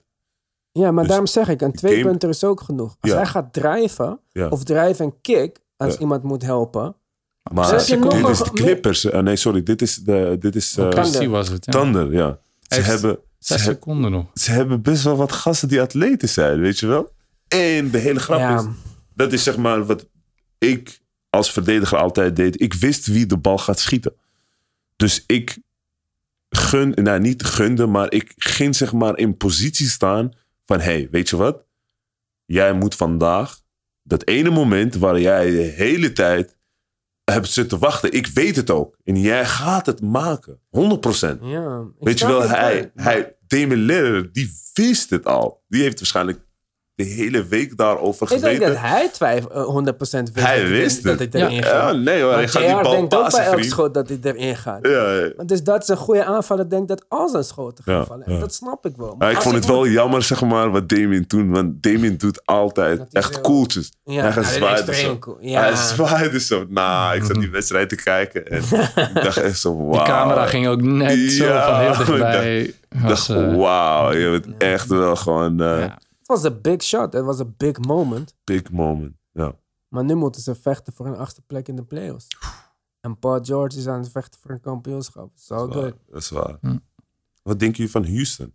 Ja, 0.79 0.91
maar 0.91 0.99
Dus 1.03 1.09
daarom 1.09 1.27
zeg 1.27 1.49
ik, 1.49 1.61
een 1.61 1.71
de 1.71 1.77
twee-punter 1.77 2.29
is 2.29 2.45
ook 2.45 2.61
genoeg. 2.61 2.97
Als 3.01 3.11
Ja. 3.11 3.17
hij 3.17 3.27
gaat 3.27 3.53
drijven, 3.53 4.21
Ja. 4.33 4.49
of 4.49 4.65
drijven 4.65 5.05
en 5.05 5.15
kick, 5.21 5.59
als 5.77 5.93
Ja. 5.95 6.01
iemand 6.01 6.23
moet 6.23 6.43
helpen. 6.43 6.97
Maar 7.53 7.73
nog 7.73 7.85
dit 7.85 7.91
een- 8.05 8.29
is 8.31 8.39
de 8.39 8.51
Clippers. 8.53 9.05
eh, 9.05 9.21
nee, 9.21 9.37
sorry. 9.37 9.63
Dit 9.63 9.83
is, 9.83 9.95
de, 9.97 10.37
dit 10.41 10.57
is 10.57 10.69
eh, 10.71 10.75
Thunder. 10.89 11.01
Precies 11.11 11.27
was 11.27 11.49
het. 11.49 11.65
Ja. 11.65 11.73
Thunder, 11.73 12.13
ja. 12.13 12.39
Ze 12.61 12.81
hebben, 12.81 13.19
ze, 13.39 13.53
Zes 13.53 13.63
seconden 13.63 14.11
nog. 14.11 14.27
ze 14.35 14.51
hebben 14.51 14.83
best 14.83 15.03
wel 15.03 15.17
wat 15.17 15.33
gasten 15.33 15.69
die 15.69 15.81
atleten 15.81 16.29
zijn, 16.29 16.61
weet 16.61 16.79
je 16.79 16.87
wel? 16.87 17.13
En 17.49 17.91
de 17.91 17.99
hele 17.99 18.21
grap 18.21 18.39
Ja. 18.39 18.59
is, 18.59 18.65
dat 19.15 19.33
is 19.33 19.43
zeg 19.43 19.57
maar 19.57 19.87
wat 19.87 20.07
ik 20.59 21.01
als 21.31 21.53
verdediger 21.53 21.99
altijd 21.99 22.37
deed. 22.37 22.61
Ik 22.61 22.75
wist 22.75 23.07
wie 23.07 23.27
de 23.27 23.37
bal 23.37 23.59
gaat 23.59 23.79
schieten. 23.79 24.13
Dus 24.97 25.25
ik 25.27 25.59
gun, 26.51 26.91
nou 27.03 27.21
niet 27.21 27.45
gunde, 27.45 27.87
maar 27.87 28.13
ik 28.13 28.33
ging 28.37 28.77
zeg 28.77 28.93
maar 28.93 29.19
in 29.19 29.37
positie 29.37 29.89
staan 29.89 30.31
van, 30.69 30.81
hey, 30.81 31.09
weet 31.11 31.29
je 31.29 31.37
wat? 31.37 31.67
Jij 32.45 32.73
moet 32.73 32.95
vandaag, 32.95 33.61
dat 34.03 34.27
ene 34.27 34.51
moment 34.51 34.95
waar 34.95 35.21
jij 35.21 35.51
de 35.51 35.57
hele 35.57 36.13
tijd 36.13 36.59
hebt 37.25 37.49
zitten 37.49 37.79
wachten, 37.79 38.13
ik 38.13 38.27
weet 38.27 38.57
het 38.57 38.71
ook. 38.71 38.99
En 39.05 39.21
jij 39.21 39.47
gaat 39.47 39.87
het 39.87 40.01
maken, 40.01 40.61
100%. 40.61 41.41
Ja, 41.41 41.85
Weet 41.99 42.19
je 42.19 42.27
wel, 42.27 42.49
hij, 42.49 42.91
hij, 42.95 43.37
Damon 43.47 43.77
Lillard, 43.77 44.35
die 44.35 44.53
wist 44.73 45.11
het 45.11 45.27
al. 45.27 45.65
Die 45.69 45.83
heeft 45.83 45.99
waarschijnlijk 45.99 46.47
de 46.99 47.05
hele 47.05 47.47
week 47.47 47.77
daarover 47.77 48.23
Ik 48.23 48.29
denk 48.41 48.43
gezeten. 48.43 48.69
dat 48.69 48.79
hij 48.91 49.09
twijfel, 49.13 49.51
eh, 49.51 49.65
100% 49.65 50.33
wist 50.33 50.47
Hij 50.47 50.61
dat 50.61 50.69
wist 50.69 51.03
dat 51.03 51.19
het. 51.19 51.33
hij 51.33 51.43
erin 51.43 51.55
ja, 51.55 51.63
gaat. 51.63 51.97
nee 51.97 52.23
hoor, 52.23 52.33
hij 52.33 52.49
gaat 52.49 52.63
die 52.63 52.81
bal 52.83 52.91
denkt 52.91 53.15
ook 53.15 53.31
bij 53.31 53.45
elk 53.47 53.63
schot 53.63 53.95
dat 53.95 54.09
hij 54.09 54.19
erin 54.23 54.57
gaat. 54.57 54.79
Ja, 54.87 55.13
ja. 55.15 55.45
Dus 55.47 55.63
dat 55.63 55.83
is 55.83 55.89
een 55.89 55.97
goede 55.97 56.25
aanvaller 56.25 56.71
denkt 56.71 56.89
dat 56.89 57.05
al 57.09 57.29
zijn 57.29 57.45
schoten 57.45 57.85
gaan 57.85 57.95
Ja, 57.95 58.05
vallen. 58.05 58.23
ja. 58.27 58.35
En 58.35 58.41
dat 58.41 58.55
snap 58.55 58.87
ik 58.87 58.97
wel. 58.97 59.15
Maar 59.19 59.31
ik 59.31 59.41
vond 59.43 59.55
het 59.55 59.67
moet- 59.67 59.73
wel 59.75 59.87
jammer, 59.87 60.23
zeg 60.23 60.41
maar, 60.43 60.71
wat 60.71 60.89
Damien 60.89 61.27
toen. 61.27 61.51
Want 61.51 61.83
Damien 61.83 62.17
doet 62.17 62.47
altijd 62.47 63.03
echt 63.13 63.35
zo- 63.35 63.41
koeltjes. 63.41 63.93
Ja, 64.05 64.23
hij 64.23 64.33
gaat 64.33 64.45
zwaaien 64.47 64.95
zo. 64.95 65.19
cool. 65.19 65.37
Ja. 65.41 65.61
Hij 65.63 65.75
zwaaide 65.77 66.41
zo. 66.41 66.65
Nou, 66.69 67.17
ik 67.17 67.25
zat 67.25 67.41
die 67.41 67.51
wedstrijd 67.51 67.89
te 67.89 67.97
kijken. 67.97 68.47
En 68.47 68.59
ik 69.15 69.23
dacht 69.23 69.37
echt 69.37 69.59
zo, 69.59 69.77
wauw. 69.77 69.91
Die 69.91 70.03
camera 70.03 70.47
ging 70.47 70.67
ook 70.69 70.83
net 70.83 71.31
zo 71.33 71.45
Ja, 71.45 71.67
van 71.71 71.81
heel 71.81 71.91
ik 72.01 72.07
dichtbij. 72.07 72.61
Ik 72.63 73.09
dacht, 73.09 73.29
eh, 73.31 73.55
wauw. 73.57 74.13
Je 74.13 74.31
bent 74.31 74.47
echt 74.59 74.87
wel 74.89 75.17
gewoon 75.17 75.61
eh 75.63 75.79
ja. 75.81 75.99
Was 76.29 76.43
een 76.45 76.61
big 76.61 76.83
shot. 76.83 77.13
Het 77.13 77.25
was 77.25 77.39
een 77.39 77.55
big 77.57 77.79
moment. 77.79 78.35
big 78.45 78.71
moment. 78.71 79.17
Ja. 79.33 79.53
Maar 79.89 80.05
nu 80.05 80.15
moeten 80.15 80.41
ze 80.43 80.55
vechten 80.55 80.93
voor 80.93 81.07
een 81.07 81.17
achtste 81.17 81.43
plek 81.47 81.69
in 81.69 81.77
de 81.77 81.85
playoffs. 81.85 82.27
En 83.01 83.19
Paul 83.19 83.39
George 83.45 83.79
is 83.79 83.87
aan 83.87 84.01
het 84.01 84.11
vechten 84.11 84.41
voor 84.41 84.51
een 84.51 84.61
kampioenschap. 84.61 85.31
Is 85.37 85.49
waar, 85.49 85.59
good. 85.73 85.95
Dat 86.11 86.21
is 86.23 86.31
waar. 86.31 86.57
Hm. 86.61 86.77
Wat 87.43 87.59
denken 87.59 87.77
jullie 87.77 87.93
van 87.93 88.05
Houston? 88.07 88.55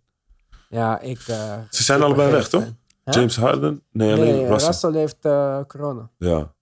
Ja, 0.68 1.00
ik... 1.00 1.18
eh, 1.18 1.58
Ze 1.70 1.82
zijn 1.82 2.02
allebei 2.02 2.30
weg, 2.32 2.48
toch? 2.48 2.64
James 3.04 3.36
Harden? 3.36 3.82
Nee, 3.92 4.12
alleen 4.12 4.34
Nee, 4.34 4.46
Russell. 4.46 4.66
Russell 4.68 4.92
heeft 4.92 5.24
eh, 5.24 5.60
corona. 5.66 6.10
Ja, 6.18 6.52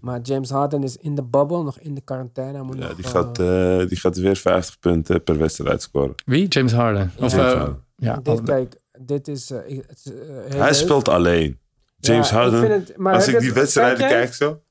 Maar 0.00 0.20
James 0.20 0.50
Harden 0.50 0.82
is 0.82 0.96
in 0.96 1.14
de 1.14 1.22
bubble, 1.22 1.62
nog 1.62 1.78
in 1.78 1.94
de 1.94 2.00
quarantaine. 2.00 2.52
Hij 2.52 2.62
moet 2.66 2.78
ja 2.78 2.86
nog, 2.86 2.94
die, 2.96 3.04
gaat, 3.04 3.38
eh, 3.38 3.78
die 3.88 3.98
gaat 3.98 4.16
weer 4.16 4.36
50 4.36 4.78
punten 4.78 5.22
per 5.22 5.38
wedstrijd 5.38 5.82
scoren. 5.82 6.14
Wie? 6.24 6.48
James 6.48 6.72
Harden. 6.72 7.12
Of, 7.18 7.32
Ja. 7.32 7.38
James 7.38 7.54
Harden. 7.54 7.84
ja, 7.96 8.16
dit, 8.16 8.42
kijk, 8.42 8.80
dit 9.06 9.28
is... 9.28 9.50
eh, 9.50 9.58
het 9.86 10.02
eh, 10.06 10.22
Hij 10.48 10.58
leuk. 10.60 10.74
speelt 10.74 11.08
alleen. 11.08 11.60
James 11.96 12.28
Ja, 12.28 12.34
Harden. 12.36 12.60
vind 12.60 12.88
het- 12.88 12.96
maar 12.96 13.14
als 13.14 13.28
ik 13.28 13.38
die 13.38 13.52
wedstrijden 13.52 14.08
kijk 14.08 14.34
zo. 14.34 14.62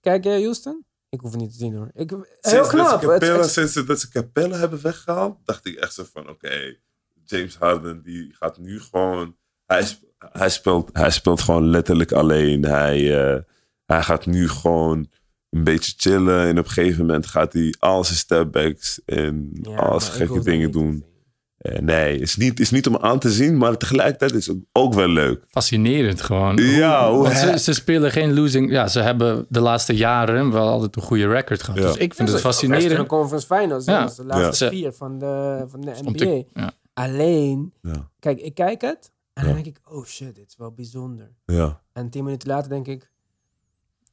Kijk 0.00 0.24
jij 0.24 0.40
Houston? 0.42 0.84
Ik 1.08 1.20
hoef 1.20 1.30
het 1.30 1.40
niet 1.40 1.50
te 1.52 1.56
zien 1.58 1.74
hoor. 1.74 1.90
Ik, 1.94 2.10
heel 2.10 2.24
Sinds, 2.40 2.68
knap. 2.68 2.90
Dat 2.90 3.00
ze 3.00 3.06
Het- 3.10 3.20
Capella, 3.20 3.40
het- 3.42 3.50
sinds 3.50 3.74
dat 3.74 4.00
ze 4.00 4.08
Capella 4.10 4.56
hebben 4.56 4.82
weggehaald, 4.82 5.38
dacht 5.44 5.66
ik 5.66 5.74
echt 5.78 5.94
zo 5.94 6.04
van: 6.12 6.28
oké, 6.28 6.76
James 7.24 7.56
Harden 7.56 8.02
die 8.02 8.34
gaat 8.38 8.58
nu 8.58 8.80
gewoon. 8.80 9.36
Hij, 9.66 9.86
hij, 10.18 10.48
speelt, 10.50 10.90
hij 10.92 11.10
speelt 11.10 11.40
gewoon 11.40 11.66
letterlijk 11.70 12.12
alleen. 12.12 12.64
Hij, 12.64 13.24
eh, 13.34 13.40
hij 13.84 14.02
gaat 14.02 14.26
nu 14.26 14.48
gewoon 14.48 15.10
een 15.50 15.64
beetje 15.64 15.92
chillen. 15.96 16.40
En 16.46 16.58
op 16.58 16.64
een 16.64 16.70
gegeven 16.70 17.00
moment 17.06 17.26
gaat 17.26 17.52
hij 17.52 17.74
al 17.78 18.04
zijn 18.04 18.18
stepbacks 18.18 19.00
en 19.04 19.50
Ja, 19.62 19.76
al 19.76 20.00
zijn 20.00 20.16
gekke 20.16 20.40
dingen 20.42 20.70
doen. 20.72 21.04
Eh, 21.66 21.80
nee, 21.80 22.18
is 22.18 22.36
niet, 22.36 22.60
is 22.60 22.70
niet 22.70 22.86
om 22.86 22.96
aan 22.96 23.18
te 23.18 23.30
zien, 23.30 23.56
maar 23.56 23.76
tegelijkertijd 23.76 24.32
is 24.34 24.46
het 24.46 24.56
ook 24.72 24.94
wel 24.94 25.08
leuk. 25.08 25.44
Fascinerend 25.48 26.20
gewoon. 26.20 26.56
Ja, 26.56 27.12
hoe 27.12 27.34
ze, 27.34 27.58
ze 27.58 27.72
spelen 27.72 28.10
geen 28.10 28.34
losing. 28.34 28.70
Ja, 28.70 28.88
ze 28.88 29.00
hebben 29.00 29.46
de 29.48 29.60
laatste 29.60 29.94
jaren 29.96 30.50
wel 30.52 30.68
altijd 30.68 30.96
een 30.96 31.02
goede 31.02 31.28
record 31.28 31.62
gehad. 31.62 31.80
Ja. 31.80 31.86
Dus 31.86 31.96
ik 31.96 32.14
vind 32.14 32.28
Ja, 32.28 32.34
het 32.34 32.42
fascinerend. 32.44 33.06
Conference 33.08 33.46
Finals. 33.46 33.84
Ja. 33.84 33.92
Ja. 33.92 34.00
Dat 34.00 34.10
is 34.10 34.16
de 34.16 34.24
laatste 34.24 34.64
Ja. 34.64 34.70
vier 34.70 34.92
van 34.92 35.18
de, 35.18 35.64
van 35.68 35.80
de 35.80 35.92
NBA. 36.02 36.12
te- 36.12 36.46
ja. 36.54 36.72
Alleen, 36.94 37.72
Ja, 37.82 38.10
kijk, 38.18 38.40
ik 38.40 38.54
kijk 38.54 38.80
het. 38.80 39.10
En 39.32 39.44
dan 39.44 39.54
denk 39.54 39.66
ik, 39.66 39.78
oh 39.84 40.04
shit, 40.04 40.34
dit 40.34 40.44
is 40.48 40.54
wel 40.56 40.72
bijzonder. 40.72 41.30
ja. 41.46 41.80
En 41.92 42.10
tien 42.10 42.24
minuten 42.24 42.48
later 42.48 42.70
denk 42.70 42.86
ik, 42.86 43.10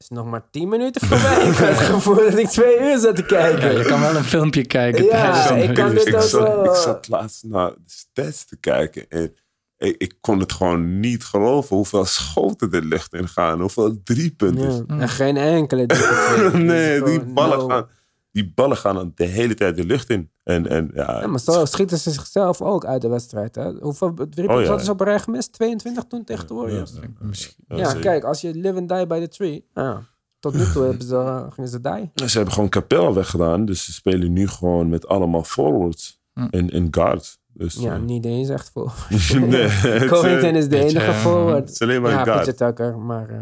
is 0.04 0.10
nog 0.10 0.26
maar 0.26 0.50
tien 0.52 0.70
minuten 0.70 1.08
voorbij. 1.08 1.48
ik 1.48 1.56
heb 1.56 1.70
het 1.70 1.78
gevoel 1.94 2.16
dat 2.16 2.38
ik 2.38 2.48
twee 2.48 2.80
uur 2.82 2.98
zat 2.98 3.16
te 3.16 3.22
Ja, 3.22 3.28
kijken. 3.28 3.78
je 3.78 3.84
kan 3.86 4.00
wel 4.02 4.16
een 4.16 4.24
filmpje 4.24 4.66
kijken. 4.66 5.04
Ja, 5.04 5.10
tijdens 5.10 5.50
een 5.50 5.70
ik 5.70 5.74
kan 5.76 5.90
dit 5.90 6.08
ik, 6.08 6.16
ook 6.16 6.22
zat, 6.22 6.42
wel- 6.42 6.66
ik 6.66 6.76
zat 6.76 7.08
laatst 7.08 7.44
naar 7.44 7.70
de 7.70 7.82
stats 7.86 8.46
te 8.46 8.58
kijken 8.60 9.06
en 9.10 9.34
ik, 9.78 9.96
ik 9.98 10.14
kon 10.22 10.40
het 10.40 10.52
gewoon 10.52 11.00
niet 11.00 11.24
geloven 11.26 11.76
hoeveel 11.76 12.06
schoten 12.06 12.72
de 12.72 12.82
lucht 12.86 13.14
in 13.14 13.28
gaan, 13.28 13.60
hoeveel 13.60 14.02
driepunters. 14.04 14.76
Ja. 14.88 14.98
En 15.00 15.10
geen 15.10 15.38
enkele 15.38 15.86
twee. 15.86 16.52
nee, 16.64 16.98
is 16.98 17.04
die 17.10 17.20
ballen, 17.24 17.58
no. 17.58 17.68
gaan, 17.68 17.88
die 18.34 18.52
ballen 18.56 18.78
gaan 18.78 19.12
de 19.16 19.26
hele 19.26 19.54
tijd 19.54 19.76
de 19.76 19.86
lucht 19.86 20.10
in. 20.10 20.32
En, 20.44 20.68
en, 20.68 20.92
ja, 20.94 21.20
Ja, 21.22 21.28
maar 21.28 21.40
zo 21.40 21.66
schieten 21.66 21.98
ze 21.98 22.12
zichzelf 22.12 22.62
ook 22.62 22.86
uit 22.86 23.02
de 23.02 23.08
wedstrijd. 23.08 23.56
Hè? 23.56 23.72
Hoeveel 23.80 24.14
driepunten 24.14 24.58
Oh, 24.62 24.68
hadden 24.68 24.86
ze 24.86 24.92
op 24.92 25.00
een 25.00 25.06
rij 25.06 25.20
gemist? 25.20 25.52
22 25.54 26.04
toen 26.04 26.24
tegen 26.24 26.48
de 26.48 26.54
Warriors. 26.54 26.92
Ja, 26.94 27.00
Misschien. 27.20 27.64
ja, 27.68 27.86
zeker. 27.86 28.02
kijk, 28.02 28.24
als 28.24 28.42
je 28.42 28.54
live 28.56 28.76
and 28.78 28.90
die 28.90 29.08
by 29.08 29.20
the 29.20 29.28
tree. 29.28 29.66
Ja. 29.74 30.02
Tot 30.40 30.54
nu 30.54 30.64
toe 30.74 30.84
hebben 30.90 31.08
ze, 31.08 31.16
uh, 31.16 31.44
gingen 31.52 31.70
ze 31.70 31.82
die. 31.82 32.28
Ze 32.28 32.36
hebben 32.36 32.54
gewoon 32.54 32.70
Capella 32.70 33.14
weggedaan, 33.14 33.66
dus 33.66 33.86
ze 33.86 33.94
spelen 33.94 34.34
nu 34.34 34.48
gewoon 34.48 34.90
met 34.90 35.08
allemaal 35.08 35.44
forwards 35.44 36.22
Hm. 36.34 36.48
en, 36.52 36.70
en 36.70 36.88
guards. 36.92 37.42
Dus, 37.54 37.74
Ja, 37.76 37.94
eh, 37.94 38.02
niet 38.02 38.26
eens 38.26 38.50
echt 38.50 38.70
voor. 38.74 38.94
nee, 39.40 39.68
Covington 40.08 40.50
eh, 40.50 40.56
is 40.56 40.68
de 40.70 40.80
enige 40.80 41.06
eh, 41.06 41.18
forward. 41.22 41.60
het 41.60 41.70
is 41.70 41.82
alleen 41.82 42.02
maar 42.02 42.12
Ja, 42.12 42.20
een 42.20 42.26
guard. 42.26 42.46
PJ 42.46 42.52
Tucker. 42.52 42.98
Maar, 42.98 43.30
eh, 43.30 43.38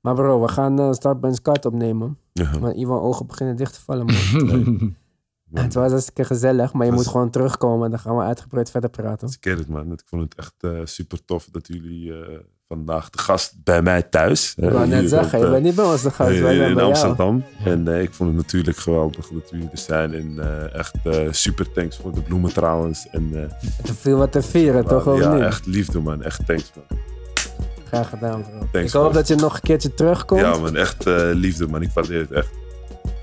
maar 0.00 0.14
bro, 0.14 0.40
we 0.40 0.48
gaan 0.48 0.80
uh, 0.80 0.92
Startbench 0.92 1.42
Card 1.42 1.64
opnemen. 1.66 2.18
Ja, 2.32 2.58
Maar 2.60 2.74
Ivan 2.74 3.00
ogen 3.00 3.26
beginnen 3.26 3.56
dicht 3.56 3.74
te 3.74 3.80
vallen, 3.80 4.06
man. 4.06 4.96
het 5.64 5.74
was 5.74 5.90
hartstikke 5.90 6.24
gezellig, 6.24 6.72
maar 6.72 6.86
je 6.86 6.92
moet 6.92 7.06
gewoon 7.06 7.30
terugkomen 7.30 7.84
en 7.84 7.90
dan 7.90 8.00
gaan 8.00 8.16
we 8.16 8.22
uitgebreid 8.22 8.70
verder 8.70 8.90
praten. 8.90 9.28
Ik 9.28 9.40
ken 9.40 9.58
het 9.58 9.68
man. 9.68 9.92
Ik 9.92 10.02
vond 10.04 10.22
het 10.22 10.34
echt 10.34 10.54
eh, 10.58 10.80
super 10.84 11.24
tof 11.24 11.48
dat 11.50 11.66
jullie 11.66 12.12
eh, 12.12 12.38
vandaag 12.74 13.10
de 13.10 13.18
gast 13.18 13.54
bij 13.64 13.82
mij 13.82 14.02
thuis. 14.02 14.54
Ik 14.56 14.70
wou 14.70 14.86
net 14.86 15.08
zeggen, 15.08 15.38
je 15.38 15.50
bent 15.50 15.62
niet 15.62 15.74
bij 15.74 15.84
ons 15.84 16.02
de 16.02 16.10
gast, 16.10 16.30
in, 16.30 16.42
wij 16.42 16.54
zijn 16.56 16.68
in 16.68 16.74
bij 16.74 16.82
jou. 16.82 16.94
Amsterdam. 16.94 17.44
En 17.64 17.88
ik 17.88 18.14
vond 18.14 18.28
het 18.28 18.38
natuurlijk 18.38 18.76
geweldig 18.76 19.28
dat 19.28 19.50
jullie 19.50 19.68
er 19.70 19.78
zijn. 19.78 20.14
En 20.14 20.38
eh, 20.38 20.74
echt 20.74 20.94
eh, 21.04 21.26
super 21.30 21.72
thanks 21.72 21.96
voor 21.96 22.12
de 22.14 22.22
bloemen 22.22 22.52
trouwens. 22.52 23.08
En, 23.10 23.30
eh, 23.34 23.68
Te 23.82 23.94
veel 23.94 24.18
wat 24.18 24.32
te 24.32 24.42
vieren, 24.42 24.84
toch? 24.84 25.06
Of 25.06 25.20
ja, 25.20 25.34
niet? 25.34 25.42
echt 25.42 25.66
liefde 25.66 26.00
man. 26.00 26.22
Echt 26.22 26.46
thanks 26.46 26.72
man. 26.74 26.98
Graag 27.90 28.08
gedaan, 28.08 28.42
bro. 28.42 28.58
Thanks, 28.72 28.86
ik 28.88 28.92
hoop 28.92 29.02
man. 29.04 29.12
dat 29.12 29.28
je 29.28 29.34
nog 29.34 29.54
een 29.54 29.60
keertje 29.60 29.94
terugkomt. 29.94 30.40
Ja 30.40 30.56
man, 30.58 30.76
echt 30.76 31.06
eh, 31.06 31.30
liefde 31.32 31.66
man. 31.68 31.82
Ik 31.82 31.90
waardeer 31.94 32.20
het 32.20 32.30
echt. 32.32 32.48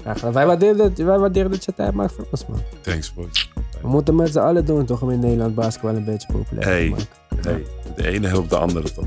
Graag 0.01 0.15
gedaan. 0.19 0.33
Wij 0.33 0.45
waarderen, 0.45 0.77
dat, 0.77 0.97
wij 0.97 1.19
waarderen 1.19 1.51
dat 1.51 1.65
je 1.65 1.73
tijd 1.73 1.93
maakt 1.93 2.13
voor 2.13 2.25
ons, 2.31 2.45
man. 2.45 2.59
Thanks 2.81 3.13
boys. 3.13 3.51
We 3.81 3.87
moeten 3.87 4.15
met 4.15 4.31
z'n 4.31 4.39
allen 4.39 4.65
doen, 4.65 4.85
toch? 4.85 5.01
Om 5.01 5.09
in 5.09 5.19
Nederland 5.19 5.55
basketbal 5.55 5.95
een 5.95 6.05
beetje 6.05 6.27
populair 6.33 6.67
Hey. 6.67 6.83
te 6.83 6.89
maken. 6.89 7.51
Hey, 7.51 7.65
de 7.95 8.07
ene 8.07 8.27
helpt 8.27 8.49
de 8.49 8.57
andere 8.57 8.91
toch? 8.91 9.05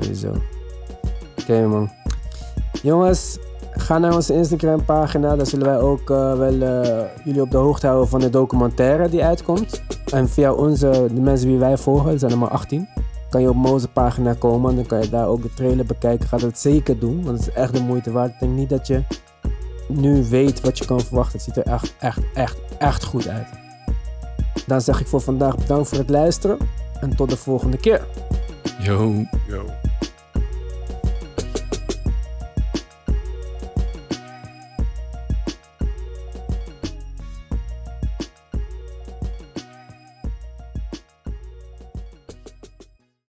Sowieso. 0.00 0.34
Oké, 1.40 1.66
man. 1.66 1.90
Jongens, 2.82 3.38
ga 3.70 3.98
naar 3.98 4.14
onze 4.14 4.34
Instagram 4.34 4.84
pagina. 4.84 5.36
Daar 5.36 5.46
zullen 5.46 5.66
wij 5.66 5.78
ook 5.78 6.10
eh, 6.10 6.34
wel 6.38 6.60
eh, 6.62 7.00
jullie 7.24 7.40
op 7.42 7.50
de 7.50 7.56
hoogte 7.56 7.86
houden 7.86 8.08
van 8.08 8.20
de 8.20 8.30
documentaire 8.30 9.08
die 9.08 9.24
uitkomt. 9.24 9.82
En 10.12 10.28
via 10.28 10.52
onze, 10.52 11.06
de 11.14 11.20
mensen 11.20 11.48
die 11.48 11.58
wij 11.58 11.76
volgen, 11.76 12.12
er 12.12 12.18
zijn 12.18 12.32
er 12.32 12.38
maar 12.38 12.50
18. 12.50 12.88
Kan 13.30 13.40
je 13.40 13.48
op 13.48 13.66
onze 13.66 13.88
pagina 13.88 14.34
komen. 14.34 14.76
Dan 14.76 14.86
kan 14.86 15.00
je 15.00 15.08
daar 15.08 15.26
ook 15.26 15.42
de 15.42 15.54
trailer 15.54 15.86
bekijken. 15.86 16.28
Ga 16.28 16.36
dat 16.36 16.58
zeker 16.58 16.98
doen, 16.98 17.24
want 17.24 17.38
het 17.38 17.48
is 17.48 17.54
echt 17.54 17.72
de 17.72 17.82
moeite 17.82 18.12
waard. 18.12 18.32
Ik 18.32 18.40
denk 18.40 18.52
niet 18.52 18.68
dat 18.68 18.86
je 18.86 19.02
nu 19.88 20.24
weet 20.24 20.60
wat 20.60 20.78
je 20.78 20.84
kan 20.84 21.00
verwachten. 21.00 21.32
Het 21.32 21.42
ziet 21.42 21.56
er 21.56 21.72
echt, 21.72 21.94
echt, 21.98 22.20
echt, 22.34 22.56
echt 22.78 23.04
goed 23.04 23.28
uit. 23.28 23.48
Dan 24.66 24.80
zeg 24.80 25.00
ik 25.00 25.06
voor 25.06 25.20
vandaag 25.20 25.56
bedankt 25.56 25.88
voor 25.88 25.98
het 25.98 26.10
luisteren. 26.10 26.58
En 27.00 27.16
tot 27.16 27.30
de 27.30 27.36
volgende 27.36 27.76
keer. 27.76 28.06
Yo. 28.78 29.24
Yo. 29.48 29.64